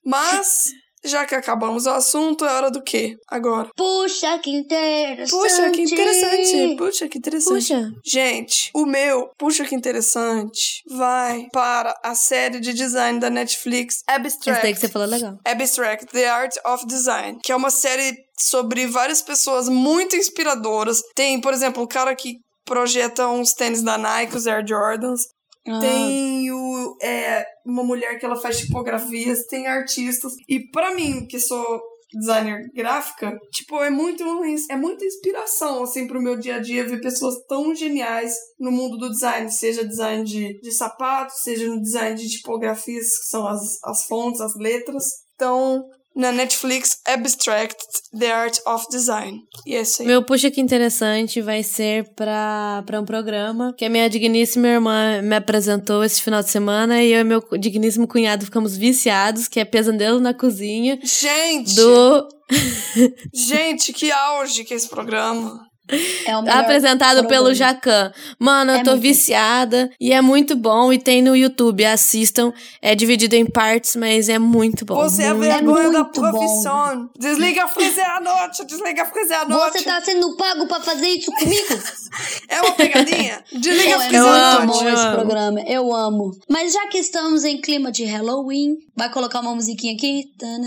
Mas. 0.04 0.66
Já 1.08 1.24
que 1.24 1.36
acabamos 1.36 1.86
o 1.86 1.92
assunto, 1.92 2.44
é 2.46 2.52
hora 2.52 2.72
do 2.72 2.82
quê? 2.82 3.16
Agora. 3.30 3.70
Puxa, 3.78 4.40
que 4.40 4.50
interessante. 4.50 5.30
Puxa, 5.30 5.70
que 5.70 5.82
interessante. 5.84 6.76
Puxa, 6.78 7.08
que 7.08 7.18
interessante. 7.20 7.54
Puxa, 7.54 7.92
Gente, 8.04 8.72
o 8.74 8.88
meu, 8.88 9.30
puxa 9.38 9.64
que 9.66 9.76
interessante, 9.76 10.82
vai 10.90 11.46
para 11.54 11.94
a 12.04 12.16
série 12.16 12.60
de 12.60 12.74
design 12.74 13.20
da 13.20 13.30
Netflix 13.30 14.02
essa 14.08 14.20
daí 14.20 14.32
que 14.32 14.50
Abstract. 14.50 14.80
você 14.80 14.88
falou 14.90 15.08
é 15.08 15.12
legal. 15.12 15.38
Abstract, 15.46 16.08
The 16.08 16.28
Art 16.28 16.56
of 16.66 16.88
Design, 16.88 17.38
que 17.44 17.52
é 17.52 17.56
uma 17.56 17.70
série 17.70 18.25
sobre 18.40 18.88
várias 18.88 19.22
pessoas 19.22 19.70
muito 19.70 20.16
inspiradoras. 20.16 21.02
Tem, 21.16 21.40
por 21.40 21.54
exemplo, 21.54 21.84
o 21.84 21.88
cara 21.88 22.16
que 22.16 22.38
projeta 22.66 23.28
uns 23.28 23.54
tênis 23.54 23.82
da 23.84 23.98
Nike, 23.98 24.36
os 24.36 24.48
Air 24.48 24.66
Jordans. 24.68 25.22
Ah, 25.68 25.80
Tem 25.80 26.52
o, 26.52 26.98
é, 27.02 27.46
uma 27.66 27.84
mulher 27.84 28.20
que 28.20 28.26
ela 28.26 28.40
faz 28.40 28.60
tipografias, 28.60 29.46
tem 29.48 29.68
artistas. 29.68 30.34
E 30.48 30.70
pra 30.70 30.94
mim, 30.94 31.26
que 31.26 31.40
sou 31.40 31.82
designer 32.14 32.70
gráfica, 32.74 33.38
tipo, 33.52 33.82
é 33.84 33.90
muito 33.90 34.24
é 34.70 34.76
muita 34.78 35.06
inspiração, 35.06 35.84
assim, 35.84 36.08
pro 36.08 36.22
meu 36.22 36.38
dia 36.38 36.56
a 36.56 36.60
dia 36.60 36.88
ver 36.88 37.02
pessoas 37.02 37.36
tão 37.48 37.74
geniais 37.76 38.34
no 38.60 38.72
mundo 38.72 38.98
do 38.98 39.10
design, 39.10 39.52
seja 39.52 39.86
design 39.86 40.24
de, 40.24 40.60
de 40.62 40.72
sapatos, 40.72 41.42
seja 41.42 41.68
no 41.68 41.82
design 41.82 42.16
de 42.16 42.30
tipografias, 42.30 43.18
que 43.18 43.26
são 43.26 43.48
as, 43.48 43.62
as 43.84 44.06
fontes, 44.06 44.42
as 44.42 44.56
letras. 44.56 45.04
Então, 45.36 45.84
na 46.16 46.32
Netflix, 46.32 47.00
Abstract, 47.06 47.76
The 48.18 48.32
Art 48.32 48.58
of 48.66 48.86
Design. 48.90 49.44
E 49.66 49.76
é 49.76 49.82
isso 49.82 50.02
aí. 50.02 50.08
Meu 50.08 50.24
puxa 50.24 50.50
que 50.50 50.62
interessante 50.62 51.42
vai 51.42 51.62
ser 51.62 52.06
pra, 52.16 52.84
pra 52.86 53.02
um 53.02 53.06
programa 53.06 53.74
que 53.78 53.84
a 53.84 53.90
minha 53.90 54.10
digníssima 54.10 54.68
irmã 54.68 55.22
me 55.22 55.36
apresentou 55.36 56.04
esse 56.04 56.22
final 56.22 56.42
de 56.42 56.50
semana 56.50 57.04
e 57.04 57.12
eu 57.12 57.20
e 57.20 57.24
meu 57.24 57.44
digníssimo 57.60 58.08
cunhado 58.08 58.46
ficamos 58.46 58.78
viciados, 58.78 59.48
que 59.48 59.60
é 59.60 59.66
Pesadelo 59.66 60.20
na 60.20 60.34
Cozinha, 60.34 61.00
Gente! 61.04 61.76
do 61.76 62.28
Gente, 63.34 63.92
que 63.92 64.12
auge 64.12 64.64
que 64.64 64.74
é 64.74 64.78
esse 64.78 64.88
programa. 64.88 65.68
É 66.26 66.36
o 66.38 66.42
melhor 66.42 66.58
apresentado 66.60 67.20
programa. 67.20 67.30
pelo 67.30 67.54
Jacan. 67.54 68.12
Mano, 68.40 68.72
eu 68.72 68.76
É 68.78 68.84
tô 68.84 68.92
muito. 68.92 69.04
viciada 69.04 69.90
e 70.00 70.12
é 70.12 70.22
muito 70.22 70.56
bom 70.56 70.92
e 70.92 70.98
tem 70.98 71.22
no 71.22 71.36
YouTube, 71.36 71.86
assistam. 71.86 72.52
É 72.82 72.96
dividido 72.96 73.36
em 73.36 73.46
partes, 73.46 73.96
mas 73.96 74.28
é 74.30 74.40
muito 74.40 74.84
bom. 74.86 74.96
Você 74.96 75.24
é 75.24 75.28
a 75.30 75.34
vergonha 75.34 75.92
da 75.92 76.04
muito 76.04 76.22
bom. 76.22 76.32
profissão. 76.32 77.10
Desliga 77.20 77.64
a 77.66 77.68
freezer 77.68 78.10
à 78.10 78.20
noite, 78.22 78.66
desliga 78.66 79.04
a 79.04 79.06
freezer 79.06 79.40
à 79.42 79.46
noite. 79.46 79.78
Você 79.80 79.84
tá 79.84 80.02
sendo 80.02 80.36
pago 80.38 80.68
pra 80.68 80.80
fazer 80.80 81.08
isso 81.08 81.32
comigo? 81.32 81.66
É 82.48 82.62
uma 82.62 82.72
pegadinha? 82.72 83.44
Desliga 83.52 83.96
Pô, 83.96 84.00
a 84.00 84.06
é 84.06 84.08
freezer 84.08 84.30
à 84.30 84.54
noite. 84.66 84.68
bom 84.68 84.88
eu 84.88 84.94
esse 84.94 85.04
amo. 85.06 85.16
programa. 85.16 85.62
Eu 85.68 85.94
amo. 85.94 86.32
Mas 86.50 86.72
já 86.72 86.88
que 86.88 86.98
estamos 86.98 87.44
em 87.44 87.60
clima 87.60 87.92
de 87.92 88.06
Halloween, 88.06 88.76
vai 88.96 89.12
colocar 89.12 89.42
uma 89.42 89.54
musiquinha 89.54 89.94
aqui? 89.96 90.24
Tan. 90.40 90.60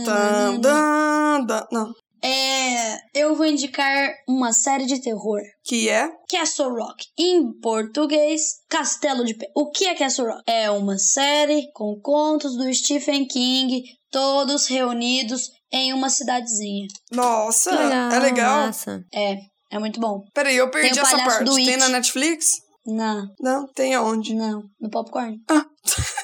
Não. 1.73 1.93
É, 2.23 2.99
eu 3.15 3.35
vou 3.35 3.47
indicar 3.47 4.13
uma 4.29 4.53
série 4.53 4.87
de 4.87 5.01
terror. 5.01 5.41
Que 5.65 5.89
é? 5.89 6.11
Castle 6.31 6.71
Rock. 6.71 7.07
Em 7.19 7.53
português, 7.61 8.43
Castelo 8.69 9.25
de 9.25 9.35
Pé. 9.35 9.47
O 9.55 9.71
que 9.71 9.87
é 9.87 9.95
Castle 9.95 10.27
Rock? 10.27 10.43
É 10.47 10.71
uma 10.71 10.99
série 10.99 11.71
com 11.73 11.99
contos 12.01 12.57
do 12.57 12.73
Stephen 12.75 13.27
King, 13.27 13.83
todos 14.11 14.67
reunidos 14.67 15.51
em 15.73 15.93
uma 15.93 16.11
cidadezinha. 16.11 16.87
Nossa, 17.13 17.71
legal, 17.71 18.13
é 18.13 18.19
legal. 18.19 18.67
Massa. 18.67 19.05
É, 19.13 19.37
é 19.71 19.79
muito 19.79 20.01
bom. 20.01 20.23
Peraí, 20.35 20.57
eu 20.57 20.71
perdi 20.71 20.99
essa 20.99 21.17
parte. 21.19 21.45
do 21.45 21.55
Tem 21.55 21.77
na 21.77 21.89
Netflix? 21.89 22.47
Não, 22.87 23.29
Não, 23.39 23.67
tem 23.75 23.95
aonde? 23.95 24.35
não, 24.35 24.63
no 24.81 24.89
popcorn. 24.89 25.39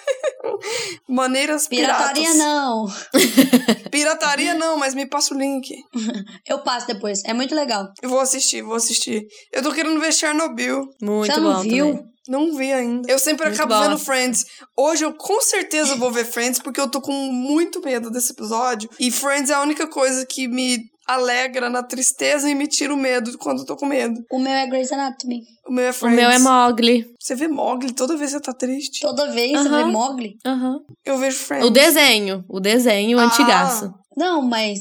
Maneiras 1.09 1.69
Pirataria 1.69 2.31
piratas. 2.33 2.37
não. 2.37 2.87
Pirataria 3.91 4.55
não, 4.55 4.77
mas 4.77 4.95
me 4.95 5.07
passa 5.07 5.35
o 5.35 5.39
link. 5.39 5.75
Eu 6.47 6.59
passo 6.61 6.87
depois. 6.87 7.23
É 7.25 7.33
muito 7.33 7.55
legal. 7.55 7.89
Eu 8.03 8.09
vou 8.09 8.21
assistir, 8.21 8.63
vou 8.63 8.75
assistir. 8.75 9.27
Eu 9.53 9.63
tô 9.63 9.73
querendo 9.73 10.01
ver 10.01 10.13
Chernobyl. 10.13 10.89
Muito 11.01 11.33
Você 11.33 11.41
bom 11.41 11.47
não 11.53 11.63
viu? 11.63 11.87
também. 11.97 12.15
Não 12.27 12.57
vi 12.57 12.73
ainda. 12.73 13.11
Eu 13.11 13.19
sempre 13.19 13.45
Muito 13.47 13.57
acabo 13.61 13.75
bom. 13.75 13.83
vendo 13.83 13.99
Friends. 13.99 14.47
Hoje 14.75 15.05
eu 15.05 15.13
com 15.13 15.43
certeza 15.43 15.95
vou 15.95 16.11
ver 16.11 16.25
Friends, 16.25 16.59
porque 16.59 16.81
eu 16.81 16.91
tô 16.91 16.99
com 17.03 17.13
muito 17.13 17.83
medo 17.83 18.11
desse 18.11 18.33
episódio. 18.33 18.89
E 18.99 19.11
Friends 19.11 19.51
é 19.51 19.55
a 19.55 19.61
única 19.61 19.87
coisa 19.87 20.25
que 20.25 20.49
me 20.49 20.79
alegra 21.07 21.69
na 21.71 21.83
tristeza 21.83 22.49
e 22.49 22.55
me 22.55 22.67
tira 22.67 22.93
o 22.93 22.97
medo 22.97 23.37
quando 23.39 23.61
eu 23.61 23.67
tô 23.67 23.77
com 23.77 23.87
medo. 23.87 24.21
O 24.31 24.39
meu 24.39 24.53
é 24.53 24.67
Grey's 24.67 24.93
Anatomy. 24.93 25.41
O 25.67 25.73
meu 25.73 25.85
é 25.87 25.91
O 25.91 25.95
Friends. 25.95 26.17
meu 26.21 26.31
é 26.31 26.39
Mogli. 26.39 27.07
Você 27.21 27.35
vê 27.35 27.49
Mogli 27.49 27.93
toda 27.93 28.17
vez 28.17 28.31
que 28.33 28.37
você 28.39 28.43
tá 28.43 28.53
triste? 28.53 29.01
Toda 29.01 29.31
vez 29.33 29.53
você 29.53 29.69
Aham. 29.69 29.85
vê 29.87 29.93
Mogli. 29.93 30.37
Aham. 30.45 30.79
Eu 31.05 31.19
vejo 31.19 31.39
Friends. 31.39 31.67
O 31.67 31.71
desenho. 31.71 32.45
O 32.49 32.61
desenho 32.61 33.19
Ah. 33.19 33.25
antigaço. 33.25 33.93
Não, 34.17 34.43
mas. 34.43 34.81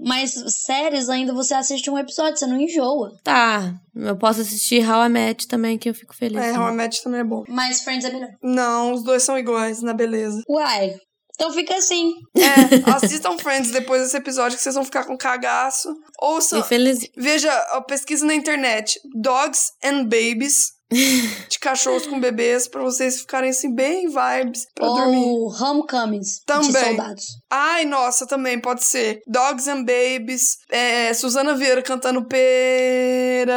Mas 0.00 0.34
séries 0.66 1.08
ainda 1.08 1.32
você 1.32 1.54
assiste 1.54 1.88
um 1.88 1.96
episódio, 1.96 2.36
você 2.36 2.46
não 2.46 2.60
enjoa. 2.60 3.12
Tá. 3.22 3.72
Eu 3.94 4.16
posso 4.16 4.40
assistir 4.40 4.86
How 4.86 5.04
I 5.06 5.08
Met 5.08 5.46
também, 5.46 5.78
que 5.78 5.88
eu 5.88 5.94
fico 5.94 6.14
feliz. 6.14 6.36
É, 6.42 6.52
também. 6.52 6.66
How 6.66 6.72
I 6.72 6.76
Met 6.76 7.02
também 7.02 7.20
é 7.20 7.24
bom. 7.24 7.44
Mas 7.48 7.82
Friends 7.82 8.04
é 8.04 8.12
melhor. 8.12 8.30
Não, 8.42 8.92
os 8.92 9.04
dois 9.04 9.22
são 9.22 9.38
iguais 9.38 9.82
na 9.82 9.94
beleza. 9.94 10.42
Uai. 10.48 10.96
Então 11.34 11.52
fica 11.52 11.76
assim. 11.76 12.12
É, 12.36 12.90
assistam 12.94 13.36
Friends 13.38 13.70
depois 13.70 14.02
desse 14.02 14.16
episódio 14.16 14.56
que 14.56 14.62
vocês 14.62 14.74
vão 14.74 14.84
ficar 14.84 15.04
com 15.04 15.16
cagaço. 15.18 15.88
Ouçam, 16.20 16.60
E 16.60 16.62
feliz. 16.62 16.98
veja, 17.16 17.50
ó, 17.74 17.80
pesquisa 17.82 18.24
na 18.24 18.34
internet. 18.34 18.98
Dogs 19.14 19.72
and 19.84 20.04
Babies. 20.04 20.72
de 21.50 21.58
cachorros 21.58 22.06
com 22.06 22.20
bebês, 22.20 22.68
pra 22.68 22.80
vocês 22.82 23.18
ficarem 23.20 23.50
assim, 23.50 23.74
bem 23.74 24.06
vibes 24.06 24.64
pra 24.74 24.86
dormir. 24.86 25.16
Ou 25.16 25.48
Homecomings 25.52 26.36
de 26.36 26.44
Também. 26.46 26.84
soldados. 26.84 27.24
Ai, 27.50 27.84
nossa, 27.84 28.26
também 28.28 28.60
pode 28.60 28.84
ser. 28.84 29.20
Dogs 29.26 29.66
and 29.68 29.84
Babies. 29.84 30.58
É, 30.70 31.12
Suzana 31.14 31.56
Vieira 31.56 31.82
cantando 31.82 32.24
Per 32.28 33.48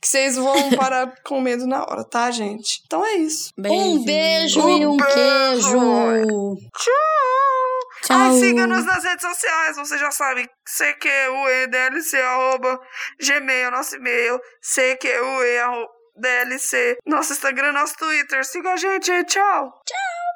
que 0.00 0.08
vocês 0.08 0.36
vão 0.36 0.70
parar 0.70 1.12
com 1.24 1.40
medo 1.40 1.66
na 1.66 1.82
hora, 1.82 2.04
tá, 2.04 2.30
gente? 2.30 2.82
Então 2.86 3.04
é 3.04 3.14
isso. 3.16 3.52
Um 3.58 4.04
beijo 4.04 4.60
Um 4.60 4.78
e 4.78 4.86
um 4.86 4.96
beijo. 4.96 5.12
queijo. 5.14 6.56
Tchau! 6.76 7.76
Tchau. 8.04 8.16
Ai, 8.16 8.38
siga-nos 8.38 8.84
nas 8.84 9.02
redes 9.04 9.22
sociais, 9.22 9.76
você 9.76 9.98
já 9.98 10.10
sabe. 10.10 10.48
CQUEDLC, 10.64 12.16
arroba 12.18 12.80
gmail, 13.20 13.70
nosso 13.70 13.96
e-mail. 13.96 14.38
CQUE, 14.62 15.58
arroba 15.58 15.88
DLC, 16.18 16.96
nosso 17.04 17.32
Instagram, 17.32 17.72
nosso 17.72 17.94
Twitter. 17.96 18.44
Siga 18.44 18.72
a 18.72 18.76
gente, 18.76 19.10
tchau! 19.24 19.70
Tchau! 19.84 20.26